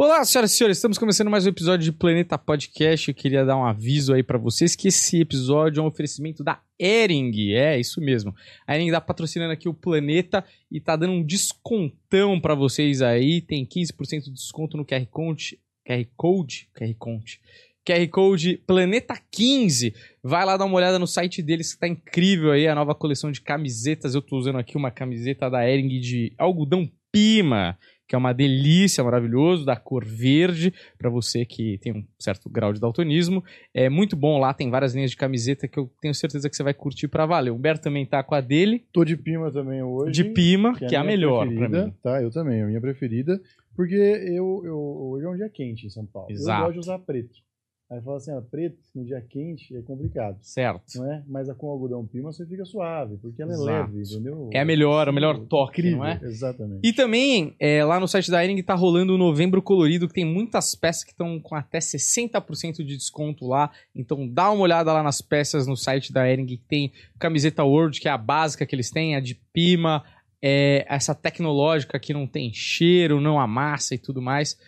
Olá, 0.00 0.24
senhoras 0.24 0.52
e 0.52 0.56
senhores, 0.56 0.78
estamos 0.78 0.96
começando 0.96 1.28
mais 1.28 1.44
um 1.44 1.48
episódio 1.48 1.84
de 1.84 1.90
Planeta 1.90 2.38
Podcast. 2.38 3.08
Eu 3.08 3.14
queria 3.16 3.44
dar 3.44 3.56
um 3.56 3.64
aviso 3.64 4.14
aí 4.14 4.22
pra 4.22 4.38
vocês 4.38 4.76
que 4.76 4.86
esse 4.86 5.20
episódio 5.20 5.80
é 5.80 5.82
um 5.82 5.88
oferecimento 5.88 6.44
da 6.44 6.62
Ering. 6.78 7.50
É, 7.50 7.80
isso 7.80 8.00
mesmo. 8.00 8.32
A 8.64 8.76
Ering 8.76 8.92
tá 8.92 9.00
patrocinando 9.00 9.52
aqui 9.52 9.68
o 9.68 9.74
Planeta 9.74 10.44
e 10.70 10.80
tá 10.80 10.94
dando 10.94 11.14
um 11.14 11.24
descontão 11.24 12.40
pra 12.40 12.54
vocês 12.54 13.02
aí. 13.02 13.40
Tem 13.40 13.66
15% 13.66 14.26
de 14.26 14.30
desconto 14.30 14.76
no 14.76 14.86
QR 14.86 15.04
Code. 15.10 15.58
QR 15.84 16.06
Code? 16.16 16.68
QR 16.76 16.94
Code. 16.96 17.40
QR 17.84 18.08
Code 18.08 18.56
Planeta 18.68 19.20
15. 19.32 19.96
Vai 20.22 20.46
lá 20.46 20.56
dar 20.56 20.66
uma 20.66 20.76
olhada 20.76 21.00
no 21.00 21.08
site 21.08 21.42
deles 21.42 21.74
que 21.74 21.80
tá 21.80 21.88
incrível 21.88 22.52
aí, 22.52 22.68
a 22.68 22.74
nova 22.76 22.94
coleção 22.94 23.32
de 23.32 23.40
camisetas. 23.40 24.14
Eu 24.14 24.22
tô 24.22 24.36
usando 24.38 24.60
aqui 24.60 24.76
uma 24.76 24.92
camiseta 24.92 25.50
da 25.50 25.68
Ering 25.68 25.98
de 25.98 26.32
algodão 26.38 26.88
Pima 27.10 27.76
que 28.08 28.14
é 28.14 28.18
uma 28.18 28.32
delícia, 28.32 29.04
maravilhoso, 29.04 29.66
da 29.66 29.76
cor 29.76 30.04
verde, 30.04 30.72
para 30.96 31.10
você 31.10 31.44
que 31.44 31.76
tem 31.78 31.92
um 31.92 32.04
certo 32.18 32.48
grau 32.48 32.72
de 32.72 32.80
daltonismo. 32.80 33.44
É 33.74 33.90
muito 33.90 34.16
bom 34.16 34.40
lá, 34.40 34.54
tem 34.54 34.70
várias 34.70 34.94
linhas 34.94 35.10
de 35.10 35.16
camiseta 35.16 35.68
que 35.68 35.78
eu 35.78 35.90
tenho 36.00 36.14
certeza 36.14 36.48
que 36.48 36.56
você 36.56 36.62
vai 36.62 36.72
curtir 36.72 37.06
para 37.06 37.26
valer. 37.26 37.50
O 37.50 37.54
Humberto 37.54 37.82
também 37.82 38.06
tá 38.06 38.22
com 38.22 38.34
a 38.34 38.40
dele. 38.40 38.86
Tô 38.92 39.04
de 39.04 39.16
Pima 39.16 39.52
também 39.52 39.82
hoje. 39.82 40.12
De 40.12 40.24
Pima, 40.24 40.74
que, 40.74 40.84
é 40.86 40.98
a, 40.98 41.04
minha 41.04 41.04
melhor 41.04 41.46
para 41.54 41.68
mim. 41.68 41.94
Tá, 42.02 42.22
eu 42.22 42.30
também, 42.30 42.62
a 42.62 42.66
minha 42.66 42.80
preferida. 42.80 43.38
Porque 43.76 43.94
eu, 43.94 44.62
eu, 44.64 44.76
hoje 44.76 45.24
é 45.26 45.28
um 45.28 45.36
dia 45.36 45.48
quente 45.50 45.86
em 45.86 45.90
São 45.90 46.06
Paulo. 46.06 46.32
Exato. 46.32 46.60
Eu 46.60 46.64
gosto 46.64 46.72
de 46.72 46.80
usar 46.80 46.98
preto. 47.00 47.47
Aí 47.90 48.02
fala 48.02 48.18
assim, 48.18 48.30
ó, 48.32 48.40
preto 48.42 48.76
no 48.94 49.02
dia 49.02 49.18
quente 49.26 49.74
é 49.74 49.80
complicado, 49.80 50.36
Certo. 50.42 50.82
não 50.96 51.10
é? 51.10 51.22
Mas 51.26 51.50
com 51.54 51.70
algodão 51.70 52.06
Pima 52.06 52.30
você 52.30 52.44
fica 52.44 52.62
suave, 52.66 53.16
porque 53.16 53.40
ela 53.40 53.52
é 53.52 53.54
Exato. 53.54 53.92
leve, 53.92 54.02
entendeu? 54.02 54.50
É 54.52 54.60
a 54.60 54.64
melhor, 54.64 55.08
o 55.08 55.12
melhor 55.12 55.38
toque, 55.38 55.80
Incrível, 55.80 55.98
não 56.00 56.06
é? 56.06 56.20
Exatamente. 56.22 56.80
E 56.86 56.92
também, 56.92 57.56
é, 57.58 57.82
lá 57.82 57.98
no 57.98 58.06
site 58.06 58.30
da 58.30 58.44
Ering 58.44 58.62
tá 58.62 58.74
rolando 58.74 59.14
o 59.14 59.18
Novembro 59.18 59.62
Colorido, 59.62 60.06
que 60.06 60.12
tem 60.12 60.24
muitas 60.26 60.74
peças 60.74 61.02
que 61.02 61.12
estão 61.12 61.40
com 61.40 61.54
até 61.54 61.78
60% 61.78 62.84
de 62.84 62.94
desconto 62.94 63.46
lá. 63.46 63.70
Então 63.94 64.28
dá 64.28 64.50
uma 64.50 64.64
olhada 64.64 64.92
lá 64.92 65.02
nas 65.02 65.22
peças 65.22 65.66
no 65.66 65.76
site 65.76 66.12
da 66.12 66.30
Ering, 66.30 66.44
que 66.44 66.58
tem 66.58 66.92
camiseta 67.18 67.64
World, 67.64 67.98
que 67.98 68.08
é 68.08 68.10
a 68.10 68.18
básica 68.18 68.66
que 68.66 68.74
eles 68.74 68.90
têm, 68.90 69.16
a 69.16 69.20
de 69.20 69.34
Pima, 69.50 70.04
é, 70.42 70.84
essa 70.88 71.14
tecnológica 71.14 71.98
que 71.98 72.12
não 72.12 72.26
tem 72.26 72.52
cheiro, 72.52 73.18
não 73.18 73.40
amassa 73.40 73.94
e 73.94 73.98
tudo 73.98 74.20
mais. 74.20 74.58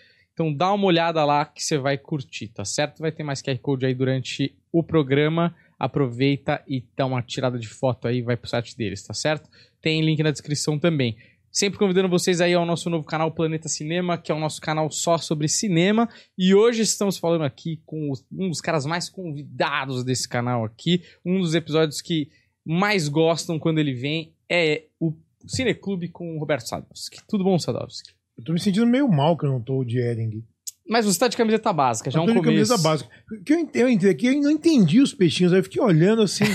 Então 0.41 0.55
dá 0.55 0.73
uma 0.73 0.87
olhada 0.87 1.23
lá 1.23 1.45
que 1.45 1.63
você 1.63 1.77
vai 1.77 1.99
curtir, 1.99 2.49
tá 2.49 2.65
certo? 2.65 3.01
Vai 3.01 3.13
ter 3.13 3.23
mais 3.23 3.43
QR 3.43 3.59
Code 3.59 3.85
aí 3.85 3.93
durante 3.93 4.57
o 4.73 4.83
programa. 4.83 5.55
Aproveita 5.79 6.65
e 6.67 6.83
dá 6.97 7.05
uma 7.05 7.21
tirada 7.21 7.59
de 7.59 7.69
foto 7.69 8.09
aí, 8.09 8.23
vai 8.23 8.39
pro 8.39 8.49
site 8.49 8.75
deles, 8.75 9.03
tá 9.03 9.13
certo? 9.13 9.51
Tem 9.83 10.01
link 10.01 10.23
na 10.23 10.31
descrição 10.31 10.79
também. 10.79 11.15
Sempre 11.53 11.79
convidando 11.79 12.09
vocês 12.09 12.41
aí 12.41 12.55
ao 12.55 12.65
nosso 12.65 12.89
novo 12.89 13.05
canal 13.05 13.31
Planeta 13.31 13.69
Cinema, 13.69 14.17
que 14.17 14.33
é 14.33 14.35
o 14.35 14.41
nosso 14.41 14.63
canal 14.63 14.91
só 14.91 15.19
sobre 15.19 15.47
cinema. 15.47 16.09
E 16.39 16.55
hoje 16.55 16.81
estamos 16.81 17.19
falando 17.19 17.45
aqui 17.45 17.79
com 17.85 18.11
um 18.33 18.49
dos 18.49 18.63
caras 18.63 18.87
mais 18.87 19.11
convidados 19.11 20.03
desse 20.05 20.27
canal 20.27 20.65
aqui. 20.65 21.03
Um 21.23 21.39
dos 21.43 21.55
episódios 21.55 22.01
que 22.01 22.31
mais 22.65 23.09
gostam 23.09 23.59
quando 23.59 23.79
ele 23.79 23.93
vem 23.93 24.33
é 24.49 24.85
o 24.99 25.13
Cineclube 25.47 26.09
com 26.09 26.35
o 26.35 26.39
Roberto 26.39 26.67
Sadowski. 26.67 27.19
Tudo 27.29 27.45
bom, 27.45 27.59
Sadowski? 27.59 28.19
Eu 28.41 28.45
tô 28.45 28.53
me 28.55 28.61
sentindo 28.61 28.87
meio 28.87 29.07
mal 29.07 29.37
que 29.37 29.45
eu 29.45 29.51
não 29.51 29.61
tô 29.61 29.85
de 29.85 29.99
Ering. 29.99 30.43
Mas 30.89 31.05
você 31.05 31.19
tá 31.19 31.29
de 31.29 31.37
camiseta 31.37 31.73
básica, 31.73 32.11
já 32.11 32.19
é 32.19 32.21
eu 32.21 32.25
um 32.25 32.27
tô 32.27 32.33
de 32.33 32.39
começo. 32.39 32.71
camisa 32.71 32.83
básica. 32.83 33.11
Que 33.45 33.69
eu 33.75 33.89
entrei 33.89 34.11
aqui 34.11 34.27
eu 34.27 34.41
não 34.41 34.51
entendi 34.51 35.01
os 35.01 35.13
peixinhos. 35.13 35.53
Aí 35.53 35.59
eu 35.61 35.63
fiquei 35.63 35.81
olhando 35.81 36.23
assim. 36.23 36.45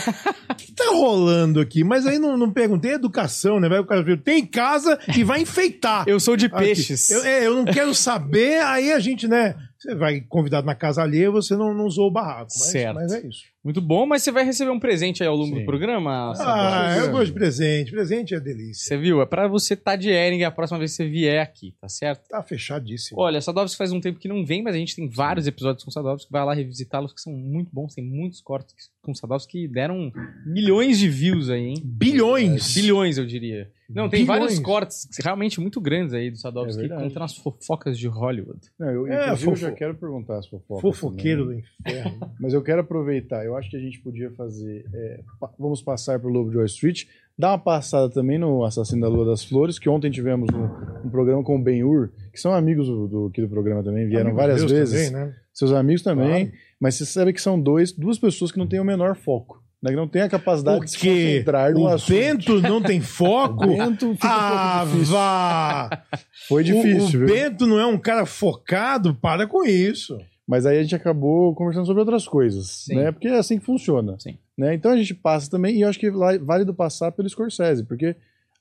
O 0.49 0.55
que 0.55 0.71
tá 0.71 0.85
rolando 0.91 1.59
aqui? 1.59 1.83
Mas 1.83 2.07
aí 2.07 2.17
não, 2.17 2.37
não 2.37 2.51
perguntei 2.51 2.91
educação, 2.93 3.59
né? 3.59 3.67
Vai 3.67 3.79
o 3.79 3.85
cara 3.85 4.01
viu, 4.01 4.17
tem 4.17 4.39
em 4.39 4.45
casa 4.45 4.97
e 5.15 5.23
vai 5.23 5.41
enfeitar. 5.41 6.05
Eu 6.07 6.19
sou 6.19 6.37
de 6.37 6.45
Aqui. 6.45 6.57
peixes. 6.57 7.11
Eu, 7.11 7.23
é, 7.25 7.45
eu 7.45 7.55
não 7.55 7.65
quero 7.65 7.93
saber, 7.93 8.61
aí 8.61 8.91
a 8.91 8.99
gente, 8.99 9.27
né? 9.27 9.55
Você 9.85 9.93
vai 9.93 10.19
convidado 10.19 10.65
na 10.65 10.73
casa 10.73 11.03
alheia, 11.03 11.29
você 11.29 11.55
não, 11.55 11.71
não 11.71 11.85
usou 11.85 12.07
o 12.07 12.11
barraco. 12.11 12.49
Mas, 12.57 12.71
Certo. 12.71 12.95
mas 12.95 13.13
é 13.13 13.27
isso. 13.27 13.43
Muito 13.63 13.79
bom, 13.79 14.05
mas 14.07 14.23
você 14.23 14.31
vai 14.31 14.43
receber 14.43 14.71
um 14.71 14.79
presente 14.79 15.21
aí 15.21 15.29
ao 15.29 15.35
longo 15.35 15.55
Sim. 15.55 15.59
do 15.61 15.65
programa. 15.65 16.33
Ah, 16.39 16.97
eu 16.97 17.11
gosto 17.11 17.27
de 17.27 17.33
presente. 17.33 17.91
Presente 17.91 18.33
é 18.33 18.39
delícia. 18.39 18.83
Você 18.83 18.97
viu? 18.97 19.21
É 19.21 19.25
pra 19.27 19.47
você 19.47 19.75
estar 19.75 19.91
tá 19.91 19.95
de 19.95 20.09
Ering 20.09 20.43
a 20.43 20.51
próxima 20.51 20.79
vez 20.79 20.91
que 20.91 20.97
você 20.97 21.07
vier 21.07 21.39
aqui, 21.39 21.75
tá 21.79 21.87
certo? 21.87 22.27
Tá 22.27 22.41
fechadíssimo. 22.41 23.19
Olha, 23.19 23.39
Sadovski 23.41 23.77
faz 23.77 23.91
um 23.91 23.99
tempo 23.99 24.19
que 24.19 24.27
não 24.27 24.43
vem, 24.43 24.63
mas 24.63 24.75
a 24.75 24.77
gente 24.77 24.95
tem 24.95 25.07
vários 25.07 25.45
episódios 25.45 25.83
com 25.83 25.91
Sadovski. 25.91 26.31
Vai 26.31 26.43
lá 26.43 26.53
revisitá-los, 26.53 27.13
que 27.13 27.21
são 27.21 27.33
muito 27.33 27.69
bons. 27.71 27.93
Tem 27.93 28.03
muitos 28.03 28.41
cortes 28.41 28.73
com 29.01 29.13
Sadovski 29.13 29.61
que 29.61 29.67
deram 29.67 30.11
milhões 30.45 30.97
de 30.97 31.07
views 31.07 31.49
aí, 31.49 31.65
hein? 31.65 31.81
Bilhões. 31.83 32.73
Bilhões, 32.73 33.17
eu 33.17 33.25
diria. 33.25 33.71
Não, 33.89 34.09
tem 34.09 34.21
Bilhões. 34.21 34.39
vários 34.39 34.59
cortes 34.59 35.07
realmente 35.23 35.59
muito 35.61 35.79
grandes 35.79 36.13
aí 36.13 36.31
do 36.31 36.37
Sadovski, 36.37 36.85
É 36.85 36.89
contando 36.89 37.23
as 37.23 37.37
fofocas 37.37 37.97
de 37.99 38.07
Hollywood. 38.07 38.59
Não, 38.79 38.89
eu, 38.89 39.07
É, 39.07 39.25
inclusive, 39.25 39.51
eu 39.51 39.55
já 39.55 39.71
quero 39.71 39.95
perguntar 39.95 40.39
as 40.39 40.47
fofocas. 40.47 40.81
Fofoqueiro 40.81 41.45
também. 41.45 41.61
do 41.61 41.89
inferno. 41.89 42.31
Mas 42.39 42.53
eu 42.53 42.61
quero 42.63 42.81
aproveitar. 42.81 43.45
Eu 43.45 43.55
acho 43.55 43.69
que 43.69 43.77
a 43.77 43.79
gente 43.79 43.99
podia 44.01 44.31
fazer. 44.31 44.85
é, 44.93 45.19
pa- 45.39 45.53
vamos 45.59 45.81
passar 45.81 46.19
por 46.19 46.31
Lobo 46.31 46.49
de 46.49 46.57
Wall 46.57 46.65
Street. 46.65 47.03
Dar 47.37 47.49
uma 47.51 47.59
passada 47.59 48.09
também 48.09 48.37
no 48.39 48.63
Assassino 48.63 49.01
da 49.01 49.09
Lua 49.09 49.25
das 49.25 49.43
Flores, 49.43 49.77
que 49.77 49.89
ontem 49.89 50.09
tivemos 50.09 50.47
um, 50.53 51.05
um 51.07 51.09
programa 51.09 51.43
com 51.43 51.57
o 51.57 51.61
Ben-Hur, 51.61 52.09
que 52.31 52.39
são 52.39 52.53
amigos 52.53 52.87
do, 52.87 53.07
do- 53.07 53.25
aqui 53.27 53.41
do 53.41 53.49
programa 53.49 53.83
também, 53.83 54.07
vieram 54.07 54.27
Amigo 54.29 54.37
várias 54.37 54.59
Deus 54.59 54.71
vezes. 54.71 55.11
também, 55.11 55.25
né? 55.27 55.35
Seus 55.53 55.71
amigos 55.73 56.01
também. 56.01 56.45
Claro. 56.47 56.51
Mas 56.79 56.95
você 56.95 57.05
sabe 57.05 57.33
que 57.33 57.41
são 57.41 57.59
dois, 57.59 57.91
duas 57.91 58.17
pessoas 58.17 58.51
que 58.53 58.57
não 58.57 58.65
têm 58.67 58.79
o 58.79 58.85
menor 58.85 59.15
foco. 59.17 59.61
Né? 59.85 59.91
Que 59.91 59.95
não 59.97 60.07
têm 60.07 60.23
a 60.23 60.29
capacidade 60.29 60.83
de 60.85 60.91
se 60.91 60.97
concentrar 60.97 61.71
no 61.73 61.81
o 61.81 61.87
assunto. 61.87 62.09
Bento 62.09 62.61
não 62.61 62.81
tem 62.81 62.99
foco. 63.01 63.65
O 63.65 63.77
Bento 63.77 64.13
fica 64.15 64.27
ah, 64.27 64.77
um 64.77 64.79
pouco 64.79 64.91
difícil. 64.93 65.13
vá! 65.13 66.03
Foi 66.47 66.63
difícil, 66.63 67.01
o, 67.21 67.23
o 67.23 67.27
viu? 67.27 67.27
Bento 67.27 67.67
não 67.67 67.79
é 67.79 67.85
um 67.85 67.97
cara 67.97 68.25
focado, 68.25 69.13
para 69.15 69.45
com 69.47 69.63
isso. 69.63 70.17
Mas 70.47 70.65
aí 70.65 70.77
a 70.77 70.81
gente 70.83 70.95
acabou 70.95 71.53
conversando 71.55 71.85
sobre 71.85 72.01
outras 72.01 72.27
coisas, 72.27 72.85
Sim. 72.85 72.95
né? 72.95 73.11
Porque 73.11 73.27
é 73.27 73.37
assim 73.37 73.57
que 73.59 73.65
funciona. 73.65 74.15
Sim. 74.19 74.37
Né? 74.57 74.73
Então 74.75 74.91
a 74.91 74.97
gente 74.97 75.13
passa 75.13 75.49
também, 75.49 75.75
e 75.75 75.81
eu 75.81 75.89
acho 75.89 75.99
que 75.99 76.09
lá- 76.09 76.37
válido 76.37 76.73
passar 76.73 77.11
pelo 77.11 77.27
Scorsese, 77.29 77.83
porque 77.83 78.15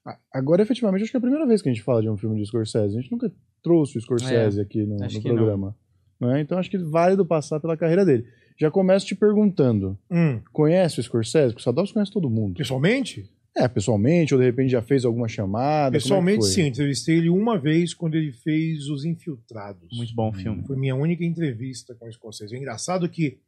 a- 0.05 0.17
agora, 0.33 0.63
efetivamente, 0.63 1.03
acho 1.03 1.11
que 1.11 1.17
é 1.17 1.19
a 1.19 1.21
primeira 1.23 1.47
vez 1.47 1.61
que 1.63 1.69
a 1.69 1.73
gente 1.73 1.85
fala 1.85 2.01
de 2.03 2.09
um 2.09 2.17
filme 2.17 2.37
de 2.41 2.47
Scorsese. 2.47 2.97
A 2.97 3.01
gente 3.01 3.13
nunca 3.13 3.31
trouxe 3.63 3.99
o 3.99 4.01
Scorsese 4.01 4.61
aqui 4.61 4.83
no, 4.85 4.97
no 4.97 5.23
programa. 5.23 5.77
Né? 6.21 6.41
Então 6.41 6.59
acho 6.59 6.71
que 6.71 6.79
válido 6.79 7.25
passar 7.27 7.61
pela 7.61 7.77
carreira 7.77 8.05
dele. 8.05 8.25
Já 8.57 8.71
começo 8.71 9.07
te 9.07 9.15
perguntando: 9.15 9.99
Hum, 10.11 10.41
conhece 10.53 11.01
o 11.01 11.03
Scorsese? 11.03 11.49
Porque 11.53 11.61
o 11.61 11.65
Sadovski 11.65 11.95
conhece 11.95 12.13
todo 12.13 12.31
mundo. 12.31 12.57
pessoalmente? 12.57 13.29
É, 13.57 13.69
pessoalmente, 13.69 14.35
ou 14.35 14.41
de 14.41 14.47
repente 14.47 14.71
já 14.73 14.83
fez 14.83 15.05
alguma 15.05 15.29
chamada? 15.29 15.93
Pessoalmente, 15.93 16.39
como 16.41 16.49
é 16.51 16.53
sim. 16.53 16.67
Entrevistei 16.67 17.19
ele 17.19 17.29
uma 17.31 17.57
vez 17.57 17.95
quando 17.95 18.17
ele 18.17 18.33
fez 18.33 18.89
Os 18.89 19.05
Infiltrados. 19.05 19.97
Muito 19.97 20.13
bom 20.15 20.31
o 20.31 20.33
filme. 20.33 20.65
Foi 20.67 20.77
minha 20.77 20.97
única 20.97 21.25
entrevista 21.25 21.95
com 21.95 22.09
o 22.09 22.13
Scorsese. 22.13 22.53
É 22.55 22.59
engraçado 22.59 23.09
que 23.09 23.39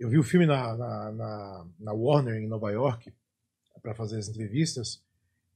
eu 0.00 0.08
vi 0.08 0.18
o 0.18 0.24
filme 0.24 0.44
na, 0.44 0.76
na, 0.76 1.12
na- 1.12 1.66
na 1.78 1.92
Warner, 1.92 2.34
em 2.42 2.48
Nova 2.48 2.70
York, 2.72 3.12
para 3.80 3.94
fazer 3.94 4.18
as 4.18 4.28
entrevistas, 4.28 5.00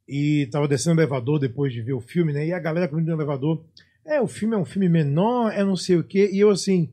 e 0.07 0.47
tava 0.53 0.69
descendo 0.69 0.95
no 0.97 1.01
elevador 1.03 1.41
depois 1.41 1.73
de 1.73 1.83
ver 1.83 1.93
o 1.95 2.01
filme, 2.01 2.33
né? 2.33 2.47
E 2.47 2.53
a 2.53 2.59
galera 2.61 2.87
comigo 2.87 3.09
no 3.09 3.15
elevador, 3.17 3.65
é, 4.07 4.21
o 4.21 4.29
filme 4.29 4.55
é 4.55 4.59
um 4.59 4.65
filme 4.65 4.89
menor, 4.89 5.51
é 5.53 5.65
não 5.65 5.75
sei 5.77 5.97
o 5.97 6.05
quê. 6.05 6.31
E 6.33 6.39
eu 6.39 6.51
assim, 6.51 6.89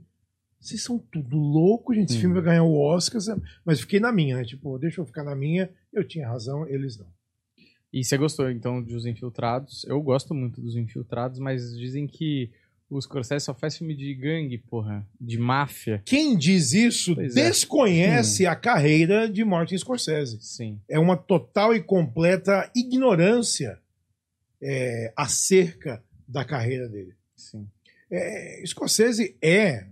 vocês 0.67 0.81
são 0.83 0.97
tudo 0.97 1.37
louco, 1.37 1.93
gente. 1.93 2.09
Esse 2.09 2.17
Hum. 2.17 2.21
filme 2.21 2.35
vai 2.35 2.43
ganhar 2.43 2.63
o 2.63 2.77
Oscar. 2.79 3.21
Mas 3.63 3.79
fiquei 3.81 3.99
na 3.99 4.11
minha, 4.11 4.37
né? 4.37 4.43
Tipo, 4.43 4.77
deixa 4.77 5.01
eu 5.01 5.05
ficar 5.05 5.23
na 5.23 5.35
minha. 5.35 5.69
Eu 5.93 6.03
tinha 6.03 6.27
razão, 6.27 6.67
eles 6.67 6.97
não. 6.97 7.07
E 7.93 8.03
você 8.03 8.17
gostou, 8.17 8.49
então, 8.49 8.81
dos 8.81 9.05
Infiltrados? 9.05 9.85
Eu 9.85 10.01
gosto 10.01 10.33
muito 10.33 10.59
dos 10.59 10.75
Infiltrados, 10.75 11.39
mas 11.39 11.77
dizem 11.77 12.05
que 12.07 12.51
o 12.89 13.01
Scorsese 13.01 13.45
só 13.45 13.53
faz 13.53 13.77
filme 13.77 13.95
de 13.95 14.13
gangue, 14.13 14.57
porra, 14.57 15.07
de 15.19 15.37
máfia. 15.37 16.01
Quem 16.05 16.37
diz 16.37 16.73
isso 16.73 17.15
Pois 17.15 17.35
é. 17.35 17.47
desconhece 17.49 18.45
a 18.45 18.55
carreira 18.55 19.29
de 19.29 19.43
Martin 19.45 19.77
Scorsese. 19.77 20.37
Sim. 20.41 20.79
é 20.89 20.99
uma 20.99 21.15
total 21.15 21.73
e 21.73 21.81
completa 21.81 22.69
ignorância 22.75 23.79
é, 24.61 25.13
acerca 25.15 26.03
da 26.27 26.43
carreira 26.43 26.87
dele. 26.89 27.13
Sim. 27.35 27.67
É, 28.11 28.61
Scorsese 28.65 29.35
é, 29.41 29.85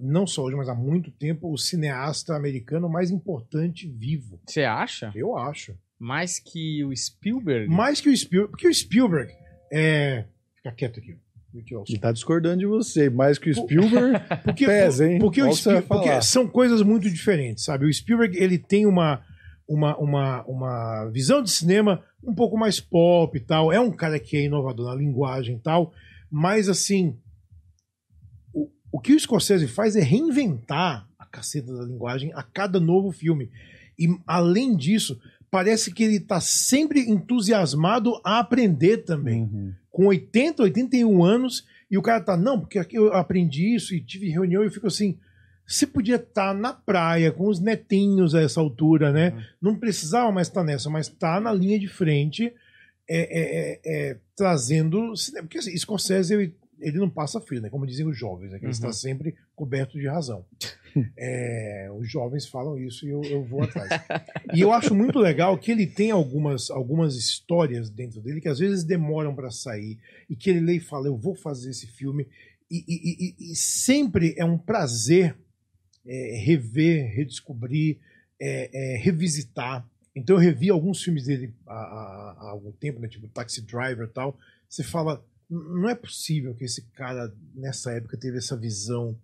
não 0.00 0.26
só 0.26 0.44
hoje, 0.44 0.56
mas 0.56 0.68
há 0.68 0.74
muito 0.74 1.10
tempo, 1.10 1.52
o 1.52 1.58
cineasta 1.58 2.34
americano 2.34 2.88
mais 2.88 3.10
importante 3.10 3.88
vivo. 3.88 4.40
Você 4.46 4.64
acha? 4.64 5.12
Eu 5.14 5.36
acho. 5.36 5.76
Mais 5.98 6.38
que 6.38 6.82
o 6.84 6.96
Spielberg? 6.96 7.68
Mais 7.68 8.00
que 8.00 8.08
o 8.08 8.16
Spielberg. 8.16 8.50
Porque 8.52 8.68
o 8.68 8.74
Spielberg 8.74 9.32
é. 9.72 10.24
Fica 10.56 10.72
quieto 10.72 10.98
aqui. 10.98 11.18
Ele 11.52 11.98
tá 11.98 12.12
discordando 12.12 12.58
de 12.60 12.66
você, 12.66 13.10
mais 13.10 13.36
que 13.38 13.50
o 13.50 13.54
Spielberg. 13.54 14.20
Porque, 14.44 14.66
Pesa, 14.66 15.10
hein? 15.10 15.18
Porque, 15.18 15.42
o 15.42 15.46
Olha 15.46 15.52
o 15.52 15.56
que 15.56 15.62
você 15.62 15.72
vai 15.72 15.82
Spiel- 15.82 16.00
porque 16.00 16.22
são 16.22 16.46
coisas 16.46 16.80
muito 16.82 17.10
diferentes, 17.10 17.64
sabe? 17.64 17.86
O 17.86 17.92
Spielberg 17.92 18.38
ele 18.38 18.56
tem 18.56 18.86
uma, 18.86 19.20
uma, 19.68 19.96
uma, 19.98 20.44
uma 20.44 21.10
visão 21.10 21.42
de 21.42 21.50
cinema 21.50 22.04
um 22.22 22.34
pouco 22.34 22.56
mais 22.56 22.78
pop 22.78 23.36
e 23.36 23.40
tal. 23.40 23.72
É 23.72 23.80
um 23.80 23.90
cara 23.90 24.18
que 24.20 24.36
é 24.36 24.44
inovador 24.44 24.86
na 24.86 24.94
linguagem 24.94 25.56
e 25.56 25.58
tal. 25.58 25.92
Mas, 26.30 26.68
assim, 26.68 27.18
o, 28.92 29.00
que 29.00 29.12
o 29.14 29.20
Scorsese 29.20 29.68
faz 29.68 29.96
é 29.96 30.00
reinventar 30.00 31.06
a 31.18 31.24
caceta 31.26 31.72
da 31.72 31.84
linguagem 31.84 32.32
a 32.34 32.42
cada 32.42 32.80
novo 32.80 33.12
filme. 33.12 33.50
E, 33.98 34.08
além 34.26 34.76
disso, 34.76 35.20
parece 35.50 35.92
que 35.92 36.02
ele 36.02 36.16
está 36.16 36.40
sempre 36.40 37.00
entusiasmado 37.08 38.20
a 38.24 38.38
aprender 38.38 38.98
também 38.98 39.42
Uhum. 39.42 39.72
com 39.90 40.06
80, 40.06 40.62
81 40.62 41.22
anos, 41.24 41.66
E 41.90 41.98
o 41.98 42.02
cara 42.02 42.20
tá, 42.20 42.36
não, 42.36 42.60
porque 42.60 42.78
aqui 42.78 42.94
eu 42.96 43.12
aprendi 43.12 43.74
isso 43.74 43.92
e 43.92 44.00
tive 44.00 44.28
reunião 44.28 44.62
e 44.62 44.66
eu 44.66 44.70
fico 44.70 44.86
assim. 44.86 45.18
Você 45.66 45.84
podia 45.86 46.16
estar 46.16 46.54
na 46.54 46.72
praia 46.72 47.32
com 47.32 47.48
os 47.48 47.58
netinhos 47.58 48.32
a 48.32 48.40
essa 48.40 48.60
altura, 48.60 49.12
né? 49.12 49.30
Uhum. 49.30 49.42
Não 49.60 49.76
precisava 49.76 50.30
mais 50.30 50.46
estar 50.46 50.62
nessa, 50.62 50.88
mas 50.88 51.08
tá 51.08 51.40
na 51.40 51.52
linha 51.52 51.78
de 51.80 51.88
frente, 51.88 52.52
é, 53.08 53.18
é, 53.18 53.40
é, 53.42 53.80
é, 53.84 54.16
trazendo. 54.36 55.12
Porque 55.40 55.58
assim, 55.58 55.76
Scorsese, 55.76 56.32
ele, 56.34 56.54
ele 56.80 56.98
não 56.98 57.08
passa 57.10 57.40
frio, 57.40 57.60
né? 57.60 57.68
Como 57.70 57.86
dizem 57.86 58.06
os 58.06 58.16
jovens, 58.18 58.50
né? 58.52 58.58
que 58.58 58.64
ele 58.64 58.66
Uhum. 58.66 58.70
está 58.70 58.92
sempre 58.92 59.34
coberto 59.54 59.98
de 59.98 60.06
razão. 60.08 60.44
É, 61.16 61.88
os 61.96 62.10
jovens 62.10 62.48
falam 62.48 62.76
isso 62.76 63.06
e 63.06 63.10
eu, 63.10 63.22
eu 63.22 63.44
vou 63.44 63.62
atrás. 63.62 63.88
E 64.52 64.60
eu 64.60 64.72
acho 64.72 64.92
muito 64.92 65.20
legal 65.20 65.56
que 65.56 65.70
ele 65.70 65.86
tem 65.86 66.10
algumas, 66.10 66.68
algumas 66.68 67.14
histórias 67.14 67.88
dentro 67.88 68.20
dele 68.20 68.40
que 68.40 68.48
às 68.48 68.58
vezes 68.58 68.82
demoram 68.82 69.32
para 69.32 69.52
sair 69.52 69.98
e 70.28 70.34
que 70.34 70.50
ele 70.50 70.58
lê 70.58 70.74
e 70.78 70.80
fala: 70.80 71.06
Eu 71.06 71.16
vou 71.16 71.34
fazer 71.36 71.70
esse 71.70 71.86
filme. 71.86 72.26
E, 72.68 72.84
e- 72.88 73.24
e- 73.48 73.52
e 73.52 73.54
sempre 73.56 74.34
é 74.36 74.44
um 74.44 74.58
prazer 74.58 75.36
é, 76.04 76.42
rever, 76.44 77.14
redescobrir, 77.14 77.98
é, 78.40 78.94
é, 78.94 78.96
revisitar. 78.96 79.88
Então 80.14 80.34
eu 80.34 80.40
revi 80.40 80.70
alguns 80.70 81.00
filmes 81.02 81.24
dele 81.26 81.54
há, 81.68 81.72
há- 81.72 82.36
há 82.40 82.50
algum 82.50 82.72
tempo, 82.72 82.98
né, 82.98 83.06
tipo 83.06 83.28
Taxi 83.28 83.62
Driver 83.62 84.08
e 84.08 84.12
tal. 84.12 84.36
Você 84.68 84.82
fala, 84.82 85.12
"N- 85.14 85.22
não 85.50 85.88
é 85.88 85.94
possível 85.94 86.54
que 86.54 86.64
esse 86.64 86.82
cara 86.92 87.32
nessa 87.54 87.92
época 87.92 88.16
teve 88.16 88.38
essa 88.38 88.56
visão 88.56 89.16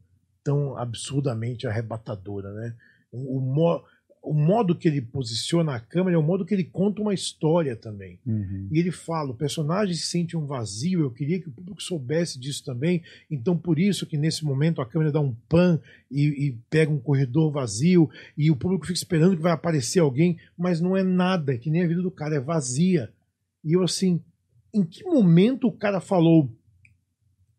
tão 0.43 0.77
absurdamente 0.77 1.67
arrebatadora, 1.67 2.53
né? 2.53 2.75
O, 3.13 3.41
mo- 3.41 3.83
o 4.23 4.35
modo 4.35 4.77
que 4.77 4.89
ele 4.89 5.01
posiciona 5.01 5.75
a 5.77 5.81
câmera 5.81 6.17
é 6.17 6.19
o 6.19 6.23
modo 6.23 6.45
que 6.45 6.53
ele 6.53 6.65
conta 6.65 7.01
uma 7.01 7.15
história 7.15 7.77
também. 7.77 8.19
Uhum. 8.27 8.69
E 8.73 8.79
ele 8.79 8.91
fala: 8.91 9.31
o 9.31 9.37
personagem 9.37 9.95
sente 9.95 10.37
um 10.37 10.45
vazio, 10.45 11.01
eu 11.01 11.11
queria 11.13 11.41
que 11.41 11.49
o 11.49 11.53
público 11.53 11.81
soubesse 11.81 12.39
disso 12.39 12.65
também. 12.65 13.03
Então, 13.31 13.57
por 13.57 13.79
isso 13.79 14.05
que 14.05 14.19
nesse 14.19 14.45
momento 14.45 14.81
a 14.81 14.87
câmera 14.87 15.13
dá 15.13 15.21
um 15.21 15.33
pan 15.49 15.81
e, 16.11 16.49
e 16.49 16.59
pega 16.69 16.91
um 16.91 16.99
corredor 16.99 17.53
vazio 17.53 18.11
e 18.37 18.51
o 18.51 18.57
público 18.57 18.87
fica 18.87 18.99
esperando 18.99 19.37
que 19.37 19.43
vai 19.43 19.53
aparecer 19.53 20.01
alguém, 20.01 20.39
mas 20.59 20.81
não 20.81 20.97
é 20.97 21.05
nada, 21.05 21.57
que 21.57 21.71
nem 21.71 21.85
a 21.85 21.89
vida 21.89 22.03
do 22.03 22.11
cara, 22.11 22.35
é 22.35 22.41
vazia. 22.41 23.13
E 23.65 23.73
eu 23.75 23.83
assim, 23.83 24.21
em 24.73 24.85
que 24.85 25.05
momento 25.05 25.67
o 25.69 25.73
cara 25.73 26.01
falou? 26.01 26.51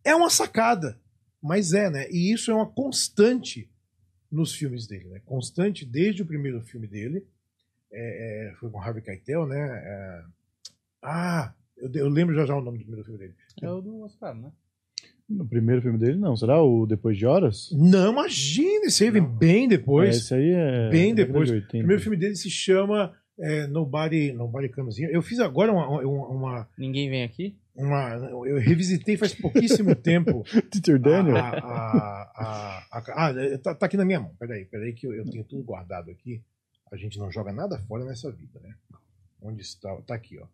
É 0.04 0.16
uma 0.16 0.30
sacada, 0.30 1.00
mas 1.42 1.74
é, 1.74 1.90
né? 1.90 2.10
E 2.10 2.34
isso 2.34 2.52
é 2.52 2.54
uma 2.54 2.70
constante 2.70 3.70
nos 4.32 4.54
filmes 4.54 4.88
dele, 4.88 5.06
né? 5.10 5.22
Constante 5.26 5.86
desde 5.86 6.22
o 6.22 6.26
primeiro 6.26 6.62
filme 6.62 6.88
dele. 6.88 7.26
É, 7.92 8.50
é, 8.50 8.54
foi 8.56 8.70
com 8.70 8.82
Harvey 8.82 9.02
Keitel, 9.02 9.46
né? 9.48 9.58
É, 9.60 10.24
ah, 11.02 11.54
eu, 11.78 11.92
eu 11.94 12.10
lembro 12.10 12.36
já 12.36 12.46
já 12.46 12.56
o 12.56 12.62
nome 12.62 12.80
do 12.80 12.84
primeiro 12.84 13.06
filme 13.06 13.20
dele. 13.20 13.36
É 13.62 13.70
o 13.70 13.82
do 13.82 14.02
Oscar, 14.02 14.36
né? 14.36 14.52
No 15.30 15.46
primeiro 15.46 15.82
filme 15.82 15.98
dele, 15.98 16.18
não. 16.18 16.38
Será 16.38 16.62
o 16.62 16.86
Depois 16.86 17.18
de 17.18 17.26
Horas? 17.26 17.70
Não, 17.74 18.14
imagina, 18.14 18.86
esse 18.86 19.04
aí 19.04 19.12
vem 19.12 19.26
bem 19.26 19.68
depois. 19.68 20.16
Esse 20.16 20.34
aí 20.34 20.52
é. 20.52 20.90
Bem 20.90 21.14
depois. 21.14 21.50
de 21.50 21.56
O 21.56 21.58
80. 21.58 21.78
primeiro 21.80 22.02
filme 22.02 22.18
dele 22.18 22.36
se 22.36 22.50
chama 22.50 23.14
é, 23.40 23.68
Nobody, 23.68 24.32
Nobody 24.34 24.70
Comes 24.70 24.98
Here. 24.98 25.14
Eu 25.14 25.22
fiz 25.22 25.40
agora 25.40 25.72
uma, 25.72 25.88
uma, 26.02 26.28
uma, 26.28 26.70
Ninguém 26.78 27.10
vem 27.10 27.24
aqui? 27.24 27.56
uma- 27.76 28.16
Eu 28.48 28.58
revisitei 28.60 29.16
faz 29.18 29.34
pouquíssimo 29.34 29.94
tempo. 29.96 30.44
Teacher 30.72 31.00
Daniel? 31.00 31.38
A, 31.38 31.50
a, 31.50 32.22
a, 32.36 32.98
a- 33.00 33.28
ah, 33.30 33.58
tá, 33.62 33.76
tá 33.76 33.86
aqui 33.86 33.98
na 33.98 34.06
minha 34.06 34.20
mão. 34.20 34.34
Peraí, 34.40 34.66
peraí, 34.66 34.94
que 34.94 35.06
eu, 35.08 35.14
eu 35.14 35.26
tenho 35.30 35.44
tudo 35.44 35.64
guardado 35.64 36.10
aqui. 36.10 36.42
A 36.92 36.96
gente 36.96 37.20
não 37.20 37.32
joga 37.32 37.52
nada 37.52 37.78
fora 37.88 38.06
nessa 38.06 38.32
vida, 38.32 38.60
né? 38.62 38.74
Onde 39.42 39.62
está? 39.62 39.96
Tá 40.02 40.16
aqui, 40.16 40.40
ó. 40.40 40.46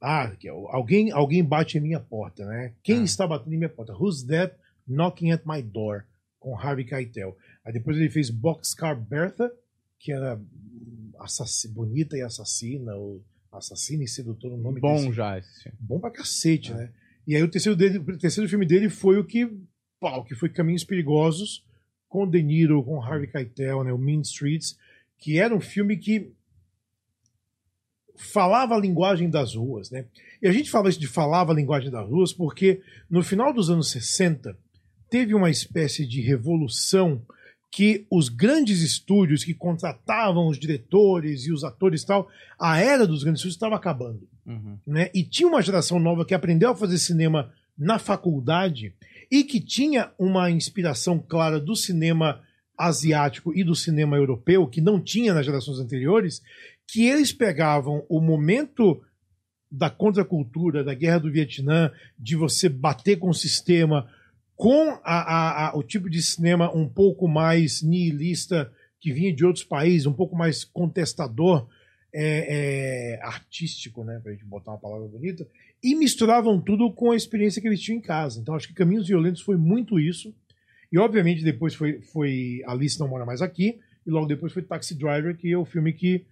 Ah, 0.00 0.22
aqui, 0.24 0.48
ó. 0.48 0.68
alguém, 0.70 1.10
alguém 1.10 1.42
bate 1.44 1.76
em 1.78 1.80
minha 1.80 2.00
porta, 2.00 2.46
né? 2.46 2.72
Quem 2.82 3.00
Ah. 3.00 3.04
está 3.04 3.26
batendo 3.26 3.52
em 3.54 3.58
minha 3.58 3.68
porta? 3.68 3.92
Who's 3.94 4.22
that 4.24 4.54
knocking 4.86 5.32
at 5.32 5.42
my 5.44 5.60
door? 5.62 6.04
Com 6.38 6.56
Harvey 6.56 6.84
Keitel. 6.84 7.36
Aí 7.64 7.72
depois 7.72 7.96
ele 7.98 8.08
fez 8.08 8.30
Boxcar 8.30 8.94
Bertha, 8.98 9.52
que 9.98 10.10
era 10.12 10.40
assass- 11.20 11.66
bonita 11.66 12.16
e 12.16 12.22
assassina, 12.22 12.94
ou 12.94 13.22
assassina 13.52 14.02
e 14.04 14.08
sedutora, 14.08 14.54
o 14.54 14.58
nome 14.58 14.80
Bom 14.80 14.94
desse 14.96 15.12
já 15.12 15.38
esse 15.38 15.62
filme. 15.62 15.78
bom 15.80 16.00
pra 16.00 16.10
cacete, 16.10 16.72
né? 16.72 16.90
E 17.26 17.36
aí 17.36 17.42
o 17.42 17.50
terceiro, 17.50 17.76
dele, 17.76 17.98
o 17.98 18.18
terceiro 18.18 18.48
filme 18.48 18.66
dele 18.66 18.88
foi 18.88 19.18
o 19.18 19.24
que, 19.24 19.48
pau, 20.00 20.24
que 20.24 20.34
foi 20.34 20.48
Caminhos 20.48 20.84
Perigosos, 20.84 21.64
com 22.08 22.28
De 22.28 22.42
Niro, 22.42 22.82
com 22.82 23.00
Harvey 23.02 23.28
Keitel, 23.30 23.84
né? 23.84 23.92
O 23.92 23.98
Mean 23.98 24.20
Streets, 24.22 24.76
que 25.18 25.38
era 25.38 25.54
um 25.54 25.60
filme 25.60 25.96
que 25.96 26.32
falava 28.16 28.74
a 28.74 28.78
linguagem 28.80 29.30
das 29.30 29.54
ruas, 29.54 29.90
né? 29.90 30.06
E 30.42 30.48
a 30.48 30.52
gente 30.52 30.70
fala 30.70 30.88
isso 30.88 30.98
de 31.00 31.06
falava 31.06 31.52
a 31.52 31.54
linguagem 31.54 31.90
das 31.90 32.06
ruas 32.08 32.32
porque 32.32 32.82
no 33.08 33.22
final 33.22 33.52
dos 33.52 33.70
anos 33.70 33.90
60 33.90 34.56
teve 35.08 35.34
uma 35.34 35.50
espécie 35.50 36.06
de 36.06 36.20
revolução 36.20 37.22
que 37.70 38.06
os 38.10 38.28
grandes 38.28 38.82
estúdios 38.82 39.44
que 39.44 39.54
contratavam 39.54 40.48
os 40.48 40.58
diretores 40.58 41.46
e 41.46 41.52
os 41.52 41.62
atores 41.62 42.02
e 42.02 42.06
tal, 42.06 42.28
a 42.58 42.78
era 42.78 43.06
dos 43.06 43.22
grandes 43.22 43.40
estúdios 43.40 43.56
estava 43.56 43.76
acabando 43.76 44.28
Uhum. 44.50 44.78
né? 44.86 45.10
E 45.14 45.22
tinha 45.22 45.48
uma 45.48 45.62
geração 45.62 46.00
nova 46.00 46.24
que 46.24 46.34
aprendeu 46.34 46.70
a 46.70 46.76
fazer 46.76 46.98
cinema 46.98 47.52
na 47.78 47.98
faculdade 47.98 48.94
e 49.30 49.44
que 49.44 49.60
tinha 49.60 50.10
uma 50.18 50.50
inspiração 50.50 51.18
clara 51.18 51.60
do 51.60 51.76
cinema 51.76 52.40
asiático 52.76 53.54
e 53.54 53.62
do 53.62 53.76
cinema 53.76 54.16
europeu, 54.16 54.66
que 54.66 54.80
não 54.80 55.00
tinha 55.00 55.34
nas 55.34 55.46
gerações 55.46 55.78
anteriores, 55.78 56.42
que 56.88 57.06
eles 57.06 57.32
pegavam 57.32 58.04
o 58.08 58.20
momento 58.20 59.00
da 59.70 59.88
contracultura, 59.88 60.82
da 60.82 60.94
guerra 60.94 61.20
do 61.20 61.30
Vietnã, 61.30 61.92
de 62.18 62.34
você 62.34 62.68
bater 62.68 63.18
com 63.18 63.28
o 63.28 63.34
sistema, 63.34 64.10
com 64.60 64.90
a- 64.90 65.00
a- 65.04 65.68
a- 65.70 65.74
o 65.74 65.82
tipo 65.82 66.10
de 66.10 66.20
cinema 66.20 66.70
um 66.76 66.86
pouco 66.86 67.26
mais 67.26 67.80
nihilista 67.82 68.70
que 69.00 69.10
vinha 69.10 69.32
de 69.34 69.42
outros 69.42 69.64
países, 69.64 70.04
um 70.06 70.12
pouco 70.12 70.36
mais 70.36 70.64
contestador, 70.64 71.66
é, 72.12 73.14
é, 73.14 73.22
artístico, 73.22 74.04
né, 74.04 74.20
pra 74.22 74.32
gente 74.32 74.44
botar 74.44 74.72
uma 74.72 74.78
palavra 74.78 75.08
bonita, 75.08 75.48
e 75.82 75.94
misturavam 75.94 76.60
tudo 76.60 76.92
com 76.92 77.10
a 77.10 77.16
experiência 77.16 77.62
que 77.62 77.68
eles 77.68 77.80
tinham 77.80 77.96
em 77.96 78.02
casa. 78.02 78.38
Então 78.38 78.54
acho 78.54 78.68
que 78.68 78.74
Caminhos 78.74 79.08
Violentos 79.08 79.40
foi 79.40 79.56
muito 79.56 79.98
isso. 79.98 80.34
E 80.92 80.98
obviamente 80.98 81.42
depois 81.42 81.74
foi, 81.74 82.02
foi 82.02 82.62
Alice 82.66 83.00
Não 83.00 83.08
Mora 83.08 83.24
Mais 83.24 83.40
Aqui, 83.40 83.78
e 84.06 84.10
logo 84.10 84.26
depois 84.26 84.52
foi 84.52 84.60
Taxi 84.60 84.94
Driver, 84.94 85.34
que 85.38 85.50
é 85.50 85.56
o 85.56 85.64
filme 85.64 85.94
que, 85.94 86.26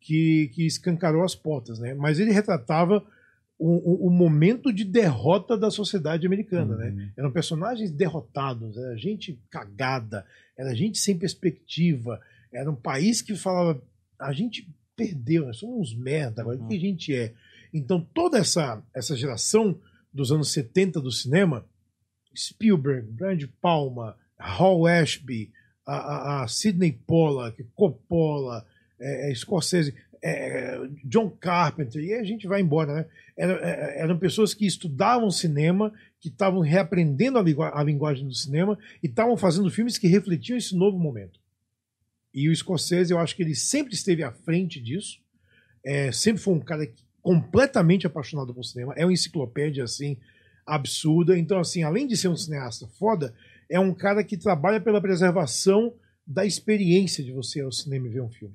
que, 0.00 0.50
que 0.54 0.64
escancarou 0.64 1.22
as 1.22 1.34
portas, 1.34 1.78
né? 1.78 1.92
Mas 1.92 2.18
ele 2.18 2.32
retratava 2.32 3.04
o, 3.66 4.10
momento 4.10 4.70
de 4.70 4.84
derrota 4.84 5.56
da 5.56 5.70
sociedade 5.70 6.26
americana, 6.26 6.76
né? 6.76 6.90
Uhum. 6.90 7.10
Eram 7.16 7.32
personagens 7.32 7.90
derrotados, 7.90 8.76
era 8.76 8.96
gente 8.96 9.40
cagada, 9.50 10.26
era 10.56 10.74
gente 10.74 10.98
sem 10.98 11.16
perspectiva, 11.16 12.20
era 12.52 12.70
um 12.70 12.76
país 12.76 13.22
que 13.22 13.34
falava, 13.34 13.82
a 14.20 14.32
gente 14.32 14.68
perdeu, 14.94 15.46
nós 15.46 15.56
somos 15.56 15.92
uns 15.92 15.98
merda, 15.98 16.42
agora 16.42 16.58
o 16.58 16.68
que 16.68 16.76
a 16.76 16.80
gente 16.80 17.14
é? 17.14 17.32
Então 17.72 18.06
toda 18.12 18.38
essa, 18.38 18.82
essa 18.94 19.16
geração 19.16 19.80
dos 20.12 20.30
anos 20.30 20.52
70 20.52 21.00
do 21.00 21.10
cinema, 21.10 21.64
Spielberg, 22.36 23.08
Brian 23.12 23.36
De 23.36 23.46
Palma, 23.46 24.16
Hall 24.38 24.86
Ashby, 24.86 25.50
a, 25.86 25.96
a, 25.96 26.42
a 26.42 26.48
Sidney 26.48 26.92
Pollack, 26.92 27.64
Coppola, 27.74 28.66
é, 29.00 29.30
é, 29.30 29.34
Scorsese, 29.34 29.94
é, 30.26 30.80
John 31.04 31.28
Carpenter, 31.28 32.02
e 32.02 32.14
a 32.14 32.24
gente 32.24 32.46
vai 32.46 32.62
embora, 32.62 32.94
né? 32.94 33.06
Era- 33.36 33.60
é, 33.62 34.00
eram 34.00 34.18
pessoas 34.18 34.54
que 34.54 34.64
estudavam 34.66 35.30
cinema, 35.30 35.92
que 36.18 36.28
estavam 36.28 36.60
reaprendendo 36.60 37.38
a, 37.38 37.42
lingu- 37.42 37.62
a 37.62 37.82
linguagem 37.84 38.26
do 38.26 38.34
cinema 38.34 38.78
e 39.02 39.06
estavam 39.06 39.36
fazendo 39.36 39.70
filmes 39.70 39.98
que 39.98 40.06
refletiam 40.06 40.56
esse 40.56 40.74
novo 40.74 40.98
momento. 40.98 41.38
E 42.32 42.48
o 42.48 42.56
Scorsese, 42.56 43.12
eu 43.12 43.18
acho 43.18 43.36
que 43.36 43.42
ele 43.42 43.54
sempre 43.54 43.92
esteve 43.92 44.22
à 44.22 44.32
frente 44.32 44.80
disso, 44.80 45.20
é, 45.84 46.10
sempre 46.10 46.42
foi 46.42 46.54
um 46.54 46.60
cara 46.60 46.90
completamente 47.20 48.06
apaixonado 48.06 48.54
por 48.54 48.64
cinema, 48.64 48.94
é 48.96 49.04
uma 49.04 49.12
enciclopédia 49.12 49.84
assim 49.84 50.16
absurda. 50.66 51.38
Então, 51.38 51.58
assim, 51.60 51.82
além 51.82 52.06
de 52.06 52.16
ser 52.16 52.28
um 52.28 52.36
cineasta 52.36 52.86
foda, 52.98 53.34
é 53.68 53.78
um 53.78 53.92
cara 53.92 54.24
que 54.24 54.38
trabalha 54.38 54.80
pela 54.80 55.00
preservação 55.02 55.92
da 56.26 56.46
experiência 56.46 57.22
de 57.22 57.30
você 57.30 57.60
ao 57.60 57.70
cinema 57.70 58.06
e 58.06 58.10
ver 58.10 58.22
um 58.22 58.30
filme. 58.30 58.54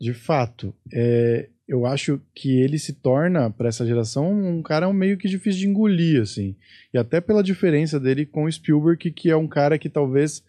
De 0.00 0.12
fato, 0.12 0.74
é, 0.92 1.48
eu 1.66 1.86
acho 1.86 2.20
que 2.34 2.60
ele 2.60 2.78
se 2.78 2.92
torna, 2.92 3.50
para 3.50 3.68
essa 3.68 3.86
geração, 3.86 4.30
um 4.32 4.62
cara 4.62 4.92
meio 4.92 5.16
que 5.16 5.26
difícil 5.28 5.60
de 5.60 5.68
engolir, 5.68 6.20
assim. 6.22 6.54
E 6.92 6.98
até 6.98 7.20
pela 7.20 7.42
diferença 7.42 7.98
dele 7.98 8.26
com 8.26 8.44
o 8.44 8.52
Spielberg, 8.52 9.10
que 9.10 9.30
é 9.30 9.36
um 9.36 9.48
cara 9.48 9.78
que 9.78 9.88
talvez 9.88 10.44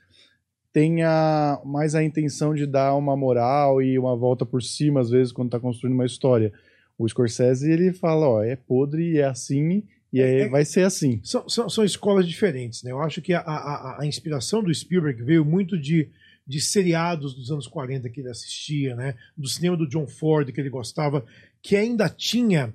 tenha 0.73 1.59
mais 1.65 1.95
a 1.95 2.03
intenção 2.03 2.53
de 2.53 2.65
dar 2.67 2.95
uma 2.95 3.15
moral 3.15 3.81
e 3.81 3.97
uma 3.97 4.15
volta 4.15 4.45
por 4.45 4.61
cima, 4.61 4.99
às 4.99 5.09
vezes, 5.09 5.31
quando 5.31 5.49
tá 5.49 5.59
construindo 5.59 5.95
uma 5.95 6.05
história. 6.05 6.51
O 6.97 7.07
Scorsese, 7.07 7.69
ele 7.71 7.93
fala, 7.93 8.27
ó, 8.27 8.43
é 8.43 8.55
podre 8.55 9.13
e 9.13 9.17
é 9.19 9.25
assim, 9.25 9.83
e 10.11 10.21
aí 10.21 10.41
É- 10.41 10.49
vai 10.49 10.65
ser 10.65 10.81
assim. 10.83 11.19
São, 11.23 11.47
são, 11.47 11.69
são 11.69 11.83
escolas 11.83 12.27
diferentes, 12.27 12.83
né? 12.83 12.91
Eu 12.91 13.01
acho 13.01 13.21
que 13.21 13.33
a, 13.33 13.39
a- 13.39 13.97
a 14.01 14.05
inspiração 14.05 14.63
do 14.63 14.73
Spielberg 14.73 15.21
veio 15.23 15.43
muito 15.45 15.77
de, 15.77 16.09
de 16.47 16.61
seriados 16.61 17.33
dos 17.33 17.51
anos 17.51 17.67
40 17.67 18.09
que 18.09 18.21
ele 18.21 18.29
assistia, 18.29 18.95
né? 18.95 19.15
Do 19.35 19.47
cinema 19.47 19.75
do 19.75 19.87
John 19.87 20.07
Ford 20.07 20.51
que 20.51 20.61
ele 20.61 20.69
gostava, 20.69 21.25
que 21.61 21.75
ainda 21.75 22.07
tinha 22.07 22.73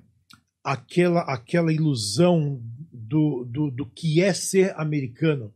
aquela, 0.63 1.21
aquela 1.21 1.73
ilusão 1.73 2.61
do, 2.91 3.43
do, 3.45 3.71
do 3.71 3.85
que 3.85 4.21
é 4.21 4.31
ser 4.31 4.73
americano, 4.79 5.51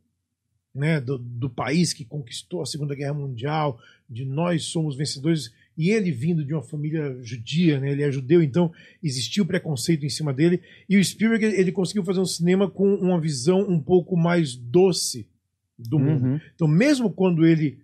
né? 0.73 0.99
Do, 0.99 1.19
do 1.19 1.49
país 1.49 1.93
que 1.93 2.03
conquistou 2.03 2.61
a 2.61 2.65
Segunda 2.65 2.95
Guerra 2.95 3.13
Mundial, 3.13 3.79
de 4.09 4.25
nós 4.25 4.65
somos 4.65 4.95
vencedores. 4.95 5.53
E 5.77 5.91
ele 5.91 6.11
vindo 6.11 6.43
de 6.43 6.55
uma 6.55 6.63
família 6.63 7.19
judia, 7.21 7.79
né? 7.79 7.91
ele 7.91 8.01
é 8.01 8.11
judeu, 8.11 8.41
então 8.41 8.73
existia 9.03 9.43
o 9.43 9.45
preconceito 9.45 10.07
em 10.07 10.09
cima 10.09 10.33
dele. 10.33 10.59
E 10.89 10.97
o 10.97 11.03
Spielberg 11.03 11.45
ele 11.45 11.71
conseguiu 11.71 12.03
fazer 12.03 12.19
um 12.19 12.25
cinema 12.25 12.67
com 12.67 12.95
uma 12.95 13.21
visão 13.21 13.59
um 13.59 13.79
pouco 13.79 14.17
mais 14.17 14.55
doce 14.55 15.27
do 15.77 15.99
mundo. 15.99 16.25
Uhum. 16.25 16.39
Então, 16.55 16.67
mesmo 16.67 17.11
quando 17.11 17.45
ele 17.45 17.77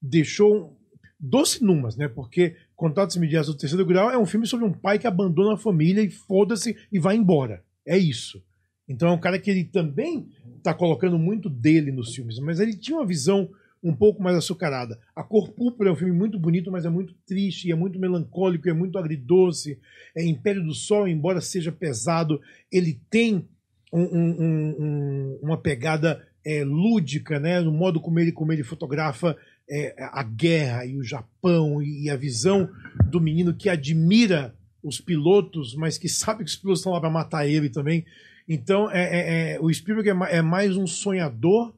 deixou. 0.00 0.76
Doce 1.20 1.64
numas, 1.64 1.96
né? 1.96 2.06
Porque 2.06 2.54
Contatos 2.76 3.16
Imediatos 3.16 3.48
do 3.48 3.58
Terceiro 3.58 3.84
Grau 3.84 4.08
é 4.08 4.16
um 4.16 4.26
filme 4.26 4.46
sobre 4.46 4.64
um 4.64 4.72
pai 4.72 5.00
que 5.00 5.06
abandona 5.06 5.54
a 5.54 5.58
família 5.58 6.00
e 6.00 6.10
foda-se 6.10 6.76
e 6.92 6.98
vai 7.00 7.16
embora. 7.16 7.64
É 7.84 7.98
isso. 7.98 8.40
Então 8.88 9.08
é 9.08 9.12
um 9.12 9.18
cara 9.18 9.38
que 9.38 9.50
ele 9.50 9.64
também 9.64 10.28
está 10.56 10.72
colocando 10.72 11.18
muito 11.18 11.50
dele 11.50 11.90
nos 11.90 12.14
filmes, 12.14 12.38
mas 12.38 12.60
ele 12.60 12.76
tinha 12.76 12.96
uma 12.96 13.06
visão 13.06 13.50
um 13.82 13.94
pouco 13.94 14.22
mais 14.22 14.36
açucarada. 14.36 14.98
A 15.14 15.22
Cor 15.24 15.50
Púrpura 15.52 15.90
é 15.90 15.92
um 15.92 15.96
filme 15.96 16.12
muito 16.12 16.38
bonito, 16.38 16.70
mas 16.70 16.84
é 16.84 16.88
muito 16.88 17.14
triste, 17.26 17.70
é 17.70 17.74
muito 17.74 17.98
melancólico, 17.98 18.68
é 18.68 18.72
muito 18.72 18.96
agridoce. 18.96 19.78
É 20.16 20.24
Império 20.24 20.64
do 20.64 20.74
Sol, 20.74 21.06
embora 21.08 21.40
seja 21.40 21.70
pesado, 21.72 22.40
ele 22.72 23.00
tem 23.10 23.48
um- 23.92 24.00
um- 24.02 24.36
um- 24.40 24.76
um- 24.78 25.38
uma 25.42 25.56
pegada 25.60 26.24
é, 26.44 26.64
lúdica, 26.64 27.38
né? 27.38 27.60
No 27.60 27.72
modo 27.72 28.00
como 28.00 28.18
ele, 28.18 28.32
como 28.32 28.52
ele 28.52 28.62
fotografa 28.62 29.36
é, 29.70 29.94
a 29.98 30.22
guerra 30.22 30.84
e 30.86 30.96
o 30.96 31.02
Japão 31.02 31.82
e 31.82 32.08
a 32.10 32.16
visão 32.16 32.68
do 33.10 33.20
menino 33.20 33.54
que 33.54 33.68
admira 33.68 34.54
os 34.82 35.00
pilotos, 35.00 35.74
mas 35.74 35.98
que 35.98 36.08
sabe 36.08 36.44
que 36.44 36.50
os 36.50 36.56
pilotos 36.56 36.80
estão 36.80 36.92
lá 36.92 37.00
para 37.00 37.10
matar 37.10 37.46
ele 37.46 37.68
também. 37.68 38.04
Então, 38.48 38.90
é, 38.90 39.02
é- 39.02 39.52
é- 39.54 39.60
o 39.60 39.72
Spielberg 39.72 40.08
é, 40.32 40.36
é 40.38 40.42
mais 40.42 40.76
um 40.76 40.86
sonhador 40.86 41.74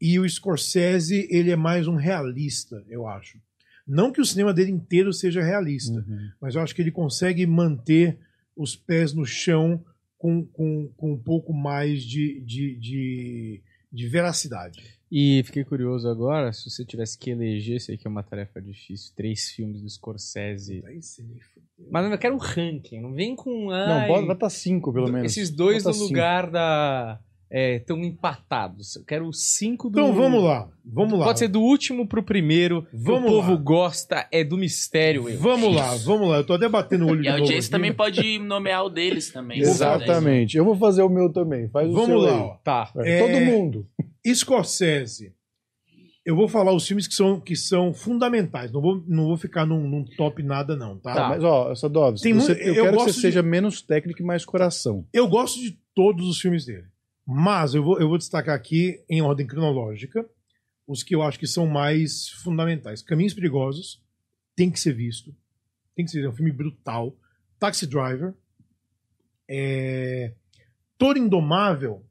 e 0.00 0.18
o 0.18 0.28
Scorsese 0.28 1.26
ele 1.30 1.50
é 1.50 1.56
mais 1.56 1.88
um 1.88 1.96
realista, 1.96 2.84
eu 2.88 3.06
acho. 3.08 3.38
Não 3.86 4.12
que 4.12 4.20
o 4.20 4.24
cinema 4.24 4.52
dele 4.54 4.70
inteiro 4.70 5.12
seja 5.12 5.42
realista, 5.42 5.92
Uhum. 5.94 6.28
mas 6.40 6.54
eu 6.54 6.60
acho 6.60 6.74
que 6.74 6.82
ele 6.82 6.90
consegue 6.92 7.46
manter 7.46 8.18
os 8.56 8.76
pés 8.76 9.12
no 9.14 9.24
chão 9.24 9.82
com, 10.18 10.44
com, 10.44 10.88
com 10.96 11.12
um 11.14 11.18
pouco 11.18 11.52
mais 11.52 12.02
de, 12.02 12.40
de, 12.42 12.76
de, 12.76 13.62
de 13.90 14.08
veracidade. 14.08 14.97
E 15.10 15.42
fiquei 15.44 15.64
curioso 15.64 16.06
agora, 16.08 16.52
se 16.52 16.68
você 16.68 16.84
tivesse 16.84 17.18
que 17.18 17.30
eleger, 17.30 17.80
sei 17.80 17.96
que 17.96 18.06
é 18.06 18.10
uma 18.10 18.22
tarefa 18.22 18.60
difícil, 18.60 19.12
três 19.16 19.48
filmes 19.50 19.80
do 19.80 19.88
Scorsese. 19.88 20.82
Aí 20.86 21.00
você 21.02 21.22
me 21.22 21.40
fudeu. 21.40 21.88
Mas 21.90 22.10
eu 22.10 22.18
quero 22.18 22.34
um 22.34 22.38
ranking, 22.38 23.00
não 23.00 23.12
vem 23.14 23.34
com. 23.34 23.66
Não, 23.68 23.72
ai, 23.72 24.08
bota, 24.08 24.26
bota 24.26 24.50
cinco, 24.50 24.92
pelo 24.92 25.10
menos. 25.10 25.32
Esses 25.32 25.48
dois 25.50 25.82
Bota 25.84 25.88
no 25.88 25.94
cinco. 25.94 26.08
lugar 26.08 26.50
da. 26.50 27.18
Estão 27.50 27.96
empatados. 28.04 28.96
Eu 28.96 29.04
quero 29.06 29.26
os 29.26 29.42
cinco 29.54 29.88
do. 29.88 29.98
Então 29.98 30.12
vamos 30.12 30.44
lá, 30.44 30.68
vamos 30.84 31.18
lá. 31.18 31.24
Pode 31.24 31.38
ser 31.38 31.48
do 31.48 31.62
último 31.62 32.06
pro 32.06 32.22
primeiro. 32.22 32.86
Vamos 32.92 33.30
o 33.30 33.34
povo 33.36 33.52
lá. 33.52 33.56
gosta, 33.56 34.28
é 34.30 34.44
do 34.44 34.58
mistério. 34.58 35.26
eu. 35.30 35.38
Vamos 35.38 35.74
lá, 35.74 35.94
vamos 36.04 36.28
lá. 36.28 36.36
Eu 36.36 36.44
tô 36.44 36.52
até 36.52 36.68
batendo 36.68 37.06
o 37.06 37.10
olho 37.10 37.20
E 37.20 37.22
de 37.22 37.28
a 37.28 37.32
audiência 37.32 37.60
aqui. 37.60 37.70
também 37.70 37.94
pode 37.94 38.38
nomear 38.40 38.84
o 38.84 38.90
deles 38.90 39.30
também. 39.32 39.60
Exatamente. 39.64 40.58
Eu 40.58 40.64
vou 40.66 40.76
fazer 40.76 41.00
o 41.02 41.08
meu 41.08 41.32
também. 41.32 41.68
Faz 41.70 41.88
o 41.88 41.92
Vamos 41.94 42.08
seu 42.08 42.18
lá, 42.18 42.38
aí. 42.38 42.50
Tá. 42.62 42.92
É, 42.98 43.18
É, 43.18 43.22
Todo 43.26 43.40
mundo. 43.46 43.86
Scorsese. 44.34 45.34
Eu 46.24 46.36
vou 46.36 46.46
falar 46.46 46.72
os 46.72 46.86
filmes 46.86 47.06
que 47.08 47.14
são, 47.14 47.40
que 47.40 47.56
são 47.56 47.94
fundamentais. 47.94 48.70
Não 48.70 48.82
vou, 48.82 49.02
não 49.08 49.24
vou 49.28 49.36
ficar 49.38 49.64
num, 49.64 49.88
num 49.88 50.04
top 50.04 50.42
nada, 50.42 50.76
não, 50.76 50.98
tá? 50.98 51.14
Tá. 51.14 51.28
Mas, 51.30 51.42
ó, 51.42 51.74
Sadovski, 51.74 52.22
Tem 52.28 52.34
você- 52.34 52.52
eu, 52.52 52.74
eu 52.74 52.84
quero 52.84 52.96
que 52.98 53.02
você 53.04 53.12
de- 53.12 53.20
seja 53.20 53.42
menos 53.42 53.80
técnico 53.80 54.20
e 54.20 54.24
mais 54.24 54.44
coração. 54.44 55.06
Eu 55.12 55.26
gosto 55.26 55.58
de 55.58 55.78
todos 55.94 56.28
os 56.28 56.38
filmes 56.38 56.66
dele. 56.66 56.86
Mas 57.26 57.74
eu 57.74 57.82
vou, 57.82 57.98
eu 57.98 58.08
vou 58.08 58.18
destacar 58.18 58.54
aqui, 58.54 59.02
em 59.08 59.22
ordem 59.22 59.46
cronológica, 59.46 60.28
os 60.86 61.02
que 61.02 61.14
eu 61.14 61.22
acho 61.22 61.38
que 61.38 61.46
são 61.46 61.66
mais 61.66 62.28
fundamentais. 62.42 63.00
Caminhos 63.02 63.32
Perigosos, 63.34 64.02
tem 64.54 64.70
que 64.70 64.80
ser 64.80 64.92
visto. 64.92 65.34
Tem 65.94 66.04
que 66.04 66.10
ser 66.10 66.24
é 66.24 66.28
um 66.28 66.32
filme 66.32 66.52
brutal. 66.52 67.16
Taxi 67.58 67.86
Driver. 67.86 68.34
É... 69.48 70.32
Toro 70.98 71.18
Indomável, 71.18 72.04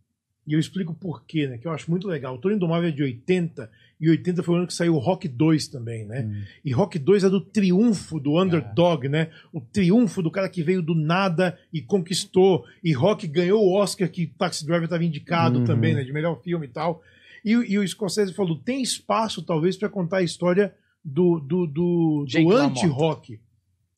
e 0.47 0.53
eu 0.53 0.59
explico 0.59 0.93
por 0.93 1.23
quê, 1.25 1.45
né? 1.47 1.57
Que 1.57 1.67
eu 1.67 1.71
acho 1.71 1.91
muito 1.91 2.07
legal. 2.07 2.37
Toro 2.37 2.55
Indomável 2.55 2.89
é 2.89 2.91
de 2.91 3.03
80, 3.03 3.69
e 3.99 4.09
80 4.09 4.41
foi 4.43 4.53
o 4.55 4.57
ano 4.59 4.67
que 4.67 4.73
saiu 4.73 4.95
o 4.95 4.99
Rock 4.99 5.27
2 5.27 5.67
também, 5.67 6.05
né? 6.05 6.21
Hum. 6.21 6.43
E 6.63 6.71
Rock 6.71 6.97
2 6.97 7.23
é 7.25 7.29
do 7.29 7.41
triunfo 7.41 8.19
do 8.19 8.41
underdog, 8.41 9.09
né? 9.09 9.29
O 9.51 9.59
triunfo 9.59 10.21
do 10.23 10.31
cara 10.31 10.47
que 10.47 10.63
veio 10.63 10.81
do 10.81 10.95
nada 10.95 11.57
e 11.73 11.81
conquistou. 11.81 12.63
E 12.83 12.93
Rock 12.93 13.27
ganhou 13.27 13.61
o 13.61 13.73
Oscar 13.75 14.09
que 14.09 14.25
Taxi 14.27 14.65
Driver 14.65 14.85
estava 14.85 15.03
indicado 15.03 15.59
Uhum. 15.59 15.65
também, 15.65 15.93
né? 15.95 16.03
De 16.03 16.13
melhor 16.13 16.39
filme 16.41 16.65
e 16.65 16.69
tal. 16.69 17.01
E, 17.43 17.55
o- 17.55 17.63
e 17.63 17.77
o 17.77 17.87
Scorsese 17.87 18.33
falou: 18.33 18.55
tem 18.57 18.81
espaço, 18.81 19.41
talvez, 19.41 19.75
para 19.75 19.89
contar 19.89 20.17
a 20.17 20.23
história 20.23 20.73
do, 21.03 21.39
do, 21.39 21.65
do, 21.67 22.25
do 22.25 22.25
anti-rock. 22.65 23.39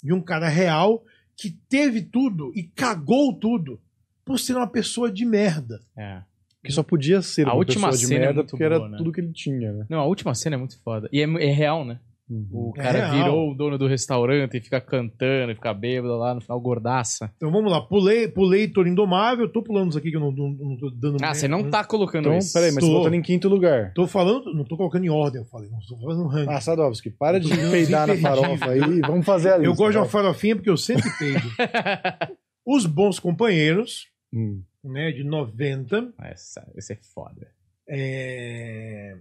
De 0.03 0.13
um 0.13 0.21
cara 0.21 0.47
real 0.47 1.03
que 1.35 1.51
teve 1.67 2.01
tudo 2.01 2.51
e 2.55 2.63
cagou 2.63 3.33
tudo 3.33 3.79
por 4.23 4.39
ser 4.39 4.55
uma 4.55 4.67
pessoa 4.67 5.11
de 5.11 5.25
merda. 5.25 5.81
É. 5.97 6.21
Que 6.63 6.71
só 6.71 6.83
podia 6.83 7.21
ser 7.21 7.43
A 7.47 7.51
uma 7.51 7.55
última 7.55 7.87
pessoa 7.87 7.99
de 8.01 8.07
cena 8.07 8.19
é 8.19 8.25
merda 8.25 8.39
muito 8.41 8.49
porque 8.51 8.63
era 8.63 8.77
boa, 8.77 8.89
né? 8.89 8.97
tudo 8.97 9.11
que 9.11 9.21
ele 9.21 9.31
tinha, 9.31 9.71
né? 9.71 9.85
Não, 9.89 9.99
a 9.99 10.05
última 10.05 10.35
cena 10.35 10.55
é 10.55 10.59
muito 10.59 10.77
foda. 10.83 11.07
E 11.11 11.21
é, 11.21 11.23
é 11.23 11.51
real, 11.51 11.85
né? 11.85 11.99
Uhum. 12.29 12.47
O 12.51 12.73
É 12.77 12.83
cara 12.83 13.07
real. 13.07 13.11
virou 13.23 13.51
o 13.51 13.55
dono 13.55 13.75
do 13.77 13.87
restaurante 13.87 14.55
e 14.57 14.61
fica 14.61 14.79
cantando, 14.79 15.51
e 15.51 15.55
fica 15.55 15.73
bêbado 15.73 16.15
lá, 16.17 16.35
no 16.35 16.41
final 16.41 16.59
gordaça. 16.61 17.31
Então 17.37 17.49
vamos 17.51 17.71
lá, 17.71 17.81
pulei, 17.81 18.27
pulei 18.27 18.67
Toro 18.67 18.87
Indomável, 18.87 19.49
tô 19.51 19.63
pulando 19.63 19.87
uns 19.87 19.95
aqui 19.95 20.11
que 20.11 20.17
eu 20.17 20.19
não, 20.19 20.31
não, 20.31 20.49
não 20.51 20.77
tô 20.77 20.91
dando. 20.91 21.17
Ah, 21.23 21.33
você 21.33 21.47
não 21.47 21.67
tá 21.71 21.83
colocando 21.83 22.25
Então, 22.27 22.37
isso. 22.37 22.53
peraí, 22.53 22.71
mas 22.71 22.83
Tô. 22.83 22.87
você 22.91 22.97
botando 22.99 23.13
em 23.15 23.21
quinto 23.23 23.49
lugar. 23.49 23.93
Tô 23.95 24.05
falando, 24.05 24.53
não 24.53 24.63
tô 24.63 24.77
colocando 24.77 25.05
em 25.05 25.09
ordem, 25.09 25.41
eu 25.41 25.47
falei, 25.47 25.69
não 25.71 25.79
tô 25.79 25.97
fazendo 26.05 26.27
ranking. 26.27 26.51
Ah, 26.53 26.61
Sadovski, 26.61 27.09
para 27.09 27.39
de 27.39 27.49
peidar 27.71 28.05
na 28.05 28.15
farofa 28.17 28.69
aí. 28.69 28.99
Vamos 29.01 29.25
fazer 29.25 29.49
a 29.53 29.57
lista. 29.57 29.71
eu 29.71 29.75
gosto 29.75 29.93
de 29.93 29.97
uma 29.97 30.05
farofinha 30.05 30.55
porque 30.55 30.69
eu 30.69 30.77
sempre 30.77 31.09
peido. 31.17 31.41
Os 32.63 32.85
Bons 32.85 33.17
Companheiros, 33.17 34.07
Hum. 34.31 34.61
Né, 34.89 35.11
de 35.11 35.23
90. 35.23 36.13
Essa, 36.19 36.69
esse 36.75 36.93
é 36.93 36.95
foda. 36.95 37.51
É... 37.87 39.17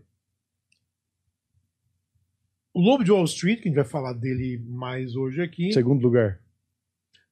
O 2.75 2.81
Lobo 2.81 3.03
de 3.03 3.11
Wall 3.11 3.25
Street, 3.25 3.61
que 3.61 3.69
a 3.69 3.71
gente 3.71 3.77
vai 3.77 3.85
falar 3.85 4.13
dele 4.13 4.63
mais 4.67 5.17
hoje 5.17 5.43
aqui. 5.43 5.73
Segundo 5.73 6.03
lugar. 6.03 6.41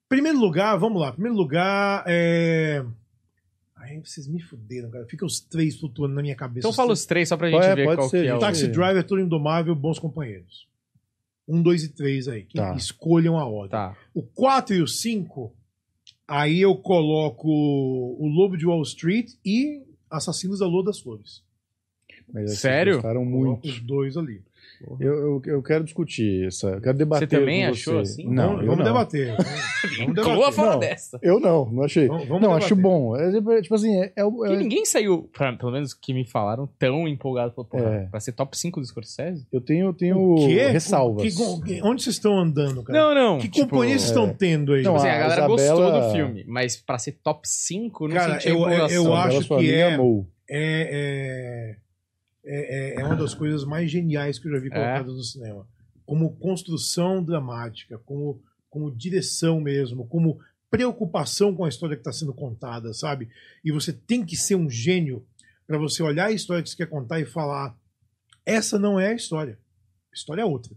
Primeiro 0.09 0.39
lugar, 0.39 0.77
vamos 0.77 1.01
lá. 1.01 1.13
Primeiro 1.13 1.37
lugar 1.37 2.05
é. 2.07 2.85
Ai, 3.77 4.01
vocês 4.01 4.27
me 4.27 4.41
fuderam, 4.41 4.91
cara. 4.91 5.07
Fica 5.07 5.25
os 5.25 5.41
três 5.41 5.79
flutuando 5.79 6.15
na 6.15 6.23
minha 6.23 6.35
cabeça. 6.35 6.67
Então 6.67 6.73
fala 6.73 6.93
os 6.93 7.05
três 7.05 7.29
só 7.29 7.37
pra 7.37 7.51
gente 7.51 7.65
É, 7.65 7.75
ver 7.75 7.85
pode 7.85 7.97
qual 7.99 8.09
ser, 8.09 8.23
que 8.23 8.29
é 8.29 8.35
o... 8.35 8.39
Taxi. 8.39 8.69
Driver, 8.69 9.05
Toro 9.05 9.21
Indomável, 9.21 9.75
Bons 9.75 9.99
Companheiros. 9.99 10.67
Um, 11.47 11.63
dois 11.63 11.85
e 11.85 11.89
três 11.91 12.27
aí. 12.27 12.43
Que 12.45 12.57
Tá. 12.57 12.75
Escolham 12.75 13.39
a 13.39 13.45
ordem. 13.45 13.71
Tá. 13.71 13.97
O 14.15 14.23
4 14.23 14.75
e 14.75 14.83
o 14.83 14.89
5, 14.89 15.55
aí 16.29 16.61
eu 16.61 16.77
coloco 16.77 17.49
o 17.49 18.27
Lobo 18.27 18.57
de 18.57 18.67
Wall 18.67 18.83
Street 18.83 19.33
e 19.45 19.83
Assassinos 20.11 20.61
da 20.61 20.67
Lua 20.67 20.85
das 20.85 21.01
Flores. 21.01 21.43
Mas 22.33 22.59
Sério? 22.59 22.95
Gostaram 22.95 23.25
Coloco 23.25 23.47
muito. 23.47 23.69
os 23.69 23.81
dois 23.81 24.17
ali. 24.17 24.43
Eu, 25.01 25.15
eu, 25.15 25.43
eu 25.47 25.63
quero 25.63 25.85
discutir 25.85 26.47
essa. 26.47 26.69
Eu 26.69 26.81
quero 26.81 26.99
debater. 26.99 27.29
Você 27.29 27.37
também 27.39 27.65
com 27.65 27.71
achou 27.71 27.95
você. 28.05 28.13
assim? 28.13 28.29
Não, 28.29 28.47
vamos 28.49 28.61
eu 28.61 28.67
vamos 28.67 28.79
não. 28.79 28.85
debater. 28.85 29.37
Vamos 29.37 30.15
debater. 30.15 30.65
Não. 30.65 30.79
dessa. 30.79 31.19
Eu 31.23 31.41
não, 31.41 31.65
não 31.71 31.83
achei. 31.85 32.07
Vamos- 32.09 32.27
vamos 32.29 32.43
não, 32.43 32.49
debater. 32.51 32.67
acho 32.67 32.77
bom. 32.77 33.17
É, 33.17 33.63
tipo 33.63 33.75
assim, 33.75 33.95
é, 34.01 34.13
é, 34.17 34.25
o- 34.25 34.45
é- 34.45 34.57
ninguém 34.57 34.85
saiu, 34.85 35.29
pra- 35.33 35.53
pelo 35.55 35.73
menos 35.73 35.95
que 35.95 36.13
me 36.13 36.27
falaram, 36.27 36.69
tão 36.79 37.07
empolgado. 37.09 37.53
Falou, 37.55 37.69
porra, 37.71 37.95
É. 37.95 38.07
pra 38.07 38.21
ser 38.21 38.33
top 38.33 38.57
5 38.57 38.81
do 38.81 38.87
Scorsese? 38.87 39.47
eu 39.53 39.61
tenho, 39.61 39.93
tenho 39.93 40.19
O 40.19 40.47
quê? 40.47 40.67
ressalvas. 40.69 41.23
Que- 41.23 41.65
que- 41.65 41.83
onde 41.83 42.03
vocês 42.03 42.17
estão 42.17 42.39
andando, 42.39 42.83
cara? 42.83 42.99
Não, 42.99 43.15
não. 43.15 43.39
Que 43.39 43.49
tipo, 43.49 43.69
companhia 43.69 43.99
vocês 43.99 44.11
estão 44.11 44.27
é. 44.29 44.33
tendo 44.35 44.73
aí? 44.75 44.83
Não, 44.83 44.97
Assim, 44.97 45.09
a 45.09 45.15
a 45.15 45.19
galera 45.19 45.47
Isabela- 45.47 45.57
gostou 45.81 46.01
do 46.03 46.13
filme, 46.13 46.45
mas 46.47 46.77
pra 46.77 46.99
ser 46.99 47.13
top 47.23 47.49
5, 47.49 48.09
não 48.09 48.15
Cara, 48.17 48.35
senti 48.35 48.49
eu- 48.49 48.69
eu- 48.69 48.89
eu 48.89 49.15
acho 49.15 49.57
que 49.59 49.73
é- 49.73 49.95
amou. 49.95 50.27
é, 50.51 51.77
é, 52.47 52.95
é, 52.95 53.01
é 53.01 53.05
uma 53.05 53.17
das 53.17 53.35
coisas 53.35 53.65
mais 53.65 53.91
geniais 53.91 54.39
que 54.39 54.47
eu 54.47 54.53
já 54.53 54.59
vi 54.59 54.71
colocadas 54.71 55.15
no 55.15 55.23
cinema. 55.23 55.67
Como 56.05 56.37
construção 56.37 57.23
dramática, 57.23 57.99
como, 57.99 58.41
como 58.71 58.95
direção 58.95 59.61
mesmo, 59.61 60.07
como 60.07 60.39
preocupação 60.71 61.55
com 61.55 61.65
a 61.65 61.69
história 61.69 61.97
que 61.97 62.01
está 62.01 62.13
sendo 62.13 62.33
contada, 62.33 62.93
sabe? 62.93 63.29
E 63.65 63.73
você 63.73 63.93
tem 63.93 64.25
que 64.25 64.37
ser 64.37 64.55
um 64.55 64.71
gênio 64.71 65.27
para 65.67 65.79
você 65.79 66.03
olhar 66.03 66.27
a 66.27 66.33
história 66.33 66.63
que 66.63 66.71
você 66.71 66.77
quer 66.77 66.89
contar 66.89 67.21
e 67.21 67.27
falar: 67.27 67.77
essa 68.45 68.79
não 68.79 68.99
é 69.01 69.09
a 69.09 69.15
história, 69.15 69.59
a 70.13 70.15
história 70.15 70.43
é 70.43 70.45
outra. 70.45 70.73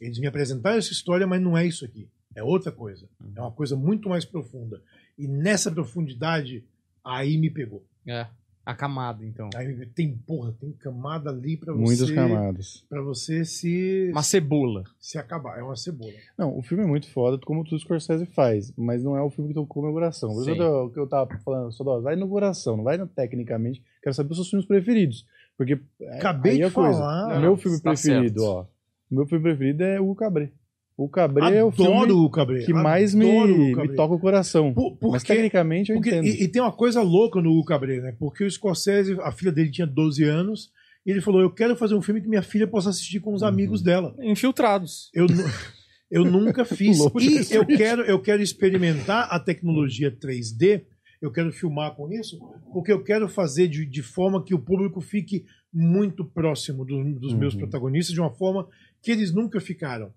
Eles 0.00 0.18
me 0.18 0.26
apresentaram 0.26 0.78
essa 0.78 0.92
história, 0.92 1.26
mas 1.26 1.40
não 1.40 1.56
é 1.56 1.64
isso 1.64 1.84
aqui. 1.84 2.08
É 2.34 2.42
outra 2.42 2.72
coisa. 2.72 3.08
É 3.36 3.40
uma 3.40 3.52
coisa 3.52 3.76
muito 3.76 4.08
mais 4.08 4.24
profunda. 4.24 4.82
E 5.16 5.28
nessa 5.28 5.70
profundidade, 5.70 6.64
aí 7.04 7.38
me 7.38 7.50
pegou. 7.50 7.86
É. 8.06 8.26
A 8.64 8.74
camada, 8.76 9.24
então. 9.26 9.50
Aí 9.56 9.84
tem, 9.86 10.16
porra, 10.24 10.52
tem 10.60 10.70
camada 10.72 11.30
ali 11.30 11.56
pra 11.56 11.72
você. 11.72 11.82
Muitas 11.82 12.10
camadas. 12.12 12.84
Pra 12.88 13.02
você 13.02 13.44
se, 13.44 14.08
Uma 14.12 14.22
cebola. 14.22 14.84
se 15.00 15.18
acabar. 15.18 15.58
É 15.58 15.62
uma 15.64 15.74
cebola. 15.74 16.12
Não, 16.38 16.56
o 16.56 16.62
filme 16.62 16.84
é 16.84 16.86
muito 16.86 17.08
foda, 17.10 17.36
como 17.44 17.62
o 17.62 17.78
Scorsese 17.78 18.24
faz, 18.26 18.72
mas 18.76 19.02
não 19.02 19.16
é 19.16 19.22
o 19.22 19.30
filme 19.30 19.48
que 19.48 19.54
tocou 19.54 19.82
meu 19.82 19.92
coração. 19.92 20.30
Por 20.30 20.42
isso 20.42 20.50
Sim. 20.52 20.56
que 20.92 20.98
eu, 21.00 21.08
tava 21.08 21.28
falando, 21.44 21.72
só 21.72 22.00
vai 22.00 22.14
no 22.14 22.28
coração, 22.28 22.76
não 22.76 22.84
vai 22.84 22.96
no 22.96 23.08
tecnicamente. 23.08 23.82
Quero 24.00 24.14
saber 24.14 24.30
os 24.30 24.36
seus 24.36 24.50
filmes 24.50 24.66
preferidos. 24.68 25.26
Porque 25.58 25.80
é- 26.00 26.16
Acabei 26.18 26.52
aí 26.52 26.58
de 26.58 26.62
é 26.64 26.66
a 26.66 26.70
coisa. 26.70 26.98
falar. 26.98 27.36
O 27.36 27.40
meu 27.40 27.50
Não, 27.50 27.56
filme 27.56 27.80
tá 27.80 27.90
preferido, 27.90 28.40
certo. 28.40 28.44
ó. 28.48 28.62
O 29.10 29.14
meu 29.16 29.26
filme 29.26 29.42
preferido 29.42 29.82
é 29.82 30.00
o 30.00 30.14
Cabré. 30.14 30.52
O 30.96 31.08
Cabré 31.08 31.56
é 31.56 31.64
o 31.64 31.72
filme 31.72 31.90
Adoro 31.92 32.18
o 32.18 32.30
Cabré. 32.30 32.64
que 32.64 32.72
mais 32.72 33.14
me, 33.14 33.28
Adoro 33.30 33.54
o 33.54 33.76
me 33.80 33.94
toca 33.96 34.14
o 34.14 34.18
coração. 34.20 34.74
Por, 34.74 34.98
Mas 35.10 35.22
tecnicamente 35.24 35.90
eu 35.90 35.96
porque- 35.96 36.10
entendo. 36.10 36.26
e, 36.26 36.42
e 36.44 36.48
tem 36.48 36.60
uma 36.60 36.70
coisa 36.72 37.00
louca 37.02 37.40
no 37.40 37.50
Hugo 37.50 37.64
Cabré, 37.64 38.00
né? 38.00 38.14
Porque 38.18 38.44
o 38.44 38.50
Scorsese, 38.50 39.16
a 39.22 39.32
filha 39.32 39.50
dele 39.50 39.70
tinha 39.70 39.86
12 39.86 40.22
anos, 40.24 40.70
e 41.06 41.10
ele 41.10 41.20
falou: 41.20 41.40
Eu 41.40 41.50
quero 41.50 41.74
fazer 41.76 41.94
um 41.94 42.02
filme 42.02 42.20
que 42.20 42.28
minha 42.28 42.42
filha 42.42 42.66
possa 42.66 42.90
assistir 42.90 43.20
com 43.20 43.32
os 43.34 43.42
Uhum. 43.42 43.48
amigos 43.48 43.82
dela. 43.82 44.14
Infiltrados. 44.20 45.10
Eu, 45.14 45.26
eu 46.10 46.24
nunca 46.24 46.64
fiz. 46.64 46.98
E 47.18 47.54
eu 47.54 47.64
quero, 47.66 48.02
eu 48.02 48.20
quero 48.20 48.42
experimentar 48.42 49.28
a 49.30 49.40
tecnologia 49.40 50.10
3D. 50.10 50.82
Eu 51.20 51.30
quero 51.30 51.52
filmar 51.52 51.94
com 51.94 52.10
isso, 52.12 52.36
porque 52.72 52.92
eu 52.92 53.02
quero 53.02 53.28
fazer 53.28 53.68
de, 53.68 53.86
de 53.86 54.02
forma 54.02 54.42
que 54.44 54.54
o 54.54 54.58
público 54.58 55.00
fique 55.00 55.44
muito 55.72 56.24
próximo 56.24 56.84
do- 56.84 57.14
dos 57.14 57.32
meus 57.32 57.54
Uhum. 57.54 57.60
protagonistas, 57.60 58.12
de 58.12 58.20
uma 58.20 58.32
forma 58.32 58.66
que 59.00 59.10
eles 59.12 59.32
nunca 59.32 59.60
ficaram. 59.60 60.12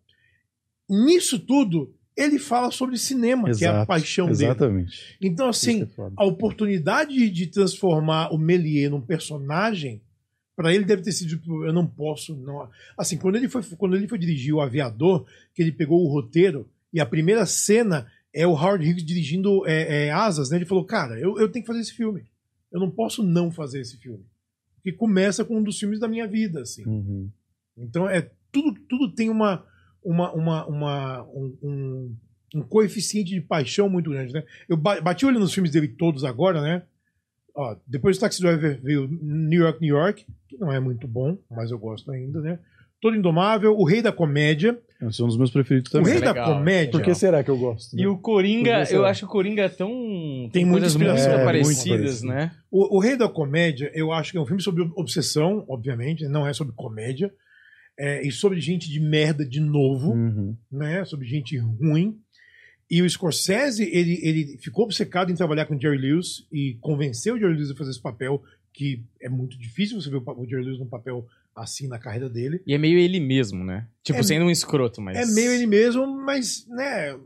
Nisso 0.89 1.39
tudo, 1.39 1.93
ele 2.15 2.39
fala 2.39 2.71
sobre 2.71 2.97
cinema, 2.97 3.51
que 3.53 3.65
é 3.65 3.67
a 3.67 3.71
Exato, 3.71 3.87
paixão 3.87 4.25
dele. 4.27 4.45
Exatamente. 4.45 5.17
Então, 5.21 5.49
Isso 5.49 5.69
assim, 5.69 5.83
é 5.83 6.11
a 6.15 6.25
oportunidade 6.25 7.29
de 7.29 7.47
transformar 7.47 8.33
o 8.33 8.37
Méliès 8.37 8.89
num 8.89 9.01
personagem, 9.01 10.01
para 10.55 10.73
ele 10.73 10.85
deve 10.85 11.01
ter 11.01 11.11
sido 11.11 11.29
tipo, 11.29 11.65
eu 11.65 11.73
não 11.73 11.85
posso 11.85 12.35
não. 12.35 12.69
Assim, 12.97 13.17
quando 13.17 13.35
ele 13.35 13.49
foi 13.49 13.61
quando 13.77 13.95
ele 13.95 14.07
foi 14.07 14.17
dirigir 14.17 14.53
o 14.53 14.61
Aviador, 14.61 15.25
que 15.53 15.61
ele 15.61 15.71
pegou 15.71 16.01
o 16.01 16.07
roteiro 16.07 16.69
e 16.93 17.01
a 17.01 17.05
primeira 17.05 17.45
cena 17.45 18.07
é 18.33 18.47
o 18.47 18.51
Howard 18.51 18.89
Hughes 18.89 19.03
dirigindo 19.03 19.67
é, 19.67 20.07
é, 20.07 20.11
Asas, 20.11 20.49
né? 20.49 20.57
Ele 20.57 20.65
falou, 20.65 20.85
cara, 20.85 21.19
eu, 21.19 21.37
eu 21.37 21.49
tenho 21.49 21.63
que 21.63 21.67
fazer 21.67 21.81
esse 21.81 21.93
filme. 21.93 22.23
Eu 22.71 22.79
não 22.79 22.89
posso 22.89 23.21
não 23.23 23.51
fazer 23.51 23.81
esse 23.81 23.97
filme. 23.97 24.25
Que 24.81 24.91
começa 24.91 25.43
com 25.43 25.57
um 25.57 25.63
dos 25.63 25.77
filmes 25.77 25.99
da 25.99 26.07
minha 26.07 26.27
vida, 26.27 26.61
assim. 26.61 26.85
Uhum. 26.85 27.29
Então 27.77 28.09
é 28.09 28.29
tudo, 28.51 28.79
tudo 28.87 29.13
tem 29.13 29.29
uma, 29.29 29.65
uma, 30.05 30.31
uma, 30.33 30.65
uma- 30.67 31.23
um, 31.23 31.57
um, 31.63 32.15
um 32.55 32.61
coeficiente 32.61 33.31
de 33.33 33.41
paixão 33.41 33.89
muito 33.89 34.09
grande, 34.11 34.33
né? 34.33 34.43
Eu 34.69 34.77
ba- 34.77 35.01
bati 35.01 35.25
o 35.25 35.27
olho 35.27 35.39
nos 35.39 35.53
filmes 35.53 35.71
dele 35.71 35.87
todos 35.87 36.23
agora, 36.23 36.61
né? 36.61 36.83
Ó, 37.53 37.75
depois 37.87 38.17
do 38.17 38.21
Taxi 38.21 38.41
Driver 38.41 38.79
veio 38.81 39.07
New 39.21 39.61
York, 39.63 39.79
New 39.81 39.95
York, 39.95 40.25
que 40.47 40.57
não 40.57 40.71
é 40.71 40.79
muito 40.79 41.07
bom, 41.07 41.37
mas 41.49 41.71
eu 41.71 41.79
gosto 41.79 42.11
ainda, 42.11 42.39
né? 42.41 42.59
Todo 43.01 43.15
Indomável, 43.15 43.77
O 43.77 43.83
Rei 43.85 44.01
da 44.01 44.11
Comédia. 44.11 44.79
Esse 45.01 45.21
é 45.21 45.23
um 45.23 45.27
dos 45.27 45.37
meus 45.37 45.51
preferidos 45.51 45.89
o 45.91 45.97
também. 45.97 46.13
Rei 46.13 46.21
da 46.21 46.31
legal, 46.31 46.53
Comédia. 46.57 46.91
Por 46.91 47.01
que 47.01 47.13
será 47.13 47.43
que 47.43 47.51
eu 47.51 47.57
gosto? 47.57 47.93
E 47.93 48.01
né? 48.01 48.07
o 48.07 48.17
Coringa, 48.17 48.83
eu 48.89 49.05
acho 49.05 49.19
que 49.21 49.25
o 49.25 49.29
Coringa 49.29 49.63
é 49.63 49.69
tão. 49.69 49.89
Tem 50.51 50.65
muita 50.65 50.81
coisas 50.87 50.95
muito. 50.95 51.09
É, 51.11 51.27
muito 51.33 51.45
parecidas, 51.45 51.87
parecido. 52.21 52.27
né? 52.27 52.51
O, 52.71 52.95
o 52.97 52.99
Rei 52.99 53.15
da 53.17 53.27
Comédia, 53.29 53.91
eu 53.93 54.11
acho 54.11 54.31
que 54.31 54.37
é 54.37 54.41
um 54.41 54.45
filme 54.45 54.61
sobre 54.61 54.83
obsessão, 54.95 55.63
obviamente, 55.67 56.27
não 56.27 56.47
é 56.47 56.53
sobre 56.53 56.73
comédia. 56.75 57.31
É, 57.97 58.25
e 58.27 58.31
sobre 58.31 58.59
gente 58.59 58.89
de 58.89 58.99
merda 58.99 59.45
de 59.45 59.59
novo. 59.59 60.11
Uhum. 60.13 60.55
né, 60.71 61.05
sobre 61.05 61.27
gente 61.27 61.57
ruim. 61.57 62.19
E 62.89 63.01
o 63.01 63.09
Scorsese, 63.09 63.83
ele, 63.83 64.19
ele 64.21 64.57
ficou 64.59 64.85
obcecado 64.85 65.31
em 65.31 65.35
trabalhar 65.35 65.65
com 65.65 65.75
o 65.75 65.81
Jerry 65.81 65.97
Lewis 65.97 66.45
e 66.51 66.77
convenceu 66.81 67.33
o 67.35 67.39
Jerry 67.39 67.53
Lewis 67.55 67.71
a 67.71 67.75
fazer 67.75 67.89
esse 67.91 68.01
papel, 68.01 68.43
que 68.71 69.03
é 69.19 69.27
muito 69.29 69.57
difícil 69.57 69.99
você 69.99 70.09
ver 70.09 70.17
o 70.17 70.45
Jerry 70.47 70.65
Lewis 70.65 70.79
num 70.79 70.85
papel 70.87 71.25
assim 71.55 71.87
na 71.87 71.97
carreira 71.97 72.29
dele. 72.29 72.61
E 72.67 72.73
é 72.73 72.77
meio 72.77 72.99
ele 72.99 73.19
mesmo, 73.19 73.63
né? 73.63 73.87
Tipo, 74.03 74.19
É- 74.19 74.23
sendo 74.23 74.45
um 74.45 74.51
escroto, 74.51 75.01
mas. 75.01 75.17
É 75.17 75.33
meio 75.33 75.51
ele 75.53 75.65
mesmo, 75.65 76.05
mas, 76.05 76.67
né, 76.67 77.09
é 77.11 77.17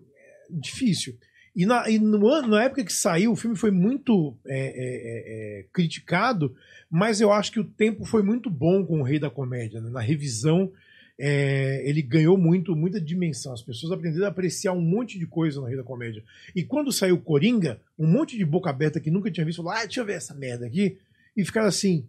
difícil. 0.50 1.18
E, 1.56 1.66
na, 1.66 1.90
e 1.90 2.00
no 2.00 2.20
na 2.48 2.64
época 2.64 2.84
que 2.84 2.94
saiu, 2.94 3.32
o 3.32 3.36
filme 3.36 3.56
foi 3.56 3.72
muito 3.72 4.38
é, 4.46 4.58
é, 4.58 4.62
é, 4.68 5.60
é, 5.60 5.66
criticado, 5.74 6.56
mas 6.90 7.20
eu 7.20 7.32
acho 7.32 7.52
que 7.52 7.60
o 7.60 7.64
tempo 7.64 8.06
foi 8.06 8.22
muito 8.24 8.50
bom 8.50 8.86
com 8.86 9.00
o 9.00 9.04
Rei 9.04 9.20
da 9.20 9.30
Comédia. 9.30 9.82
né? 9.82 9.90
Na 9.90 10.00
revisão, 10.00 10.72
é, 11.20 11.82
ele 11.88 12.02
ganhou 12.02 12.38
muito, 12.38 12.76
muita 12.76 13.02
dimensão. 13.02 13.52
As 13.54 13.62
pessoas 13.62 13.92
aprenderam 13.92 14.26
a 14.26 14.30
apreciar 14.30 14.72
um 14.74 14.82
monte 14.82 15.20
de 15.20 15.28
coisa 15.28 15.60
no 15.60 15.68
Rei 15.68 15.76
da 15.76 15.84
Comédia. 15.84 16.24
E 16.56 16.64
quando 16.64 16.92
saiu 16.92 17.20
Coringa, 17.20 17.82
um 17.98 18.08
monte 18.08 18.38
de 18.38 18.46
boca 18.46 18.70
aberta 18.70 19.00
que 19.00 19.12
nunca 19.12 19.30
tinha 19.30 19.46
visto, 19.46 19.58
falou: 19.58 19.74
ah, 19.74 19.84
deixa 19.84 20.00
eu 20.00 20.06
ver 20.06 20.14
essa 20.14 20.34
merda 20.34 20.66
aqui. 20.66 20.98
E 21.36 21.44
ficaram 21.44 21.68
assim. 21.68 22.06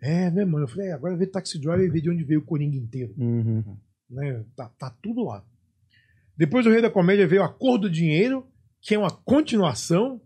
É, 0.00 0.30
né, 0.30 0.44
mano? 0.44 0.64
Eu 0.64 0.68
falei, 0.68 0.88
é, 0.88 0.92
agora 0.92 1.16
vê 1.16 1.26
Taxi 1.26 1.58
Driver 1.58 1.84
e 1.84 1.90
vê 1.90 2.00
de 2.00 2.08
onde 2.08 2.22
veio 2.22 2.38
o 2.40 2.44
Coringa 2.44 2.76
inteiro 2.76 3.12
Uhum. 3.18 3.76
né? 4.08 4.44
Tá, 4.56 4.70
tá 4.78 4.94
tudo 5.02 5.24
lá. 5.24 5.44
Depois 6.36 6.64
do 6.64 6.70
Rei 6.70 6.80
da 6.80 6.88
Comédia 6.88 7.26
veio 7.26 7.42
A 7.42 7.48
Cor 7.48 7.78
do 7.78 7.90
Dinheiro, 7.90 8.46
que 8.80 8.94
é 8.94 8.98
uma 8.98 9.10
continuação, 9.10 10.20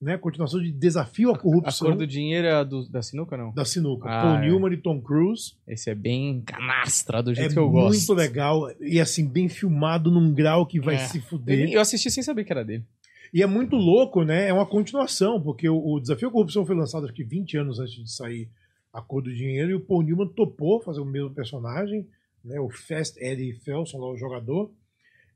né? 0.00 0.18
Continuação 0.18 0.60
de 0.60 0.72
Desafio 0.72 1.30
à 1.30 1.34
A 1.34 1.38
Corrupção 1.38 1.88
cor 1.88 1.96
do 1.96 2.06
dinheiro 2.06 2.46
é 2.46 2.52
a 2.52 2.64
do- 2.64 2.88
da 2.88 3.02
sinuca, 3.02 3.36
não? 3.36 3.52
da 3.52 3.64
Sinuca. 3.64 4.08
Ah, 4.08 4.22
Paul 4.22 4.34
é. 4.36 4.40
Newman 4.40 4.72
e 4.72 4.76
Tom 4.76 5.00
Cruise. 5.00 5.54
Esse 5.66 5.90
é 5.90 5.94
bem 5.94 6.40
canastra, 6.42 7.22
do 7.22 7.30
É 7.32 7.34
jeito 7.34 7.52
que 7.52 7.58
eu 7.58 7.70
muito 7.70 7.84
gosto. 7.94 8.14
legal 8.14 8.68
e 8.80 9.00
assim, 9.00 9.26
bem 9.28 9.48
filmado 9.48 10.10
num 10.10 10.32
grau 10.34 10.66
que 10.66 10.80
vai 10.80 10.96
É. 10.96 10.98
se 10.98 11.20
fuder. 11.20 11.70
Eu 11.70 11.80
assisti 11.80 12.10
sem 12.10 12.22
saber 12.22 12.44
que 12.44 12.52
era 12.52 12.64
dele. 12.64 12.84
E 13.32 13.42
é 13.42 13.46
muito 13.46 13.76
louco, 13.76 14.24
né? 14.24 14.48
É 14.48 14.52
uma 14.52 14.66
continuação, 14.66 15.40
porque 15.40 15.68
o, 15.68 15.76
o 15.94 16.00
Desafio 16.00 16.28
à 16.28 16.30
Corrupção 16.32 16.66
foi 16.66 16.74
lançado 16.76 17.04
acho 17.04 17.14
que 17.14 17.24
20 17.24 17.56
anos 17.56 17.78
antes 17.78 17.94
de 17.94 18.10
sair 18.12 18.48
A 18.92 19.00
Cor 19.00 19.22
do 19.22 19.32
Dinheiro, 19.34 19.70
e 19.70 19.74
o 19.74 19.80
Paul 19.80 20.02
Newman 20.02 20.28
topou 20.28 20.80
fazer 20.82 21.00
o 21.00 21.04
mesmo 21.06 21.30
personagem, 21.30 22.06
né? 22.44 22.58
O 22.60 22.68
Fast 22.68 23.18
Eddie 23.22 23.52
Felson, 23.54 23.98
lá 23.98 24.10
o 24.10 24.16
jogador. 24.18 24.70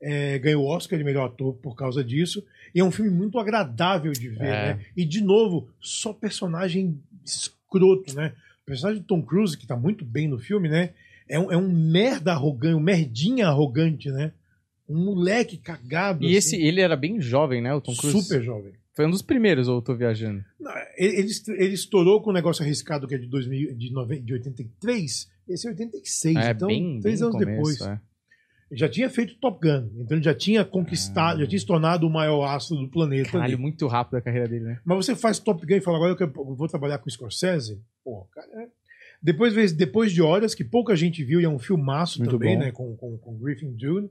É, 0.00 0.38
ganhou 0.38 0.64
o 0.64 0.66
Oscar 0.68 0.98
de 0.98 1.04
melhor 1.04 1.26
ator 1.26 1.54
por 1.54 1.74
causa 1.74 2.04
disso. 2.04 2.44
E 2.74 2.80
é 2.80 2.84
um 2.84 2.90
filme 2.90 3.10
muito 3.10 3.38
agradável 3.38 4.12
de 4.12 4.28
ver, 4.28 4.42
É. 4.46 4.74
né? 4.74 4.86
E, 4.96 5.04
de 5.04 5.22
novo, 5.22 5.68
só 5.80 6.12
personagem 6.12 6.98
escroto, 7.24 8.14
né? 8.14 8.32
O 8.62 8.66
personagem 8.66 9.00
de 9.00 9.06
Tom 9.08 9.22
Cruise, 9.22 9.56
que 9.56 9.66
tá 9.66 9.76
muito 9.76 10.04
bem 10.04 10.28
no 10.28 10.38
filme, 10.38 10.68
né? 10.68 10.90
É 11.28 11.38
um, 11.38 11.50
é 11.52 11.56
um 11.56 11.68
merda 11.70 12.32
arrogante, 12.32 12.74
um 12.74 12.80
merdinha 12.80 13.46
arrogante, 13.48 14.10
né? 14.10 14.32
Um 14.88 15.04
moleque 15.06 15.56
cagado. 15.56 16.22
E 16.24 16.28
assim. 16.28 16.36
esse, 16.36 16.56
ele 16.62 16.80
era 16.80 16.94
bem 16.96 17.20
jovem, 17.20 17.60
né? 17.62 17.72
O 17.74 17.80
Tom 17.80 17.94
Cruise. 17.96 18.22
Super 18.22 18.42
jovem. 18.42 18.72
Foi 18.94 19.06
um 19.06 19.10
dos 19.10 19.22
primeiros, 19.22 19.68
ou 19.68 19.76
eu 19.78 19.82
tô 19.82 19.94
viajando? 19.94 20.42
Não, 20.58 20.72
Ele, 20.96 21.16
ele 21.18 21.26
est- 21.28 21.48
ele 21.48 21.74
estourou 21.74 22.22
com 22.22 22.30
um 22.30 22.32
negócio 22.32 22.64
arriscado 22.64 23.06
que 23.06 23.14
é 23.14 23.18
de, 23.18 23.26
2000, 23.26 23.74
de, 23.74 23.92
nove- 23.92 24.20
de 24.20 24.32
83. 24.34 25.28
Esse 25.48 25.66
é 25.66 25.70
86, 25.70 26.36
é, 26.36 26.50
então 26.50 26.68
bem, 26.68 27.00
três 27.00 27.20
bem 27.20 27.28
anos 27.28 27.38
começo, 27.44 27.56
depois. 27.56 27.80
é. 27.82 28.00
Ele 28.70 28.80
já 28.80 28.88
tinha 28.88 29.08
feito 29.08 29.36
Top 29.38 29.60
Gun, 29.62 29.88
então 30.00 30.16
ele 30.16 30.24
já 30.24 30.34
tinha 30.34 30.64
conquistado, 30.64 31.36
Ah. 31.36 31.40
já 31.42 31.46
tinha 31.46 31.58
se 31.58 31.66
tornado 31.66 32.04
o 32.06 32.10
maior 32.10 32.42
astro 32.44 32.76
do 32.76 32.88
planeta. 32.88 33.30
Caralho, 33.30 33.54
ali. 33.54 33.62
muito 33.62 33.86
rápido 33.86 34.16
a 34.16 34.20
carreira 34.20 34.48
dele, 34.48 34.64
né? 34.64 34.80
Mas 34.84 34.96
você 35.06 35.14
faz 35.14 35.38
Top 35.38 35.64
Gun 35.64 35.76
e 35.76 35.80
fala, 35.80 35.96
agora 35.98 36.12
eu, 36.12 36.16
quero- 36.16 36.32
eu 36.36 36.56
vou 36.56 36.66
trabalhar 36.66 36.98
com 36.98 37.08
Scorsese? 37.08 37.80
Pô, 38.04 38.26
cara. 38.32 38.46
é- 38.62 38.68
Depois, 39.22 39.54
veio 39.54 39.72
Depois 39.74 40.12
de 40.12 40.20
Horas, 40.20 40.54
que 40.54 40.62
pouca 40.64 40.94
gente 40.96 41.22
viu, 41.24 41.40
e 41.40 41.44
é 41.44 41.48
um 41.48 41.58
filmaço 41.58 42.18
Muito 42.18 42.32
também, 42.32 42.56
bom. 42.56 42.64
né? 42.64 42.72
Com, 42.72 42.96
com, 42.96 43.16
com 43.18 43.38
Griffin 43.38 43.72
Dune. 43.72 44.10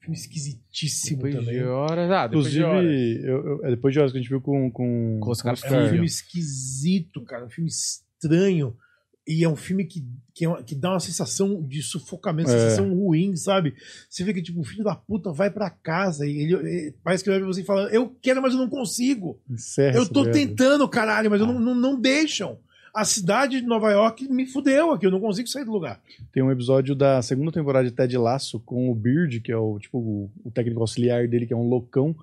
Filme 0.00 0.16
esquisitíssimo 0.16 1.16
Depois 1.22 1.34
também. 1.34 1.58
de 1.60 1.64
horas. 1.64 2.10
Ah, 2.10 2.26
depois 2.28 2.46
Inclusive, 2.46 2.58
de 2.58 2.64
horas. 2.64 3.24
eu- 3.24 3.44
eu- 3.58 3.64
é 3.64 3.70
depois 3.70 3.92
de 3.92 3.98
horas 3.98 4.12
que 4.12 4.18
a 4.18 4.20
gente 4.20 4.30
viu 4.30 4.40
com, 4.40 4.70
com, 4.70 5.18
Com 5.20 5.30
os 5.30 5.42
caras 5.42 5.62
É 5.64 5.66
um 5.66 5.74
Oscar. 5.74 5.90
filme 5.90 6.06
esquisito, 6.06 7.22
cara. 7.24 7.44
Um 7.44 7.50
filme 7.50 7.68
estranho. 7.68 8.76
E 9.26 9.42
é 9.42 9.48
um 9.48 9.56
filme 9.56 9.84
que, 9.84 10.04
que, 10.32 10.44
é 10.44 10.48
uma- 10.48 10.62
que 10.62 10.74
dá 10.74 10.90
uma 10.92 11.00
sensação 11.00 11.60
de 11.62 11.82
sufocamento, 11.82 12.48
É. 12.50 12.52
sensação 12.52 12.94
ruim, 12.94 13.34
sabe? 13.34 13.74
Você 14.08 14.22
vê 14.22 14.32
que, 14.32 14.40
tipo, 14.42 14.60
o 14.60 14.64
filho 14.64 14.84
da 14.84 14.94
puta 14.94 15.32
vai 15.32 15.50
pra 15.50 15.68
casa 15.68 16.26
e 16.26 16.38
ele, 16.42 16.54
ele- 16.54 16.94
parece 17.02 17.24
que 17.24 17.30
ele 17.30 17.38
vai 17.38 17.44
pra 17.46 17.52
você 17.54 17.62
e 17.62 17.64
fala: 17.64 17.88
Eu 17.90 18.14
quero, 18.22 18.40
mas 18.40 18.52
eu 18.54 18.60
não 18.60 18.68
consigo. 18.68 19.38
Encerra 19.50 19.96
eu 19.96 20.06
tô 20.08 20.22
merda. 20.22 20.38
tentando, 20.38 20.88
caralho, 20.88 21.28
mas 21.30 21.40
eu 21.40 21.46
não, 21.46 21.58
não, 21.58 21.74
não 21.74 22.00
deixam. 22.00 22.58
A 22.94 23.04
cidade 23.04 23.60
de 23.60 23.66
Nova 23.66 23.90
York 23.90 24.26
me 24.32 24.46
fudeu 24.46 24.90
aqui, 24.92 25.04
eu 25.04 25.10
não 25.10 25.20
consigo 25.20 25.46
sair 25.48 25.64
do 25.66 25.70
lugar. 25.72 26.00
Tem 26.32 26.42
um 26.42 26.50
episódio 26.50 26.94
da 26.94 27.20
segunda 27.20 27.52
temporada 27.52 27.86
de 27.86 27.94
Ted 27.94 28.16
Lasso 28.16 28.58
com 28.60 28.90
o 28.90 28.94
Beard, 28.94 29.40
que 29.40 29.52
é 29.52 29.56
o 29.56 29.78
tipo 29.78 29.98
o, 29.98 30.30
o 30.44 30.50
técnico 30.50 30.80
auxiliar 30.80 31.28
dele, 31.28 31.46
que 31.46 31.52
é 31.52 31.56
um 31.56 31.68
loucão, 31.68 32.16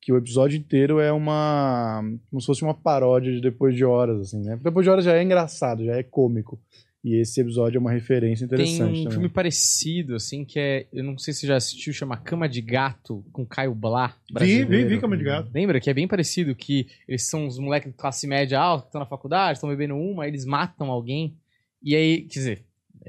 que 0.00 0.12
o 0.12 0.16
episódio 0.16 0.58
inteiro 0.58 1.00
é 1.00 1.12
uma 1.12 2.02
como 2.30 2.40
se 2.40 2.46
fosse 2.46 2.62
uma 2.62 2.74
paródia 2.74 3.32
de 3.32 3.40
Depois 3.40 3.74
de 3.74 3.84
Horas, 3.84 4.20
assim, 4.20 4.42
né? 4.42 4.58
Depois 4.62 4.84
de 4.84 4.90
Horas 4.90 5.04
já 5.04 5.16
é 5.16 5.22
engraçado, 5.22 5.84
já 5.84 5.96
é 5.96 6.02
cômico. 6.02 6.60
E 7.04 7.20
esse 7.20 7.40
episódio 7.40 7.78
é 7.78 7.80
uma 7.80 7.92
referência 7.92 8.46
Tem 8.48 8.56
interessante 8.56 8.82
um 8.82 9.02
também. 9.04 9.10
filme 9.12 9.28
parecido, 9.28 10.16
assim, 10.16 10.44
que 10.44 10.58
é. 10.58 10.86
Eu 10.92 11.04
não 11.04 11.16
sei 11.16 11.32
se 11.32 11.40
você 11.40 11.46
já 11.46 11.56
assistiu, 11.56 11.92
chama 11.92 12.16
Cama 12.16 12.48
de 12.48 12.60
Gato, 12.60 13.24
com 13.32 13.46
Caio 13.46 13.74
Blá. 13.74 14.16
Vi, 14.36 14.64
vi, 14.64 14.84
vi 14.84 15.00
Cama 15.00 15.16
de 15.16 15.22
Gato. 15.22 15.50
Lembra 15.54 15.80
que 15.80 15.88
é 15.88 15.94
bem 15.94 16.08
parecido, 16.08 16.54
que 16.56 16.88
eles 17.06 17.22
são 17.22 17.46
os 17.46 17.58
moleques 17.58 17.92
de 17.92 17.96
classe 17.96 18.26
média 18.26 18.58
alta, 18.58 18.82
que 18.82 18.88
estão 18.88 18.98
na 19.00 19.06
faculdade, 19.06 19.58
estão 19.58 19.70
bebendo 19.70 19.94
uma, 19.94 20.24
aí 20.24 20.30
eles 20.30 20.44
matam 20.44 20.90
alguém. 20.90 21.36
E 21.80 21.94
aí, 21.94 22.22
quer 22.22 22.38
dizer, 22.40 22.64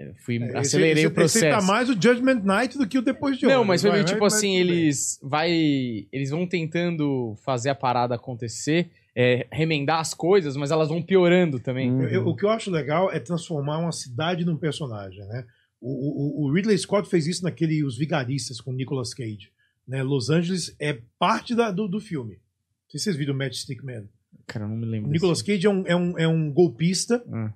eu 0.08 0.16
fui, 0.16 0.36
Esse- 0.38 0.58
acelerei 0.58 1.04
esse- 1.04 1.08
o 1.08 1.12
processo. 1.12 1.46
Esse 1.46 1.56
tá 1.60 1.62
mais 1.62 1.90
o 1.90 1.94
Judgment 1.94 2.42
Night 2.44 2.78
do 2.78 2.88
que 2.88 2.98
o 2.98 3.02
Depois 3.02 3.38
de 3.38 3.46
Não, 3.46 3.56
Horas. 3.58 3.68
mas 3.68 3.82
foi 3.82 3.92
meio 3.92 4.06
tipo 4.06 4.24
assim, 4.26 4.56
eles 4.58 5.20
vai, 5.22 5.52
eles 6.12 6.30
vão 6.30 6.46
tentando 6.48 7.36
fazer 7.44 7.70
a 7.70 7.76
parada 7.76 8.16
acontecer 8.16 8.90
é, 9.16 9.48
remendar 9.52 10.00
as 10.00 10.14
coisas, 10.14 10.56
mas 10.56 10.72
elas 10.72 10.88
vão 10.88 11.02
piorando 11.02 11.60
também. 11.60 11.92
Hum. 11.92 12.04
Eu- 12.04 12.10
eu- 12.10 12.28
o 12.28 12.36
que 12.36 12.46
eu 12.46 12.50
acho 12.50 12.72
legal 12.72 13.12
é 13.12 13.20
transformar 13.20 13.78
uma 13.80 13.92
cidade 13.92 14.46
num 14.46 14.56
personagem, 14.56 15.26
né? 15.26 15.46
O, 15.82 16.44
o- 16.44 16.46
o 16.48 16.54
Ridley 16.54 16.78
Scott 16.78 17.10
fez 17.10 17.28
isso 17.28 17.44
naquele 17.44 17.84
Os 17.84 17.98
Vigaristas 17.98 18.62
com 18.62 18.72
Nicolas 18.72 19.14
Cage. 19.14 19.50
Né? 19.88 20.04
Los 20.04 20.30
Angeles 20.30 20.74
é 20.80 21.00
parte 21.18 21.54
da- 21.56 21.72
do, 21.72 21.88
do 21.88 22.00
filme. 22.00 22.34
Não 22.36 22.92
sei 22.92 23.00
se 23.00 23.04
vocês 23.06 23.16
viram 23.18 23.34
Matchstick 23.34 23.84
Man. 23.84 24.04
Cara, 24.48 24.66
eu 24.66 24.70
não 24.70 24.78
me 24.78 24.86
O 24.86 24.90
lembro. 24.90 25.12
Nicolas 25.12 25.42
Cage 25.42 25.66
é 25.66 25.70
um, 25.70 25.84
é 25.86 25.96
um, 25.96 26.20
é 26.20 26.28
um 26.28 26.52
golpista. 26.52 27.22
Ah. 27.32 27.52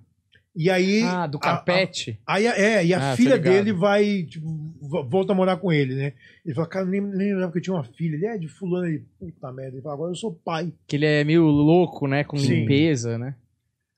E 0.55 0.69
aí. 0.69 1.01
Ah, 1.03 1.25
do 1.25 1.39
carpete. 1.39 2.19
a- 2.27 2.35
Aí, 2.35 2.47
a- 2.47 2.55
é, 2.57 2.85
e 2.85 2.93
a 2.93 3.11
Ah, 3.13 3.15
filha 3.17 3.39
dele 3.39 3.73
vai, 3.73 4.23
tipo, 4.23 4.45
vo- 4.79 5.03
volta 5.09 5.31
a 5.33 5.35
morar 5.35 5.57
com 5.57 5.71
ele, 5.73 5.95
né? 5.95 6.13
Ele 6.45 6.53
fala, 6.53 6.67
cara, 6.67 6.85
nem, 6.85 7.01
nem 7.01 7.29
lembrava 7.31 7.51
que 7.51 7.57
eu 7.57 7.61
tinha 7.61 7.75
uma 7.75 7.83
filha. 7.83 8.15
Ele 8.15 8.25
é 8.27 8.37
de 8.37 8.47
fulano, 8.47 8.85
ele, 8.85 9.03
puta 9.19 9.51
merda. 9.51 9.75
Ele 9.77 9.81
fala, 9.81 9.95
agora 9.95 10.11
eu 10.11 10.15
sou 10.15 10.31
pai. 10.31 10.71
Que 10.87 10.95
ele 10.95 11.05
é 11.07 11.23
meio 11.23 11.43
louco, 11.45 12.07
né? 12.07 12.23
Com 12.23 12.37
Sim. 12.37 12.53
limpeza, 12.61 13.17
né? 13.17 13.35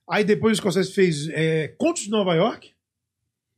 Aí 0.08 0.24
depois 0.24 0.56
o 0.56 0.60
Scorsese 0.60 0.92
fez 0.92 1.28
é, 1.30 1.68
Contos 1.76 2.04
de 2.04 2.10
Nova 2.10 2.34
York. 2.34 2.70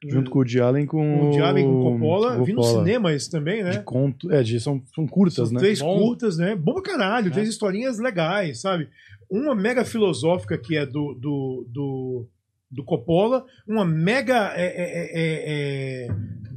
Junto 0.06 0.30
com 0.30 0.38
o 0.38 0.42
Woody 0.42 0.60
Allen 0.60 0.86
com 0.86 0.98
com 1.18 1.28
o 1.28 1.30
Diabo 1.32 1.58
e 1.58 1.62
com 1.64 1.80
o 1.80 1.92
Coppola. 1.92 2.44
Vi 2.44 2.52
no 2.52 2.62
Coppola. 2.62 2.84
cinema 2.84 3.12
esse 3.12 3.28
também, 3.30 3.64
né? 3.64 3.70
De 3.72 3.82
conto. 3.82 4.32
É, 4.32 4.42
de, 4.44 4.60
são, 4.60 4.80
são 4.94 5.06
curtas, 5.08 5.48
São 5.48 5.54
né? 5.54 5.58
três 5.58 5.80
Bom. 5.80 5.98
curtas, 5.98 6.38
né? 6.38 6.54
Bom 6.54 6.74
pra 6.74 6.82
caralho, 6.82 7.28
É. 7.28 7.30
três 7.30 7.48
historinhas 7.48 7.98
legais, 7.98 8.60
sabe? 8.60 8.88
Uma 9.28 9.56
mega 9.56 9.84
filosófica 9.84 10.56
que 10.56 10.76
é 10.76 10.86
do, 10.86 11.14
do, 11.14 11.66
do, 11.68 12.26
do 12.70 12.84
Coppola, 12.84 13.44
uma 13.66 13.84
mega 13.84 14.52
é, 14.54 14.66
é, 14.66 15.10
é, 15.12 16.06
é, 16.06 16.08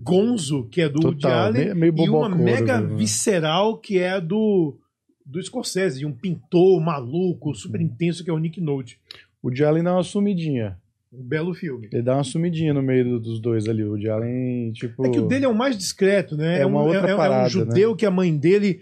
gonzo, 0.03 0.67
que 0.69 0.81
é 0.81 0.89
do 0.89 0.99
Woody 1.01 1.21
Total, 1.21 1.45
Allen, 1.47 1.73
meio- 1.75 1.93
meio 1.93 2.05
e 2.05 2.09
uma 2.09 2.27
mega 2.29 2.81
né? 2.81 2.95
visceral 2.95 3.77
que 3.77 3.97
é 3.99 4.19
do, 4.19 4.77
do 5.25 5.41
Scorsese, 5.41 6.05
um 6.05 6.11
pintor 6.13 6.81
maluco, 6.81 7.53
super 7.55 7.79
intenso, 7.79 8.23
que 8.23 8.29
é 8.29 8.33
o 8.33 8.39
Nick 8.39 8.59
Note. 8.59 8.99
O 9.41 9.47
Woody 9.47 9.63
Allen 9.63 9.83
dá 9.83 9.93
uma 9.93 10.03
sumidinha. 10.03 10.77
Um 11.13 11.21
belo 11.23 11.53
filme. 11.53 11.89
Ele 11.91 12.01
dá 12.01 12.15
uma 12.15 12.23
sumidinha 12.23 12.73
no 12.73 12.81
meio 12.81 13.03
do- 13.03 13.19
dos 13.19 13.41
dois 13.41 13.67
ali. 13.67 13.83
O 13.83 13.89
Woody 13.89 14.09
Allen, 14.09 14.71
tipo... 14.71 15.05
É 15.05 15.09
que 15.09 15.19
o 15.19 15.27
dele 15.27 15.43
é 15.43 15.47
o 15.47 15.53
mais 15.53 15.77
discreto, 15.77 16.37
né? 16.37 16.61
É 16.61 16.65
uma 16.65 16.81
um, 16.81 16.85
outra 16.85 17.09
é, 17.09 17.11
é 17.11 17.15
parada, 17.17 17.47
um 17.47 17.49
judeu 17.49 17.93
que 17.95 18.05
a 18.05 18.11
mãe 18.11 18.33
dele 18.37 18.79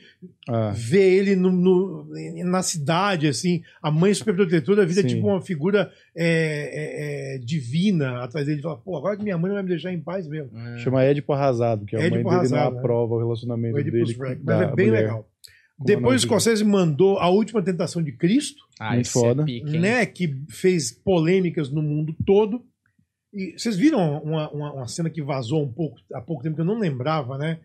Ah, 0.47 0.71
vê 0.75 1.15
ele 1.15 1.35
no, 1.35 1.51
no- 1.51 2.07
na 2.45 2.61
cidade, 2.61 3.27
assim, 3.27 3.63
a 3.81 3.89
mãe 3.89 4.13
super 4.13 4.35
protetora, 4.35 4.83
a 4.83 4.85
vida 4.85 5.01
é 5.01 5.03
tipo 5.03 5.25
uma 5.27 5.41
figura 5.41 5.91
é, 6.15 7.33
é, 7.33 7.35
é, 7.35 7.37
divina 7.39 8.23
atrás 8.23 8.45
dele. 8.45 8.57
Ele 8.57 8.63
fala, 8.63 8.77
pô, 8.77 8.95
agora 8.95 9.17
que 9.17 9.23
minha 9.23 9.37
mãe 9.37 9.47
não 9.49 9.55
vai 9.55 9.63
me 9.63 9.69
deixar 9.69 9.91
em 9.91 9.99
paz 9.99 10.27
mesmo. 10.27 10.51
chama 10.77 11.03
Édipo 11.03 11.33
Arrasado, 11.33 11.83
que 11.85 11.95
a 11.95 11.99
mãe 11.99 12.09
dele 12.11 12.27
Arrasado, 12.29 12.65
não 12.65 12.71
né? 12.73 12.77
aprova 12.79 13.15
o 13.15 13.17
relacionamento 13.17 13.75
O 13.75 13.83
dele 13.83 13.91
Mas 14.43 14.61
é 14.61 14.75
bem 14.75 14.87
mulher. 14.87 15.01
legal. 15.01 15.27
Depois 15.85 16.21
o 16.21 16.25
é 16.25 16.27
Scorsese 16.27 16.63
mandou 16.63 17.17
A 17.19 17.29
Última 17.29 17.61
Tentação 17.61 18.01
de 18.01 18.11
Cristo, 18.11 18.63
Ah, 18.79 18.93
Muito 18.93 19.01
esse 19.01 19.11
foda. 19.13 19.43
é 19.43 19.45
pique, 19.45 19.77
né, 19.77 20.05
que 20.05 20.35
fez 20.49 20.91
polêmicas 20.91 21.69
no 21.69 21.81
mundo 21.81 22.15
todo. 22.25 22.63
E 23.33 23.53
vocês 23.57 23.75
viram 23.77 24.21
uma, 24.23 24.49
uma, 24.49 24.73
uma 24.73 24.87
cena 24.87 25.09
que 25.09 25.21
vazou 25.21 25.63
um 25.63 25.71
pouco 25.71 25.97
há 26.13 26.21
pouco 26.21 26.43
tempo 26.43 26.55
que 26.55 26.61
eu 26.61 26.65
não 26.65 26.79
lembrava, 26.79 27.37
né? 27.37 27.59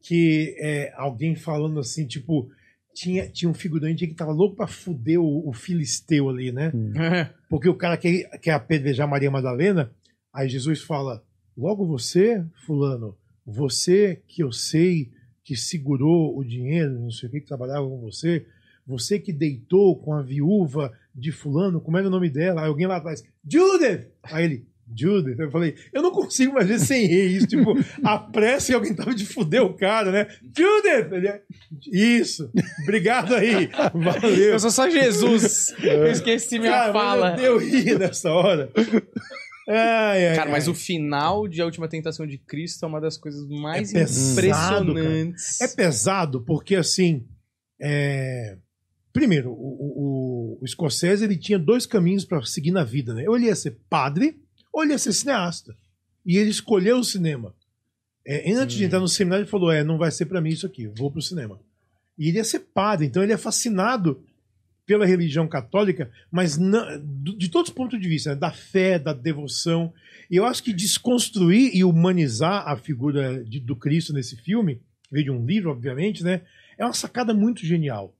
Que 0.00 0.56
é 0.58 0.92
alguém 0.96 1.36
falando 1.36 1.78
assim, 1.78 2.06
tipo, 2.06 2.50
tinha, 2.94 3.28
tinha 3.28 3.50
um 3.50 3.54
figurante 3.54 4.06
que 4.06 4.14
tava 4.14 4.32
louco 4.32 4.56
pra 4.56 4.66
fuder 4.66 5.20
o, 5.20 5.48
o 5.48 5.52
filisteu 5.52 6.28
ali, 6.30 6.50
né? 6.50 6.72
Porque 7.48 7.68
o 7.68 7.74
cara 7.74 7.96
quer, 7.96 8.28
quer 8.40 8.52
apedrejar 8.52 9.06
Maria 9.08 9.30
Madalena, 9.30 9.92
aí 10.32 10.48
Jesus 10.48 10.82
fala: 10.82 11.22
Logo 11.56 11.86
você, 11.86 12.44
Fulano, 12.66 13.16
você 13.44 14.22
que 14.26 14.42
eu 14.42 14.50
sei 14.50 15.10
que 15.44 15.56
segurou 15.56 16.36
o 16.38 16.44
dinheiro, 16.44 16.98
não 16.98 17.10
sei 17.10 17.28
o 17.28 17.32
que, 17.32 17.40
que 17.40 17.46
trabalhava 17.46 17.88
com 17.88 18.00
você, 18.00 18.46
você 18.86 19.18
que 19.18 19.32
deitou 19.32 19.96
com 19.96 20.12
a 20.12 20.22
viúva 20.22 20.92
de 21.14 21.30
Fulano, 21.30 21.80
como 21.80 21.96
era 21.98 22.06
o 22.06 22.10
nome 22.10 22.28
dela? 22.30 22.62
Aí 22.62 22.68
alguém 22.68 22.86
lá 22.86 22.96
atrás: 22.96 23.22
Judith! 23.48 24.08
Aí 24.22 24.44
ele. 24.44 24.72
Judith, 24.94 25.38
eu 25.38 25.50
falei, 25.50 25.74
eu 25.90 26.02
não 26.02 26.10
consigo 26.10 26.52
mais 26.52 26.66
ver 26.66 26.78
sem 26.78 27.06
rir 27.06 27.36
isso, 27.36 27.46
tipo, 27.46 27.72
a 28.04 28.18
pressa 28.18 28.72
e 28.72 28.74
alguém 28.74 28.94
tava 28.94 29.14
de 29.14 29.24
fuder 29.24 29.62
o 29.62 29.72
cara, 29.72 30.10
né? 30.12 30.26
Judith! 30.54 31.14
Ele 31.14 31.28
é, 31.28 31.42
Isso, 31.90 32.50
obrigado 32.82 33.34
aí, 33.34 33.70
valeu. 33.94 34.52
Eu 34.52 34.60
sou 34.60 34.70
só 34.70 34.90
Jesus. 34.90 35.74
Eu 35.82 36.08
esqueci 36.08 36.58
minha 36.58 36.72
Cara, 36.72 36.92
fala. 36.92 37.36
eu 37.40 37.58
dei 37.58 37.80
rir 37.80 37.98
nessa 37.98 38.30
hora. 38.32 38.70
Ai, 39.68 40.28
ai, 40.28 40.36
Cara, 40.36 40.50
mas 40.50 40.64
ai. 40.66 40.70
o 40.70 40.74
final 40.74 41.46
de 41.46 41.62
A 41.62 41.64
Última 41.64 41.88
Tentação 41.88 42.26
de 42.26 42.36
Cristo 42.38 42.84
é 42.84 42.88
uma 42.88 43.00
das 43.00 43.16
coisas 43.16 43.46
mais 43.48 43.94
É 43.94 44.00
pesado, 44.00 44.90
impressionantes. 44.90 45.60
É 45.60 45.68
pesado 45.68 46.40
porque, 46.40 46.74
assim, 46.74 47.24
é, 47.80 48.56
primeiro, 49.12 49.50
o, 49.52 50.58
o, 50.58 50.58
o 50.60 50.66
Scorsese 50.66 51.24
ele 51.24 51.36
tinha 51.36 51.58
dois 51.58 51.86
caminhos 51.86 52.24
para 52.24 52.42
seguir 52.44 52.70
na 52.72 52.84
vida, 52.84 53.14
né? 53.14 53.28
Ou 53.28 53.36
ele 53.36 53.46
ia 53.46 53.54
ser 53.56 53.76
padre, 53.88 54.40
ou 54.72 54.82
ele 54.82 54.92
ia 54.92 54.98
ser 54.98 55.12
cineasta. 55.12 55.76
E 56.26 56.36
ele 56.36 56.50
escolheu 56.50 56.98
o 56.98 57.04
cinema. 57.04 57.54
É, 58.26 58.52
antes 58.52 58.76
de 58.76 58.82
Hum. 58.84 58.86
entrar 58.86 59.00
no 59.00 59.08
seminário, 59.08 59.42
ele 59.42 59.50
falou: 59.50 59.70
É, 59.72 59.82
não 59.82 59.98
vai 59.98 60.10
ser 60.10 60.26
para 60.26 60.40
mim 60.40 60.50
isso 60.50 60.66
aqui, 60.66 60.86
vou 60.86 61.10
pro 61.10 61.20
cinema. 61.22 61.60
E 62.18 62.28
ele 62.28 62.36
ia 62.38 62.44
ser 62.44 62.60
padre, 62.60 63.06
então 63.06 63.22
ele 63.22 63.32
é 63.32 63.36
fascinado 63.36 64.22
pela 64.92 65.06
religião 65.06 65.48
católica, 65.48 66.10
mas 66.30 66.58
na- 66.58 67.00
de 67.38 67.48
todos 67.48 67.70
os 67.70 67.74
pontos 67.74 67.98
de 67.98 68.06
vista, 68.06 68.30
né? 68.30 68.36
da 68.36 68.50
fé, 68.50 68.98
da 68.98 69.14
devoção. 69.14 69.90
E 70.30 70.36
eu 70.36 70.44
acho 70.44 70.62
que 70.62 70.70
desconstruir 70.70 71.74
e 71.74 71.82
humanizar 71.82 72.68
a 72.68 72.76
figura 72.76 73.42
de- 73.42 73.58
do 73.58 73.74
Cristo 73.74 74.12
nesse 74.12 74.36
filme, 74.36 74.74
que 75.04 75.10
veio 75.12 75.24
de 75.24 75.30
um 75.30 75.46
livro, 75.46 75.70
obviamente, 75.70 76.22
né? 76.22 76.42
É 76.76 76.84
uma 76.84 76.92
sacada 76.92 77.32
muito 77.32 77.64
genial. 77.64 78.14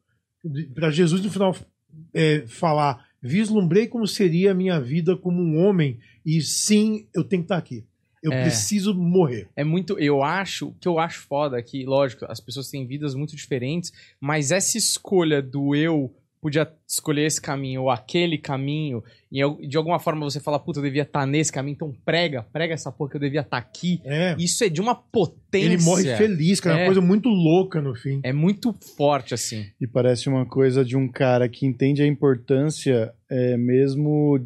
Para 0.75 0.91
Jesus, 0.91 1.23
no 1.23 1.31
final, 1.31 1.55
é, 2.15 2.45
falar: 2.47 3.07
vislumbrei 3.23 3.87
como 3.87 4.07
seria 4.07 4.53
a 4.53 4.55
minha 4.55 4.81
vida 4.81 5.15
como 5.15 5.43
um 5.43 5.59
homem, 5.59 5.99
e 6.25 6.41
sim, 6.41 7.07
eu 7.15 7.23
tenho 7.23 7.43
que 7.43 7.47
estar 7.47 7.59
aqui. 7.59 7.85
Eu 8.23 8.33
É. 8.33 8.43
preciso 8.43 8.95
morrer. 8.95 9.49
É 9.57 9.63
muito. 9.65 9.99
Eu 9.99 10.23
acho. 10.23 10.69
O 10.69 10.75
que 10.75 10.87
eu 10.89 10.99
acho 10.99 11.21
foda 11.27 11.59
é 11.59 11.63
que, 11.63 11.85
lógico, 11.85 12.25
as 12.29 12.39
pessoas 12.41 12.71
têm 12.71 12.87
vidas 12.87 13.15
muito 13.17 13.35
diferentes, 13.37 13.93
mas 14.21 14.51
essa 14.53 14.79
escolha 14.79 15.43
do 15.43 15.75
eu 15.75 16.15
podia 16.43 16.69
escolher 16.89 17.25
esse 17.25 17.41
caminho 17.41 17.83
ou 17.83 17.91
aquele 17.91 18.37
caminho, 18.37 19.01
e 19.31 19.39
eu- 19.39 19.57
de 19.61 19.77
alguma 19.77 20.01
forma 20.01 20.29
você 20.29 20.41
fala, 20.41 20.59
puta, 20.59 20.81
eu 20.81 20.83
devia 20.83 21.03
estar 21.03 21.25
nesse 21.25 21.53
caminho, 21.53 21.75
então 21.77 21.95
prega, 22.05 22.43
prega 22.53 22.75
essa 22.75 22.91
porra 22.91 23.11
que 23.11 23.17
eu 23.17 23.21
devia 23.21 23.43
estar 23.43 23.57
aqui. 23.59 24.01
É. 24.05 24.35
Isso 24.39 24.65
é 24.65 24.69
de 24.69 24.81
uma 24.81 24.95
potência. 24.95 25.65
Ele 25.67 25.81
morre 25.83 26.17
feliz, 26.17 26.59
cara. 26.59 26.75
É 26.75 26.79
uma 26.79 26.83
É. 26.83 26.87
coisa 26.87 27.01
muito 27.01 27.29
louca 27.29 27.81
no 27.81 27.95
fim. 27.95 28.21
É 28.25 28.33
muito 28.33 28.75
forte, 28.97 29.33
assim. 29.33 29.67
E 29.81 29.87
parece 29.87 30.29
uma 30.29 30.45
coisa 30.45 30.85
de 30.85 30.97
um 30.97 31.07
cara 31.09 31.49
que 31.49 31.65
entende 31.65 32.03
a 32.03 32.07
importância, 32.07 33.15
é, 33.31 33.57
mesmo 33.57 34.41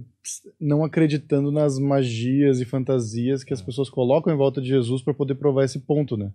não 0.61 0.85
acreditando 0.85 1.51
nas 1.51 1.79
magias 1.79 2.61
e 2.61 2.65
fantasias 2.67 3.43
que 3.43 3.55
as 3.55 3.63
pessoas 3.63 3.89
colocam 3.89 4.35
em 4.35 4.37
volta 4.37 4.61
de 4.61 4.69
Jesus 4.69 5.01
para 5.01 5.15
poder 5.15 5.37
provar 5.37 5.65
esse 5.65 5.79
ponto, 5.79 6.15
né? 6.17 6.31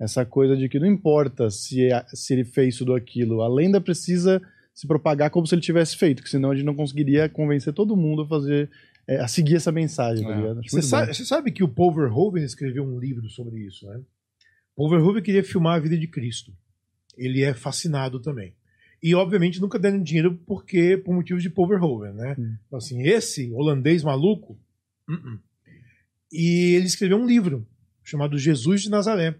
Essa 0.00 0.24
coisa 0.24 0.56
de 0.56 0.68
que 0.68 0.80
não 0.80 0.88
importa 0.88 1.50
se, 1.50 1.84
é- 1.84 2.04
se 2.08 2.32
ele 2.32 2.44
fez 2.44 2.76
tudo 2.78 2.94
aquilo, 2.94 3.42
a 3.42 3.48
lenda 3.48 3.80
precisa 3.80 4.42
se 4.74 4.86
propagar 4.86 5.30
como 5.30 5.46
se 5.46 5.54
ele 5.54 5.62
tivesse 5.62 5.96
feito, 5.96 6.22
que 6.22 6.28
senão 6.28 6.50
a 6.50 6.54
gente 6.54 6.66
não 6.66 6.74
conseguiria 6.74 7.28
convencer 7.28 7.72
todo 7.72 7.96
mundo 7.96 8.22
a 8.22 8.26
fazer, 8.26 8.68
é, 9.06 9.20
a 9.20 9.28
seguir 9.28 9.54
essa 9.54 9.70
mensagem, 9.70 10.26
tá 10.26 10.32
É. 10.32 10.36
ligado? 10.36 10.60
Acho 10.60 10.70
Você 10.70 10.82
sabe, 10.82 11.14
sabe 11.14 11.52
que 11.52 11.62
o 11.62 11.68
Paul 11.68 11.94
Verhoeven 11.94 12.42
escreveu 12.44 12.84
um 12.84 12.98
livro 12.98 13.28
sobre 13.30 13.60
isso, 13.60 13.86
né? 13.86 14.00
Paul 14.76 14.90
Verhoeven 14.90 15.22
queria 15.22 15.44
filmar 15.44 15.76
a 15.76 15.78
vida 15.78 15.96
de 15.96 16.08
Cristo. 16.08 16.52
Ele 17.16 17.42
é 17.42 17.54
fascinado 17.54 18.18
também. 18.20 18.52
E, 19.00 19.14
obviamente, 19.14 19.60
nunca 19.60 19.78
deram 19.78 20.02
dinheiro 20.02 20.40
porque 20.46 20.96
por 20.96 21.14
motivos 21.14 21.42
de 21.42 21.50
Paul 21.50 21.68
Verhoeven, 21.68 22.14
né? 22.14 22.34
Hum. 22.36 22.56
Então, 22.66 22.78
assim, 22.78 23.02
esse 23.02 23.52
holandês 23.52 24.02
maluco... 24.02 24.58
uh-uh. 25.08 25.38
E 26.32 26.74
ele 26.74 26.86
escreveu 26.86 27.16
um 27.18 27.26
livro 27.26 27.64
chamado 28.02 28.36
Jesus 28.36 28.82
de 28.82 28.90
Nazaré, 28.90 29.36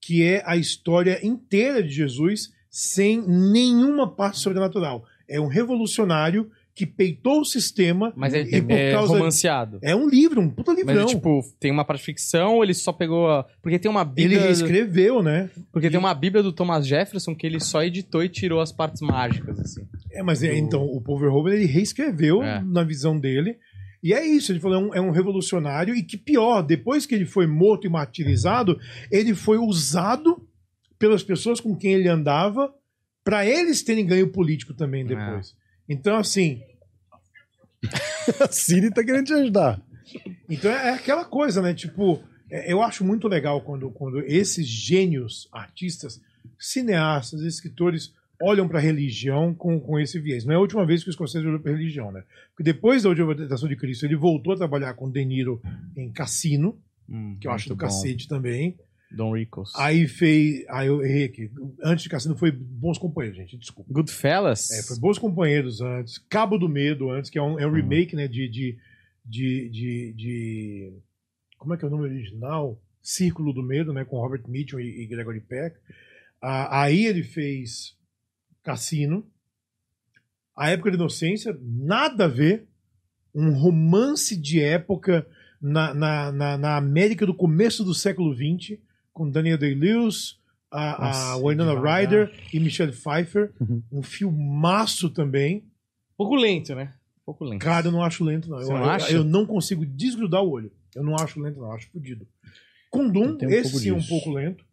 que 0.00 0.22
é 0.22 0.42
a 0.46 0.56
história 0.56 1.20
inteira 1.26 1.82
de 1.82 1.90
Jesus 1.90 2.50
sem 2.70 3.20
nenhuma 3.26 4.08
parte 4.08 4.38
sobrenatural. 4.38 5.04
É 5.28 5.40
um 5.40 5.46
revolucionário 5.48 6.50
que 6.72 6.86
peitou 6.86 7.40
o 7.40 7.44
sistema 7.44 8.12
Mas 8.16 8.32
é, 8.32 8.42
e 8.42 8.62
por 8.62 8.70
é 8.72 8.92
causa 8.92 9.12
romanceado. 9.12 9.78
é 9.82 9.94
um 9.94 10.08
livro, 10.08 10.40
um 10.40 10.48
puta 10.48 10.72
Mas, 10.72 10.78
livrão. 10.86 11.02
é, 11.02 11.06
tipo, 11.06 11.40
tem 11.58 11.70
uma 11.70 11.84
parte 11.84 11.98
de 12.00 12.06
ficção, 12.06 12.54
ou 12.54 12.64
ele 12.64 12.72
só 12.72 12.92
pegou 12.92 13.28
a... 13.28 13.44
Porque 13.60 13.78
tem 13.78 13.90
uma 13.90 14.02
ele 14.02 14.28
bíblia... 14.28 14.40
reescreveu, 14.42 15.22
né? 15.22 15.50
Porque 15.72 15.90
tem 15.90 15.98
uma 15.98 16.14
bíblia 16.14 16.42
do 16.42 16.52
Thomas 16.52 16.86
Jefferson 16.86 17.34
que 17.34 17.46
ele 17.46 17.60
só 17.60 17.82
editou 17.82 18.22
e 18.22 18.28
tirou 18.28 18.60
as 18.60 18.72
partes 18.72 19.02
mágicas, 19.02 19.58
assim. 19.58 19.82
É, 20.12 20.22
mas 20.22 20.42
é, 20.42 20.50
Do- 20.50 20.54
então 20.56 20.84
o 20.84 21.00
Paul 21.02 21.18
Verhoeven 21.18 21.54
ele 21.54 21.66
reescreveu 21.66 22.42
É. 22.42 22.62
na 22.64 22.84
visão 22.84 23.18
dele. 23.18 23.56
E 24.02 24.14
é 24.14 24.24
isso, 24.24 24.50
ele 24.50 24.60
falou, 24.60 24.78
é 24.78 24.80
um, 24.80 24.94
é 24.94 25.00
um 25.00 25.10
revolucionário 25.10 25.94
e 25.94 26.02
que 26.02 26.16
pior, 26.16 26.62
depois 26.62 27.04
que 27.04 27.14
ele 27.14 27.26
foi 27.26 27.46
morto 27.46 27.86
e 27.86 27.90
martirizado, 27.90 28.78
ele 29.10 29.34
foi 29.34 29.58
usado 29.58 30.40
pelas 31.00 31.24
pessoas 31.24 31.58
com 31.60 31.74
quem 31.74 31.94
ele 31.94 32.08
andava 32.08 32.72
para 33.24 33.44
eles 33.44 33.82
terem 33.82 34.06
ganho 34.06 34.28
político 34.30 34.72
também 34.74 35.04
depois. 35.04 35.56
Então, 35.88 36.16
assim, 36.16 36.62
A 38.40 38.48
Siri 38.48 38.90
tá 38.92 39.02
querendo 39.02 39.26
te 39.26 39.32
ajudar. 39.32 39.80
Então 40.48 40.70
é 40.70 40.90
aquela 40.90 41.24
coisa, 41.24 41.62
né? 41.62 41.72
Tipo, 41.74 42.22
é- 42.50 42.72
eu 42.72 42.82
acho 42.82 43.04
muito 43.04 43.26
legal 43.28 43.60
quando, 43.62 43.90
quando 43.90 44.20
esses 44.20 44.66
gênios, 44.66 45.48
artistas, 45.52 46.20
cineastas, 46.58 47.40
escritores 47.42 48.12
olham 48.42 48.66
para 48.68 48.78
a 48.78 48.82
religião 48.82 49.54
com, 49.54 49.78
com 49.80 49.98
esse 49.98 50.18
viés. 50.18 50.44
Não 50.44 50.52
é 50.52 50.56
a 50.56 50.60
última 50.60 50.84
vez 50.86 51.02
que 51.04 51.10
o 51.10 51.12
Scorsese 51.12 51.46
olhou 51.46 51.60
para 51.60 51.72
a 51.72 51.76
religião, 51.76 52.10
né? 52.12 52.22
Porque 52.50 52.62
depois 52.62 53.02
da 53.02 53.08
última 53.08 53.34
tentação 53.36 53.68
de 53.68 53.76
Cristo, 53.76 54.04
ele 54.06 54.16
voltou 54.16 54.52
a 54.52 54.56
trabalhar 54.56 54.94
com 54.94 55.10
De 55.10 55.24
Niro 55.24 55.60
em 55.96 56.10
Cassino, 56.10 56.78
Hum, 57.12 57.36
que 57.40 57.48
eu 57.48 57.50
acho 57.52 57.68
do 57.68 57.74
bom. 57.74 57.80
cacete 57.80 58.28
também. 58.28 58.78
Don 59.10 59.34
Ricos. 59.36 59.72
Aí 59.76 60.06
fez. 60.06 60.64
Aí 60.68 60.86
eu 60.86 61.04
errei 61.04 61.24
aqui. 61.24 61.50
Antes 61.82 62.04
de 62.04 62.08
Cassino 62.08 62.36
foi 62.36 62.50
Bons 62.52 62.96
Companheiros, 62.98 63.38
gente. 63.38 63.56
Desculpa. 63.58 63.92
Goodfellas? 63.92 64.70
É, 64.70 64.82
foi 64.84 64.98
Bons 64.98 65.18
Companheiros 65.18 65.80
antes. 65.80 66.18
Cabo 66.18 66.56
do 66.58 66.68
Medo 66.68 67.10
antes, 67.10 67.28
que 67.30 67.38
é 67.38 67.42
um, 67.42 67.54
Uhum. 67.54 67.58
é 67.60 67.66
um 67.66 67.72
remake, 67.72 68.14
né? 68.14 68.28
De, 68.28 68.48
de, 68.48 68.78
de, 69.24 69.68
de, 69.70 70.12
de- 70.16 70.92
Como 71.58 71.74
é 71.74 71.76
que 71.76 71.84
é 71.84 71.88
o 71.88 71.90
nome 71.90 72.04
original? 72.04 72.80
Círculo 73.02 73.52
do 73.52 73.62
Medo, 73.62 73.92
né? 73.92 74.04
Com 74.04 74.16
Robert 74.20 74.42
Mitchum 74.46 74.78
e, 74.78 75.02
e 75.02 75.06
Gregory 75.06 75.40
Peck. 75.40 75.76
Ah, 76.40 76.82
aí 76.82 77.04
ele 77.06 77.22
fez 77.22 77.96
Cassino. 78.62 79.26
A 80.56 80.70
Época 80.70 80.90
da 80.90 80.96
Inocência, 80.96 81.56
nada 81.62 82.26
a 82.26 82.28
ver. 82.28 82.66
Um 83.34 83.52
romance 83.52 84.36
de 84.36 84.60
época 84.60 85.26
na, 85.60 85.94
na, 85.94 86.32
na, 86.32 86.58
na 86.58 86.76
América 86.76 87.24
do 87.24 87.34
começo 87.34 87.84
do 87.84 87.94
século 87.94 88.34
XX, 88.34 88.78
com 89.20 89.30
Daniel 89.30 89.58
Day-Lewis, 89.58 90.38
a, 90.70 90.94
a 90.94 91.06
Nossa, 91.08 91.46
Winona 91.46 91.74
devagar. 91.74 92.00
Ryder 92.00 92.32
e 92.54 92.58
Michelle 92.58 92.90
Pfeiffer. 92.92 93.52
Uhum. 93.60 93.82
Um 93.92 94.02
filmaço 94.02 95.10
também. 95.10 95.62
Pouco 96.16 96.34
lento, 96.36 96.74
né? 96.74 96.94
Pouco 97.26 97.44
lento. 97.44 97.60
Cara, 97.60 97.88
eu 97.88 97.92
não 97.92 98.02
acho 98.02 98.24
lento, 98.24 98.48
não. 98.48 98.56
Você 98.56 98.72
eu, 98.72 98.76
não 98.78 98.84
eu- 98.84 98.90
acha? 98.90 99.12
eu 99.12 99.22
não 99.22 99.44
consigo 99.44 99.84
desgrudar 99.84 100.42
o 100.42 100.48
olho. 100.50 100.72
Eu 100.96 101.02
não 101.02 101.14
acho 101.16 101.38
lento, 101.38 101.60
não. 101.60 101.66
Eu 101.66 101.72
acho 101.72 101.90
fodido. 101.90 102.26
Com 102.90 103.10
Doom, 103.10 103.36
Tem 103.36 103.46
um 103.48 103.50
esse 103.52 103.78
sim 103.78 103.90
é 103.90 103.92
um 103.92 104.02
pouco 104.02 104.30
lento. 104.32 104.64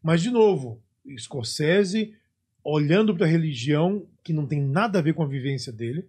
Mas, 0.00 0.22
de 0.22 0.30
novo, 0.30 0.80
Scorsese 1.18 2.14
olhando 2.62 3.16
pra 3.16 3.26
religião 3.26 4.06
que 4.22 4.32
não 4.32 4.46
tem 4.46 4.60
nada 4.62 5.00
a 5.00 5.02
ver 5.02 5.14
com 5.14 5.24
a 5.24 5.26
vivência 5.26 5.72
dele. 5.72 6.06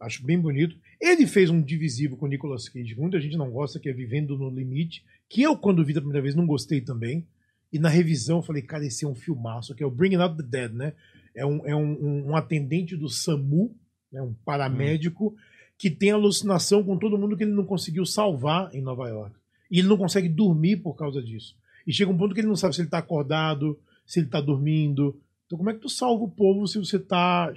Acho 0.00 0.24
bem 0.24 0.40
bonito. 0.40 0.74
Ele 0.98 1.26
fez 1.26 1.50
um 1.50 1.60
divisivo 1.60 2.16
com 2.16 2.26
Nicolas 2.26 2.66
Cage. 2.66 2.94
que 2.94 3.00
Muita 3.00 3.20
gente 3.20 3.36
não 3.36 3.50
gosta, 3.50 3.78
que 3.78 3.90
é 3.90 3.92
Vivendo 3.92 4.38
no 4.38 4.48
Limite. 4.48 5.04
Que 5.28 5.42
eu, 5.42 5.56
quando 5.56 5.84
vi 5.84 5.92
da 5.92 6.00
primeira 6.00 6.22
vez, 6.22 6.34
não 6.34 6.46
gostei 6.46 6.80
também. 6.80 7.26
E 7.72 7.78
na 7.78 7.88
revisão 7.88 8.38
eu 8.38 8.42
falei, 8.42 8.62
cara, 8.62 8.86
esse 8.86 9.04
é 9.04 9.08
um 9.08 9.14
filmaço, 9.14 9.74
que 9.74 9.82
é 9.82 9.86
o 9.86 9.90
Bringing 9.90 10.16
Out 10.16 10.36
the 10.36 10.42
Dead, 10.42 10.72
né? 10.72 10.94
É 11.34 11.44
um, 11.44 11.66
é 11.66 11.76
um, 11.76 12.28
um- 12.30 12.36
atendente 12.36 12.96
do 12.96 13.08
SAMU, 13.08 13.74
né? 14.10 14.22
um 14.22 14.32
paramédico, 14.44 15.36
que 15.76 15.90
tem 15.90 16.10
alucinação 16.10 16.82
com 16.82 16.96
todo 16.96 17.18
mundo 17.18 17.36
que 17.36 17.44
ele 17.44 17.52
não 17.52 17.64
conseguiu 17.64 18.04
salvar 18.06 18.74
em 18.74 18.80
Nova 18.80 19.06
York. 19.08 19.36
E 19.70 19.78
ele 19.78 19.88
não 19.88 19.98
consegue 19.98 20.28
dormir 20.28 20.78
por 20.78 20.94
causa 20.94 21.22
disso. 21.22 21.54
E 21.86 21.92
chega 21.92 22.10
um 22.10 22.16
ponto 22.16 22.34
que 22.34 22.40
ele 22.40 22.48
não 22.48 22.56
sabe 22.56 22.74
se 22.74 22.80
ele 22.80 22.88
tá 22.88 22.98
acordado, 22.98 23.78
se 24.06 24.18
ele 24.18 24.28
tá 24.28 24.40
dormindo. 24.40 25.20
Então 25.46 25.58
como 25.58 25.68
é 25.70 25.74
que 25.74 25.80
tu 25.80 25.88
salva 25.90 26.24
o 26.24 26.30
povo 26.30 26.66
se 26.66 26.78
você 26.78 26.98
tá 26.98 27.52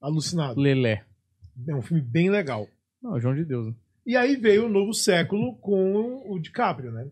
alucinado? 0.00 0.60
Lelé. 0.60 1.04
É 1.66 1.74
um 1.74 1.82
filme 1.82 2.02
bem 2.02 2.30
legal. 2.30 2.68
Não, 3.02 3.18
João 3.18 3.34
de 3.34 3.44
Deus. 3.44 3.66
né? 3.68 3.74
E 4.08 4.16
aí 4.16 4.36
veio 4.36 4.64
o 4.64 4.68
novo 4.70 4.94
século 4.94 5.54
com 5.56 6.22
o 6.26 6.38
DiCaprio, 6.40 6.90
né? 6.90 7.06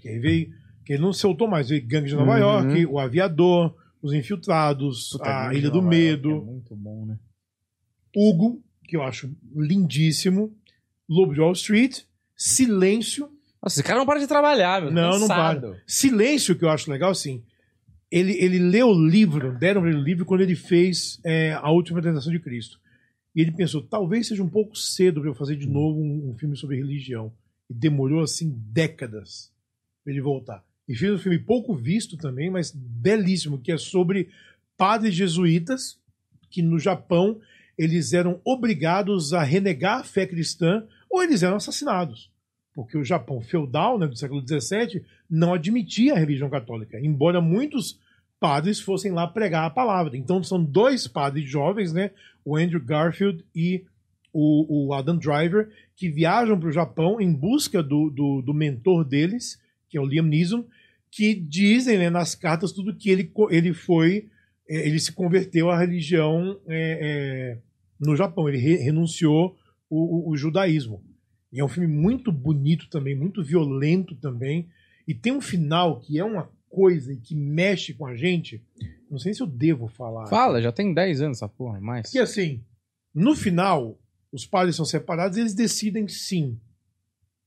Que 0.00 0.08
aí 0.08 0.18
veio, 0.18 0.50
que 0.84 0.94
ele 0.94 1.02
não 1.02 1.12
soltou 1.12 1.46
mais, 1.46 1.68
veio 1.68 1.86
Gangue 1.86 2.08
de 2.08 2.16
Nova 2.16 2.32
Uhum. 2.32 2.38
York, 2.38 2.86
O 2.86 2.98
Aviador, 2.98 3.72
Os 4.02 4.12
Infiltrados, 4.12 5.10
Puta, 5.12 5.48
A 5.48 5.54
Ilha 5.54 5.70
do 5.70 5.80
Nova 5.80 5.94
York 5.94 6.04
Medo, 6.12 6.30
É 6.32 6.40
muito 6.44 6.74
bom, 6.74 7.06
né? 7.06 7.16
Hugo, 8.16 8.60
que 8.88 8.96
eu 8.96 9.04
acho 9.04 9.30
lindíssimo, 9.54 10.52
Lobo 11.08 11.32
de 11.32 11.40
Wall 11.40 11.52
Street, 11.52 12.00
Silêncio, 12.36 13.30
Nossa, 13.62 13.76
esse 13.76 13.82
cara 13.84 14.00
não 14.00 14.06
para 14.06 14.18
de 14.18 14.26
trabalhar, 14.26 14.82
meu. 14.82 14.90
Não, 14.90 15.12
não 15.12 15.28
Cansado. 15.28 15.76
Silêncio, 15.86 16.56
que 16.58 16.64
eu 16.64 16.70
acho 16.70 16.90
legal, 16.90 17.12
assim. 17.12 17.40
Ele, 18.10 18.32
ele 18.32 18.58
leu 18.58 18.88
o 18.88 19.06
livro, 19.08 19.56
deram 19.58 19.82
o 19.82 19.88
livro 19.88 20.24
quando 20.24 20.40
ele 20.40 20.56
fez 20.56 21.20
é, 21.24 21.52
A 21.52 21.70
Última 21.70 22.02
Tentação 22.02 22.32
de 22.32 22.40
Cristo. 22.40 22.78
E 23.34 23.40
ele 23.40 23.50
pensou, 23.50 23.82
talvez 23.82 24.28
seja 24.28 24.42
um 24.42 24.48
pouco 24.48 24.76
cedo 24.76 25.20
para 25.20 25.30
eu 25.30 25.34
fazer 25.34 25.56
de 25.56 25.66
novo 25.66 26.00
um, 26.00 26.30
um 26.30 26.38
filme 26.38 26.56
sobre 26.56 26.76
religião. 26.76 27.32
E 27.68 27.74
demorou, 27.74 28.22
assim, 28.22 28.50
décadas 28.70 29.50
pra 30.02 30.12
ele 30.12 30.22
voltar. 30.22 30.64
E 30.86 30.94
fez 30.94 31.12
um 31.12 31.18
filme 31.18 31.38
pouco 31.38 31.74
visto 31.74 32.16
também, 32.16 32.50
mas 32.50 32.70
belíssimo, 32.70 33.58
que 33.58 33.72
é 33.72 33.78
sobre 33.78 34.28
padres 34.76 35.14
jesuítas 35.14 35.98
que 36.50 36.62
no 36.62 36.78
Japão 36.78 37.40
eles 37.76 38.12
eram 38.12 38.40
obrigados 38.44 39.32
a 39.32 39.42
renegar 39.42 40.00
a 40.00 40.04
fé 40.04 40.26
cristã 40.26 40.86
ou 41.10 41.22
eles 41.22 41.42
eram 41.42 41.56
assassinados. 41.56 42.30
Porque 42.74 42.96
o 42.96 43.04
Japão 43.04 43.40
feudal, 43.40 43.98
né, 43.98 44.06
do 44.06 44.16
século 44.16 44.42
XVII, 44.46 45.04
não 45.28 45.54
admitia 45.54 46.14
a 46.14 46.18
religião 46.18 46.50
católica, 46.50 46.98
embora 47.00 47.40
muitos 47.40 47.98
padres 48.44 48.78
fossem 48.78 49.10
lá 49.10 49.26
pregar 49.26 49.64
a 49.64 49.70
palavra. 49.70 50.16
Então 50.18 50.42
são 50.42 50.62
dois 50.62 51.06
padres 51.06 51.48
jovens, 51.48 51.94
né, 51.94 52.10
o 52.44 52.56
Andrew 52.58 52.78
Garfield 52.84 53.42
e 53.54 53.84
o, 54.30 54.88
o 54.88 54.92
Adam 54.92 55.16
Driver, 55.16 55.70
que 55.96 56.10
viajam 56.10 56.58
para 56.60 56.68
o 56.68 56.72
Japão 56.72 57.18
em 57.20 57.32
busca 57.32 57.82
do, 57.82 58.10
do, 58.10 58.42
do 58.42 58.52
mentor 58.52 59.02
deles, 59.02 59.58
que 59.88 59.96
é 59.96 60.00
o 60.00 60.04
Liam 60.04 60.26
Neeson, 60.26 60.62
que 61.10 61.34
dizem 61.34 61.96
né, 61.96 62.10
nas 62.10 62.34
cartas 62.34 62.70
tudo 62.72 62.94
que 62.94 63.08
ele, 63.08 63.30
ele 63.50 63.72
foi, 63.72 64.28
eh, 64.68 64.86
ele 64.88 64.98
se 64.98 65.12
converteu 65.12 65.70
à 65.70 65.78
religião 65.78 66.58
eh, 66.68 66.98
eh, 67.00 67.58
no 67.98 68.14
Japão, 68.14 68.46
ele 68.48 68.58
re- 68.58 68.76
renunciou 68.82 69.56
o, 69.88 70.28
o- 70.28 70.30
o 70.32 70.36
judaísmo. 70.36 71.00
E 71.50 71.60
é 71.60 71.64
um 71.64 71.68
filme 71.68 71.88
muito 71.88 72.30
bonito 72.30 72.90
também, 72.90 73.14
muito 73.14 73.42
violento 73.42 74.14
também. 74.16 74.68
E 75.08 75.14
tem 75.14 75.32
um 75.32 75.40
final 75.40 76.00
que 76.00 76.18
é 76.18 76.24
uma 76.24 76.50
coisa 76.74 77.12
e 77.12 77.16
que 77.16 77.34
mexe 77.34 77.94
com 77.94 78.06
a 78.06 78.16
gente. 78.16 78.62
Não 79.10 79.18
sei 79.18 79.32
se 79.32 79.42
eu 79.42 79.46
devo 79.46 79.86
falar. 79.86 80.26
Fala, 80.26 80.60
já 80.60 80.72
tem 80.72 80.92
10 80.92 81.22
anos 81.22 81.38
essa 81.38 81.48
porra, 81.48 81.80
mais. 81.80 82.10
Que 82.10 82.18
assim, 82.18 82.62
no 83.14 83.36
final, 83.36 83.98
os 84.32 84.44
padres 84.44 84.74
são 84.74 84.84
separados 84.84 85.38
e 85.38 85.40
eles 85.40 85.54
decidem 85.54 86.08
sim. 86.08 86.58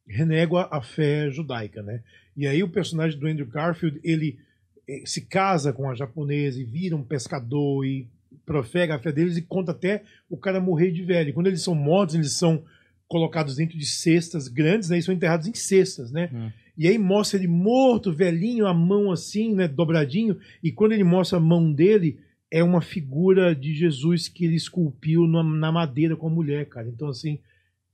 Renegam 0.08 0.58
a, 0.58 0.78
a 0.78 0.82
fé 0.82 1.30
judaica, 1.30 1.84
né? 1.84 2.02
E 2.36 2.48
aí 2.48 2.64
o 2.64 2.70
personagem 2.70 3.20
do 3.20 3.28
Andrew 3.28 3.48
Garfield, 3.48 4.00
ele 4.04 4.40
eh, 4.88 5.04
se 5.06 5.22
casa 5.22 5.74
com 5.74 5.90
a 5.90 5.96
japonesa 5.96 6.62
e 6.62 6.64
vira 6.64 6.96
um 6.96 7.04
pescador 7.04 7.86
e 7.86 8.08
profega 8.46 8.96
a 8.96 9.00
fé 9.00 9.12
deles 9.12 9.36
e 9.36 9.42
conta 9.42 9.72
até 9.72 10.04
o 10.30 10.38
cara 10.38 10.62
morrer 10.62 10.92
de 10.92 11.04
velho. 11.04 11.34
Quando 11.34 11.48
eles 11.48 11.62
são 11.62 11.76
mortos, 11.76 12.16
eles 12.16 12.34
são 12.34 12.64
colocados 13.08 13.58
dentro 13.58 13.78
de 13.78 13.86
cestas 13.86 14.48
grandes, 14.48 14.90
né? 14.90 14.98
E 14.98 15.04
são 15.04 15.14
enterrados 15.14 15.48
em 15.48 15.54
cestas, 15.54 16.12
né? 16.12 16.30
Hum. 16.34 16.52
E 16.78 16.88
aí 16.88 16.98
mostra 16.98 17.40
ele 17.40 17.48
morto, 17.48 18.14
velhinho, 18.14 18.68
a 18.68 18.74
mão 18.74 19.12
assim, 19.12 19.56
né? 19.56 19.68
Dobradinho. 19.68 20.38
E 20.62 20.72
quando 20.72 20.92
ele 20.92 21.04
mostra 21.04 21.38
a 21.38 21.42
mão 21.42 21.74
dele, 21.74 22.20
é 22.52 22.64
uma 22.64 22.82
figura 22.82 23.56
de 23.56 23.74
Jesus 23.74 24.28
que 24.28 24.46
ele 24.46 24.56
esculpiu 24.56 25.26
na, 25.28 25.72
madeira 25.72 26.16
com 26.16 26.28
a 26.28 26.32
mulher, 26.32 26.68
cara. 26.68 26.88
Então, 26.88 27.08
assim, 27.08 27.40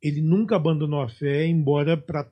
ele 0.01 0.21
nunca 0.21 0.55
abandonou 0.55 1.01
a 1.01 1.09
fé, 1.09 1.47
embora 1.47 1.95
pra 1.95 2.29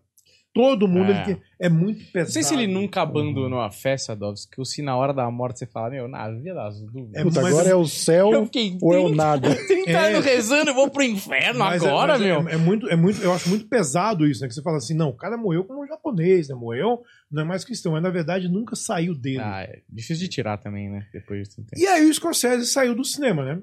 todo 0.53 0.87
mundo 0.87 1.11
É. 1.11 1.15
ele 1.15 1.23
tem- 1.25 1.41
é 1.59 1.69
muito 1.69 1.99
pesado. 2.11 2.25
Não 2.27 2.31
sei 2.33 2.43
se 2.43 2.53
ele 2.53 2.67
nunca 2.67 3.01
abandonou 3.01 3.61
a 3.61 3.71
fé, 3.71 3.95
Sadovski, 3.95 4.55
ou 4.59 4.65
se 4.65 4.81
na 4.81 4.97
hora 4.97 5.13
da 5.13 5.29
morte 5.31 5.59
você 5.59 5.65
fala, 5.65 5.89
meu, 5.91 6.07
na 6.07 6.29
vida 6.29 6.53
das 6.53 6.81
dúvidas. 6.81 7.13
É, 7.15 7.23
Puta, 7.23 7.41
mas- 7.41 7.53
agora 7.53 7.69
é 7.69 7.75
o 7.75 7.85
céu 7.87 8.45
fiquei 8.45 8.77
ou 8.81 8.93
é 8.93 8.99
o 8.99 9.03
30 9.05 9.15
nada? 9.23 9.55
30 9.67 9.89
É. 9.91 10.13
anos 10.13 10.25
rezando, 10.25 10.71
eu 10.71 10.73
vou 10.75 10.89
pro 10.89 11.03
inferno 11.03 11.59
Mas 11.59 11.81
é- 11.81 11.87
agora, 11.87 12.15
é- 12.15 12.19
meu. 12.19 12.49
É, 12.49 12.57
muito, 12.57 12.89
é 12.89 12.95
muito, 12.95 13.21
eu 13.21 13.31
acho 13.33 13.47
muito 13.49 13.65
pesado 13.67 14.27
isso, 14.27 14.41
né? 14.41 14.47
Que 14.47 14.53
você 14.53 14.61
fala 14.61 14.77
assim, 14.77 14.93
não, 14.93 15.09
o 15.09 15.15
cara 15.15 15.37
morreu 15.37 15.63
como 15.63 15.83
um 15.83 15.87
japonês, 15.87 16.49
né? 16.49 16.55
Morreu, 16.55 17.01
não 17.31 17.43
é 17.43 17.45
mais 17.45 17.63
cristão, 17.63 17.93
mas 17.93 18.03
na 18.03 18.09
verdade 18.09 18.49
nunca 18.49 18.75
saiu 18.75 19.15
dele. 19.15 19.39
Ah, 19.39 19.61
é 19.61 19.81
difícil 19.89 20.17
de 20.25 20.27
tirar 20.27 20.57
também, 20.57 20.89
né? 20.89 21.07
Depois 21.13 21.47
de 21.47 21.55
tanto 21.55 21.69
tempo. 21.69 21.81
E 21.81 21.87
aí 21.87 22.05
o 22.09 22.13
Scorsese 22.13 22.65
saiu 22.65 22.93
do 22.95 23.05
cinema, 23.05 23.45
né? 23.45 23.61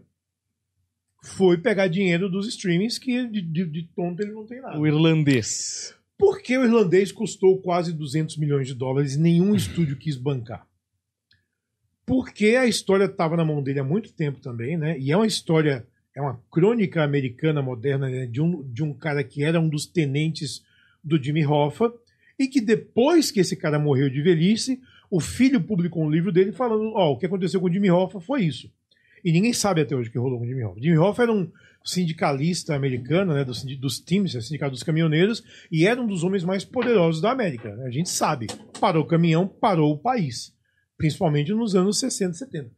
Foi 1.37 1.59
pegar 1.59 1.89
dinheiro 1.89 2.31
dos 2.31 2.47
streamings 2.47 2.97
que 2.99 3.27
de, 3.27 3.43
de, 3.43 3.67
de 3.67 3.83
tonto 3.95 4.23
ele 4.23 4.33
não 4.33 4.47
tem 4.47 4.61
nada. 4.63 4.79
O 4.79 4.87
irlandês. 4.87 5.93
Por 6.19 6.43
que 6.43 6.59
o 6.59 6.65
irlandês 6.65 7.13
custou 7.13 7.59
quase 7.59 7.93
200 7.93 8.37
milhões 8.37 8.67
de 8.67 8.75
dólares 8.75 9.15
e 9.15 9.21
nenhum 9.21 9.55
estúdio 9.55 9.97
quis 9.97 10.17
bancar? 10.17 10.67
Porque 12.05 12.57
a 12.57 12.67
história 12.67 13.05
estava 13.05 13.37
na 13.37 13.45
mão 13.45 13.63
dele 13.63 13.79
há 13.79 13.85
muito 13.85 14.13
tempo 14.13 14.41
também, 14.41 14.77
né? 14.77 14.99
E 14.99 15.13
é 15.13 15.17
uma 15.17 15.27
história, 15.27 15.87
é 16.15 16.21
uma 16.21 16.43
crônica 16.51 17.05
americana 17.05 17.63
moderna 17.63 18.09
né? 18.09 18.27
de, 18.27 18.41
um, 18.41 18.63
de 18.65 18.83
um 18.83 18.93
cara 18.93 19.23
que 19.23 19.45
era 19.45 19.61
um 19.61 19.69
dos 19.69 19.87
tenentes 19.87 20.65
do 21.05 21.23
Jimmy 21.23 21.47
Hoffa 21.47 21.93
e 22.37 22.49
que 22.49 22.61
depois 22.61 23.31
que 23.31 23.41
esse 23.41 23.55
cara 23.55 23.79
morreu 23.79 24.11
de 24.11 24.21
velhice, 24.21 24.81
o 25.11 25.21
filho 25.21 25.61
publicou 25.61 26.03
um 26.03 26.11
livro 26.11 26.33
dele 26.33 26.51
falando: 26.51 26.93
Ó, 26.95 27.13
o 27.13 27.17
que 27.17 27.27
aconteceu 27.27 27.61
com 27.61 27.69
o 27.69 27.73
Jimmy 27.73 27.91
Hoffa 27.91 28.19
foi 28.19 28.43
isso. 28.43 28.73
E 29.25 29.31
ninguém 29.31 29.53
sabe 29.53 29.83
até 29.83 29.95
hoje 29.95 30.09
o 30.09 30.13
que 30.13 30.19
rolou 30.19 30.39
com 30.39 30.45
o 30.45 30.49
Jimmy 30.49 30.65
Hoffa. 30.65 30.81
Jimmy 30.81 30.99
Hoffa 30.99 31.23
era 31.23 31.33
um 31.33 31.49
sindicalista 31.89 32.75
americano, 32.75 33.35
né, 33.35 33.45
dos, 33.45 33.65
dos 33.79 33.99
Teams, 33.99 34.35
o 34.35 34.43
sindicato 34.43 34.73
dos 34.73 34.83
caminhoneiros, 34.83 35.43
e 35.73 35.87
era 35.87 36.01
um 36.01 36.07
dos 36.07 36.23
homens 36.23 36.45
mais 36.45 36.65
poderosos 36.65 37.21
da 37.21 37.31
América. 37.31 37.75
A 37.85 37.91
gente 37.91 38.11
sabe. 38.11 38.47
Parou 38.81 39.05
o 39.05 39.07
caminhão, 39.07 39.49
parou 39.49 39.93
o 39.93 39.99
país. 39.99 40.55
Principalmente 40.97 41.53
nos 41.53 41.75
anos 41.75 41.99
60 41.99 42.33
e 42.33 42.39
70. 42.39 42.71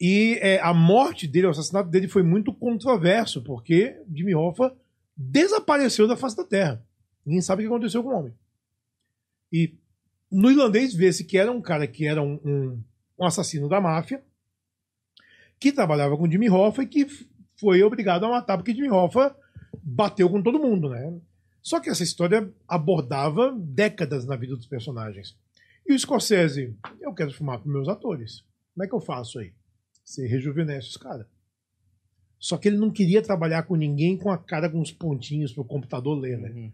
E 0.00 0.38
é, 0.40 0.60
a 0.60 0.72
morte 0.72 1.28
dele, 1.28 1.46
o 1.46 1.50
assassinato 1.50 1.90
dele 1.90 2.08
foi 2.08 2.22
muito 2.22 2.52
controverso, 2.52 3.42
porque 3.42 4.00
Jimmy 4.12 4.34
Hoffa 4.34 4.74
desapareceu 5.16 6.08
da 6.08 6.16
face 6.16 6.36
da 6.36 6.44
Terra. 6.44 6.84
Ninguém 7.24 7.42
sabe 7.42 7.62
o 7.62 7.68
que 7.68 7.72
aconteceu 7.72 8.02
com 8.02 8.08
o 8.08 8.18
homem. 8.18 8.34
E 9.52 9.76
no 10.30 10.50
irlandês 10.50 10.94
vê-se 10.94 11.24
que 11.24 11.36
era 11.36 11.52
um 11.52 11.60
cara 11.60 11.86
que 11.86 12.06
era 12.06 12.22
um, 12.22 12.40
um, 12.44 12.82
um 13.18 13.24
assassino 13.24 13.68
da 13.68 13.80
máfia, 13.80 14.22
que 15.60 15.70
trabalhava 15.70 16.16
com 16.16 16.28
Jimmy 16.28 16.50
Hoffa 16.50 16.82
e 16.82 16.86
que 16.86 17.06
foi 17.62 17.80
obrigado 17.84 18.26
a 18.26 18.28
matar 18.28 18.58
porque 18.58 18.74
Jimmy 18.74 18.90
Hoffa 18.90 19.36
bateu 19.80 20.28
com 20.28 20.42
todo 20.42 20.58
mundo, 20.58 20.88
né? 20.88 21.16
Só 21.62 21.78
que 21.78 21.88
essa 21.88 22.02
história 22.02 22.52
abordava 22.66 23.56
décadas 23.56 24.26
na 24.26 24.34
vida 24.34 24.56
dos 24.56 24.66
personagens. 24.66 25.36
E 25.86 25.94
o 25.94 25.98
Scorsese, 25.98 26.76
eu 27.00 27.14
quero 27.14 27.32
filmar 27.32 27.60
com 27.60 27.68
meus 27.68 27.86
atores. 27.86 28.44
Como 28.74 28.84
é 28.84 28.88
que 28.88 28.94
eu 28.94 29.00
faço 29.00 29.38
aí? 29.38 29.52
Você 30.04 30.26
rejuvenesce 30.26 30.88
os 30.88 30.96
caras. 30.96 31.26
Só 32.36 32.56
que 32.56 32.66
ele 32.66 32.78
não 32.78 32.90
queria 32.90 33.22
trabalhar 33.22 33.62
com 33.62 33.76
ninguém 33.76 34.16
com 34.16 34.28
a 34.28 34.36
cara 34.36 34.68
com 34.68 34.80
os 34.80 34.90
pontinhos 34.90 35.52
pro 35.52 35.64
computador 35.64 36.18
ler, 36.18 36.38
né? 36.38 36.50
Uhum. 36.50 36.72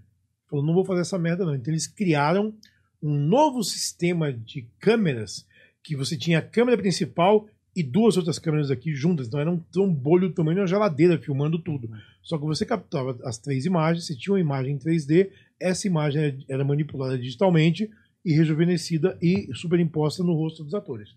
Falou, 0.48 0.64
não 0.64 0.72
vou 0.72 0.86
fazer 0.86 1.02
essa 1.02 1.18
merda 1.18 1.44
não. 1.44 1.54
Então 1.54 1.70
eles 1.70 1.86
criaram 1.86 2.54
um 3.02 3.14
novo 3.14 3.62
sistema 3.62 4.32
de 4.32 4.62
câmeras 4.80 5.46
que 5.82 5.94
você 5.94 6.16
tinha 6.16 6.38
a 6.38 6.42
câmera 6.42 6.78
principal 6.78 7.46
e 7.76 7.82
duas 7.82 8.16
outras 8.16 8.38
câmeras 8.38 8.70
aqui 8.70 8.92
juntas. 8.94 9.26
Então 9.28 9.38
era 9.40 9.50
um 9.50 9.58
trombolho 9.58 10.28
do 10.28 10.34
tamanho 10.34 10.56
de 10.56 10.60
uma 10.62 10.66
geladeira 10.66 11.18
filmando 11.18 11.58
tudo. 11.58 11.88
Só 12.22 12.36
que 12.38 12.44
você 12.44 12.66
captava 12.66 13.18
as 13.24 13.38
três 13.38 13.64
imagens, 13.66 14.06
você 14.06 14.16
tinha 14.16 14.32
uma 14.34 14.40
imagem 14.40 14.74
em 14.74 14.78
3D, 14.78 15.30
essa 15.60 15.86
imagem 15.86 16.22
era- 16.22 16.36
era 16.48 16.64
manipulada 16.64 17.18
digitalmente 17.18 17.90
e 18.24 18.32
rejuvenescida 18.32 19.16
e 19.22 19.48
superimposta 19.54 20.22
no 20.24 20.34
rosto 20.34 20.64
dos 20.64 20.74
atores. 20.74 21.14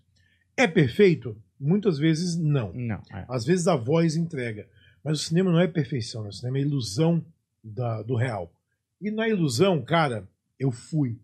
É 0.56 0.66
perfeito? 0.66 1.36
Muitas 1.58 1.98
vezes 1.98 2.36
não. 2.36 2.72
Não. 2.72 3.02
é. 3.12 3.24
Às 3.28 3.44
vezes 3.44 3.66
a 3.66 3.76
voz 3.76 4.16
entrega. 4.16 4.66
Mas 5.04 5.20
o 5.20 5.24
cinema 5.24 5.50
não 5.50 5.58
é 5.60 5.66
perfeição, 5.66 6.22
né? 6.22 6.28
o 6.28 6.32
cinema 6.32 6.58
é 6.58 6.60
ilusão 6.60 7.24
da- 7.62 8.02
do 8.02 8.14
real. 8.14 8.52
E 9.00 9.10
na 9.10 9.28
ilusão, 9.28 9.82
cara, 9.82 10.28
eu 10.60 10.70
fui 10.70 11.18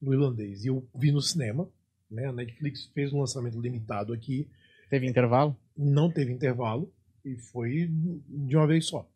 no 0.00 0.12
irlandês 0.12 0.64
e 0.64 0.68
eu 0.68 0.86
vi 0.94 1.10
no 1.10 1.20
cinema. 1.22 1.66
Né? 2.10 2.26
A 2.26 2.32
Netflix 2.32 2.86
fez 2.94 3.12
um 3.12 3.20
lançamento 3.20 3.60
limitado 3.60 4.12
aqui, 4.12 4.48
Teve 4.90 5.06
intervalo? 5.06 5.54
não 5.76 6.10
teve 6.10 6.32
intervalo 6.32 6.90
e 7.24 7.36
foi 7.36 7.88
de 8.28 8.56
uma 8.56 8.66
vez 8.66 8.86
só. 8.86 9.06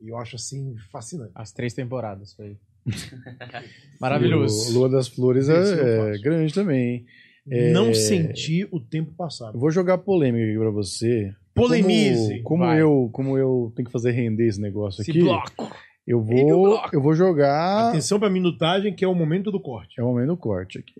E 0.00 0.08
eu 0.08 0.16
acho 0.16 0.36
assim 0.36 0.74
fascinante. 0.90 1.32
As 1.34 1.52
três 1.52 1.74
temporadas, 1.74 2.32
foi. 2.34 2.56
Maravilhoso. 4.00 4.70
O 4.70 4.74
Lua 4.78 4.88
das 4.88 5.08
Flores 5.08 5.48
é, 5.48 6.14
é 6.14 6.18
grande 6.18 6.52
também. 6.52 7.04
É, 7.48 7.72
Não 7.72 7.92
senti 7.92 8.66
o 8.70 8.80
tempo 8.80 9.12
passar. 9.14 9.52
vou 9.52 9.70
jogar 9.70 9.98
polêmica 9.98 10.44
aqui 10.48 10.58
pra 10.58 10.70
você. 10.70 11.34
Polemize! 11.54 12.40
Como, 12.42 12.62
como 12.64 12.72
eu, 12.74 13.10
como 13.12 13.38
eu 13.38 13.72
tenho 13.76 13.86
que 13.86 13.92
fazer 13.92 14.12
render 14.12 14.46
esse 14.48 14.60
negócio 14.60 15.02
Esse 15.02 15.10
aqui, 15.10 15.20
bloco. 15.20 15.76
eu 16.06 16.22
vou, 16.22 16.62
bloco. 16.62 16.88
eu 16.96 17.00
vou 17.02 17.14
jogar. 17.14 17.90
Atenção 17.90 18.18
pra 18.18 18.30
minutagem, 18.30 18.94
que 18.94 19.04
é 19.04 19.08
o 19.08 19.14
momento 19.14 19.50
do 19.50 19.60
corte. 19.60 20.00
É 20.00 20.02
o 20.02 20.06
momento 20.06 20.28
do 20.28 20.36
corte 20.36 20.78
aqui. 20.78 20.94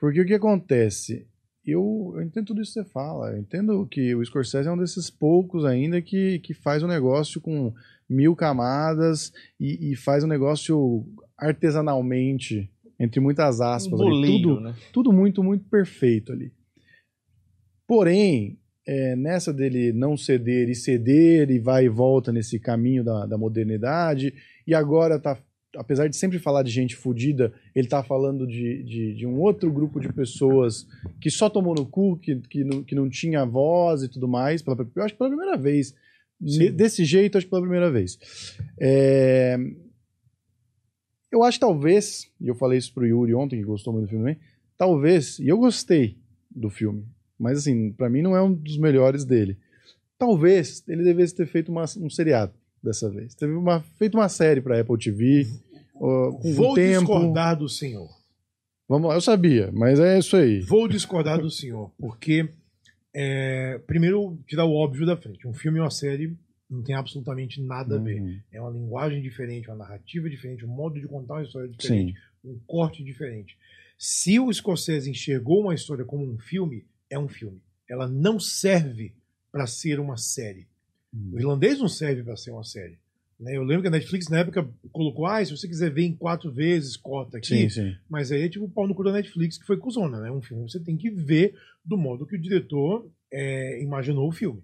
Porque 0.00 0.22
o 0.22 0.26
que 0.26 0.34
acontece? 0.34 1.26
Eu, 1.64 2.14
eu 2.16 2.22
entendo 2.22 2.46
tudo 2.46 2.62
isso 2.62 2.72
que 2.72 2.82
você 2.82 2.88
fala. 2.90 3.32
Eu 3.32 3.38
entendo 3.38 3.86
que 3.86 4.14
o 4.14 4.24
Scorsese 4.24 4.66
é 4.66 4.72
um 4.72 4.78
desses 4.78 5.10
poucos 5.10 5.64
ainda 5.64 6.00
que, 6.00 6.38
que 6.38 6.54
faz 6.54 6.82
um 6.82 6.88
negócio 6.88 7.40
com 7.40 7.72
mil 8.08 8.34
camadas 8.34 9.30
e, 9.60 9.92
e 9.92 9.96
faz 9.96 10.24
um 10.24 10.26
negócio 10.26 11.06
artesanalmente, 11.36 12.68
entre 12.98 13.20
muitas 13.20 13.60
aspas. 13.60 14.00
Um 14.00 14.22
tudo, 14.22 14.60
né? 14.60 14.74
tudo 14.90 15.12
muito, 15.12 15.44
muito 15.44 15.64
perfeito 15.68 16.32
ali. 16.32 16.50
Porém, 17.86 18.58
é, 18.86 19.14
nessa 19.14 19.52
dele 19.52 19.92
não 19.92 20.16
ceder 20.16 20.68
e 20.68 20.74
ceder 20.74 21.50
e 21.50 21.58
vai 21.58 21.84
e 21.84 21.88
volta 21.88 22.32
nesse 22.32 22.58
caminho 22.58 23.04
da, 23.04 23.26
da 23.26 23.36
modernidade, 23.36 24.34
e 24.66 24.74
agora 24.74 25.18
tá, 25.18 25.36
apesar 25.76 26.08
de 26.08 26.16
sempre 26.16 26.38
falar 26.38 26.62
de 26.62 26.70
gente 26.70 26.96
fodida, 26.96 27.52
ele 27.74 27.86
tá 27.86 28.02
falando 28.02 28.46
de, 28.46 28.82
de, 28.82 29.14
de 29.14 29.26
um 29.26 29.38
outro 29.40 29.70
grupo 29.72 30.00
de 30.00 30.12
pessoas 30.12 30.86
que 31.20 31.30
só 31.30 31.48
tomou 31.48 31.74
no 31.74 31.86
cu, 31.86 32.16
que, 32.16 32.36
que, 32.36 32.64
não, 32.64 32.82
que 32.82 32.94
não 32.94 33.08
tinha 33.08 33.44
voz 33.44 34.02
e 34.02 34.08
tudo 34.08 34.26
mais, 34.26 34.62
pela, 34.62 34.76
eu 34.96 35.02
acho 35.02 35.14
que 35.14 35.18
pela 35.18 35.30
primeira 35.30 35.56
vez. 35.56 35.94
Desse 36.72 37.04
jeito, 37.04 37.36
acho 37.36 37.46
que 37.46 37.50
pela 37.50 37.62
primeira 37.62 37.90
vez. 37.90 38.18
É, 38.80 39.56
eu 41.30 41.42
acho 41.44 41.60
talvez, 41.60 42.28
e 42.40 42.48
eu 42.48 42.54
falei 42.54 42.78
isso 42.78 42.92
pro 42.92 43.06
Yuri 43.06 43.34
ontem, 43.34 43.58
que 43.60 43.64
gostou 43.64 43.92
muito 43.92 44.06
do 44.06 44.08
filme 44.10 44.24
também, 44.24 44.38
talvez, 44.76 45.38
e 45.38 45.48
eu 45.48 45.58
gostei 45.58 46.16
do 46.50 46.68
filme, 46.70 47.04
mas 47.38 47.58
assim, 47.58 47.92
pra 47.92 48.10
mim 48.10 48.22
não 48.22 48.34
é 48.34 48.42
um 48.42 48.52
dos 48.52 48.76
melhores 48.78 49.24
dele. 49.24 49.56
Talvez 50.18 50.82
ele 50.88 51.04
devesse 51.04 51.34
ter 51.34 51.46
feito 51.46 51.70
uma- 51.70 51.84
um 51.98 52.10
seriado 52.10 52.52
dessa 52.82 53.10
vez. 53.10 53.34
Teve 53.34 53.52
uma, 53.52 53.80
feito 53.98 54.16
uma 54.16 54.28
série 54.28 54.60
pra 54.60 54.80
Apple 54.80 54.98
TV, 54.98 55.46
ó, 55.94 56.32
com 56.32 56.52
Vou 56.54 56.74
tempo. 56.74 57.00
discordar 57.00 57.56
do 57.56 57.68
senhor. 57.68 58.08
Vamos 58.88 59.08
lá, 59.08 59.14
eu 59.14 59.20
sabia, 59.20 59.70
mas 59.72 60.00
é 60.00 60.18
isso 60.18 60.36
aí. 60.36 60.60
Vou 60.62 60.88
discordar 60.88 61.40
do 61.40 61.50
senhor, 61.50 61.92
porque 61.98 62.48
é, 63.14 63.78
primeiro 63.86 64.38
tirar 64.46 64.64
o 64.64 64.74
óbvio 64.74 65.06
da 65.06 65.16
frente. 65.16 65.46
Um 65.46 65.54
filme 65.54 65.78
e 65.78 65.80
uma 65.80 65.90
série 65.90 66.36
não 66.68 66.82
tem 66.82 66.94
absolutamente 66.94 67.60
nada 67.60 67.96
a 67.96 67.98
ver. 67.98 68.20
Uhum. 68.20 68.40
É 68.52 68.60
uma 68.60 68.70
linguagem 68.70 69.20
diferente, 69.20 69.68
uma 69.68 69.76
narrativa 69.76 70.30
diferente, 70.30 70.64
um 70.64 70.68
modo 70.68 71.00
de 71.00 71.06
contar 71.06 71.34
uma 71.34 71.42
história 71.42 71.68
diferente, 71.68 72.14
Sim. 72.14 72.48
um 72.48 72.58
corte 72.66 73.02
diferente. 73.02 73.56
Se 73.98 74.38
o 74.40 74.52
Scorsese 74.52 75.10
enxergou 75.10 75.60
uma 75.60 75.74
história 75.74 76.04
como 76.04 76.24
um 76.24 76.38
filme, 76.38 76.86
é 77.08 77.18
um 77.18 77.28
filme. 77.28 77.60
Ela 77.88 78.08
não 78.08 78.40
serve 78.40 79.12
para 79.52 79.66
ser 79.66 79.98
uma 79.98 80.16
série. 80.16 80.66
Hum. 81.14 81.30
O 81.32 81.38
irlandês 81.38 81.78
não 81.78 81.88
serve 81.88 82.22
para 82.22 82.36
ser 82.36 82.50
uma 82.50 82.64
série. 82.64 82.98
né? 83.38 83.56
Eu 83.56 83.62
lembro 83.62 83.82
que 83.82 83.88
a 83.88 83.90
Netflix 83.90 84.28
na 84.28 84.38
época 84.40 84.68
colocou, 84.92 85.26
ah, 85.26 85.44
se 85.44 85.50
você 85.56 85.66
quiser 85.66 85.90
ver 85.90 86.02
em 86.02 86.14
quatro 86.14 86.50
vezes, 86.52 86.96
corta 86.96 87.38
aqui. 87.38 87.46
Sim, 87.48 87.68
sim. 87.68 87.96
Mas 88.08 88.30
aí 88.30 88.42
é 88.42 88.48
tipo 88.48 88.64
o 88.64 88.70
pau 88.70 88.86
no 88.86 88.94
cu 88.94 89.02
da 89.04 89.12
Netflix, 89.12 89.58
que 89.58 89.66
foi 89.66 89.76
cuzona, 89.76 90.20
né? 90.20 90.30
Um 90.30 90.42
filme 90.42 90.68
você 90.68 90.78
tem 90.80 90.96
que 90.96 91.10
ver 91.10 91.54
do 91.84 91.96
modo 91.96 92.26
que 92.26 92.36
o 92.36 92.40
diretor 92.40 93.10
é, 93.32 93.82
imaginou 93.82 94.28
o 94.28 94.32
filme. 94.32 94.62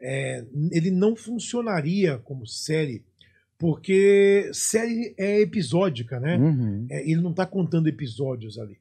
É, 0.00 0.44
ele 0.72 0.90
não 0.90 1.14
funcionaria 1.14 2.18
como 2.18 2.46
série, 2.46 3.04
porque 3.56 4.50
série 4.52 5.14
é 5.16 5.40
episódica, 5.40 6.18
né? 6.18 6.36
Uhum. 6.36 6.86
É, 6.90 7.08
ele 7.08 7.20
não 7.20 7.30
está 7.30 7.46
contando 7.46 7.88
episódios 7.88 8.58
ali. 8.58 8.78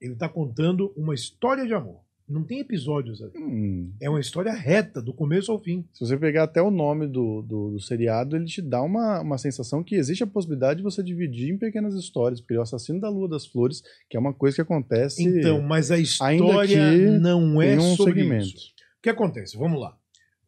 Ele 0.00 0.12
está 0.12 0.28
contando 0.28 0.92
uma 0.96 1.14
história 1.14 1.66
de 1.66 1.72
amor. 1.72 2.00
Não 2.28 2.44
tem 2.44 2.60
episódios 2.60 3.22
ali. 3.22 3.32
Hum. 3.36 3.90
É 4.00 4.10
uma 4.10 4.20
história 4.20 4.52
reta, 4.52 5.00
do 5.00 5.14
começo 5.14 5.50
ao 5.50 5.58
fim. 5.58 5.84
Se 5.94 6.04
você 6.04 6.16
pegar 6.16 6.44
até 6.44 6.60
o 6.60 6.70
nome 6.70 7.06
do, 7.06 7.40
do, 7.42 7.70
do 7.70 7.80
seriado, 7.80 8.36
ele 8.36 8.44
te 8.44 8.60
dá 8.60 8.82
uma, 8.82 9.20
uma 9.20 9.38
sensação 9.38 9.82
que 9.82 9.94
existe 9.94 10.22
a 10.22 10.26
possibilidade 10.26 10.78
de 10.78 10.82
você 10.82 11.02
dividir 11.02 11.50
em 11.50 11.56
pequenas 11.56 11.94
histórias, 11.94 12.40
porque 12.40 12.56
o 12.56 12.62
assassino 12.62 13.00
da 13.00 13.08
Lua 13.08 13.28
das 13.28 13.46
Flores, 13.46 13.82
que 14.10 14.16
é 14.16 14.20
uma 14.20 14.34
coisa 14.34 14.56
que 14.56 14.60
acontece 14.60 15.22
Então, 15.22 15.62
mas 15.62 15.90
a 15.90 15.98
história 15.98 17.18
não 17.18 17.62
é 17.62 17.76
um 17.76 17.96
sobre 17.96 18.14
segmento. 18.14 18.46
isso. 18.46 18.74
O 18.98 19.02
que 19.02 19.08
acontece? 19.08 19.56
Vamos 19.56 19.80
lá. 19.80 19.96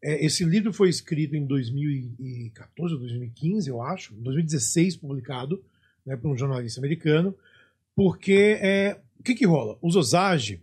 É, 0.02 0.24
esse 0.24 0.44
livro 0.44 0.72
foi 0.72 0.88
escrito 0.88 1.36
em 1.36 1.46
2014 1.46 2.94
ou 2.94 3.00
2015, 3.00 3.68
eu 3.68 3.82
acho, 3.82 4.14
2016 4.14 4.96
publicado 4.96 5.62
né, 6.04 6.16
por 6.16 6.30
um 6.30 6.36
jornalista 6.36 6.80
americano, 6.80 7.34
porque 7.94 8.58
é, 8.60 8.98
o 9.18 9.22
que, 9.22 9.34
que 9.34 9.46
rola? 9.46 9.78
Os 9.82 9.96
Osage, 9.96 10.62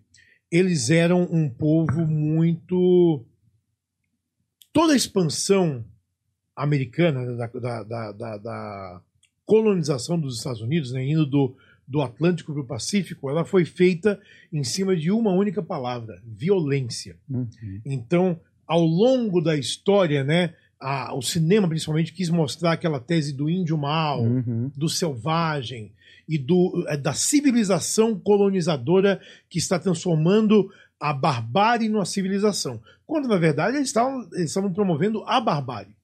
eles 0.52 0.90
eram 0.90 1.24
um 1.32 1.50
povo 1.50 2.06
muito. 2.06 3.26
Toda 4.74 4.94
a 4.94 4.96
expansão 4.98 5.84
americana 6.56 7.26
da, 7.36 7.48
da, 7.48 7.84
da, 7.84 8.12
da- 8.12 8.38
da 8.38 9.02
colonização 9.46 10.20
dos 10.20 10.38
Estados 10.38 10.62
Unidos, 10.62 10.92
né, 10.92 11.04
indo 11.06 11.26
do, 11.26 11.56
do 11.88 12.02
Atlântico 12.02 12.52
para 12.54 12.62
o 12.62 12.66
Pacífico, 12.68 13.30
ela 13.30 13.46
foi 13.46 13.64
feita 13.66 14.20
em 14.52 14.64
cima 14.64 14.96
de 14.96 15.12
uma 15.12 15.32
única 15.32 15.62
palavra: 15.64 16.22
violência. 16.26 17.18
Uhum. 17.30 17.48
Então, 17.86 18.40
ao 18.68 18.84
longo 18.84 19.42
da 19.42 19.56
história, 19.56 20.24
né, 20.24 20.54
a- 20.80 21.14
o 21.16 21.22
cinema 21.22 21.68
principalmente 21.68 22.14
quis 22.14 22.30
mostrar 22.30 22.74
aquela 22.74 23.00
tese 23.00 23.34
do 23.34 23.50
índio 23.50 23.78
mal, 23.78 24.22
Uhum. 24.24 24.72
do 24.76 24.88
selvagem 24.90 25.92
e 26.28 26.38
do, 26.38 26.86
eh, 26.90 26.98
da 26.98 27.14
civilização 27.14 28.20
colonizadora 28.20 29.22
que 29.50 29.58
está 29.58 29.80
transformando 29.80 30.70
a 31.00 31.14
barbárie 31.14 31.90
numa 31.90 32.06
civilização. 32.06 32.82
Quando, 33.06 33.28
na 33.28 33.38
verdade, 33.38 33.78
eles 33.78 33.88
estavam, 33.90 34.28
eles 34.34 34.50
estavam 34.50 34.74
promovendo 34.74 35.24
a 35.26 35.40
barbárie. 35.40 35.96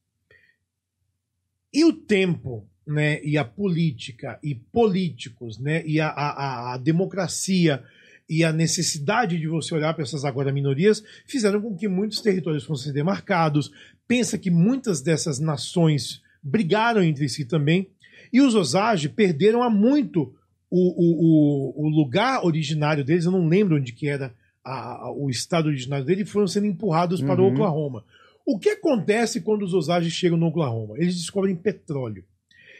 E 1.74 1.84
o 1.84 1.92
tempo, 1.94 2.68
né, 2.86 3.22
e 3.24 3.38
a 3.38 3.44
política, 3.44 4.40
e 4.44 4.54
políticos, 4.56 5.58
né, 5.58 5.84
e 5.86 6.00
a, 6.00 6.08
a- 6.10 6.74
a 6.74 6.78
democracia, 6.78 7.84
e 8.30 8.44
a 8.44 8.54
necessidade 8.54 9.38
de 9.38 9.48
você 9.48 9.76
olhar 9.76 9.94
para 9.94 10.04
essas 10.04 10.24
agora 10.24 10.52
minorias 10.52 11.04
fizeram 11.28 11.62
com 11.62 11.76
que 11.76 11.88
muitos 11.88 12.22
territórios 12.22 12.64
fossem 12.64 12.94
demarcados. 12.94 13.72
Pensa 14.08 14.38
que 14.38 14.50
muitas 14.50 15.02
dessas 15.02 15.40
nações 15.40 16.22
brigaram 16.42 17.04
entre 17.04 17.28
si 17.28 17.46
também. 17.46 17.90
E 18.34 18.42
os 18.42 18.56
Osage 18.56 19.08
perderam 19.10 19.62
há 19.64 19.70
muito 19.70 20.34
o, 20.70 20.80
o, 20.80 21.84
o, 21.84 21.86
o 21.86 21.90
lugar 21.90 22.44
originário 22.44 23.06
deles, 23.06 23.26
eu 23.26 23.32
não 23.32 23.48
lembro 23.48 23.78
onde 23.78 23.94
que 23.94 24.08
era 24.10 24.34
a- 24.66 25.06
a- 25.06 25.12
o 25.12 25.30
estado 25.30 25.68
originário 25.68 26.04
deles, 26.04 26.28
e 26.28 26.32
foram 26.32 26.48
sendo 26.48 26.66
empurrados 26.66 27.22
para 27.22 27.40
o 27.40 27.46
Uhum. 27.46 27.54
Oklahoma. 27.54 28.04
O 28.46 28.58
que 28.58 28.70
acontece 28.70 29.40
quando 29.42 29.62
os 29.64 29.74
Osage 29.74 30.10
chegam 30.10 30.38
no 30.38 30.48
Oklahoma? 30.48 30.96
Eles 30.98 31.16
descobrem 31.16 31.56
petróleo. 31.56 32.26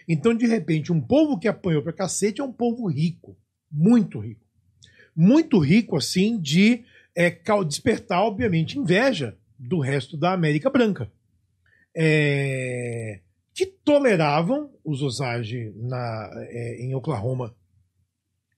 Então, 0.10 0.34
de 0.34 0.48
repente, 0.48 0.92
um 0.92 1.00
povo 1.00 1.38
que 1.40 1.48
apanhou 1.48 1.82
pra 1.84 1.94
cacete 1.94 2.42
é 2.42 2.44
um 2.44 2.52
povo 2.52 2.88
rico, 2.88 3.38
muito 3.72 4.20
rico. 4.20 4.42
Muito 5.16 5.60
rico, 5.60 5.96
assim, 5.96 6.38
de 6.40 6.84
é, 7.16 7.30
despertar, 7.68 8.24
obviamente, 8.24 8.80
inveja 8.80 9.38
do 9.58 9.80
resto 9.80 10.18
da 10.18 10.34
América 10.34 10.70
Branca. 10.70 11.10
É, 11.96 13.20
que 13.54 13.66
toleravam 13.66 14.72
os 14.84 15.02
Osage 15.02 15.72
na, 15.76 16.32
é, 16.50 16.82
em 16.82 16.96
Oklahoma 16.96 17.56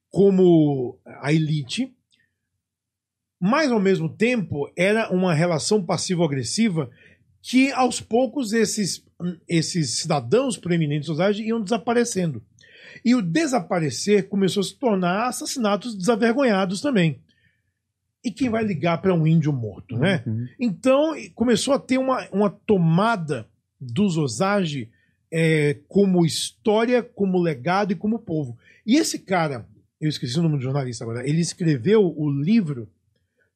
como 0.10 0.98
a 1.06 1.34
elite, 1.34 1.94
mas 3.40 3.70
ao 3.72 3.82
mesmo 3.82 4.08
tempo 4.08 4.72
era 4.78 5.12
uma 5.12 5.34
relação 5.34 5.86
passivo-agressiva 5.86 6.90
que 7.42 7.72
aos 7.74 8.00
poucos 8.00 8.54
esses, 8.54 9.06
esses 9.48 10.00
cidadãos 10.00 10.58
proeminentes 10.58 11.10
Osage 11.10 11.44
iam 11.44 11.62
desaparecendo. 11.62 12.42
E 13.04 13.14
o 13.14 13.22
desaparecer 13.22 14.30
começou 14.30 14.62
a 14.62 14.64
se 14.64 14.76
tornar 14.80 15.28
assassinatos 15.28 15.96
desavergonhados 15.96 16.82
também. 16.82 17.22
E 18.24 18.32
quem 18.32 18.50
vai 18.50 18.64
ligar 18.64 19.02
para 19.02 19.14
um 19.14 19.28
índio 19.28 19.54
morto, 19.54 19.98
né? 19.98 20.24
Uhum. 20.26 20.48
Então 20.60 21.14
começou 21.36 21.74
a 21.74 21.80
ter 21.80 22.00
uma, 22.00 22.28
uma 22.32 22.50
tomada 22.50 23.48
dos 23.80 24.18
Osage 24.18 24.90
é, 25.32 25.80
como 25.88 26.26
história, 26.26 27.04
como 27.04 27.42
legado 27.42 27.92
e 27.92 27.96
como 27.96 28.20
povo. 28.20 28.58
E 28.86 28.96
esse 28.96 29.20
cara, 29.20 29.68
eu 30.00 30.10
esqueci 30.10 30.40
o 30.40 30.44
nome 30.44 30.58
do 30.58 30.64
jornalista 30.64 31.04
agora, 31.04 31.28
ele 31.28 31.42
escreveu 31.42 32.06
o 32.06 32.30
livro 32.30 32.90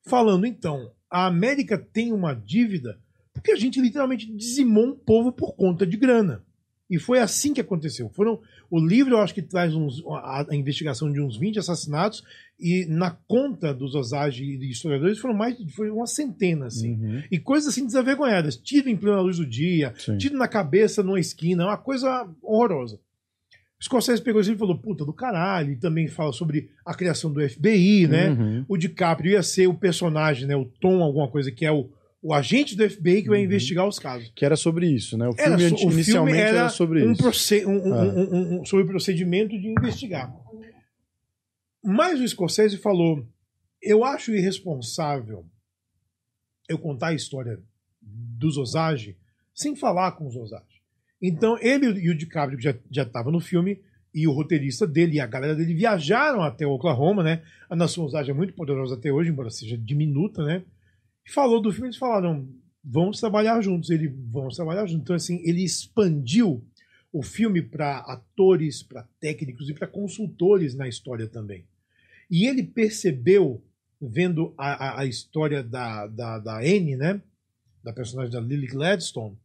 falando, 0.05 0.45
então, 0.45 0.91
a 1.09 1.25
América 1.25 1.77
tem 1.77 2.11
uma 2.11 2.33
dívida 2.33 2.99
porque 3.39 3.51
a 3.51 3.55
gente 3.55 3.79
literalmente 3.79 4.25
dizimou 4.35 4.87
um 4.87 4.95
povo 4.95 5.31
por 5.31 5.55
conta 5.55 5.87
de 5.87 5.95
grana. 5.95 6.43
E 6.89 6.97
foi 6.97 7.19
assim 7.19 7.53
que 7.53 7.61
aconteceu. 7.61 8.09
Foram, 8.09 8.39
o 8.69 8.79
livro, 8.79 9.13
eu 9.13 9.19
acho 9.19 9.33
que 9.33 9.43
traz 9.43 9.75
uns, 9.75 10.03
a, 10.07 10.47
a 10.49 10.55
investigação 10.55 11.11
de 11.11 11.21
uns 11.21 11.37
20 11.37 11.59
assassinatos, 11.59 12.23
e 12.59 12.85
na 12.89 13.11
conta 13.11 13.73
dos 13.73 13.93
Osage 13.93 14.43
e 14.43 14.57
de 14.57 14.69
historiadores 14.69 15.19
foram 15.19 15.35
mais 15.35 15.55
foi 15.73 15.91
uma 15.91 16.07
centena, 16.07 16.65
assim. 16.65 16.93
Uhum. 16.95 17.23
E 17.31 17.37
coisas 17.37 17.69
assim 17.69 17.85
desavergonhadas. 17.85 18.57
Tiro 18.57 18.89
em 18.89 18.97
plena 18.97 19.21
luz 19.21 19.37
do 19.37 19.45
dia, 19.45 19.93
Sim. 19.97 20.17
tiro 20.17 20.37
na 20.37 20.47
cabeça 20.47 21.03
numa 21.03 21.19
esquina, 21.19 21.65
uma 21.65 21.77
coisa 21.77 22.27
horrorosa. 22.41 22.99
Scorsese 23.81 24.21
pegou 24.21 24.41
isso 24.41 24.51
e 24.51 24.57
falou, 24.57 24.77
puta 24.77 25.05
do 25.05 25.13
caralho, 25.13 25.71
e 25.71 25.77
também 25.77 26.07
fala 26.07 26.33
sobre 26.33 26.69
a 26.85 26.93
criação 26.93 27.31
do 27.31 27.47
FBI, 27.47 28.07
né? 28.07 28.31
Uhum. 28.31 28.65
O 28.67 28.77
DiCaprio 28.77 29.31
ia 29.31 29.43
ser 29.43 29.67
o 29.67 29.73
personagem, 29.73 30.45
né? 30.45 30.55
O 30.55 30.65
Tom, 30.65 31.01
alguma 31.01 31.29
coisa, 31.29 31.49
que 31.49 31.65
é 31.65 31.71
o, 31.71 31.89
o 32.21 32.33
agente 32.33 32.75
do 32.75 32.83
FBI 32.89 33.23
que 33.23 33.29
vai 33.29 33.39
Uhum. 33.39 33.45
investigar 33.45 33.87
os 33.87 33.97
casos. 33.99 34.31
Que 34.35 34.43
era 34.45 34.55
sobre 34.55 34.87
isso, 34.87 35.17
né? 35.17 35.27
O 35.27 35.33
Era 35.37 35.57
filme 35.57 35.77
so- 35.77 35.87
o 35.87 35.91
inicialmente 35.91 36.37
filme 36.37 36.49
era, 36.57 36.69
sobre 36.69 37.05
um 37.07 37.11
isso. 37.13 37.23
um- 37.67 37.93
Ah. 37.93 38.03
um- 38.03 38.59
um- 38.61 38.65
sobre 38.65 38.83
o 38.85 38.87
procedimento 38.87 39.57
de 39.59 39.67
investigar. 39.67 40.33
Mas 41.83 42.19
o 42.19 42.27
Scorsese 42.27 42.77
falou: 42.77 43.25
eu 43.81 44.03
acho 44.03 44.33
irresponsável 44.33 45.45
eu 46.67 46.77
contar 46.77 47.07
a 47.07 47.13
história 47.13 47.59
dos 48.01 48.57
Osage 48.57 49.17
sem 49.53 49.75
falar 49.75 50.11
com 50.13 50.27
os 50.27 50.35
Osage. 50.35 50.79
Então 51.21 51.57
ele 51.61 51.85
e 51.99 52.09
o 52.09 52.15
DiCaprio, 52.17 52.57
que 52.57 52.63
já 52.91 53.03
estava 53.03 53.31
no 53.31 53.39
filme, 53.39 53.81
e 54.13 54.27
o 54.27 54.31
roteirista 54.31 54.85
dele 54.87 55.15
e 55.15 55.19
a 55.19 55.25
galera 55.27 55.55
dele 55.55 55.73
viajaram 55.73 56.41
até 56.41 56.65
Oklahoma, 56.65 57.23
né? 57.23 57.43
A 57.69 57.75
nação 57.75 58.03
Osage 58.05 58.31
é 58.31 58.33
muito 58.33 58.53
poderosa 58.53 58.95
até 58.95 59.11
hoje, 59.11 59.29
embora 59.29 59.49
seja 59.49 59.77
diminuta, 59.77 60.43
né? 60.43 60.63
Falou 61.29 61.61
do 61.61 61.71
filme, 61.71 61.87
eles 61.87 61.97
falaram, 61.97 62.47
vamos 62.83 63.19
trabalhar 63.19 63.61
juntos. 63.61 63.89
Ele, 63.89 64.07
vamos 64.07 64.55
trabalhar 64.55 64.85
juntos. 64.85 65.01
Então, 65.01 65.15
assim, 65.15 65.41
ele 65.43 65.63
expandiu 65.63 66.63
o 67.11 67.23
filme 67.23 67.61
para 67.61 67.99
atores, 67.99 68.83
para 68.83 69.07
técnicos 69.19 69.69
e 69.69 69.73
para 69.73 69.87
consultores 69.87 70.75
na 70.75 70.87
história 70.87 71.27
também. 71.27 71.65
E 72.29 72.47
ele 72.47 72.63
percebeu, 72.63 73.61
vendo 73.99 74.53
a, 74.57 74.71
a, 74.71 75.01
a 75.01 75.05
história 75.05 75.63
da, 75.63 76.07
da, 76.07 76.39
da 76.39 76.59
Anne, 76.59 76.95
né? 76.95 77.21
Da 77.83 77.91
personagem 77.93 78.31
da 78.31 78.39
Lily 78.39 78.67
Gladstone, 78.67 79.37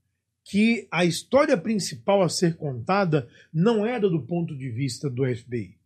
que 0.44 0.86
a 0.90 1.04
história 1.04 1.56
principal 1.56 2.22
a 2.22 2.28
ser 2.28 2.56
contada 2.56 3.28
não 3.52 3.86
era 3.86 4.08
do 4.10 4.20
ponto 4.20 4.54
de 4.56 4.68
vista 4.68 5.08
do 5.08 5.24
FBI, 5.24 5.76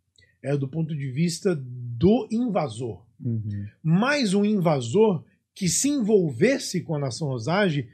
era 0.42 0.59
do 0.59 0.66
ponto 0.66 0.96
de 0.96 1.11
vista 1.11 1.55
do 1.55 2.26
invasor. 2.30 3.05
Uhum. 3.24 3.66
Mais 3.82 4.34
um 4.34 4.44
invasor 4.44 5.22
que 5.59 5.68
se 5.68 5.88
envolvesse 5.88 6.80
com 6.82 6.94
a 6.94 6.98
nação 7.00 7.28
Osage 7.28 7.88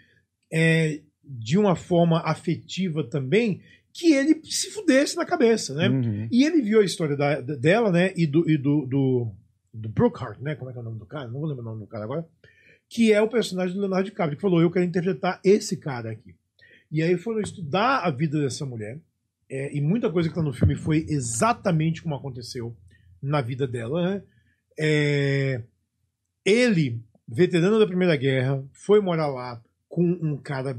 é, 0.52 1.00
de 1.24 1.56
uma 1.56 1.74
forma 1.74 2.20
afetiva 2.20 3.02
também, 3.02 3.62
que 3.90 4.12
ele 4.12 4.40
se 4.44 4.70
fudesse 4.70 5.16
na 5.16 5.24
cabeça, 5.24 5.72
né? 5.74 5.88
Uhum. 5.88 6.28
E 6.30 6.44
ele 6.44 6.60
viu 6.60 6.80
a 6.80 6.84
história 6.84 7.16
da- 7.16 7.40
dela, 7.40 7.90
né? 7.90 8.12
E 8.16 8.26
do, 8.26 8.48
e 8.50 8.58
do, 8.58 8.84
do, 8.86 9.32
do 9.72 9.88
Brookhart, 9.88 10.38
né? 10.40 10.54
Como 10.54 10.68
é 10.68 10.72
que 10.72 10.78
é 10.78 10.82
o 10.82 10.84
nome 10.84 10.98
do 10.98 11.06
cara? 11.06 11.26
Não 11.28 11.40
vou 11.40 11.46
lembrar 11.48 11.62
o 11.62 11.66
nome 11.70 11.80
do 11.80 11.86
cara 11.86 12.04
agora. 12.04 12.26
Que 12.88 13.12
é 13.12 13.22
o 13.22 13.28
personagem 13.28 13.74
do 13.74 13.80
Leonardo 13.80 14.10
DiCaprio, 14.10 14.36
que 14.36 14.42
falou: 14.42 14.60
Eu 14.60 14.70
quero 14.70 14.84
interpretar 14.84 15.40
esse 15.42 15.76
cara 15.78 16.10
aqui. 16.10 16.34
E 16.92 17.02
aí 17.02 17.16
foram 17.16 17.40
estudar 17.40 18.00
a 18.00 18.10
vida 18.10 18.38
dessa 18.40 18.66
mulher. 18.66 19.00
é, 19.48 19.74
e 19.74 19.80
muita 19.80 20.10
coisa 20.10 20.28
que 20.28 20.34
tá 20.34 20.42
no 20.42 20.52
filme 20.52 20.76
foi 20.76 21.06
exatamente 21.08 22.02
como 22.02 22.14
aconteceu 22.14 22.76
na 23.22 23.40
vida 23.40 23.66
dela, 23.66 24.02
né? 24.10 24.22
É, 24.78 25.62
ele, 26.44 27.00
veterano 27.26 27.78
da 27.78 27.86
Primeira 27.86 28.16
Guerra, 28.16 28.64
foi 28.72 29.00
morar 29.00 29.28
lá 29.28 29.60
com 29.88 30.02
um 30.02 30.36
cara 30.36 30.78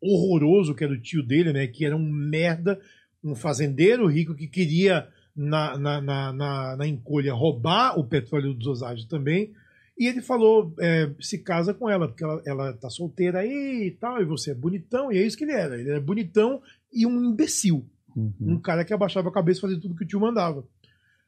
horroroso, 0.00 0.74
que 0.74 0.84
era 0.84 0.92
o 0.92 1.00
tio 1.00 1.22
dele, 1.22 1.52
né? 1.52 1.66
Que 1.66 1.84
era 1.84 1.96
um 1.96 2.10
merda, 2.10 2.80
um 3.22 3.34
fazendeiro 3.34 4.06
rico 4.06 4.34
que 4.34 4.46
queria, 4.46 5.08
na, 5.36 5.76
na, 5.76 6.00
na, 6.00 6.32
na, 6.32 6.76
na 6.76 6.86
encolha, 6.86 7.34
roubar 7.34 7.98
o 7.98 8.04
petróleo 8.04 8.54
dos 8.54 8.66
Osage 8.66 9.06
também. 9.06 9.52
E 9.98 10.06
ele 10.06 10.22
falou: 10.22 10.74
é, 10.80 11.10
se 11.20 11.38
casa 11.38 11.74
com 11.74 11.88
ela, 11.88 12.08
porque 12.08 12.24
ela, 12.24 12.42
ela 12.46 12.72
tá 12.72 12.88
solteira 12.88 13.40
aí 13.40 13.86
e 13.86 13.90
tal, 13.92 14.20
e 14.20 14.24
você 14.24 14.52
é 14.52 14.54
bonitão, 14.54 15.12
e 15.12 15.18
é 15.18 15.26
isso 15.26 15.36
que 15.36 15.44
ele 15.44 15.52
era. 15.52 15.78
Ele 15.78 15.90
era 15.90 16.00
bonitão 16.00 16.62
e 16.92 17.06
um 17.06 17.24
imbecil. 17.24 17.86
Uhum. 18.14 18.34
Um 18.40 18.60
cara 18.60 18.84
que 18.84 18.94
abaixava 18.94 19.28
a 19.28 19.32
cabeça 19.32 19.58
e 19.58 19.62
fazia 19.62 19.80
tudo 19.80 19.94
que 19.94 20.04
o 20.04 20.06
tio 20.06 20.20
mandava. 20.20 20.64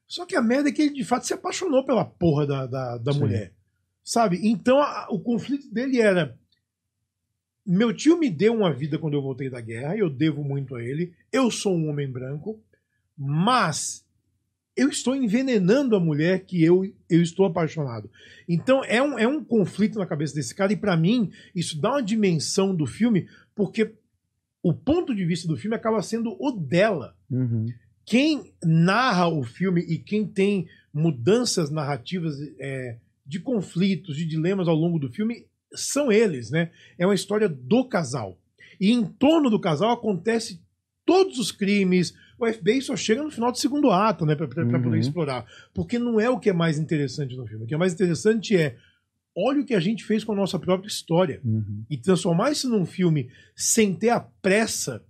Só 0.07 0.25
que 0.25 0.35
a 0.35 0.41
merda 0.41 0.71
é 0.71 0.73
que 0.73 0.81
ele 0.81 0.95
de 0.95 1.05
fato 1.05 1.27
se 1.27 1.35
apaixonou 1.35 1.85
pela 1.85 2.05
porra 2.05 2.47
da, 2.47 2.67
da, 2.67 2.97
da 2.97 3.13
mulher. 3.13 3.53
Sabe? 4.09 4.41
Então 4.43 4.81
a- 4.81 5.07
o 5.11 5.21
conflito 5.21 5.71
dele 5.71 6.01
era. 6.01 6.35
Meu 7.67 7.93
tio 7.95 8.19
me 8.19 8.31
deu 8.31 8.55
uma 8.55 8.73
vida 8.73 8.99
quando 8.99 9.13
eu 9.13 9.21
voltei 9.21 9.51
da 9.51 9.61
guerra, 9.61 9.95
eu 9.99 10.09
devo 10.09 10.43
muito 10.43 10.75
a 10.75 10.83
ele. 10.83 11.13
Eu 11.31 11.51
sou 11.51 11.77
um 11.77 11.91
homem 11.91 12.11
branco, 12.11 12.59
mas 13.15 14.03
eu 14.75 14.89
estou 14.89 15.15
envenenando 15.15 15.95
a 15.95 16.01
mulher 16.01 16.47
que 16.47 16.65
eu, 16.65 16.91
eu 17.11 17.21
estou 17.21 17.45
apaixonado. 17.45 18.11
Então 18.49 18.83
é 18.83 19.03
um, 19.03 19.19
é 19.19 19.29
um 19.29 19.45
conflito 19.45 19.99
na 19.99 20.07
cabeça 20.07 20.35
desse 20.35 20.55
cara, 20.55 20.73
e 20.73 20.77
pra 20.77 20.97
mim 20.97 21.31
isso 21.55 21.79
dá 21.79 21.91
uma 21.91 22.03
dimensão 22.03 22.75
do 22.75 22.87
filme, 22.87 23.29
porque 23.55 23.93
o 24.63 24.73
ponto 24.73 25.15
de 25.15 25.27
vista 25.27 25.47
do 25.47 25.57
filme 25.59 25.77
acaba 25.77 26.01
sendo 26.01 26.35
o 26.41 26.51
dela 26.51 27.15
Uhum. 27.31 27.67
quem 28.07 28.55
narra 28.65 29.29
o 29.29 29.43
filme 29.45 29.83
e 29.83 29.99
quem 29.99 30.27
tem 30.27 30.67
mudanças 30.95 31.69
narrativas 31.71 32.37
é, 32.59 32.97
de 33.29 33.39
conflitos, 33.39 34.17
de 34.17 34.25
dilemas 34.27 34.67
ao 34.67 34.75
longo 34.75 34.99
do 34.99 35.13
filme, 35.13 35.47
são 35.75 36.11
eles, 36.11 36.51
né? 36.51 36.71
É 36.99 37.07
uma 37.07 37.15
história 37.15 37.49
do 37.49 37.85
casal. 37.87 38.39
E 38.81 38.91
em 38.91 39.05
torno 39.05 39.51
do 39.51 39.61
casal 39.61 39.91
acontece 39.93 40.63
todos 41.05 41.39
os 41.39 41.53
crimes. 41.53 42.15
O 42.39 42.47
FBI 42.51 42.81
só 42.81 42.97
chega 42.97 43.23
no 43.23 43.31
final 43.31 43.53
do 43.53 43.59
segundo 43.59 43.91
ato, 43.91 44.25
né, 44.25 44.35
para 44.35 44.47
Uhum. 44.65 44.83
poder 44.83 44.99
explorar, 44.99 45.45
porque 45.75 45.99
não 45.99 46.19
é 46.19 46.31
o 46.31 46.39
que 46.39 46.49
é 46.49 46.53
mais 46.53 46.79
interessante 46.79 47.37
no 47.37 47.47
filme. 47.47 47.65
O 47.65 47.67
que 47.67 47.75
é 47.75 47.79
mais 47.79 47.93
interessante 47.93 48.57
é 48.57 48.77
olha 49.37 49.61
o 49.61 49.65
que 49.65 49.75
a 49.75 49.81
gente 49.81 50.05
fez 50.05 50.25
com 50.25 50.33
a 50.33 50.37
nossa 50.37 50.59
própria 50.59 50.89
história 50.89 51.41
Uhum. 51.45 51.85
e 51.91 51.97
transformar 51.97 52.51
isso 52.51 52.69
num 52.69 52.87
filme 52.87 53.31
sem 53.55 53.95
ter 53.95 54.09
a 54.11 54.21
pressa 54.21 55.05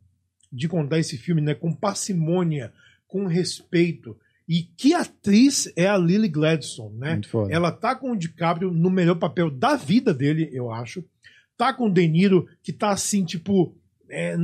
de 0.53 0.67
contar 0.69 0.99
esse 0.99 1.17
filme, 1.17 1.41
né, 1.41 1.55
com 1.55 1.73
parcimônia, 1.75 2.73
com 3.07 3.27
respeito. 3.27 4.17
E 4.49 4.63
que 4.63 4.95
atriz 4.95 5.71
é 5.77 5.87
a 5.87 5.99
Lily 5.99 6.29
Gladstone, 6.29 6.97
né? 6.97 7.13
Muito 7.13 7.29
foda. 7.29 7.53
Ela 7.53 7.71
tá 7.71 7.95
com 7.95 8.13
o 8.13 8.17
DiCaprio 8.17 8.73
no 8.73 8.89
melhor 8.89 9.17
papel 9.17 9.51
da 9.51 9.77
vida 9.77 10.15
dele, 10.15 10.49
eu 10.53 10.71
acho. 10.71 11.05
Tá 11.57 11.75
com 11.75 11.87
o 11.87 11.93
De 11.93 12.09
Niro, 12.09 12.49
que 12.63 12.73
tá 12.73 12.91
assim, 12.91 13.25
tipo, 13.25 13.77
é, 14.11 14.37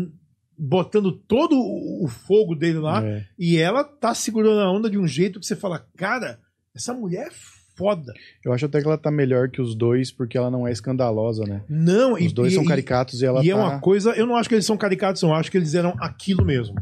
botando 0.59 1.11
todo 1.13 1.57
o 1.57 2.07
fogo 2.07 2.55
dele 2.55 2.79
lá. 2.79 3.03
É. 3.03 3.25
E 3.39 3.57
ela 3.57 3.83
tá 3.83 4.15
segurando 4.15 4.61
a 4.61 4.71
onda 4.71 4.91
de 4.91 4.99
um 4.99 5.07
jeito 5.07 5.41
que 5.41 5.47
você 5.47 5.57
fala, 5.57 5.87
cara, 5.97 6.39
essa 6.75 6.93
mulher 6.93 7.29
é 7.29 7.31
foda. 7.77 8.13
Eu 8.45 8.53
acho 8.53 8.67
até 8.67 8.81
que 8.81 8.87
ela 8.87 8.99
tá 8.99 9.11
melhor 9.11 9.49
que 9.49 9.61
os 9.61 9.75
dois, 9.75 10.11
porque 10.11 10.37
ela 10.37 10.51
não 10.51 10.67
é 10.67 10.73
escandalosa, 10.73 11.45
né? 11.45 11.63
Não, 11.69 12.15
Os 12.15 12.33
dois 12.33 12.53
e, 12.53 12.57
são 12.57 12.65
e- 12.65 12.69
caricatos 12.69 13.21
e 13.21 13.27
ela 13.27 13.45
e 13.45 13.49
tá... 13.49 13.53
é 13.53 13.55
uma 13.55 13.81
coisa, 13.81 14.11
eu 14.13 14.27
não 14.27 14.37
acho 14.37 14.49
que 14.49 14.55
eles 14.55 14.67
são 14.67 14.77
caricatos, 14.77 15.23
eu 15.23 15.33
acho 15.33 15.51
que 15.51 15.57
eles 15.57 15.75
eram 15.75 15.95
aquilo 15.99 16.45
mesmo. 16.45 16.77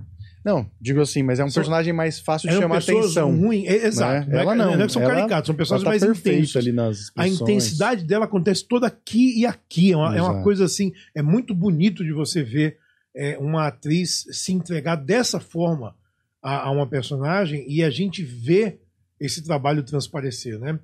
Não, 0.45 0.69
digo 0.81 1.01
assim, 1.01 1.23
mas 1.23 1.39
é 1.39 1.45
um 1.45 1.49
São- 1.49 1.61
personagem 1.63 1.93
mais 1.93 2.19
fácil 2.19 2.49
de 2.51 2.57
chamar 2.57 2.79
atenção. 2.79 3.31
ruins, 3.37 3.65
é, 3.69 3.87
exato. 3.87 4.29
né? 4.29 4.41
Ela 4.41 4.53
é, 4.53 4.57
não, 4.57 4.75
é 4.75 4.87
que 4.87 4.93
são 4.93 5.03
ela- 5.03 5.15
caricatos, 5.15 5.47
são 5.47 5.55
pessoas 5.55 5.83
tá 5.83 5.89
mais 5.91 6.03
intensas. 6.03 6.57
ali 6.57 6.73
nas 6.73 7.13
A 7.17 7.29
intensidade 7.29 8.05
dela 8.05 8.25
acontece 8.25 8.67
toda 8.67 8.87
aqui 8.89 9.39
e 9.41 9.47
aqui. 9.47 9.93
É 9.93 9.97
uma, 9.97 10.17
é 10.17 10.23
uma 10.23 10.43
coisa 10.43 10.65
assim, 10.65 10.93
é 11.15 11.23
muito 11.23 11.55
bonito 11.55 12.03
de 12.05 12.13
você 12.13 12.43
ver 12.43 12.79
é, 13.15 13.39
uma 13.39 13.69
atriz 13.69 14.27
se 14.33 14.53
entregar 14.53 14.97
dessa 14.97 15.39
forma 15.39 15.95
a, 16.43 16.67
a 16.67 16.71
uma 16.73 16.87
personagem 16.89 17.65
e 17.69 17.85
a 17.85 17.91
gente 17.91 18.25
vê 18.25 18.79
esse 19.21 19.45
trabalho 19.45 19.83
transparecer, 19.85 20.59
né? 20.59 20.79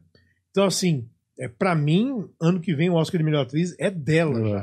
Então, 0.53 0.65
assim, 0.65 1.09
É, 1.39 1.47
para 1.47 1.75
mim, 1.75 2.29
ano 2.41 2.59
que 2.59 2.75
vem 2.75 2.91
o 2.91 2.95
Oscar 2.95 3.19
de 3.19 3.25
melhor 3.25 3.43
atriz 3.43 3.75
é 3.79 3.89
dela 3.89 4.41
Eu 4.41 4.49
já. 4.49 4.63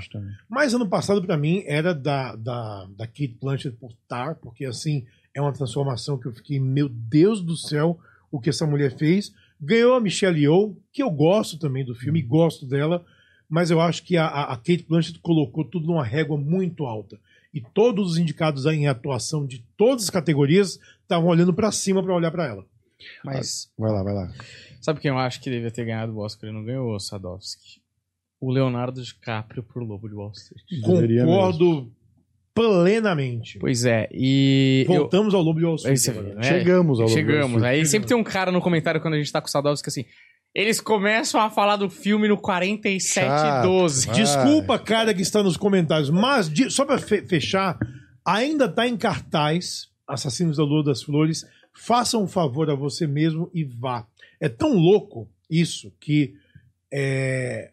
Mas 0.50 0.74
ano 0.74 0.88
passado, 0.88 1.22
pra 1.24 1.38
mim, 1.38 1.64
era 1.66 1.96
da, 1.96 2.36
da, 2.36 2.86
da 2.98 3.08
Kate 3.08 3.38
Blanchett 3.42 3.78
por 3.78 3.94
Tar, 4.10 4.36
porque 4.36 4.66
assim, 4.66 5.06
é 5.34 5.42
uma 5.42 5.54
transformação 5.54 6.18
que 6.18 6.26
eu 6.26 6.34
fiquei, 6.34 6.60
meu 6.60 6.90
Deus 6.90 7.42
do 7.42 7.56
céu, 7.56 7.98
o 8.30 8.42
que 8.42 8.50
essa 8.50 8.68
mulher 8.68 8.98
fez. 8.98 9.34
Ganhou 9.60 9.96
a 9.96 10.02
Michelle 10.02 10.38
Yeoh, 10.38 10.76
que 10.92 11.02
eu 11.02 11.10
gosto 11.10 11.58
também 11.58 11.86
do 11.86 11.96
filme, 11.96 12.22
gosto 12.22 12.66
dela, 12.66 13.06
mas 13.50 13.72
eu 13.72 13.80
acho 13.80 14.04
que 14.04 14.18
a, 14.18 14.28
a 14.28 14.58
Kate 14.58 14.86
Blanchett 14.88 15.20
colocou 15.20 15.64
tudo 15.64 15.88
numa 15.88 16.04
régua 16.04 16.38
muito 16.38 16.86
alta. 16.86 17.18
E 17.54 17.62
todos 17.62 18.12
os 18.12 18.18
indicados 18.18 18.66
em 18.66 18.86
atuação 18.88 19.46
de 19.46 19.64
todas 19.78 20.04
as 20.04 20.10
categorias 20.10 20.78
estavam 21.02 21.30
olhando 21.30 21.54
pra 21.54 21.72
cima 21.72 22.04
pra 22.04 22.14
olhar 22.14 22.32
pra 22.32 22.48
ela. 22.48 22.66
Mas 23.24 23.72
Vai 23.78 23.92
lá, 23.92 24.04
vai 24.04 24.14
lá. 24.14 24.32
sabe 24.82 25.00
quem 25.00 25.10
eu 25.12 25.18
acho 25.18 25.42
que 25.42 25.50
devia 25.50 25.72
ter 25.72 25.86
ganhado 25.86 26.14
o 26.14 26.20
Oscar 26.20 26.50
e 26.50 26.54
não 26.54 26.64
ganhou, 26.64 26.94
o 26.96 27.00
Sadowski? 27.00 27.82
O 28.40 28.52
Leonardo 28.52 29.02
DiCaprio 29.02 29.64
por 29.64 29.82
Lobo 29.84 30.08
de 30.08 30.16
Wall 30.16 30.32
Street. 30.32 30.64
Deveria 30.86 31.26
Concordo 31.26 31.92
plenamente. 32.54 33.60
Pois 33.60 33.86
é, 33.86 34.08
e. 34.12 34.86
eu- 34.88 34.96
Voltamos 34.96 35.34
ao 35.34 35.42
Lobo 35.42 35.60
de 35.60 35.66
Wall 35.66 35.76
Street. 35.76 35.92
Aí 35.94 35.98
você 35.98 36.12
agora. 36.12 36.28
vê, 36.30 36.36
né? 36.36 36.44
Chegamos 36.44 37.00
ao 37.00 37.08
Chegamos. 37.08 37.52
Lobo 37.54 37.66
Aí 37.66 37.72
Chegamos. 37.76 37.90
sempre 37.92 38.08
tem 38.08 38.18
um 38.18 38.24
cara 38.24 38.52
no 38.52 38.62
comentário 38.62 39.02
quando 39.02 39.14
a 39.16 39.18
gente 39.18 39.32
tá 39.32 39.42
com 39.42 39.48
o 39.48 39.52
Sadowski 39.52 39.90
assim. 39.90 40.06
Eles 40.54 40.80
começam 40.80 41.42
a 41.42 41.50
falar 41.50 41.76
do 41.76 41.90
filme 41.90 42.30
no 42.30 42.38
47 42.38 43.26
Chato. 43.26 43.66
12. 43.66 44.08
Vai. 44.08 44.16
Desculpa, 44.16 44.80
cara 44.80 45.14
que 45.14 45.22
está 45.22 45.44
nos 45.44 45.58
comentários, 45.58 46.10
mas 46.10 46.50
de- 46.50 46.70
só 46.72 46.86
pra 46.86 46.98
fe- 46.98 47.28
fechar, 47.28 47.78
ainda 48.26 48.70
tá 48.70 48.88
em 48.88 48.96
cartaz 48.96 49.94
Assassinos 50.08 50.56
da 50.58 50.64
Lua 50.64 50.84
das 50.84 51.02
Flores. 51.04 51.44
Faça 51.76 52.18
um 52.18 52.28
favor 52.28 52.70
a 52.70 52.76
você 52.76 53.06
mesmo 53.06 53.52
e 53.54 53.64
vá. 53.64 54.08
É 54.40 54.48
tão 54.48 54.76
louco 54.76 55.30
isso 55.50 55.92
que 56.00 56.34
é, 56.92 57.72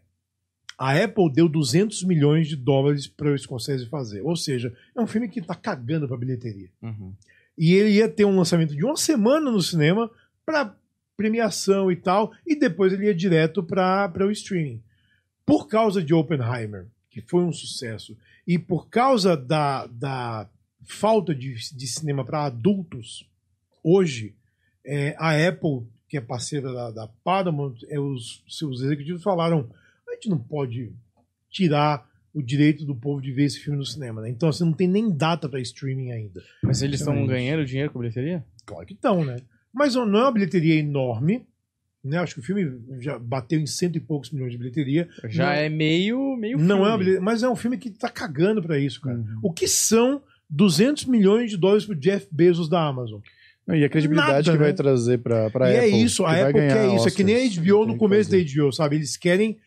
a 0.76 1.00
Apple 1.00 1.32
deu 1.32 1.48
200 1.48 2.02
milhões 2.02 2.48
de 2.48 2.56
dólares 2.56 3.06
para 3.06 3.32
o 3.32 3.38
Scorsese 3.38 3.86
fazer. 3.86 4.20
Ou 4.22 4.34
seja, 4.34 4.74
é 4.94 5.00
um 5.00 5.06
filme 5.06 5.28
que 5.28 5.40
tá 5.40 5.54
cagando 5.54 6.08
pra 6.08 6.16
bilheteria. 6.16 6.68
Uhum. 6.82 7.12
E 7.56 7.74
ele 7.74 7.90
ia 7.90 8.08
ter 8.08 8.24
um 8.24 8.36
lançamento 8.36 8.74
de 8.74 8.84
uma 8.84 8.96
semana 8.96 9.50
no 9.50 9.62
cinema 9.62 10.10
para 10.44 10.74
premiação 11.16 11.92
e 11.92 11.94
tal, 11.96 12.32
e 12.44 12.56
depois 12.56 12.92
ele 12.92 13.06
ia 13.06 13.14
direto 13.14 13.62
para 13.62 14.26
o 14.26 14.32
streaming. 14.32 14.82
Por 15.46 15.68
causa 15.68 16.02
de 16.02 16.12
Oppenheimer, 16.12 16.86
que 17.08 17.20
foi 17.20 17.44
um 17.44 17.52
sucesso, 17.52 18.16
e 18.44 18.58
por 18.58 18.88
causa 18.88 19.36
da, 19.36 19.86
da 19.86 20.48
falta 20.82 21.32
de, 21.32 21.54
de 21.54 21.86
cinema 21.86 22.24
para 22.24 22.46
adultos, 22.46 23.28
hoje 23.82 24.34
é, 24.84 25.14
a 25.18 25.48
Apple, 25.48 25.86
que 26.08 26.16
é 26.16 26.20
parceira 26.20 26.72
da, 26.72 26.90
da 26.90 27.08
Paramount, 27.24 27.76
é, 27.88 27.98
os 27.98 28.42
seus 28.48 28.82
executivos 28.82 29.22
falaram: 29.22 29.70
a 30.08 30.14
gente 30.14 30.28
não 30.28 30.38
pode 30.38 30.92
tirar 31.50 32.06
o 32.34 32.42
direito 32.42 32.84
do 32.84 32.94
povo 32.94 33.20
de 33.20 33.30
ver 33.30 33.44
esse 33.44 33.60
filme 33.60 33.78
no 33.78 33.84
cinema, 33.84 34.22
né? 34.22 34.30
Então, 34.30 34.48
assim, 34.48 34.64
não 34.64 34.72
tem 34.72 34.88
nem 34.88 35.10
data 35.10 35.48
para 35.48 35.60
streaming 35.60 36.12
ainda. 36.12 36.42
Mas 36.62 36.80
eles 36.80 37.00
estão 37.00 37.26
ganhando 37.26 37.64
dinheiro 37.64 37.90
com 37.90 37.98
a 37.98 38.02
bilheteria? 38.02 38.44
Claro 38.64 38.86
que 38.86 38.94
estão, 38.94 39.24
né? 39.24 39.36
Mas 39.72 39.94
não 39.94 40.18
é 40.18 40.22
uma 40.22 40.32
bilheteria 40.32 40.76
enorme. 40.76 41.46
Né? 42.04 42.18
Acho 42.18 42.34
que 42.34 42.40
o 42.40 42.42
filme 42.42 42.80
já 43.00 43.18
bateu 43.18 43.60
em 43.60 43.66
cento 43.66 43.96
e 43.96 44.00
poucos 44.00 44.30
milhões 44.30 44.50
de 44.50 44.58
bilheteria. 44.58 45.08
Já 45.28 45.46
Não. 45.46 45.52
é 45.52 45.68
meio, 45.68 46.36
meio 46.36 46.58
não 46.58 46.76
filme. 46.76 46.82
é 46.82 46.88
uma 46.88 46.98
bilheteria, 46.98 47.24
mas 47.24 47.42
é 47.42 47.48
um 47.48 47.54
filme 47.54 47.78
que 47.78 47.90
tá 47.90 48.08
cagando 48.08 48.60
pra 48.62 48.78
isso, 48.78 49.00
cara. 49.00 49.18
Uhum. 49.18 49.38
O 49.42 49.52
que 49.52 49.68
são 49.68 50.20
200 50.50 51.04
milhões 51.04 51.50
de 51.50 51.56
dólares 51.56 51.86
pro 51.86 51.94
Jeff 51.94 52.26
Bezos 52.30 52.68
da 52.68 52.84
Amazon? 52.84 53.20
E 53.68 53.84
a 53.84 53.88
credibilidade 53.88 54.32
Nada, 54.32 54.52
que 54.52 54.58
vai 54.58 54.68
né? 54.68 54.72
trazer 54.74 55.18
pra, 55.18 55.48
pra 55.50 55.70
e 55.72 55.76
Apple. 55.76 55.90
é 55.92 55.96
isso, 55.96 56.24
a 56.24 56.30
vai 56.32 56.42
Apple 56.42 56.52
quer 56.54 56.94
isso. 56.94 57.08
É 57.08 57.10
que 57.10 57.22
nem 57.24 57.36
a 57.36 57.38
Oscars. 57.46 57.58
HBO 57.68 57.86
no 57.86 57.96
começo 57.96 58.30
da 58.30 58.36
HBO, 58.38 58.72
sabe? 58.72 58.96
Eles 58.96 59.16
querem 59.16 59.58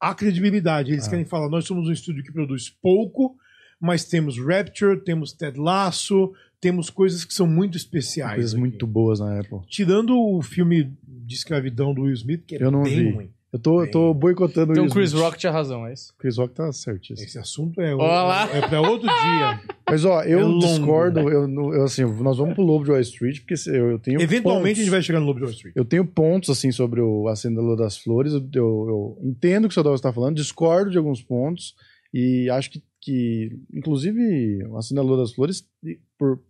a 0.00 0.14
credibilidade. 0.14 0.90
Eles 0.92 1.06
Ah. 1.06 1.10
querem 1.10 1.24
falar, 1.24 1.48
nós 1.48 1.64
somos 1.66 1.88
um 1.88 1.92
estúdio 1.92 2.24
que 2.24 2.32
produz 2.32 2.70
pouco, 2.70 3.36
mas 3.80 4.04
temos 4.04 4.38
Rapture, 4.38 5.00
temos 5.04 5.32
Ted 5.32 5.58
Lasso, 5.58 6.32
temos 6.60 6.88
coisas 6.88 7.24
que 7.24 7.34
são 7.34 7.46
muito 7.46 7.76
especiais. 7.76 8.34
Coisas 8.36 8.52
aqui. 8.52 8.60
muito 8.60 8.86
boas 8.86 9.20
na 9.20 9.38
Apple. 9.40 9.58
Tirando 9.68 10.18
o 10.18 10.40
filme 10.40 10.90
de 11.06 11.34
escravidão 11.34 11.92
do 11.92 12.02
Will 12.02 12.14
Smith, 12.14 12.44
que 12.46 12.56
é 12.56 12.62
Eu 12.62 12.70
não 12.70 12.82
bem 12.84 12.96
vi. 12.96 13.10
ruim. 13.10 13.30
Eu 13.52 13.58
tô, 13.58 13.82
eu 13.84 13.90
tô 13.90 14.14
boicotando 14.14 14.72
Então 14.72 14.84
o 14.84 14.86
o 14.88 14.90
Chris. 14.90 15.12
Rock 15.12 15.36
tinha 15.38 15.52
razão, 15.52 15.86
é 15.86 15.92
isso? 15.92 16.14
Chris 16.18 16.38
Rock 16.38 16.54
tá 16.54 16.72
certíssimo. 16.72 17.26
Esse 17.28 17.38
assunto 17.38 17.80
é, 17.82 17.94
Olá. 17.94 18.48
é 18.50 18.66
para 18.66 18.80
outro 18.80 19.06
dia. 19.06 19.60
Mas 19.86 20.06
ó, 20.06 20.22
eu 20.22 20.38
É 20.38 20.42
longo. 20.42 20.58
discordo, 20.60 21.20
eu, 21.28 21.46
não- 21.46 21.74
eu, 21.74 21.82
assim, 21.84 22.02
nós 22.22 22.38
vamos 22.38 22.54
pro 22.54 22.64
Lobo 22.64 22.82
de 22.84 22.90
Wall 22.92 23.00
Street, 23.00 23.40
porque 23.40 23.54
eu, 23.68 23.90
eu 23.90 23.98
tenho 23.98 24.22
Eventualmente 24.22 24.62
pontos, 24.68 24.78
a 24.80 24.82
gente 24.84 24.90
vai 24.90 25.02
chegar 25.02 25.20
no 25.20 25.26
Lobo 25.26 25.38
de 25.40 25.44
Wall 25.44 25.52
Street. 25.52 25.76
Eu 25.76 25.84
tenho 25.84 26.06
pontos, 26.06 26.48
assim, 26.48 26.72
sobre 26.72 27.02
o 27.02 27.28
Acenda 27.28 27.56
da 27.56 27.62
Lua 27.66 27.76
das 27.76 27.98
Flores, 27.98 28.32
eu, 28.32 28.40
eu- 28.54 28.86
eu 28.88 29.18
entendo 29.22 29.66
o 29.66 29.68
que 29.68 29.72
o 29.72 29.74
Sadovski 29.74 29.98
está 30.06 30.12
falando, 30.14 30.36
discordo 30.36 30.90
de 30.90 30.96
alguns 30.96 31.20
pontos, 31.22 31.74
e 32.14 32.48
acho 32.48 32.70
que, 32.70 32.82
que 33.02 33.50
inclusive, 33.74 34.64
o 34.66 34.78
Acenda 34.78 35.02
da 35.02 35.06
Lua 35.06 35.18
das 35.18 35.32
Flores 35.34 35.62
por- 36.18 36.40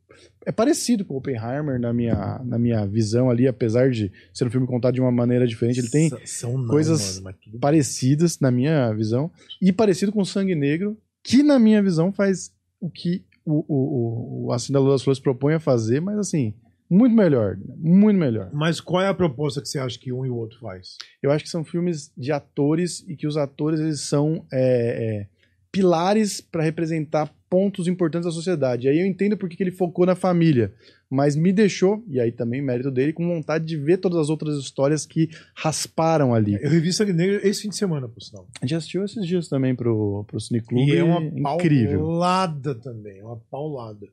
é 0.44 0.52
parecido 0.52 1.04
com 1.04 1.14
o 1.14 1.16
Oppenheimer 1.18 1.80
na 1.80 1.92
minha, 1.92 2.40
na 2.44 2.58
minha 2.58 2.86
visão 2.86 3.30
ali, 3.30 3.46
apesar 3.46 3.90
de 3.90 4.10
ser 4.32 4.46
um 4.46 4.50
filme 4.50 4.66
contado 4.66 4.94
de 4.94 5.00
uma 5.00 5.12
maneira 5.12 5.46
diferente, 5.46 5.80
ele 5.80 5.90
tem 5.90 6.10
não, 6.42 6.66
coisas 6.66 7.20
mano, 7.20 7.36
tudo 7.42 7.58
parecidas 7.58 8.40
na 8.40 8.50
minha 8.50 8.92
visão 8.92 9.30
e 9.60 9.72
parecido 9.72 10.12
com 10.12 10.24
Sangue 10.24 10.54
Negro, 10.54 10.96
que 11.22 11.42
na 11.42 11.58
minha 11.58 11.82
visão 11.82 12.12
faz 12.12 12.52
o 12.80 12.90
que 12.90 13.24
o, 13.44 13.64
o, 13.68 14.44
o, 14.44 14.46
o 14.46 14.52
Assim 14.52 14.72
da 14.72 14.80
Lua 14.80 14.92
das 14.92 15.02
Flores 15.02 15.20
propõe 15.20 15.54
a 15.54 15.60
fazer, 15.60 16.00
mas 16.00 16.18
assim, 16.18 16.54
muito 16.92 17.16
melhor, 17.16 17.56
muito 17.78 18.18
melhor. 18.18 18.50
Mas 18.52 18.78
qual 18.80 19.02
é 19.02 19.08
a 19.08 19.14
proposta 19.14 19.62
que 19.62 19.68
você 19.68 19.78
acha 19.78 19.98
que 19.98 20.12
um 20.12 20.26
e 20.26 20.30
o 20.30 20.36
outro 20.36 20.58
faz? 20.58 20.98
Eu 21.22 21.30
acho 21.30 21.42
que 21.42 21.50
são 21.50 21.64
filmes 21.64 22.12
de 22.16 22.30
atores 22.30 23.02
e 23.08 23.16
que 23.16 23.26
os 23.26 23.36
atores 23.38 23.80
eles 23.80 24.00
são 24.00 24.44
é, 24.52 25.22
é, 25.22 25.26
pilares 25.72 26.40
para 26.40 26.62
representar 26.62 27.34
pontos 27.48 27.88
importantes 27.88 28.26
da 28.26 28.32
sociedade. 28.32 28.86
E 28.86 28.90
aí 28.90 28.98
eu 29.00 29.06
entendo 29.06 29.36
porque 29.36 29.56
que 29.56 29.62
ele 29.62 29.70
focou 29.70 30.06
na 30.06 30.14
família, 30.14 30.72
mas 31.10 31.34
me 31.34 31.52
deixou, 31.52 32.04
e 32.08 32.20
aí 32.20 32.30
também 32.30 32.62
mérito 32.62 32.90
dele, 32.90 33.12
com 33.12 33.26
vontade 33.26 33.64
de 33.64 33.76
ver 33.76 33.98
todas 33.98 34.18
as 34.18 34.28
outras 34.28 34.56
histórias 34.58 35.04
que 35.04 35.28
rasparam 35.54 36.34
ali. 36.34 36.54
Eu 36.62 36.70
revi 36.70 36.92
Sangue 36.92 37.12
Negro 37.12 37.40
esse 37.42 37.62
fim 37.62 37.68
de 37.70 37.76
semana, 37.76 38.08
por 38.08 38.22
sinal. 38.22 38.46
A 38.60 38.66
gente 38.66 38.76
assistiu 38.76 39.04
esses 39.04 39.26
dias 39.26 39.48
também 39.48 39.74
pro, 39.74 40.24
pro 40.26 40.40
Cine 40.40 40.60
Clube. 40.60 40.92
E 40.92 40.96
é 40.96 41.02
uma 41.02 41.22
incrível. 41.54 41.98
paulada 41.98 42.74
também, 42.74 43.18
é 43.18 43.24
uma 43.24 43.40
paulada. 43.50 44.06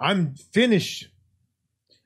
I'm 0.00 0.32
finished. 0.52 1.10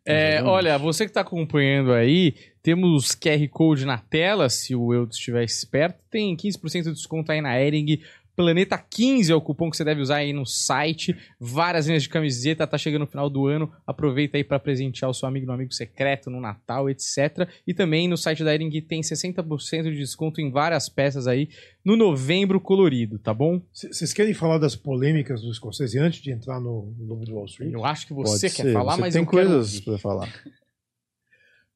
É, 0.05 0.43
olha, 0.43 0.79
você 0.79 1.05
que 1.05 1.11
está 1.11 1.21
acompanhando 1.21 1.93
aí, 1.93 2.35
temos 2.63 3.15
QR 3.15 3.47
Code 3.49 3.85
na 3.85 3.99
tela, 3.99 4.49
se 4.49 4.75
o 4.75 4.93
Eudes 4.93 5.17
estiver 5.17 5.45
esperto. 5.45 6.01
Tem 6.11 6.37
15% 6.37 6.85
de 6.85 6.93
desconto 6.93 7.31
aí 7.31 7.41
na 7.41 7.61
Ering. 7.61 8.01
Planeta 8.41 8.79
15 8.79 9.31
é 9.31 9.35
o 9.35 9.41
cupom 9.41 9.71
que 9.71 9.77
você 9.77 9.85
deve 9.85 10.01
usar 10.01 10.17
aí 10.17 10.33
no 10.33 10.47
site. 10.47 11.15
Várias 11.39 11.87
linhas 11.87 12.05
de 12.05 12.09
camiseta, 12.09 12.67
tá 12.67 12.79
chegando 12.79 13.03
no 13.03 13.07
final 13.07 13.29
do 13.29 13.47
ano. 13.47 13.71
Aproveita 13.87 14.39
aí 14.39 14.43
para 14.43 14.59
presentear 14.59 15.11
o 15.11 15.13
seu 15.13 15.29
amigo 15.29 15.47
no 15.47 15.53
amigo 15.53 15.75
secreto, 15.75 16.31
no 16.31 16.41
Natal, 16.41 16.89
etc. 16.89 17.47
E 17.67 17.75
também 17.75 18.09
no 18.09 18.17
site 18.17 18.43
da 18.43 18.55
Ering 18.55 18.71
tem 18.81 19.03
60% 19.03 19.83
de 19.83 19.99
desconto 19.99 20.41
em 20.41 20.51
várias 20.51 20.89
peças 20.89 21.27
aí 21.27 21.51
no 21.85 21.97
novembro 21.97 22.59
colorido, 22.59 23.19
tá 23.19 23.35
bom? 23.35 23.61
Vocês 23.75 24.15
querem 24.15 24.33
falar 24.33 24.57
das 24.57 24.75
polêmicas 24.75 25.43
do 25.43 25.53
Scorsese 25.53 25.99
antes 25.99 26.23
de 26.23 26.33
entrar 26.33 26.59
no 26.59 26.95
Lobo 26.99 27.27
de 27.27 27.33
Wall 27.33 27.45
Street? 27.45 27.75
Eu 27.75 27.85
acho 27.85 28.07
que 28.07 28.15
Pode 28.15 28.31
você 28.31 28.49
quer 28.49 28.63
ser, 28.63 28.73
falar, 28.73 28.95
você 28.95 29.01
mas 29.03 29.13
tem 29.13 29.23
eu 29.23 29.29
coisas 29.29 29.81
para 29.81 29.99
falar. 29.99 30.33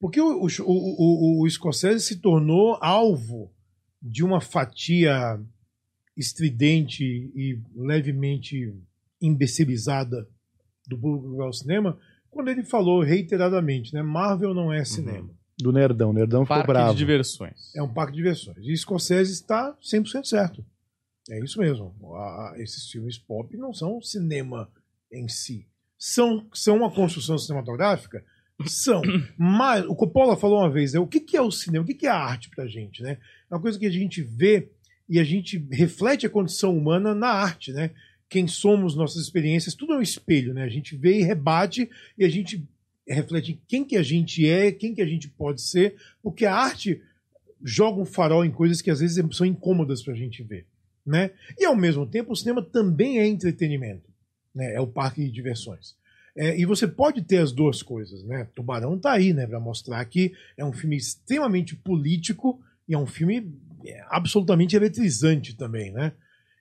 Porque 0.01 0.19
o, 0.19 0.45
o, 0.45 0.47
o, 0.47 1.43
o, 1.43 1.45
o 1.45 1.51
Scorsese 1.51 2.01
se 2.01 2.23
tornou 2.23 2.79
alvo 2.81 3.53
de 4.01 4.25
uma 4.25 4.41
fatia 4.41 5.39
estridente 6.17 7.05
e 7.05 7.61
levemente 7.75 8.75
imbecilizada 9.21 10.29
do 10.87 10.99
público 10.99 11.43
ao 11.43 11.53
cinema 11.53 11.99
quando 12.31 12.49
ele 12.49 12.65
falou 12.65 13.01
reiteradamente, 13.01 13.95
né? 13.95 14.03
Marvel 14.03 14.53
não 14.53 14.73
é 14.73 14.85
cinema. 14.85 15.31
Do 15.57 15.71
Nerdão. 15.71 16.11
O 16.11 16.13
Nerdão 16.13 16.45
ficou 16.45 16.57
Parque 16.57 16.73
bravo. 16.73 16.93
de 16.93 16.99
diversões. 16.99 17.73
É 17.77 17.83
um 17.83 17.93
parque 17.93 18.13
de 18.13 18.19
diversões. 18.19 18.59
E 18.61 18.77
Scorsese 18.77 19.33
está 19.33 19.73
100% 19.81 20.25
certo. 20.25 20.65
É 21.31 21.43
isso 21.43 21.59
mesmo. 21.61 21.95
Esses 22.57 22.91
filmes 22.91 23.17
pop 23.17 23.57
não 23.57 23.73
são 23.73 24.03
cinema 24.03 24.69
em 25.13 25.29
si. 25.29 25.67
São, 25.97 26.47
são 26.53 26.77
uma 26.77 26.91
construção 26.91 27.39
cinematográfica? 27.39 28.25
São. 28.67 29.01
Mas 29.39 29.85
o 29.87 29.95
Coppola 29.95 30.37
falou 30.37 30.59
uma 30.59 30.71
vez, 30.71 30.93
né, 30.93 30.99
o 30.99 31.07
que, 31.07 31.21
que 31.21 31.37
é 31.37 31.41
o 31.41 31.53
cinema? 31.53 31.85
O 31.85 31.87
que, 31.87 31.95
que 31.95 32.07
é 32.07 32.11
a 32.11 32.19
arte 32.19 32.51
pra 32.51 32.67
gente? 32.67 33.01
Né? 33.03 33.19
É 33.49 33.55
uma 33.55 33.61
coisa 33.61 33.79
que 33.79 33.87
a 33.87 33.91
gente 33.91 34.23
vê 34.23 34.73
e 35.09 35.19
a 35.19 35.25
gente 35.25 35.59
reflete 35.71 36.27
a 36.27 36.31
condição 36.31 36.77
humana 36.77 37.15
na 37.15 37.29
arte, 37.29 37.73
né? 37.73 37.91
Quem 38.29 38.47
somos, 38.47 38.97
nossas 38.97 39.23
experiências, 39.23 39.75
tudo 39.75 39.93
é 39.93 39.99
um 39.99 40.03
espelho, 40.03 40.55
né? 40.55 40.65
A 40.65 40.69
gente 40.69 40.97
vê 40.97 41.19
e 41.19 41.23
rebate 41.23 41.91
e 42.17 42.25
a 42.25 42.29
gente 42.29 42.67
reflete 43.07 43.53
em 43.53 43.61
quem 43.69 43.85
que 43.85 43.97
a 43.97 44.03
gente 44.03 44.49
é, 44.49 44.73
quem 44.73 44.95
que 44.95 45.03
a 45.03 45.07
gente 45.07 45.29
pode 45.29 45.61
ser, 45.61 45.97
porque 46.23 46.47
a 46.47 46.55
arte 46.55 47.03
joga 47.63 48.01
um 48.01 48.07
farol 48.07 48.45
em 48.45 48.51
coisas 48.51 48.81
que 48.81 48.91
às 48.91 49.01
vezes 49.01 49.23
são 49.37 49.47
incômodas 49.47 50.03
pra 50.03 50.15
gente 50.15 50.43
ver, 50.43 50.67
né? 51.05 51.31
E 51.59 51.65
ao 51.65 51.77
mesmo 51.77 52.07
tempo 52.07 52.33
o 52.33 52.37
cinema 52.37 52.63
também 52.63 53.19
é 53.19 53.27
entretenimento, 53.27 54.11
né? 54.55 54.75
É 54.75 54.81
o 54.81 54.87
parque 54.87 55.23
de 55.23 55.31
diversões. 55.31 55.95
É, 56.37 56.59
e 56.59 56.65
você 56.65 56.89
pode 56.89 57.23
ter 57.23 57.39
as 57.39 57.53
duas 57.53 57.83
coisas, 57.83 58.25
né? 58.25 58.49
Tubarão 58.55 58.99
tá 58.99 59.13
aí, 59.13 59.33
né, 59.33 59.47
para 59.47 59.61
mostrar 59.61 60.05
que 60.07 60.33
é 60.57 60.65
um 60.65 60.73
filme 60.73 60.97
extremamente 60.97 61.77
político 61.77 62.61
e 62.89 62.95
é 62.95 62.99
um 62.99 63.07
filme 63.07 63.41
absolutamente 64.09 64.75
eletrizante 64.77 65.55
também, 65.57 65.91
né? 65.93 66.13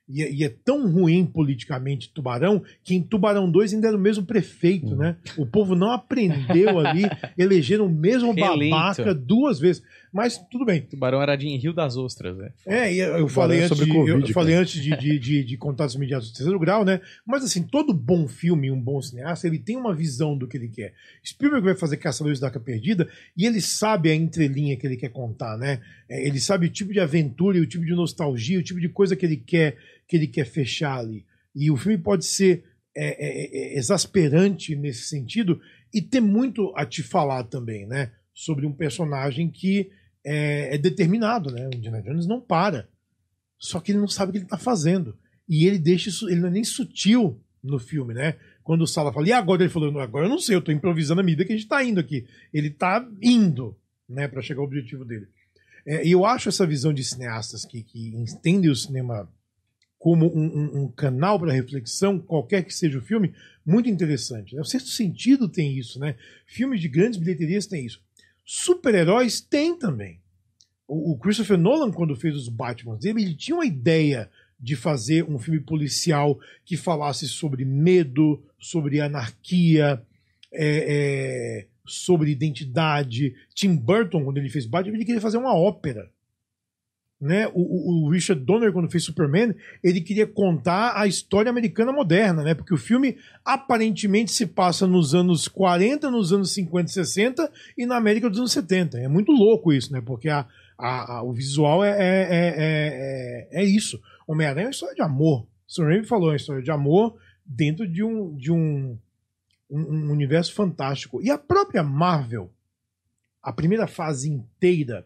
E, 0.09 0.21
é- 0.21 0.31
e 0.33 0.43
é 0.43 0.49
tão 0.49 0.91
ruim 0.91 1.25
politicamente 1.25 2.11
Tubarão 2.13 2.61
que 2.83 2.93
em 2.93 3.01
Tubarão 3.01 3.49
2 3.49 3.73
ainda 3.73 3.87
era 3.87 3.95
o 3.95 3.99
mesmo 3.99 4.25
prefeito, 4.25 4.97
né? 4.97 5.15
O 5.37 5.45
povo 5.45 5.75
não 5.75 5.91
aprendeu 5.91 6.77
ali, 6.85 7.03
elegeram 7.37 7.85
o 7.85 7.89
mesmo 7.89 8.33
Reeleito. 8.33 8.75
babaca 8.75 9.13
duas 9.15 9.59
vezes. 9.61 9.81
Mas 10.11 10.37
tudo 10.51 10.63
bem. 10.65 10.81
Tubarão 10.81 11.21
era 11.21 11.35
de 11.35 11.47
em 11.47 11.57
Rio 11.57 11.73
das 11.73 11.95
Ostras, 11.97 12.37
né? 12.37 12.51
É, 12.67 12.93
e 12.93 12.99
eu 12.99 13.27
falei 13.29 13.59
é 13.61 13.63
antes, 13.63 13.69
sobre 13.77 13.85
de, 13.85 13.91
Covid, 13.97 14.11
eu 14.11 14.21
cara. 14.21 14.33
falei 14.33 14.55
antes 14.55 14.79
de, 14.83 14.95
de, 14.95 15.17
de, 15.17 15.43
de 15.43 15.57
contatos 15.57 15.95
imediatos 15.95 16.29
do 16.31 16.35
terceiro 16.35 16.59
grau, 16.59 16.83
né? 16.85 16.99
Mas 17.25 17.43
assim, 17.43 17.63
todo 17.63 17.93
bom 17.93 18.27
filme, 18.27 18.69
um 18.69 18.79
bom 18.79 19.01
cineasta, 19.01 19.47
ele 19.47 19.57
tem 19.57 19.75
uma 19.77 19.95
visão 19.95 20.37
do 20.37 20.47
que 20.47 20.57
ele 20.57 20.67
quer. 20.67 20.93
Spielberg 21.25 21.65
vai 21.65 21.75
fazer 21.75 21.97
Caçadores 21.97 22.39
da 22.39 22.47
Arca 22.47 22.59
Perdida 22.59 23.07
e 23.35 23.45
ele 23.47 23.59
sabe 23.61 24.11
a 24.11 24.15
entrelinha 24.15 24.75
que 24.77 24.85
ele 24.85 24.97
quer 24.97 25.09
contar, 25.09 25.57
né? 25.57 25.79
É, 26.13 26.27
Ele 26.27 26.39
sabe 26.39 26.67
o 26.67 26.69
tipo 26.69 26.93
de 26.93 26.99
aventura, 26.99 27.59
o 27.59 27.65
tipo 27.65 27.83
de 27.83 27.95
nostalgia, 27.95 28.59
o 28.59 28.63
tipo 28.63 28.79
de 28.79 28.87
coisa 28.87 29.15
que 29.15 29.25
ele 29.25 29.37
quer 29.37 29.77
que 30.07 30.15
ele 30.15 30.27
quer 30.27 30.45
fechar 30.45 30.99
ali. 30.99 31.25
E 31.55 31.71
o 31.71 31.77
filme 31.77 31.97
pode 31.97 32.25
ser 32.25 32.63
é, 32.95 33.07
é, 33.07 33.73
é, 33.75 33.77
exasperante 33.79 34.75
nesse 34.75 35.07
sentido 35.07 35.59
e 35.91 36.01
ter 36.01 36.19
muito 36.19 36.71
a 36.75 36.85
te 36.85 37.01
falar 37.01 37.43
também, 37.45 37.87
né? 37.87 38.11
Sobre 38.33 38.65
um 38.65 38.73
personagem 38.73 39.49
que 39.49 39.89
é, 40.23 40.75
é 40.75 40.77
determinado, 40.77 41.51
né? 41.51 41.67
O 41.67 41.75
Indiana 41.75 42.01
Jones 42.01 42.27
não 42.27 42.39
para. 42.39 42.87
Só 43.57 43.79
que 43.79 43.91
ele 43.91 43.99
não 43.99 44.07
sabe 44.07 44.29
o 44.29 44.31
que 44.33 44.37
ele 44.39 44.45
está 44.45 44.57
fazendo. 44.57 45.17
E 45.47 45.65
ele 45.65 45.79
deixa 45.79 46.09
isso, 46.09 46.29
ele 46.29 46.41
não 46.41 46.49
é 46.49 46.51
nem 46.51 46.63
sutil 46.63 47.39
no 47.63 47.79
filme, 47.79 48.13
né? 48.13 48.35
Quando 48.63 48.81
o 48.81 48.87
Sala 48.87 49.11
fala, 49.11 49.27
e 49.27 49.31
agora? 49.31 49.63
Ele 49.63 49.71
falou, 49.71 49.91
"Não, 49.91 49.99
agora 49.99 50.25
eu 50.25 50.29
não 50.29 50.39
sei, 50.39 50.55
eu 50.55 50.61
tô 50.61 50.71
improvisando 50.71 51.21
à 51.21 51.23
medida 51.23 51.45
que 51.45 51.53
a 51.53 51.55
gente 51.55 51.67
tá 51.67 51.83
indo 51.83 51.99
aqui. 51.99 52.25
Ele 52.53 52.69
tá 52.69 53.07
indo, 53.21 53.75
né, 54.07 54.27
para 54.27 54.41
chegar 54.41 54.59
ao 54.59 54.65
objetivo 54.65 55.03
dele. 55.05 55.27
É, 55.85 56.05
e 56.05 56.11
eu 56.11 56.25
acho 56.25 56.49
essa 56.49 56.65
visão 56.65 56.93
de 56.93 57.03
cineastas 57.03 57.65
que, 57.65 57.83
que 57.83 58.09
entendem 58.15 58.69
o 58.69 58.75
cinema 58.75 59.29
como 59.99 60.27
um, 60.35 60.45
um- 60.45 60.83
um 60.83 60.87
canal 60.91 61.39
para 61.39 61.51
reflexão, 61.53 62.19
qualquer 62.19 62.63
que 62.63 62.73
seja 62.73 62.97
o 62.99 63.01
filme, 63.01 63.33
muito 63.65 63.89
interessante. 63.89 64.53
Né? 64.55 64.61
O 64.61 64.65
Sexto 64.65 64.89
Sentido 64.89 65.47
tem 65.47 65.77
isso, 65.77 65.97
né? 65.99 66.15
Filmes 66.45 66.81
de 66.81 66.89
grandes 66.89 67.17
bilheterias 67.17 67.65
tem 67.65 67.85
isso. 67.85 68.01
Super-heróis 68.45 69.39
tem 69.39 69.77
também. 69.77 70.19
O, 70.87 71.11
o 71.13 71.17
Christopher 71.17 71.57
Nolan, 71.57 71.91
quando 71.91 72.15
fez 72.15 72.35
os 72.35 72.49
Batman 72.49 72.97
dele, 72.97 73.21
ele 73.21 73.35
tinha 73.35 73.55
uma 73.55 73.65
ideia 73.65 74.29
de 74.59 74.75
fazer 74.75 75.23
um 75.23 75.39
filme 75.39 75.59
policial 75.61 76.39
que 76.65 76.75
falasse 76.77 77.27
sobre 77.27 77.63
medo, 77.65 78.41
sobre 78.59 78.99
anarquia, 78.99 80.01
é, 80.51 81.65
é, 81.65 81.67
sobre 81.85 82.31
identidade. 82.31 83.35
Tim 83.53 83.75
Burton, 83.75 84.23
quando 84.23 84.37
ele 84.37 84.49
fez 84.49 84.65
Batman, 84.65 84.95
ele 84.95 85.05
queria 85.05 85.21
fazer 85.21 85.37
uma 85.37 85.55
ópera. 85.55 86.09
Né? 87.21 87.47
O, 87.53 87.61
o- 87.61 88.05
o 88.05 88.09
Richard 88.09 88.43
Donner, 88.43 88.73
quando 88.73 88.91
fez 88.91 89.03
Superman, 89.05 89.55
ele 89.81 90.01
queria 90.01 90.27
contar 90.27 90.99
a 90.99 91.07
história 91.07 91.49
americana 91.49 91.93
moderna, 91.93 92.43
né? 92.43 92.53
Porque 92.53 92.73
o 92.73 92.77
filme 92.77 93.15
aparentemente 93.45 94.31
se 94.31 94.45
passa 94.45 94.85
nos 94.85 95.15
anos 95.15 95.47
40, 95.47 96.11
nos 96.11 96.33
anos 96.33 96.51
50 96.53 96.89
e 96.89 96.93
60 96.93 97.51
e 97.77 97.85
na 97.85 97.95
América 97.95 98.29
dos 98.29 98.39
anos 98.39 98.51
70. 98.51 98.97
É 98.99 99.07
muito 99.07 99.31
louco 99.31 99.71
isso, 99.71 99.93
né? 99.93 100.01
Porque 100.01 100.27
a, 100.27 100.45
a- 100.77 101.13
a- 101.19 101.23
o 101.23 101.31
visual 101.31 101.81
é, 101.81 101.91
é, 101.91 102.27
é, 102.29 102.53
é, 102.57 103.61
é 103.61 103.63
isso. 103.63 104.01
Homem-Aranha 104.27 104.65
é 104.65 104.67
uma 104.67 104.71
história 104.71 104.95
de 104.95 105.01
amor. 105.01 105.47
Sam 105.65 105.85
Raimi 105.85 106.05
falou, 106.05 106.27
é 106.27 106.31
uma 106.31 106.35
história 106.37 106.61
de 106.61 106.71
amor 106.71 107.15
dentro 107.45 107.87
de 107.87 108.03
um, 108.03 108.35
de 108.35 108.51
um, 108.51 108.97
um, 109.75 110.07
um 110.07 110.11
universo 110.11 110.53
fantástico. 110.53 111.21
E 111.21 111.29
a 111.29 111.37
própria 111.37 111.83
Marvel, 111.83 112.51
a 113.41 113.51
primeira 113.51 113.87
fase 113.87 114.29
inteira, 114.29 115.05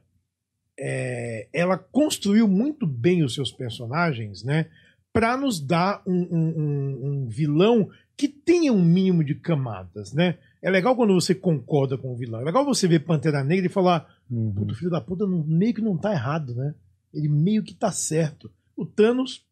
é, 0.79 1.47
ela 1.53 1.77
construiu 1.77 2.47
muito 2.47 2.85
bem 2.85 3.23
os 3.23 3.33
seus 3.33 3.51
personagens, 3.51 4.43
né? 4.43 4.67
Para 5.11 5.35
nos 5.35 5.59
dar 5.59 6.03
um, 6.05 6.13
um- 6.31 6.99
um- 7.23 7.27
vilão 7.27 7.89
que 8.15 8.27
tenha 8.27 8.71
um 8.71 8.83
mínimo 8.83 9.23
de 9.23 9.33
camadas, 9.35 10.13
né? 10.13 10.37
É 10.61 10.69
legal 10.69 10.95
quando 10.95 11.13
você 11.13 11.33
concorda 11.33 11.97
com 11.97 12.11
o 12.13 12.15
vilão. 12.15 12.41
É 12.41 12.43
legal 12.43 12.63
você 12.65 12.87
ver 12.87 12.99
Pantera 13.05 13.43
Negra 13.43 13.65
e 13.65 13.69
falar: 13.69 14.07
Uhum. 14.29 14.53
Puta, 14.53 14.73
o 14.73 14.75
filho 14.75 14.91
da 14.91 15.01
puta 15.01 15.25
não- 15.25 15.43
meio 15.43 15.73
que 15.73 15.81
não 15.81 15.97
tá 15.97 16.11
errado, 16.11 16.53
né? 16.53 16.75
Ele 17.13 17.27
meio 17.29 17.63
que 17.63 17.73
tá 17.73 17.91
certo. 17.91 18.51
O 18.75 18.85
Thanos, 18.85 19.43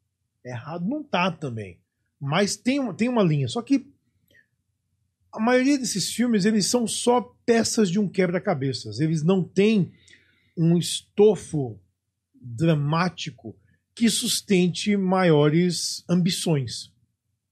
errado 0.43 0.85
não 0.87 1.03
tá 1.03 1.31
também. 1.31 1.79
Mas 2.19 2.55
tem, 2.55 2.79
uma- 2.79 2.93
tem 2.93 3.07
uma 3.09 3.23
linha. 3.23 3.47
Só 3.47 3.61
que 3.61 3.87
a 5.35 5.39
maioria 5.39 5.77
desses 5.77 6.11
filmes, 6.11 6.45
eles 6.45 6.65
são 6.65 6.87
só 6.87 7.21
peças 7.45 7.89
de 7.89 7.99
um 7.99 8.07
quebra-cabeças. 8.07 8.99
Eles 8.99 9.21
não 9.21 9.43
têm 9.43 9.91
um 10.57 10.77
estofo 10.77 11.77
dramático 12.33 13.55
que 13.93 14.09
sustente 14.09 14.95
maiores 14.95 16.03
ambições. 16.09 16.91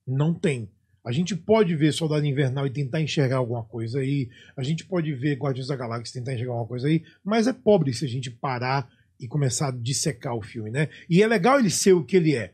Não 0.07 0.33
tem. 0.33 0.69
A 1.05 1.11
gente 1.11 1.35
pode 1.35 1.75
ver 1.75 1.91
Soldado 1.91 2.25
Invernal 2.25 2.65
e 2.65 2.69
tentar 2.69 3.01
enxergar 3.01 3.37
alguma 3.37 3.63
coisa 3.63 3.99
aí. 3.99 4.29
A 4.55 4.63
gente 4.63 4.85
pode 4.85 5.13
ver 5.13 5.37
Guardiões 5.37 5.67
da 5.67 5.75
Galáxia 5.75 6.11
e 6.11 6.19
tentar 6.19 6.33
enxergar 6.33 6.53
alguma 6.53 6.67
coisa 6.67 6.87
aí. 6.87 7.03
Mas 7.23 7.47
é 7.47 7.53
pobre 7.53 7.93
se 7.93 8.05
a 8.05 8.07
gente 8.07 8.31
parar 8.31 8.89
e 9.19 9.27
começar 9.27 9.67
a 9.67 9.71
dissecar 9.71 10.35
o 10.35 10.41
filme, 10.41 10.71
né? 10.71 10.87
E 11.09 11.21
é 11.21 11.27
legal 11.27 11.59
ele 11.59 11.69
ser 11.69 11.91
o 11.91 12.03
que 12.03 12.15
ele 12.15 12.33
é. 12.33 12.53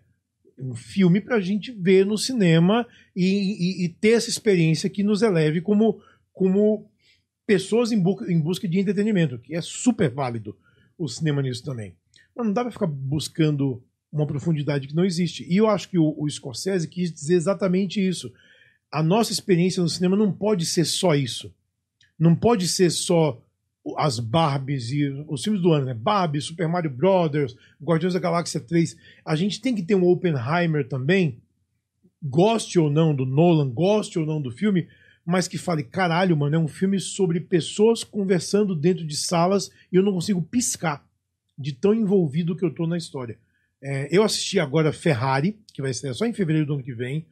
Um 0.60 0.76
filme 0.76 1.22
pra 1.22 1.40
gente 1.40 1.72
ver 1.72 2.06
no 2.06 2.18
cinema 2.18 2.86
e, 3.16 3.26
e- 3.26 3.86
e 3.86 3.90
ter 3.90 4.12
essa 4.12 4.30
experiência 4.30 4.90
que 4.90 5.04
nos 5.04 5.22
eleve 5.22 5.62
como, 5.62 6.02
como 6.34 6.90
pessoas 7.48 7.92
em, 7.92 8.00
bu- 8.00 8.26
em 8.30 8.40
busca 8.40 8.68
de 8.68 8.80
entretenimento, 8.80 9.40
que 9.40 9.56
é 9.56 9.62
super 9.62 10.10
válido 10.10 10.56
o 10.98 11.08
cinema 11.08 11.42
nisso 11.42 11.64
também. 11.64 11.96
Mas 12.36 12.46
não 12.46 12.54
dá 12.54 12.62
pra 12.64 12.72
ficar 12.72 12.88
buscando 12.88 13.82
uma 14.12 14.26
profundidade 14.28 14.88
que 14.88 14.96
não 14.96 15.06
existe. 15.06 15.46
E 15.50 15.58
eu 15.58 15.68
acho 15.68 15.90
que 15.90 15.98
o, 15.98 16.16
o 16.18 16.30
Scorsese 16.30 16.88
quis 16.88 17.12
dizer 17.12 17.36
exatamente 17.36 18.06
isso. 18.06 18.32
A 18.92 19.02
nossa 19.04 19.32
experiência 19.32 19.82
no 19.84 19.90
cinema 19.90 20.16
não 20.18 20.32
pode 20.32 20.66
ser 20.66 20.84
só 20.86 21.16
isso. 21.16 21.54
Não 22.18 22.36
pode 22.36 22.68
ser 22.68 22.90
só 22.90 23.42
as 23.98 24.20
Barbies 24.20 24.92
e 24.92 25.08
os 25.28 25.44
filmes 25.44 25.62
do 25.62 25.72
ano, 25.72 25.86
né? 25.86 25.94
Barbie, 25.94 26.42
Super 26.42 26.68
Mario 26.68 26.92
Brothers, 26.92 27.56
Guardiões 27.82 28.14
da 28.14 28.20
Galáxia 28.20 28.60
3. 28.60 28.96
A 29.26 29.36
gente 29.36 29.62
tem 29.62 29.76
que 29.76 29.84
ter 29.84 29.96
um 29.96 30.08
Oppenheimer 30.08 30.88
também, 30.88 31.38
goste 32.22 32.80
ou 32.80 32.90
não 32.90 33.16
do 33.16 33.26
Nolan, 33.26 33.70
goste 33.70 34.20
ou 34.20 34.26
não 34.26 34.42
do 34.42 34.52
filme, 34.52 34.88
mas 35.26 35.48
que 35.48 35.58
fale, 35.58 35.84
caralho, 35.84 36.36
mano, 36.36 36.56
é 36.56 36.60
um 36.60 36.68
filme 36.68 37.00
sobre 37.00 37.40
pessoas 37.40 38.04
conversando 38.04 38.76
dentro 38.76 39.06
de 39.06 39.16
salas 39.16 39.70
e 39.92 39.96
eu 39.96 40.04
não 40.04 40.14
consigo 40.14 40.42
piscar 40.42 41.06
de 41.58 41.74
tão 41.74 41.94
envolvido 41.94 42.56
que 42.56 42.66
eu 42.66 42.74
tô 42.74 42.88
na 42.88 42.98
história. 42.98 43.38
É, 43.82 44.08
eu 44.12 44.24
assisti 44.24 44.60
agora 44.60 44.92
Ferrari, 44.92 45.58
que 45.74 45.82
vai 45.82 45.94
ser 45.94 46.14
só 46.14 46.26
em 46.26 46.34
fevereiro 46.34 46.66
do 46.66 46.74
ano 46.74 46.84
que 46.84 46.94
vem, 46.94 47.26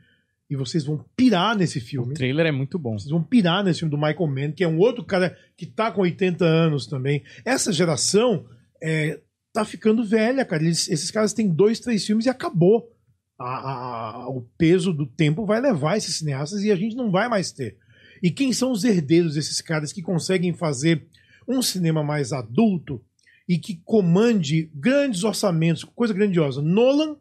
e 0.50 0.56
vocês 0.56 0.86
vão 0.86 1.04
pirar 1.16 1.58
nesse 1.58 1.80
O 1.80 1.82
filme. 1.82 2.14
trailer 2.14 2.46
é 2.46 2.52
muito 2.52 2.80
bom. 2.80 2.98
Vocês 2.98 3.12
vão 3.12 3.22
pirar 3.24 3.64
nesse 3.64 3.80
filme 3.80 3.92
do 3.92 3.98
Michael 3.98 4.28
Mann, 4.28 4.52
que 4.54 4.64
é 4.64 4.68
um 4.68 4.78
outro 4.80 5.04
cara 5.04 5.38
que 5.58 5.66
tá 5.66 5.92
com 5.92 6.02
80 6.02 6.46
anos 6.46 6.88
também. 6.88 7.24
Essa 7.44 7.72
geração 7.74 8.46
é, 8.82 9.20
tá 9.52 9.66
ficando 9.66 10.04
velha, 10.06 10.46
cara. 10.46 10.64
Eles- 10.64 10.88
esses 10.90 11.10
caras 11.12 11.34
têm 11.34 11.50
dois, 11.50 11.80
três 11.80 12.06
filmes 12.06 12.26
e 12.26 12.30
acabou. 12.30 12.92
A- 13.40 14.24
a- 14.24 14.30
o 14.30 14.42
peso 14.58 14.92
do 14.94 15.06
tempo 15.06 15.46
vai 15.46 15.60
levar 15.62 15.98
esses 15.98 16.16
cineastas 16.16 16.64
e 16.64 16.72
a 16.72 16.76
gente 16.76 16.96
não 16.96 17.12
vai 17.12 17.28
mais 17.30 17.52
ter. 17.52 17.78
E 18.24 18.32
quem 18.32 18.52
são 18.54 18.72
os 18.72 18.84
herdeiros 18.84 19.36
desses 19.36 19.62
caras 19.62 19.92
que 19.94 20.02
conseguem 20.02 20.54
fazer 20.54 21.06
um 21.48 21.62
cinema 21.62 22.04
mais 22.04 22.32
adulto 22.34 23.00
e 23.48 23.58
que 23.60 23.82
comande 23.86 24.72
grandes 24.74 25.24
orçamentos, 25.24 25.84
coisa 25.84 26.14
grandiosa? 26.14 26.62
Nolan, 26.62 27.16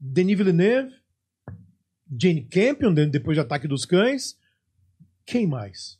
Denis 0.00 0.36
Villeneuve, 0.38 0.90
Jane 2.20 2.42
Campion, 2.42 2.92
de- 2.92 3.06
depois 3.06 3.36
de 3.36 3.40
Ataque 3.40 3.66
dos 3.68 3.84
Cães. 3.84 4.36
Quem 5.24 5.46
mais? 5.46 5.98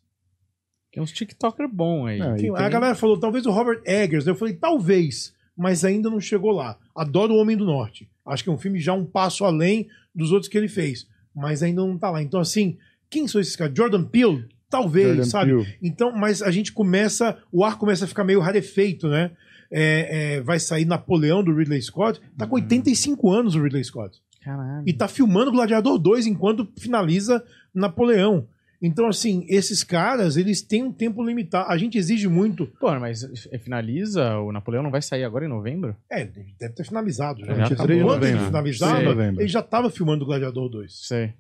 Tem 0.93 1.03
uns 1.03 1.13
TikToker 1.13 1.69
bom 1.69 2.07
aí. 2.07 2.19
Quem- 2.19 2.37
tem- 2.37 2.51
A 2.67 2.69
galera 2.69 2.95
falou, 2.95 3.19
talvez 3.19 3.47
o 3.47 3.51
Robert 3.51 3.81
Eggers. 3.87 4.27
Eu 4.27 4.35
falei, 4.35 4.55
talvez, 4.55 5.35
mas 5.57 5.85
ainda 5.85 6.11
não 6.11 6.21
chegou 6.21 6.51
lá. 6.51 6.79
Adoro 6.95 7.33
o 7.35 7.39
Homem 7.39 7.57
do 7.57 7.65
Norte. 7.65 8.11
Acho 8.27 8.45
que 8.45 8.51
é 8.51 8.53
um 8.53 8.59
filme 8.59 8.79
já 8.79 8.93
um 8.93 9.05
passo 9.07 9.45
além 9.45 9.89
dos 10.15 10.33
outros 10.33 10.49
que 10.51 10.59
ele 10.59 10.69
fez. 10.69 11.07
Mas 11.35 11.63
ainda 11.63 11.81
não 11.81 11.97
tá 11.97 12.11
lá. 12.11 12.23
Então, 12.23 12.39
assim, 12.41 12.77
quem 13.09 13.27
são 13.27 13.41
esses 13.41 13.57
caras? 13.57 13.73
Jordan 13.77 14.05
Peele? 14.05 14.47
Talvez, 14.69 15.07
Jordan 15.09 15.25
sabe? 15.25 15.51
Peele. 15.53 15.79
Então, 15.83 16.13
mas 16.13 16.43
a 16.43 16.51
gente 16.51 16.73
começa, 16.73 17.39
o 17.51 17.65
ar 17.65 17.79
começa 17.79 18.05
a 18.05 18.09
ficar 18.09 18.25
meio 18.25 18.41
rarefeito, 18.41 19.09
né? 19.09 19.31
É, 19.71 20.35
é, 20.37 20.41
vai 20.43 20.61
sair 20.61 20.85
Napoleão 20.85 21.43
do 21.43 21.55
Ridley 21.55 21.81
Scott. 21.81 22.21
Tá 22.37 22.47
com 22.47 22.57
85 22.57 23.31
anos 23.31 23.55
o 23.55 23.63
Ridley 23.63 23.83
Scott. 23.83 24.21
Caralho. 24.43 24.85
E 24.87 24.93
tá 24.93 25.09
filmando 25.09 25.53
Gladiador 25.53 25.99
2 25.99 26.27
enquanto 26.27 26.69
finaliza 26.79 27.45
Napoleão. 27.75 28.47
Então, 28.81 29.07
assim, 29.07 29.47
esses 29.49 29.85
caras, 29.85 30.37
eles 30.37 30.61
têm 30.61 30.83
um 30.83 30.93
tempo 30.93 31.23
limitado. 31.23 31.71
A 31.71 31.79
gente 31.79 31.97
exige 31.97 32.27
muito. 32.27 32.67
Pô, 32.81 32.91
mas 32.99 33.23
é, 33.53 33.59
finaliza, 33.59 34.37
o 34.39 34.51
Napoleão 34.51 34.83
não 34.83 34.91
vai 34.91 35.01
sair 35.01 35.23
agora 35.23 35.45
em 35.45 35.49
novembro? 35.49 35.97
É, 36.11 36.23
ele 36.23 36.55
deve 36.59 36.75
ter 36.75 36.85
finalizado 36.85 37.45
já. 37.45 37.55
Já 37.55 37.63
Tá 37.63 37.69
23 37.69 37.99
de 37.99 38.05
Quando 38.05 38.25
ele 38.25 38.39
finalizava, 38.39 38.93
23 38.93 38.99
de 38.99 39.05
novembro. 39.05 39.41
ele 39.41 39.49
já 39.49 39.63
tava 39.63 39.89
filmando 39.89 40.27
Gladiador 40.27 40.69
2. 40.69 41.07
Sei. 41.07 41.33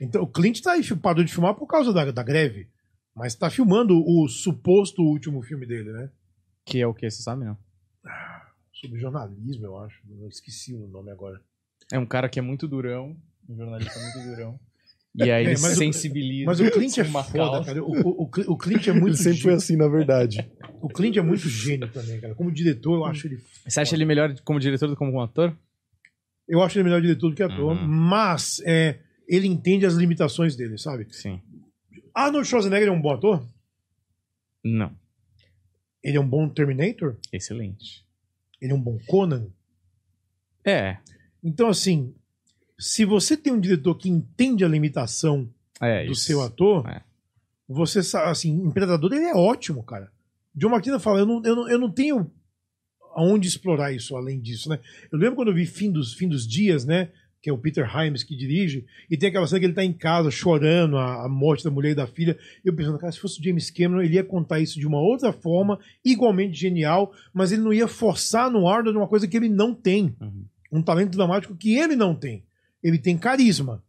Então, 0.00 0.22
o 0.22 0.26
Clint 0.26 0.62
tá 0.62 0.72
aí, 0.72 0.82
parou 0.96 1.22
de 1.22 1.30
filmar 1.30 1.54
por 1.54 1.66
causa 1.66 1.92
da, 1.92 2.10
da 2.10 2.22
greve. 2.22 2.66
Mas 3.14 3.34
tá 3.34 3.50
filmando 3.50 4.02
o 4.02 4.26
suposto 4.28 5.02
último 5.02 5.42
filme 5.42 5.66
dele, 5.66 5.92
né? 5.92 6.08
Que 6.64 6.80
é 6.80 6.86
o 6.86 6.94
que, 6.94 7.10
você 7.10 7.22
sabe 7.22 7.44
não? 7.44 7.58
sobre 8.80 8.98
jornalismo, 8.98 9.66
eu 9.66 9.78
acho. 9.78 10.00
Eu 10.08 10.28
esqueci 10.28 10.74
o 10.74 10.86
nome 10.88 11.10
agora. 11.10 11.40
É 11.92 11.98
um 11.98 12.06
cara 12.06 12.28
que 12.28 12.38
é 12.38 12.42
muito 12.42 12.68
durão, 12.68 13.16
um 13.48 13.56
jornalista 13.56 13.98
muito 13.98 14.20
durão. 14.28 14.60
E 15.14 15.28
aí 15.30 15.44
ele 15.44 15.54
É, 15.54 15.58
mas 15.58 15.72
o- 15.72 15.76
sensibiliza. 15.76 16.46
Mas 16.46 16.60
o 16.60 16.70
Clint 16.70 16.98
é 16.98 17.02
uma 17.02 17.24
foda, 17.24 17.64
cara. 17.64 17.82
O, 17.82 17.90
o, 17.90 18.22
o, 18.24 18.30
o 18.52 18.56
Clint 18.56 18.86
é 18.86 18.90
Ele 18.90 19.00
muito 19.00 19.16
sempre 19.16 19.40
foi 19.42 19.54
assim, 19.54 19.74
na 19.76 19.88
verdade. 19.88 20.48
O 20.80 20.88
Clint 20.88 21.16
é 21.16 21.22
muito 21.22 21.48
gênio 21.48 21.88
também, 21.90 22.20
cara. 22.20 22.34
Como 22.34 22.50
diretor, 22.52 22.94
eu 22.94 23.04
acho 23.04 23.26
ele. 23.26 23.40
Você 23.66 23.80
acha 23.80 23.94
ele 23.96 24.04
melhor 24.04 24.32
como 24.44 24.60
diretor 24.60 24.86
do 24.86 24.92
que 24.94 24.98
como 24.98 25.20
ator? 25.20 25.56
Eu 26.48 26.62
acho 26.62 26.76
ele 26.78 26.84
melhor 26.84 27.00
diretor 27.02 27.28
do 27.30 27.34
que 27.34 27.42
ator, 27.42 27.76
Uhum. 27.76 27.86
mas 27.88 28.60
é, 28.64 29.00
ele 29.28 29.46
entende 29.48 29.84
as 29.84 29.94
limitações 29.94 30.54
dele, 30.56 30.78
sabe? 30.78 31.06
Sim. 31.10 31.40
Arnold 32.14 32.46
Schwarzenegger 32.46 32.88
é 32.88 32.92
um 32.92 33.00
bom 33.00 33.12
ator? 33.12 33.44
Não. 34.64 34.92
Ele 36.02 36.16
é 36.16 36.20
um 36.20 36.28
bom 36.28 36.48
Terminator? 36.48 37.16
Excelente. 37.32 38.04
Ele 38.60 38.72
é 38.72 38.74
um 38.74 38.80
bom 38.80 38.98
Conan? 39.06 39.48
É. 40.64 40.98
Então, 41.42 41.68
assim, 41.68 42.14
se 42.78 43.04
você 43.04 43.36
tem 43.36 43.52
um 43.52 43.60
diretor 43.60 43.94
que 43.96 44.08
entende 44.08 44.64
a 44.64 44.68
limitação 44.68 45.48
É 45.80 46.04
do 46.06 46.12
isso. 46.12 46.22
seu 46.24 46.42
ator, 46.42 46.86
É. 46.88 47.02
você 47.68 48.02
sabe, 48.02 48.30
assim, 48.30 48.70
Predador 48.70 49.12
ele 49.12 49.24
é 49.26 49.34
ótimo, 49.34 49.82
cara. 49.82 50.10
John 50.54 50.68
McTiernan 50.70 50.98
fala, 51.00 51.20
eu 51.20 51.26
não, 51.26 51.42
eu, 51.44 51.56
não, 51.56 51.68
eu 51.68 51.78
não 51.78 51.90
tenho 51.90 52.30
aonde 53.14 53.48
explorar 53.48 53.92
isso 53.92 54.16
além 54.16 54.40
disso, 54.40 54.68
né? 54.68 54.78
Eu 55.10 55.18
lembro 55.18 55.36
quando 55.36 55.48
eu 55.48 55.54
vi 55.54 55.66
Fim 55.66 55.90
dos, 55.90 56.14
Fim 56.14 56.28
dos 56.28 56.46
Dias, 56.46 56.84
né? 56.84 57.10
Que 57.42 57.48
é 57.48 57.52
o 57.52 57.56
Peter 57.58 57.86
Hymes 57.86 58.22
que 58.22 58.36
dirige, 58.36 58.84
e 59.08 59.16
tem 59.16 59.30
aquela 59.30 59.46
cena 59.46 59.58
que 59.60 59.64
ele 59.64 59.72
tá 59.72 59.82
em 59.82 59.94
casa 59.94 60.30
chorando 60.30 60.98
a, 60.98 61.24
a 61.24 61.28
morte 61.28 61.64
da 61.64 61.70
mulher 61.70 61.92
e 61.92 61.94
da 61.94 62.06
filha. 62.06 62.36
Eu 62.62 62.74
pensando, 62.74 62.98
cara, 62.98 63.10
se 63.10 63.18
fosse 63.18 63.40
o 63.40 63.42
James 63.42 63.70
Cameron, 63.70 64.02
ele 64.02 64.16
ia 64.16 64.24
contar 64.24 64.60
isso 64.60 64.78
de 64.78 64.86
uma 64.86 65.00
outra 65.00 65.32
forma, 65.32 65.78
igualmente 66.04 66.54
genial, 66.58 67.14
mas 67.32 67.50
ele 67.50 67.62
não 67.62 67.72
ia 67.72 67.88
forçar 67.88 68.50
no 68.50 68.68
Arnold 68.68 68.96
uma 68.98 69.08
coisa 69.08 69.26
que 69.26 69.36
ele 69.38 69.48
não 69.48 69.74
tem. 69.74 70.14
Uhum. 70.20 70.44
Um 70.70 70.82
talento 70.82 71.10
dramático 71.16 71.56
que 71.56 71.76
ele 71.76 71.96
não 71.96 72.14
tem. 72.14 72.44
Ele 72.82 72.98
tem 72.98 73.18
carisma. 73.18 73.82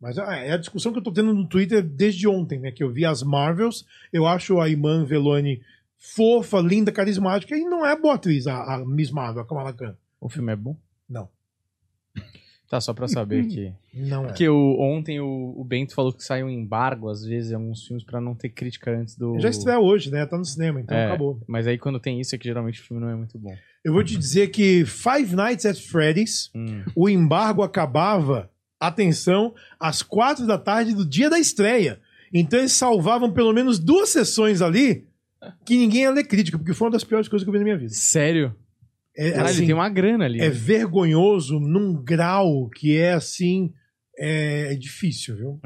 Mas 0.00 0.18
ah, 0.18 0.36
é 0.36 0.52
a 0.52 0.56
discussão 0.58 0.92
que 0.92 0.98
eu 0.98 1.02
tô 1.02 1.12
tendo 1.12 1.34
no 1.34 1.46
Twitter 1.46 1.82
desde 1.82 2.28
ontem, 2.28 2.58
né? 2.58 2.70
Que 2.70 2.84
eu 2.84 2.90
vi 2.92 3.04
as 3.04 3.22
Marvels, 3.22 3.84
eu 4.12 4.26
acho 4.26 4.60
a 4.60 4.68
Iman 4.68 5.04
Veloni 5.04 5.60
fofa, 5.98 6.60
linda, 6.60 6.92
carismática, 6.92 7.56
e 7.56 7.64
não 7.64 7.84
é 7.84 7.98
boa 7.98 8.14
atriz, 8.14 8.46
a, 8.46 8.74
a 8.76 8.84
Miss 8.86 9.10
Marvel, 9.10 9.42
a 9.42 9.46
Kamala 9.46 9.72
Khan. 9.72 9.96
O 10.20 10.28
filme 10.28 10.52
é 10.52 10.56
bom? 10.56 10.76
Não. 11.08 11.28
Tá, 12.68 12.80
só 12.80 12.92
pra 12.92 13.08
saber 13.08 13.46
que. 13.46 13.72
Não 13.94 14.24
é. 14.24 14.26
Porque 14.26 14.46
o, 14.46 14.78
ontem 14.78 15.18
o, 15.18 15.54
o 15.56 15.64
Bento 15.64 15.94
falou 15.94 16.12
que 16.12 16.22
saiu 16.22 16.46
um 16.46 16.50
embargo, 16.50 17.08
às 17.08 17.24
vezes, 17.24 17.50
em 17.50 17.54
alguns 17.54 17.86
filmes, 17.86 18.04
pra 18.04 18.20
não 18.20 18.34
ter 18.34 18.50
crítica 18.50 18.90
antes 18.90 19.16
do. 19.16 19.40
Já 19.40 19.48
estreia 19.48 19.80
hoje, 19.80 20.10
né? 20.10 20.26
Tá 20.26 20.36
no 20.36 20.44
cinema, 20.44 20.78
então 20.78 20.94
É. 20.94 21.06
acabou. 21.06 21.40
Mas 21.46 21.66
aí 21.66 21.78
quando 21.78 21.98
tem 21.98 22.20
isso 22.20 22.34
é 22.34 22.38
que 22.38 22.44
geralmente 22.44 22.80
o 22.80 22.84
filme 22.84 23.02
não 23.02 23.08
é 23.10 23.16
muito 23.16 23.38
bom. 23.38 23.56
Eu 23.84 23.92
vou 23.92 24.02
te 24.04 24.16
dizer 24.16 24.48
que 24.48 24.84
Five 24.84 25.34
Nights 25.34 25.64
at 25.66 25.76
Freddy's, 25.78 26.50
Hum. 26.54 26.82
o 26.94 27.08
embargo 27.08 27.62
acabava, 27.62 28.50
atenção, 28.80 29.54
às 29.78 30.02
quatro 30.02 30.46
da 30.46 30.58
tarde 30.58 30.94
do 30.94 31.04
dia 31.08 31.30
da 31.30 31.38
estreia. 31.38 32.00
Então 32.32 32.58
eles 32.58 32.72
salvavam 32.72 33.32
pelo 33.32 33.52
menos 33.52 33.78
duas 33.78 34.08
sessões 34.10 34.60
ali 34.60 35.06
que 35.64 35.76
ninguém 35.76 36.02
ia 36.02 36.10
ler 36.10 36.24
crítica, 36.24 36.58
porque 36.58 36.74
foi 36.74 36.86
uma 36.86 36.92
das 36.92 37.04
piores 37.04 37.28
coisas 37.28 37.44
que 37.44 37.48
eu 37.48 37.52
vi 37.52 37.58
na 37.58 37.64
minha 37.64 37.78
vida. 37.78 37.92
Sério? 37.94 38.54
É, 39.16 39.30
Caralho, 39.30 39.46
assim, 39.48 39.58
ele 39.58 39.66
tem 39.66 39.74
uma 39.74 39.88
grana 39.88 40.24
ali. 40.26 40.38
é 40.40 40.44
né? 40.44 40.50
vergonhoso 40.50 41.58
num 41.58 41.94
grau 41.94 42.68
que 42.70 42.96
é 42.96 43.12
assim. 43.14 43.72
É, 44.16 44.72
é 44.72 44.76
difícil, 44.76 45.36
viu? 45.36 45.60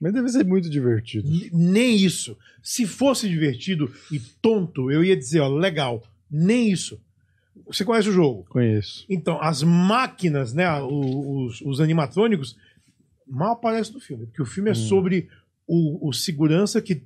Mas 0.00 0.12
deve 0.12 0.28
ser 0.30 0.44
muito 0.44 0.68
divertido. 0.68 1.28
N- 1.28 1.50
Nem 1.52 1.94
isso. 1.96 2.36
Se 2.62 2.86
fosse 2.86 3.28
divertido 3.28 3.90
e 4.10 4.18
tonto, 4.18 4.90
eu 4.90 5.04
ia 5.04 5.16
dizer, 5.16 5.40
ó, 5.40 5.48
legal. 5.48 6.02
Nem 6.30 6.70
isso. 6.70 7.00
Você 7.76 7.84
conhece 7.84 8.08
o 8.08 8.12
jogo? 8.12 8.44
Conheço. 8.48 9.04
Então, 9.08 9.40
as 9.40 9.62
máquinas, 9.62 10.52
né, 10.52 10.66
os, 10.82 11.60
os 11.62 11.80
animatrônicos, 11.80 12.56
mal 13.26 13.52
aparecem 13.52 13.94
no 13.94 14.00
filme. 14.00 14.26
Porque 14.26 14.42
o 14.42 14.46
filme 14.46 14.70
é 14.70 14.74
sobre 14.74 15.28
o, 15.66 16.08
o 16.08 16.12
segurança 16.12 16.80
que 16.82 17.02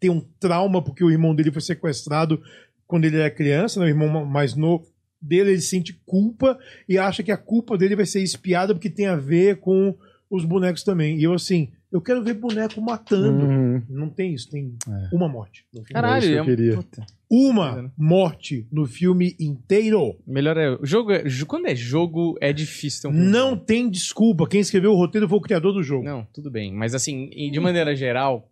tem 0.00 0.10
um 0.10 0.20
trauma 0.40 0.80
porque 0.82 1.02
o 1.04 1.10
irmão 1.10 1.34
dele 1.34 1.50
foi 1.50 1.60
sequestrado 1.60 2.40
quando 2.86 3.04
ele 3.04 3.16
era 3.16 3.30
criança, 3.30 3.80
né, 3.80 3.86
o 3.86 3.88
irmão 3.88 4.08
ma- 4.08 4.24
mais 4.24 4.54
novo 4.54 4.86
dele, 5.20 5.50
ele 5.50 5.60
sente 5.60 5.92
culpa 6.06 6.56
e 6.88 6.96
acha 6.96 7.22
que 7.22 7.32
a 7.32 7.36
culpa 7.36 7.76
dele 7.76 7.96
vai 7.96 8.06
ser 8.06 8.22
espiada 8.22 8.72
porque 8.74 8.88
tem 8.88 9.06
a 9.08 9.16
ver 9.16 9.56
com 9.58 9.94
os 10.30 10.44
bonecos 10.44 10.84
também. 10.84 11.18
E 11.18 11.24
eu, 11.24 11.32
assim, 11.34 11.68
eu 11.90 12.00
quero 12.00 12.22
ver 12.22 12.34
boneco 12.34 12.80
matando. 12.80 13.44
Uhum. 13.44 13.82
Não 13.88 14.08
tem 14.08 14.32
isso, 14.32 14.48
tem 14.48 14.74
É. 14.88 15.08
uma 15.14 15.28
morte. 15.28 15.66
no 15.74 15.80
filme. 15.80 15.92
Caralho, 15.94 16.18
isso 16.20 16.28
que 16.28 16.34
eu 16.34 16.38
é 16.38 16.42
um- 16.42 16.44
queria. 16.44 16.74
Puta. 16.76 17.06
Uma 17.30 17.92
morte 17.96 18.66
no 18.72 18.86
filme 18.86 19.36
inteiro. 19.38 20.16
Melhor 20.26 20.56
é. 20.56 20.70
O 20.76 20.86
jogo 20.86 21.12
é. 21.12 21.24
Quando 21.46 21.66
é 21.66 21.74
jogo, 21.76 22.36
é 22.40 22.52
difícil 22.52 23.02
ter 23.02 23.08
um 23.08 23.12
filme 23.12 23.28
Não 23.28 23.54
bom. 23.54 23.64
tem 23.64 23.90
desculpa. 23.90 24.48
Quem 24.48 24.60
escreveu 24.60 24.92
o 24.92 24.96
roteiro 24.96 25.28
foi 25.28 25.38
o 25.38 25.42
criador 25.42 25.74
do 25.74 25.82
jogo. 25.82 26.04
Não, 26.04 26.26
tudo 26.32 26.50
bem. 26.50 26.72
Mas 26.72 26.94
assim, 26.94 27.28
de 27.28 27.60
maneira 27.60 27.94
geral, 27.94 28.50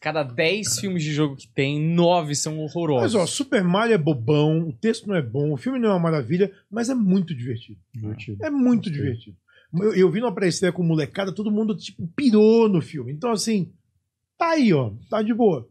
cada 0.00 0.22
10 0.22 0.80
filmes 0.80 1.02
de 1.02 1.12
jogo 1.12 1.36
que 1.36 1.48
tem, 1.48 1.80
9 1.94 2.34
são 2.34 2.58
horrorosos. 2.58 3.14
Mas, 3.14 3.22
ó, 3.22 3.26
Super 3.26 3.62
Mario 3.62 3.94
é 3.94 3.98
bobão, 3.98 4.68
o 4.68 4.72
texto 4.72 5.06
não 5.06 5.14
é 5.14 5.22
bom, 5.22 5.52
o 5.52 5.56
filme 5.56 5.78
não 5.78 5.90
é 5.90 5.92
uma 5.92 6.00
maravilha, 6.00 6.50
mas 6.70 6.88
é 6.88 6.94
muito 6.94 7.34
divertido. 7.34 7.78
Divertido. 7.94 8.44
É 8.44 8.50
muito 8.50 8.84
Gostei. 8.88 9.02
divertido. 9.02 9.36
Eu, 9.74 9.94
eu 9.94 10.10
vi 10.10 10.20
numa 10.20 10.34
pré-estreia 10.34 10.72
com 10.72 10.82
molecada, 10.82 11.34
todo 11.34 11.50
mundo, 11.50 11.76
tipo, 11.76 12.06
pirou 12.16 12.68
no 12.68 12.80
filme. 12.80 13.12
Então, 13.12 13.30
assim, 13.30 13.72
tá 14.38 14.50
aí, 14.52 14.72
ó, 14.72 14.92
tá 15.10 15.22
de 15.22 15.34
boa. 15.34 15.68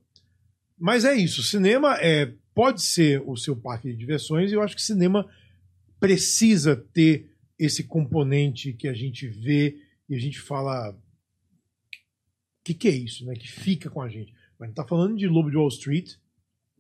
Mas 0.77 1.05
é 1.05 1.15
isso, 1.15 1.41
cinema 1.43 1.97
é, 1.99 2.33
pode 2.53 2.81
ser 2.81 3.21
o 3.25 3.35
seu 3.35 3.55
parque 3.55 3.89
de 3.89 3.97
diversões 3.97 4.51
e 4.51 4.55
eu 4.55 4.61
acho 4.61 4.75
que 4.75 4.81
cinema 4.81 5.27
precisa 5.99 6.75
ter 6.75 7.31
esse 7.57 7.83
componente 7.83 8.73
que 8.73 8.87
a 8.87 8.93
gente 8.93 9.27
vê 9.27 9.77
e 10.09 10.15
a 10.15 10.19
gente 10.19 10.39
fala. 10.39 10.91
O 10.91 10.95
que, 12.63 12.73
que 12.73 12.87
é 12.87 12.91
isso, 12.91 13.25
né? 13.25 13.35
Que 13.35 13.49
fica 13.49 13.89
com 13.89 14.01
a 14.01 14.09
gente. 14.09 14.33
Mas 14.57 14.61
a 14.61 14.65
gente 14.67 14.75
tá 14.75 14.83
falando 14.83 15.15
de 15.15 15.27
Lobo 15.27 15.49
de 15.49 15.57
Wall 15.57 15.67
Street. 15.67 16.15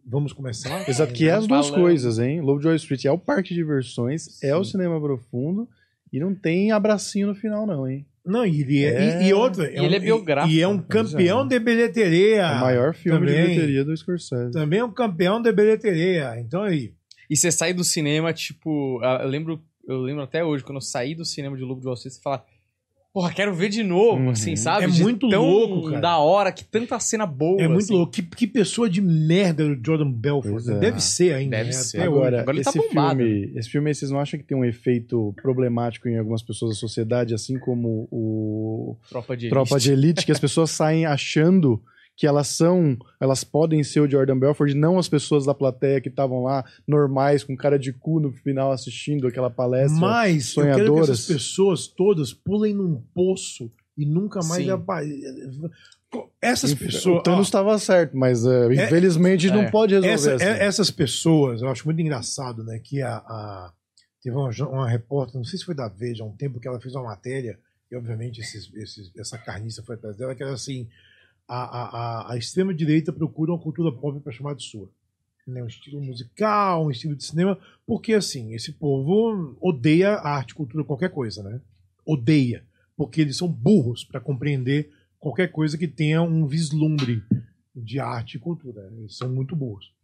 Vamos 0.05 0.33
começar? 0.33 0.87
Exato, 0.87 1.13
que 1.13 1.27
é 1.27 1.31
as 1.31 1.47
duas 1.47 1.67
Falando. 1.67 1.81
coisas, 1.83 2.19
hein? 2.19 2.39
Lovejoy 2.39 2.75
Street 2.75 3.05
é 3.05 3.11
o 3.11 3.17
parque 3.17 3.49
de 3.49 3.55
diversões, 3.55 4.41
é 4.43 4.55
o 4.55 4.63
Sim. 4.63 4.71
cinema 4.71 5.01
profundo 5.01 5.67
e 6.13 6.19
não 6.19 6.35
tem 6.35 6.71
abracinho 6.71 7.27
no 7.27 7.35
final, 7.35 7.65
não, 7.65 7.89
hein? 7.89 8.05
Não, 8.25 8.45
e, 8.45 8.61
ele 8.61 8.83
é, 8.83 8.87
É. 8.89 9.23
e, 9.23 9.27
e 9.29 9.33
outra. 9.33 9.71
E 9.71 9.77
ele 9.85 9.95
é 9.95 9.99
biográfico, 9.99 10.53
E 10.53 10.61
é 10.61 10.67
um 10.67 10.79
é. 10.79 10.83
campeão 10.89 11.47
de 11.47 11.59
bilheteria. 11.59 12.41
É 12.41 12.57
o 12.57 12.61
maior 12.61 12.93
filme 12.95 13.19
de 13.27 13.33
também. 13.33 13.45
bilheteria 13.47 13.85
do 13.85 13.95
Scorsese. 13.95 14.51
Também 14.51 14.79
é 14.79 14.83
um 14.83 14.91
campeão 14.91 15.41
de 15.41 15.51
bilheteria. 15.51 16.39
Então 16.39 16.63
aí. 16.63 16.93
E 17.29 17.35
você 17.37 17.51
sai 17.51 17.73
do 17.73 17.83
cinema, 17.83 18.33
tipo. 18.33 18.99
ah, 19.03 19.19
Eu 19.23 19.29
lembro, 19.29 19.61
eu 19.87 19.97
lembro 19.99 20.23
até 20.23 20.43
hoje, 20.43 20.63
quando 20.63 20.77
eu 20.77 20.81
saí 20.81 21.13
do 21.15 21.23
cinema 21.25 21.55
de 21.57 21.63
Lobo 21.63 21.81
de 21.81 21.87
Wall 21.87 21.95
Street, 21.95 22.13
você 22.15 22.21
fala. 22.21 22.43
Porra, 23.15 23.31
quero 23.31 23.53
ver 23.55 23.69
de 23.69 23.81
novo, 23.81 24.23
Uhum. 24.23 24.29
assim, 24.31 24.57
sabe? 24.57 24.83
É 24.83 24.87
De 24.89 25.01
muito 25.01 25.29
tão 25.29 25.41
louco, 25.49 25.87
cara. 25.89 26.01
da 26.01 26.17
hora, 26.17 26.51
que 26.51 26.65
tanta 26.65 26.99
cena 26.99 27.25
boa. 27.25 27.61
é 27.61 27.65
muito 27.65 27.85
assim. 27.85 27.93
louco. 27.93 28.11
Que, 28.11 28.21
que 28.21 28.45
pessoa 28.45 28.89
de 28.89 28.99
merda 29.01 29.63
o 29.65 29.73
Jordan 29.81 30.11
Belfort. 30.11 30.65
Né? 30.65 30.75
é. 30.75 30.79
Deve 30.79 30.99
ser 31.01 31.33
ainda. 31.33 31.55
Deve 31.55 31.67
né? 31.69 31.71
ser. 31.71 32.01
Agora, 32.01 32.41
Agora 32.41 32.57
ele 32.57 32.63
tá 32.65 32.71
esse, 32.71 32.77
bombado. 32.77 33.19
filme, 33.19 33.51
esse 33.55 33.69
filme 33.69 33.89
aí, 33.89 33.95
vocês 33.95 34.11
não 34.11 34.19
acham 34.19 34.37
que 34.37 34.45
tem 34.45 34.57
um 34.57 34.65
efeito 34.65 35.33
problemático 35.41 36.09
em 36.09 36.17
algumas 36.17 36.43
pessoas 36.43 36.71
da 36.71 36.75
sociedade, 36.77 37.33
assim 37.33 37.57
como 37.57 38.05
o 38.11 38.97
Tropa 39.07 39.37
de 39.37 39.47
Tropa 39.47 39.79
de 39.79 39.93
Elite, 39.93 40.25
que 40.25 40.31
as 40.33 40.39
pessoas 40.39 40.69
saem 40.71 41.05
achando 41.05 41.81
que 42.17 42.25
elas 42.25 42.47
são, 42.47 42.97
elas 43.19 43.43
podem 43.43 43.83
ser 43.83 43.99
o 43.99 44.09
Jordan 44.09 44.39
Belfort, 44.39 44.73
não 44.73 44.97
as 44.97 45.09
pessoas 45.09 45.45
da 45.45 45.53
plateia 45.53 45.99
que 45.99 46.07
estavam 46.09 46.43
lá, 46.43 46.63
normais, 46.87 47.43
com 47.43 47.55
cara 47.57 47.77
de 47.77 47.91
cu 47.91 48.19
no 48.21 48.31
final 48.31 48.71
assistindo 48.71 49.27
aquela 49.27 49.49
palestra. 49.49 49.99
Mas 49.99 50.55
eu 50.55 50.63
quero 50.63 50.75
que 50.75 50.83
sonhadoras. 50.85 51.09
essas 51.09 51.25
pessoas 51.27 51.87
todas 51.87 52.33
pulem 52.33 52.73
num 52.73 53.01
poço 53.13 53.69
e 53.97 54.05
nunca 54.05 54.39
mais 54.43 54.67
apareçam. 54.69 55.69
Essas 56.41 56.71
Inf- 56.71 56.79
pessoas. 56.79 57.19
o 57.19 57.23
Thanos 57.23 57.47
estava 57.47 57.77
certo, 57.77 58.15
mas 58.15 58.45
é, 58.45 58.73
infelizmente 58.73 59.47
não 59.49 59.63
é. 59.63 59.69
pode 59.71 59.93
resolver 59.95 60.13
Essa- 60.13 60.35
assim. 60.35 60.45
é- 60.45 60.65
essas 60.65 60.89
pessoas, 60.91 61.61
eu 61.61 61.67
acho 61.69 61.85
muito 61.85 61.99
engraçado, 62.01 62.63
né? 62.63 62.79
Que 62.81 63.01
a, 63.01 63.15
a- 63.17 63.73
teve 64.21 64.33
uma, 64.35 64.49
uma 64.69 64.89
repórter, 64.89 65.35
não 65.35 65.43
sei 65.43 65.59
se 65.59 65.65
foi 65.65 65.75
da 65.75 65.89
Veja, 65.89 66.23
há 66.23 66.25
um 66.27 66.35
tempo 66.35 66.59
que 66.59 66.67
ela 66.67 66.79
fez 66.79 66.95
uma 66.95 67.03
matéria, 67.03 67.59
e 67.91 67.95
obviamente 67.97 68.39
esses- 68.39 68.73
esses- 68.75 69.11
essa 69.17 69.37
carniça 69.37 69.83
foi 69.83 69.95
atrás 69.95 70.15
dela, 70.15 70.33
que 70.33 70.41
era 70.43 70.53
assim: 70.53 70.87
a, 71.47 71.57
a, 71.57 72.33
a, 72.33 72.37
extrema-direita 72.37 73.13
procura 73.13 73.51
uma 73.51 73.59
cultura 73.59 73.91
pop 73.91 74.19
para 74.19 74.31
chamar 74.31 74.55
de 74.55 74.63
sua. 74.63 74.89
Né, 75.47 75.61
um 75.61 75.67
estilo 75.67 76.01
musical, 76.01 76.85
um 76.85 76.91
estilo 76.91 77.15
de 77.15 77.23
cinema, 77.23 77.59
porque 77.85 78.13
assim, 78.13 78.55
esse 78.55 78.71
povo 78.71 79.55
odeia 79.61 80.13
arte, 80.15 80.55
cultura, 80.55 80.83
qualquer 80.83 81.09
coisa, 81.09 81.43
né? 81.43 81.61
Odeia. 82.03 82.65
Porque 82.97 83.21
eles 83.21 83.37
são 83.37 83.47
burros 83.47 84.03
para 84.03 84.19
compreender 84.19 84.91
qualquer 85.19 85.51
coisa 85.51 85.77
que 85.77 85.87
tenha 85.87 86.21
um 86.21 86.47
vislumbre 86.47 87.23
de 87.75 87.99
arte 87.99 88.37
e 88.37 88.39
cultura. 88.39 88.89
Eles 88.97 89.17
são 89.17 89.29
muito 89.29 89.55
burros. 89.55 89.94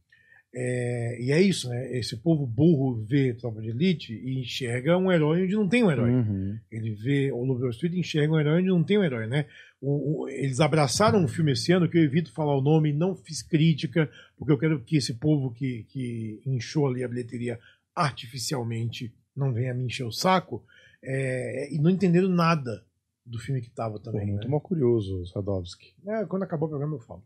É, 0.53 1.17
e 1.21 1.31
é 1.31 1.41
isso, 1.41 1.69
né? 1.69 1.97
Esse 1.97 2.17
povo 2.17 2.45
burro 2.45 3.03
vê 3.05 3.33
Tropa 3.33 3.61
de 3.61 3.69
Elite 3.69 4.13
e 4.13 4.39
enxerga 4.39 4.97
um 4.97 5.09
herói 5.11 5.43
onde 5.43 5.53
não 5.55 5.67
tem 5.67 5.83
um 5.83 5.89
herói. 5.91 6.11
Uhum. 6.11 6.57
Ele 6.69 6.91
vê 6.95 7.31
o 7.31 7.43
Lobo 7.43 7.69
Street 7.69 7.93
e 7.93 7.99
enxerga 7.99 8.33
um 8.33 8.39
herói 8.39 8.59
onde 8.59 8.67
não 8.67 8.83
tem 8.83 8.97
um 8.97 9.03
herói, 9.03 9.27
né? 9.27 9.45
O- 9.79 10.23
o- 10.23 10.29
eles 10.29 10.59
abraçaram 10.59 11.23
um 11.23 11.27
filme 11.27 11.53
esse 11.53 11.71
ano 11.71 11.87
que 11.89 11.97
eu 11.97 12.03
evito 12.03 12.33
falar 12.33 12.55
o 12.57 12.61
nome, 12.61 12.91
não 12.91 13.15
fiz 13.15 13.41
crítica, 13.41 14.09
porque 14.37 14.51
eu 14.51 14.57
quero 14.57 14.79
que 14.81 14.97
esse 14.97 15.13
povo 15.13 15.51
que, 15.53 15.85
que 15.89 16.41
inchou 16.45 16.85
ali 16.87 17.03
a 17.03 17.07
bilheteria 17.07 17.57
artificialmente, 17.95 19.13
não 19.35 19.53
venha 19.53 19.73
me 19.73 19.85
encher 19.85 20.03
o 20.05 20.11
saco, 20.11 20.63
é, 21.01 21.73
e 21.73 21.79
não 21.79 21.89
entenderam 21.89 22.27
nada 22.29 22.83
do 23.25 23.39
filme 23.39 23.61
que 23.61 23.69
tava 23.69 23.93
Pô, 23.97 23.99
também. 23.99 24.27
muito 24.27 24.43
né? 24.43 24.49
mal 24.49 24.59
curioso, 24.61 25.25
Sadovski. 25.27 25.93
É, 26.05 26.25
quando 26.25 26.43
acabar 26.43 26.65
o 26.65 26.69
programa 26.69 26.95
eu 26.95 26.99
falo. 26.99 27.23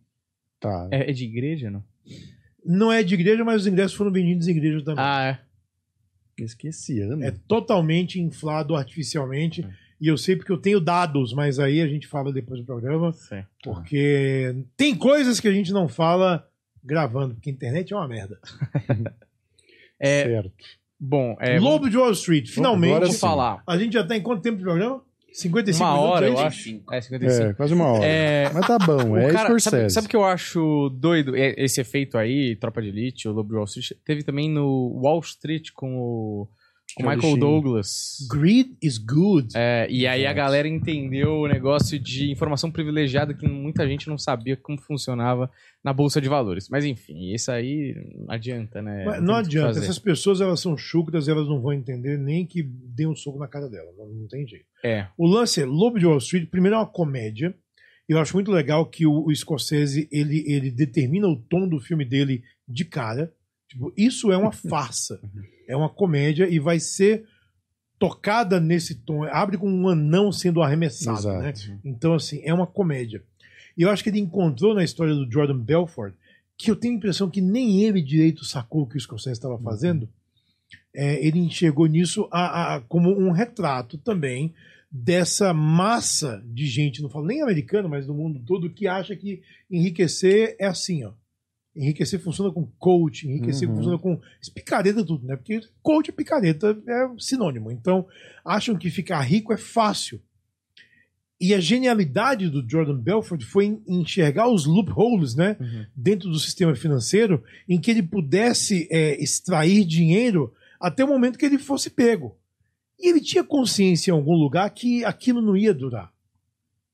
Tá. 0.59 0.87
É, 0.91 1.09
é 1.09 1.13
de 1.13 1.25
igreja, 1.25 1.69
não? 1.71 1.83
Não 2.65 2.91
é 2.91 3.03
de 3.03 3.13
igreja, 3.13 3.43
mas 3.43 3.61
os 3.61 3.67
ingressos 3.67 3.95
foram 3.95 4.11
vendidos 4.11 4.47
em 4.47 4.51
igreja 4.51 4.83
também. 4.83 5.03
Ah, 5.05 5.39
é. 6.37 6.43
Esqueci 6.43 6.99
ano. 6.99 7.23
É 7.23 7.31
totalmente 7.47 8.19
inflado 8.19 8.75
artificialmente. 8.75 9.65
E 10.01 10.07
eu 10.07 10.17
sei 10.17 10.35
porque 10.35 10.51
eu 10.51 10.57
tenho 10.57 10.81
dados, 10.81 11.33
mas 11.33 11.59
aí 11.59 11.81
a 11.81 11.87
gente 11.87 12.07
fala 12.07 12.33
depois 12.33 12.59
do 12.59 12.65
programa. 12.65 13.13
Sei. 13.13 13.43
Porque 13.63 14.55
tem 14.75 14.93
coisas 14.95 15.39
que 15.39 15.47
a 15.47 15.53
gente 15.53 15.71
não 15.71 15.87
fala 15.87 16.45
gravando, 16.83 17.35
porque 17.35 17.49
a 17.49 17.53
internet 17.53 17.93
é 17.93 17.95
uma 17.95 18.07
merda. 18.07 18.39
É, 19.97 20.23
Certo. 20.23 20.65
bom, 20.99 21.37
é, 21.39 21.57
Lobo 21.57 21.89
de 21.89 21.95
Wall 21.95 22.11
Street, 22.11 22.49
finalmente. 22.49 22.89
Agora 22.89 23.05
vamos 23.05 23.15
sim. 23.15 23.21
falar. 23.21 23.63
A 23.65 23.77
gente 23.77 23.93
já 23.93 24.05
tá 24.05 24.13
em 24.17 24.21
quanto 24.21 24.41
tempo 24.41 24.57
de 24.57 24.63
programa? 24.65 25.01
55 25.35 25.83
Uma 25.83 25.93
minutos, 25.93 26.11
hora, 26.15 26.25
é 26.25 26.29
eu 26.29 26.39
acho. 26.39 26.63
55. 26.63 26.93
É, 26.93 27.01
55. 27.01 27.49
É, 27.49 27.53
quase 27.53 27.73
uma 27.73 27.85
hora. 27.85 28.05
É, 28.05 28.49
Mas 28.53 28.67
tá 28.67 28.77
bom, 28.79 29.17
é 29.17 29.31
cara, 29.31 29.47
Scorsese. 29.49 29.93
sabe, 29.93 30.07
o 30.07 30.09
que 30.09 30.15
eu 30.15 30.23
acho 30.23 30.89
doido? 30.97 31.35
É, 31.35 31.53
Esse 31.57 31.81
efeito 31.81 32.17
aí, 32.17 32.55
Tropa 32.55 32.81
de 32.81 32.87
Elite, 32.87 33.27
o 33.27 33.33
Lobo 33.33 33.49
de 33.49 33.55
Wall 33.55 33.65
Street, 33.65 33.91
teve 34.05 34.23
também 34.23 34.49
no 34.49 34.97
Wall 35.03 35.19
Street 35.19 35.71
com 35.73 35.97
o 35.97 36.47
com 36.95 37.03
Charlie 37.03 37.17
Michael. 37.17 37.37
Douglas. 37.37 38.17
Greed 38.29 38.77
is 38.81 38.97
good. 38.97 39.49
É, 39.55 39.87
e 39.89 40.07
aí 40.07 40.25
a 40.25 40.33
galera 40.33 40.67
entendeu 40.67 41.39
o 41.39 41.47
negócio 41.47 41.99
de 41.99 42.31
informação 42.31 42.71
privilegiada 42.71 43.33
que 43.33 43.47
muita 43.47 43.87
gente 43.87 44.07
não 44.07 44.17
sabia 44.17 44.55
como 44.55 44.79
funcionava 44.81 45.51
na 45.83 45.91
Bolsa 45.91 46.21
de 46.21 46.29
Valores. 46.29 46.69
Mas 46.69 46.85
enfim, 46.85 47.33
isso 47.33 47.51
aí 47.51 47.95
não 48.15 48.33
adianta, 48.33 48.81
né? 48.81 49.03
Mas 49.05 49.21
não 49.21 49.33
o 49.33 49.37
adianta, 49.37 49.79
essas 49.79 49.99
pessoas 49.99 50.39
elas 50.39 50.59
são 50.59 50.77
chucras, 50.77 51.27
elas 51.27 51.47
não 51.47 51.61
vão 51.61 51.73
entender 51.73 52.17
nem 52.17 52.45
que 52.45 52.63
dê 52.63 53.05
um 53.05 53.15
soco 53.15 53.39
na 53.39 53.47
cara 53.47 53.69
dela, 53.69 53.91
não, 53.97 54.07
não 54.07 54.27
tem 54.27 54.47
jeito. 54.47 54.65
É. 54.83 55.07
O 55.17 55.27
lance 55.27 55.61
é 55.61 55.65
Lobo 55.65 55.99
de 55.99 56.05
Wall 56.05 56.17
Street, 56.19 56.49
primeiro 56.49 56.75
é 56.75 56.79
uma 56.79 56.85
comédia. 56.85 57.53
Eu 58.07 58.19
acho 58.19 58.35
muito 58.35 58.51
legal 58.51 58.85
que 58.85 59.05
o, 59.05 59.25
o 59.25 59.35
Scorsese 59.35 60.07
ele, 60.11 60.43
ele 60.47 60.69
determina 60.69 61.27
o 61.27 61.35
tom 61.35 61.67
do 61.67 61.79
filme 61.79 62.05
dele 62.05 62.43
de 62.67 62.85
cara. 62.85 63.33
Tipo, 63.67 63.91
isso 63.97 64.31
é 64.31 64.37
uma 64.37 64.51
farsa. 64.51 65.19
É 65.67 65.75
uma 65.75 65.89
comédia 65.89 66.47
e 66.47 66.59
vai 66.59 66.79
ser 66.79 67.25
tocada 67.97 68.59
nesse 68.59 68.95
tom. 68.95 69.23
Abre 69.23 69.57
com 69.57 69.69
um 69.69 69.87
anão 69.87 70.31
sendo 70.31 70.61
arremessado, 70.61 71.19
Exato. 71.19 71.39
né? 71.69 71.79
Então, 71.83 72.13
assim, 72.13 72.41
é 72.43 72.53
uma 72.53 72.67
comédia. 72.67 73.23
E 73.77 73.81
eu 73.81 73.89
acho 73.89 74.03
que 74.03 74.09
ele 74.09 74.19
encontrou 74.19 74.73
na 74.73 74.83
história 74.83 75.13
do 75.13 75.29
Jordan 75.31 75.57
Belfort, 75.57 76.13
que 76.57 76.71
eu 76.71 76.75
tenho 76.75 76.93
a 76.93 76.97
impressão 76.97 77.29
que 77.29 77.41
nem 77.41 77.81
ele 77.83 78.01
direito 78.01 78.45
sacou 78.45 78.83
o 78.83 78.87
que 78.87 78.95
o 78.97 78.99
Scorsese 78.99 79.33
estava 79.33 79.57
fazendo. 79.59 80.07
É, 80.93 81.25
ele 81.25 81.39
enxergou 81.39 81.85
nisso 81.87 82.27
a- 82.31 82.75
a- 82.75 82.81
como 82.81 83.09
um 83.09 83.31
retrato 83.31 83.97
também 83.97 84.53
dessa 84.89 85.53
massa 85.53 86.41
de 86.45 86.65
gente, 86.67 87.01
não 87.01 87.09
falo 87.09 87.25
nem 87.25 87.41
americano, 87.41 87.89
mas 87.89 88.07
do 88.07 88.13
mundo 88.13 88.39
todo, 88.45 88.69
que 88.69 88.87
acha 88.87 89.13
que 89.13 89.41
enriquecer 89.69 90.55
é 90.57 90.65
assim, 90.67 91.03
ó. 91.03 91.11
Enriquecer 91.75 92.19
funciona 92.19 92.51
com 92.51 92.65
coach, 92.79 93.27
enriquecer 93.27 93.67
Uhum. 93.67 93.75
funciona 93.75 93.97
com 93.97 94.21
picareta 94.53 95.03
tudo, 95.03 95.27
né? 95.27 95.35
Porque 95.35 95.59
coach 95.81 96.07
e 96.07 96.11
picareta 96.11 96.77
é 96.87 97.09
sinônimo. 97.19 97.69
Então, 97.69 98.07
acham 98.45 98.77
que 98.77 98.89
ficar 98.89 99.19
rico 99.21 99.51
é 99.51 99.57
fácil. 99.57 100.21
E 101.39 101.53
a 101.53 101.59
genialidade 101.59 102.49
do 102.49 102.65
Jordan 102.67 102.97
Belfort 102.97 103.43
foi 103.43 103.65
em 103.65 103.83
enxergar 103.87 104.47
os 104.47 104.65
loopholes, 104.65 105.35
né? 105.35 105.57
Uhum. 105.59 105.85
Dentro 105.93 106.29
do 106.29 106.39
sistema 106.39 106.73
financeiro, 106.75 107.43
em 107.67 107.79
que 107.79 107.91
ele 107.91 108.01
pudesse 108.01 108.87
é, 108.89 109.21
extrair 109.21 109.83
dinheiro 109.83 110.53
até 110.79 111.03
o 111.03 111.07
momento 111.07 111.37
que 111.37 111.45
ele 111.45 111.57
fosse 111.57 111.89
pego. 111.89 112.37
E 112.97 113.09
ele 113.09 113.19
tinha 113.19 113.43
consciência 113.43 114.11
em 114.11 114.13
algum 114.13 114.33
lugar 114.33 114.69
que 114.69 115.03
aquilo 115.03 115.41
não 115.41 115.57
ia 115.57 115.73
durar. 115.73 116.13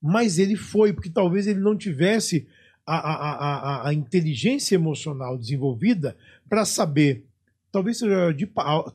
Mas 0.01 0.39
ele 0.39 0.55
foi, 0.55 0.91
porque 0.91 1.11
talvez 1.11 1.45
ele 1.45 1.59
não 1.59 1.77
tivesse 1.77 2.47
a, 2.97 3.13
a, 3.13 3.31
a, 3.31 3.55
a- 3.85 3.89
a 3.89 3.93
inteligência 3.93 4.75
emocional 4.75 5.37
desenvolvida 5.37 6.15
para 6.49 6.65
saber. 6.65 7.25
Talvez 7.71 7.97
seja, 7.99 8.17
hora 8.17 8.33
de, 8.33 8.45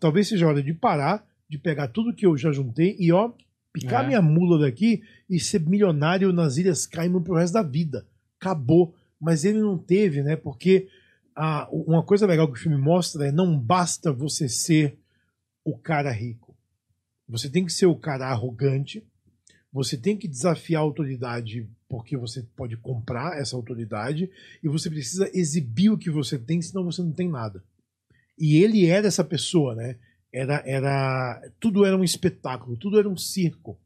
talvez 0.00 0.28
seja 0.28 0.46
hora 0.46 0.62
de 0.62 0.74
parar, 0.74 1.26
de 1.48 1.58
pegar 1.58 1.88
tudo 1.88 2.12
que 2.14 2.26
eu 2.26 2.36
já 2.36 2.52
juntei 2.52 2.96
e, 2.98 3.10
ó, 3.12 3.32
picar 3.72 4.04
É. 4.04 4.06
minha 4.08 4.22
mula 4.22 4.58
daqui 4.58 5.02
e 5.30 5.40
ser 5.40 5.60
milionário 5.60 6.32
nas 6.32 6.56
Ilhas 6.56 6.86
Caimão 6.86 7.22
pro 7.22 7.34
resto 7.36 7.54
da 7.54 7.62
vida. 7.62 8.06
Acabou. 8.40 8.94
Mas 9.20 9.44
ele 9.44 9.60
não 9.60 9.78
teve, 9.78 10.22
né? 10.22 10.36
Porque 10.36 10.88
ah, 11.34 11.66
uma 11.72 12.02
coisa 12.02 12.26
legal 12.26 12.46
que 12.52 12.58
o 12.58 12.62
filme 12.62 12.76
mostra 12.76 13.28
é 13.28 13.32
não 13.32 13.58
basta 13.58 14.12
você 14.12 14.46
ser 14.48 14.98
o 15.64 15.76
cara 15.76 16.10
rico. 16.10 16.54
Você 17.28 17.48
tem 17.48 17.64
que 17.64 17.72
ser 17.72 17.86
o 17.86 17.96
cara 17.96 18.26
arrogante. 18.28 19.02
Você 19.72 19.96
tem 19.96 20.16
que 20.16 20.28
desafiar 20.28 20.80
a 20.80 20.84
autoridade 20.84 21.66
porque 21.88 22.16
você 22.16 22.42
pode 22.56 22.76
comprar 22.76 23.38
essa 23.38 23.56
autoridade 23.56 24.30
e 24.62 24.68
você 24.68 24.90
precisa 24.90 25.30
exibir 25.32 25.90
o 25.90 25.98
que 25.98 26.10
você 26.10 26.38
tem, 26.38 26.60
senão 26.60 26.84
você 26.84 27.02
não 27.02 27.12
tem 27.12 27.28
nada. 27.28 27.62
E 28.38 28.62
ele 28.62 28.86
era 28.86 29.06
essa 29.06 29.24
pessoa, 29.24 29.74
né? 29.74 29.96
Era, 30.32 30.62
era 30.66 31.50
tudo 31.58 31.84
era 31.84 31.96
um 31.96 32.04
espetáculo, 32.04 32.76
tudo 32.76 32.98
era 32.98 33.08
um 33.08 33.16
circo. 33.16 33.78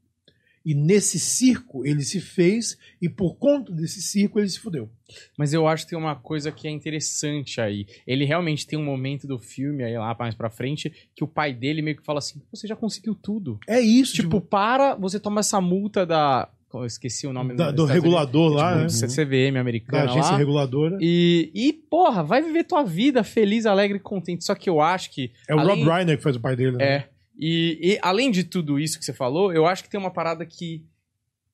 E 0.63 0.75
nesse 0.75 1.19
circo 1.19 1.85
ele 1.85 2.03
se 2.03 2.21
fez 2.21 2.77
e 3.01 3.09
por 3.09 3.35
conta 3.37 3.71
desse 3.71 4.01
circo 4.01 4.39
ele 4.39 4.49
se 4.49 4.59
fudeu. 4.59 4.89
Mas 5.37 5.53
eu 5.53 5.67
acho 5.67 5.85
que 5.85 5.91
tem 5.91 5.99
uma 5.99 6.15
coisa 6.15 6.51
que 6.51 6.67
é 6.67 6.71
interessante 6.71 7.59
aí. 7.59 7.87
Ele 8.05 8.25
realmente 8.25 8.67
tem 8.67 8.77
um 8.77 8.85
momento 8.85 9.27
do 9.27 9.39
filme, 9.39 9.83
aí 9.83 9.97
lá 9.97 10.15
mais 10.17 10.35
pra 10.35 10.51
frente, 10.51 10.91
que 11.15 11.23
o 11.23 11.27
pai 11.27 11.53
dele 11.53 11.81
meio 11.81 11.97
que 11.97 12.05
fala 12.05 12.19
assim: 12.19 12.41
você 12.51 12.67
já 12.67 12.75
conseguiu 12.75 13.15
tudo. 13.15 13.59
É 13.67 13.79
isso, 13.79 14.13
Tipo, 14.13 14.39
para, 14.39 14.95
você 14.95 15.19
toma 15.19 15.39
essa 15.39 15.59
multa 15.59 16.05
da. 16.05 16.49
Eu 16.73 16.85
esqueci 16.85 17.27
o 17.27 17.33
nome 17.33 17.55
da- 17.55 17.71
do 17.71 17.83
Estados 17.83 17.91
regulador 17.93 18.51
Unidos, 18.51 18.61
lá, 18.61 18.87
tipo, 18.87 19.01
né? 19.01 19.25
CVM 19.25 19.53
Da 19.55 19.59
americana 19.61 20.03
agência 20.11 20.31
lá. 20.31 20.37
reguladora. 20.37 20.97
E, 21.01 21.51
e, 21.53 21.73
porra, 21.73 22.23
vai 22.23 22.41
viver 22.41 22.63
tua 22.63 22.83
vida 22.83 23.23
feliz, 23.23 23.65
alegre 23.65 23.97
e 23.97 24.01
contente. 24.01 24.43
Só 24.45 24.55
que 24.55 24.69
eu 24.69 24.79
acho 24.81 25.11
que. 25.11 25.31
É 25.47 25.55
o 25.55 25.59
além- 25.59 25.83
Rob 25.83 25.91
Reiner 25.95 26.17
que 26.17 26.23
faz 26.23 26.35
o 26.35 26.39
pai 26.39 26.55
dele, 26.55 26.77
né? 26.77 26.83
É. 26.85 27.09
E, 27.37 27.79
e 27.81 27.99
além 28.01 28.29
de 28.31 28.43
tudo 28.43 28.79
isso 28.79 28.99
que 28.99 29.05
você 29.05 29.13
falou, 29.13 29.51
eu 29.53 29.65
acho 29.65 29.83
que 29.83 29.89
tem 29.89 29.99
uma 29.99 30.11
parada 30.11 30.45
que 30.45 30.85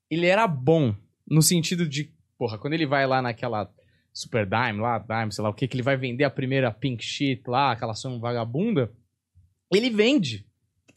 ele 0.09 0.25
era 0.25 0.47
bom 0.47 0.93
no 1.29 1.41
sentido 1.41 1.87
de, 1.87 2.11
porra, 2.37 2.57
quando 2.57 2.73
ele 2.73 2.85
vai 2.85 3.05
lá 3.05 3.21
naquela 3.21 3.69
Super 4.13 4.45
Dime, 4.45 4.79
lá, 4.81 4.97
Dime, 4.97 5.31
sei 5.31 5.43
lá 5.43 5.49
o 5.49 5.53
que, 5.53 5.67
que 5.67 5.75
ele 5.75 5.83
vai 5.83 5.95
vender 5.95 6.23
a 6.23 6.29
primeira 6.29 6.71
Pink 6.71 7.03
Sheet 7.03 7.43
lá, 7.47 7.71
aquela 7.71 7.91
ação 7.91 8.19
vagabunda, 8.19 8.91
ele 9.71 9.89
vende. 9.89 10.46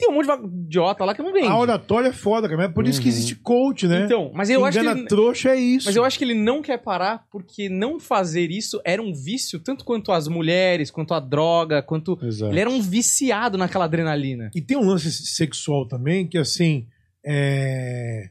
Tem 0.00 0.08
um 0.10 0.14
monte 0.14 0.26
de 0.26 0.66
idiota 0.66 1.04
lá 1.04 1.14
que 1.14 1.22
não 1.22 1.30
vende. 1.32 1.46
A 1.46 1.58
oratória 1.58 2.08
é 2.08 2.12
foda, 2.12 2.48
cara. 2.48 2.64
É 2.64 2.68
por 2.68 2.86
isso 2.88 2.98
que 3.00 3.08
Uhum. 3.08 3.12
existe 3.14 3.34
coach, 3.36 3.86
né? 3.86 4.06
Então, 4.06 4.30
mas 4.34 4.48
eu 4.48 4.64
acho 4.64 4.78
que 4.78 4.84
Engana 4.84 5.00
ele, 5.00 5.08
trouxa 5.08 5.50
é 5.50 5.56
isso. 5.60 5.86
mas 5.86 5.94
eu 5.96 6.04
acho 6.04 6.16
que 6.18 6.24
ele 6.24 6.34
não 6.34 6.62
quer 6.62 6.78
parar 6.78 7.26
porque 7.30 7.68
não 7.68 8.00
fazer 8.00 8.50
isso 8.50 8.80
era 8.82 9.02
um 9.02 9.12
vício 9.12 9.60
tanto 9.60 9.84
quanto 9.84 10.10
as 10.10 10.26
mulheres, 10.26 10.90
quanto 10.90 11.12
a 11.12 11.20
droga, 11.20 11.82
quanto 11.82 12.18
Exato. 12.22 12.50
ele 12.50 12.60
era 12.60 12.70
um 12.70 12.80
viciado 12.80 13.58
naquela 13.58 13.84
adrenalina. 13.84 14.50
E 14.54 14.60
tem 14.62 14.76
um 14.78 14.86
lance 14.86 15.10
sexual 15.12 15.86
também, 15.86 16.26
que 16.26 16.38
assim. 16.38 16.86
é, 17.22 18.30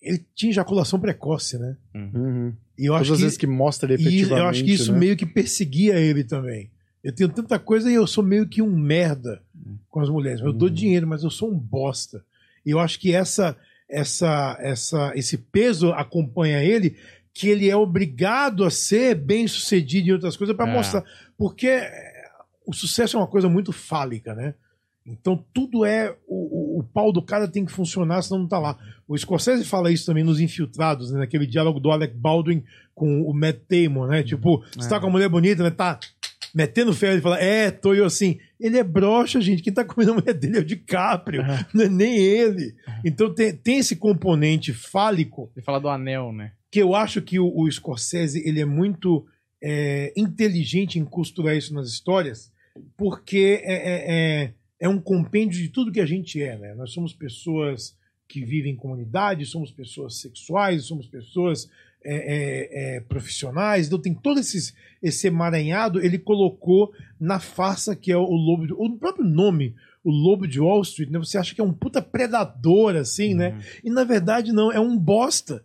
Ele 0.00 0.24
tinha 0.34 0.50
ejaculação 0.50 0.98
precoce, 0.98 1.58
né? 1.58 1.76
Uhum. 1.94 2.52
E 2.78 2.86
eu 2.86 2.92
Todas 2.92 3.02
acho 3.02 3.12
as 3.12 3.18
que, 3.18 3.22
vezes 3.24 3.38
que 3.38 3.46
mostra 3.46 3.92
ele 3.92 4.02
e 4.02 4.06
efetivamente, 4.06 4.40
eu 4.42 4.46
acho 4.48 4.64
que 4.64 4.72
isso 4.72 4.92
né? 4.92 4.98
meio 4.98 5.16
que 5.16 5.26
perseguia 5.26 5.98
ele 5.98 6.24
também. 6.24 6.70
Eu 7.06 7.12
tenho 7.12 7.28
tanta 7.28 7.56
coisa 7.58 7.88
e 7.90 7.94
eu 7.94 8.04
sou 8.06 8.24
meio 8.24 8.48
que 8.48 8.60
um 8.60 8.76
merda 8.76 9.40
com 9.88 10.00
as 10.00 10.08
mulheres. 10.08 10.40
Eu 10.40 10.52
dou 10.52 10.68
Uhum. 10.68 10.74
dinheiro, 10.74 11.06
mas 11.06 11.22
eu 11.22 11.30
sou 11.30 11.48
um 11.50 11.56
bosta. 11.56 12.24
E 12.64 12.70
eu 12.70 12.80
acho 12.80 12.98
que 12.98 13.14
essa, 13.14 13.56
essa, 13.88 14.56
essa, 14.60 15.12
esse 15.14 15.38
peso 15.38 15.92
acompanha 15.92 16.64
ele, 16.64 16.96
que 17.32 17.48
ele 17.48 17.70
é 17.70 17.76
obrigado 17.76 18.64
a 18.64 18.70
ser 18.70 19.14
bem 19.14 19.46
sucedido 19.46 20.08
em 20.08 20.12
outras 20.12 20.36
coisas 20.36 20.56
para 20.56 20.68
É. 20.68 20.72
mostrar. 20.72 21.04
Porque 21.38 21.68
é, 21.68 22.24
o 22.66 22.72
sucesso 22.72 23.16
é 23.16 23.20
uma 23.20 23.26
coisa 23.28 23.48
muito 23.48 23.72
fálica, 23.72 24.34
né? 24.34 24.54
Então 25.06 25.44
tudo 25.54 25.84
é. 25.84 26.12
O, 26.26 26.78
o, 26.78 26.80
o 26.80 26.82
pau 26.82 27.12
do 27.12 27.22
cara 27.22 27.46
tem 27.46 27.64
que 27.64 27.70
funcionar, 27.70 28.20
senão 28.22 28.40
não 28.40 28.48
tá 28.48 28.58
lá. 28.58 28.76
O 29.06 29.16
Scorsese 29.16 29.64
fala 29.64 29.92
isso 29.92 30.04
também 30.06 30.24
nos 30.24 30.40
Infiltrados, 30.40 31.12
né? 31.12 31.20
naquele 31.20 31.46
diálogo 31.46 31.78
do 31.78 31.92
Alec 31.92 32.12
Baldwin 32.16 32.64
com 32.92 33.22
o 33.22 33.32
Matt 33.32 33.58
Damon, 33.70 34.08
né? 34.08 34.24
Tipo, 34.24 34.64
você 34.74 34.88
tá 34.88 34.98
com 34.98 35.06
a 35.06 35.10
mulher 35.10 35.28
bonita, 35.28 35.62
né? 35.62 35.70
Tá 35.70 36.00
metendo 36.56 36.94
ferro, 36.94 37.12
ele 37.12 37.20
fala, 37.20 37.38
é, 37.38 37.70
tô 37.70 37.92
eu 37.92 38.06
assim. 38.06 38.38
Ele 38.58 38.78
é 38.78 38.82
broxa, 38.82 39.40
gente. 39.42 39.62
Quem 39.62 39.72
tá 39.72 39.84
comendo 39.84 40.12
a 40.12 40.14
mulher 40.14 40.32
dele 40.32 40.56
é 40.56 40.60
o 40.60 40.64
DiCaprio, 40.64 41.44
não 41.74 41.84
é 41.84 41.88
nem 41.88 42.16
ele. 42.16 42.74
Então 43.04 43.32
tem, 43.32 43.54
tem 43.54 43.78
esse 43.78 43.94
componente 43.94 44.72
fálico 44.72 45.50
Ele 45.54 45.62
fala 45.62 45.78
do 45.78 45.88
anel, 45.88 46.32
né? 46.32 46.52
que 46.70 46.82
eu 46.82 46.94
acho 46.94 47.22
que 47.22 47.38
o, 47.38 47.50
o 47.54 47.70
Scorsese 47.70 48.46
ele 48.46 48.60
é 48.60 48.64
muito 48.64 49.26
é, 49.62 50.12
inteligente 50.16 50.98
em 50.98 51.04
costurar 51.04 51.56
isso 51.56 51.72
nas 51.72 51.88
histórias, 51.88 52.52
porque 52.96 53.62
é, 53.64 53.74
é, 53.74 54.14
é, 54.44 54.54
é 54.80 54.88
um 54.88 55.00
compêndio 55.00 55.58
de 55.58 55.68
tudo 55.68 55.92
que 55.92 56.00
a 56.00 56.06
gente 56.06 56.42
é. 56.42 56.56
Né? 56.58 56.74
Nós 56.74 56.92
somos 56.92 57.14
pessoas 57.14 57.96
que 58.28 58.44
vivem 58.44 58.72
em 58.72 58.76
comunidade, 58.76 59.46
somos 59.46 59.70
pessoas 59.70 60.20
sexuais, 60.20 60.84
somos 60.84 61.06
pessoas 61.06 61.70
é, 62.04 62.14
é, 62.14 62.96
é, 62.96 63.00
profissionais, 63.00 63.86
então 63.86 63.98
tem 63.98 64.14
todo 64.14 64.38
esses, 64.38 64.74
esse 65.02 65.26
emaranhado, 65.26 66.00
ele 66.00 66.18
colocou 66.18 66.92
na 67.18 67.40
farsa 67.40 67.96
que 67.96 68.12
é 68.12 68.16
o 68.16 68.30
lobo, 68.30 68.66
de, 68.66 68.72
o 68.72 68.96
próprio 68.96 69.24
nome, 69.24 69.74
o 70.04 70.10
lobo 70.10 70.46
de 70.46 70.60
Wall 70.60 70.82
Street, 70.82 71.10
né? 71.10 71.18
Você 71.18 71.36
acha 71.36 71.54
que 71.54 71.60
é 71.60 71.64
um 71.64 71.72
puta 71.72 72.00
predador, 72.00 72.94
assim, 72.94 73.34
né? 73.34 73.50
Uhum. 73.50 73.60
E 73.84 73.90
na 73.90 74.04
verdade 74.04 74.52
não, 74.52 74.70
é 74.70 74.78
um 74.78 74.96
bosta 74.96 75.64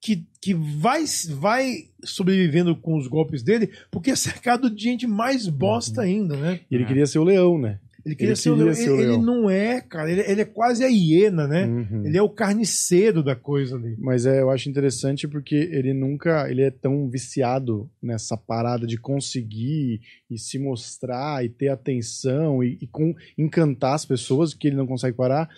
que, 0.00 0.26
que 0.40 0.54
vai, 0.54 1.04
vai 1.30 1.88
sobrevivendo 2.04 2.74
com 2.74 2.96
os 2.96 3.06
golpes 3.06 3.42
dele, 3.42 3.70
porque 3.90 4.10
é 4.10 4.16
cercado 4.16 4.70
de 4.70 4.82
gente 4.82 5.06
mais 5.06 5.46
bosta 5.48 6.02
ainda, 6.02 6.36
né? 6.36 6.60
E 6.70 6.74
ele 6.74 6.84
queria 6.84 7.06
ser 7.06 7.18
o 7.18 7.24
leão, 7.24 7.58
né? 7.58 7.78
Ele 8.04 8.14
queria 8.14 8.30
Ele 8.30 8.36
ser 8.36 8.50
o 8.50 8.54
queria 8.56 8.72
leão. 8.72 8.74
ser 8.74 8.90
o 8.90 8.94
Ele, 8.94 9.02
ele 9.02 9.08
leão. 9.12 9.22
não 9.22 9.50
é, 9.50 9.80
cara. 9.80 10.10
Ele, 10.10 10.20
ele 10.22 10.40
é 10.40 10.44
quase 10.44 10.84
a 10.84 10.88
hiena, 10.88 11.46
né? 11.46 11.66
Uhum. 11.66 12.06
Ele 12.06 12.16
é 12.16 12.22
o 12.22 12.28
carniceiro 12.28 13.22
da 13.22 13.34
coisa 13.36 13.76
ali. 13.76 13.96
Mas 13.98 14.26
é, 14.26 14.40
eu 14.40 14.50
acho 14.50 14.68
interessante 14.68 15.28
porque 15.28 15.54
ele 15.54 15.92
nunca, 15.92 16.50
ele 16.50 16.62
é 16.62 16.70
tão 16.70 17.08
viciado 17.08 17.90
nessa 18.02 18.36
parada 18.36 18.86
de 18.86 18.96
conseguir 18.96 20.00
e 20.30 20.38
se 20.38 20.58
mostrar 20.58 21.44
e 21.44 21.48
ter 21.48 21.68
atenção 21.68 22.62
e, 22.64 22.78
e 22.80 22.86
com, 22.86 23.14
encantar 23.36 23.94
as 23.94 24.04
pessoas 24.04 24.54
que 24.54 24.68
ele 24.68 24.76
não 24.76 24.86
consegue 24.86 25.16
parar, 25.16 25.48